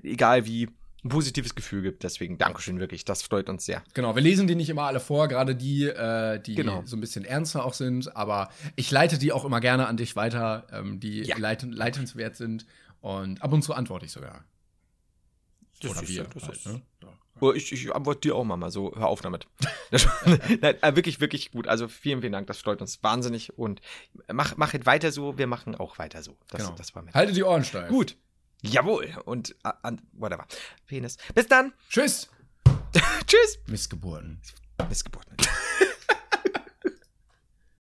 egal 0.03 0.47
wie, 0.47 0.69
ein 1.05 1.09
positives 1.09 1.57
Gefühl 1.57 1.83
gibt. 1.83 2.05
Deswegen 2.05 2.39
Dankeschön 2.39 2.79
wirklich, 2.79 3.05
das 3.05 3.23
freut 3.23 3.49
uns 3.49 3.65
sehr. 3.65 3.83
Genau, 3.93 4.15
wir 4.15 4.23
lesen 4.23 4.47
die 4.47 4.55
nicht 4.55 4.69
immer 4.71 4.83
alle 4.85 5.01
vor, 5.01 5.27
gerade 5.27 5.57
die, 5.57 5.85
äh, 5.85 6.39
die 6.41 6.55
Genau. 6.55 6.83
so 6.85 6.97
ein 6.97 7.01
bisschen 7.01 7.25
ernster 7.25 7.65
auch 7.65 7.75
sind, 7.75 8.15
aber 8.17 8.51
ich 8.77 8.89
leite 8.93 9.19
die 9.19 9.33
auch 9.33 9.45
immer 9.45 9.59
gerne 9.61 9.89
an 9.89 9.97
dich 9.97 10.15
weiter, 10.15 10.67
ähm, 10.73 11.01
die 11.01 11.23
Ja. 11.23 11.37
leiten, 11.39 11.73
leitenswert 11.73 12.37
sind 12.37 12.67
und 13.01 13.43
ab 13.43 13.53
und 13.53 13.63
zu 13.63 13.75
antworte 13.75 14.07
ich 14.07 14.13
sogar. 14.13 14.45
Oder 15.85 16.03
ist 16.03 16.09
wir. 16.09 16.23
das 16.25 16.43
halt, 16.45 16.57
ist- 16.57 16.67
ne? 16.67 16.83
Oh, 17.41 17.53
ich, 17.53 17.73
ich 17.73 17.93
antworte 17.93 18.21
dir 18.21 18.37
auch 18.37 18.45
mal, 18.45 18.57
mal 18.57 18.71
so, 18.71 18.95
hör 18.95 19.09
auf 19.09 19.21
damit. 19.21 19.49
Nein, 20.61 20.77
äh, 20.81 20.95
wirklich, 20.95 21.19
wirklich 21.21 21.51
gut. 21.51 21.67
Also 21.67 21.89
vielen, 21.89 22.21
vielen 22.21 22.33
Dank, 22.33 22.47
das 22.47 22.59
freut 22.59 22.81
uns 22.81 23.03
wahnsinnig 23.03 23.59
und 23.59 23.81
mach, 24.33 24.57
mach 24.57 24.73
weiter 24.85 25.11
so, 25.11 25.37
wir 25.39 25.49
machen 25.49 25.75
auch 25.75 25.99
weiter 25.99 26.23
so. 26.23 26.37
Das, 26.51 26.63
Genau. 26.63 26.77
das 26.77 26.95
war 26.95 27.03
mit. 27.03 27.15
Halte 27.15 27.33
die 27.33 27.43
Ohren 27.43 27.65
steif. 27.65 27.89
Gut. 27.89 28.17
Jawohl. 28.63 29.15
Und 29.25 29.55
an, 29.63 30.01
whatever. 30.13 30.47
Penis. 30.87 31.17
Bis 31.35 31.47
dann. 31.47 31.73
Tschüss. 31.89 32.31
Tschüss. 33.27 33.59
Missgeburten. 33.67 34.41
Missgeburten. 34.89 35.37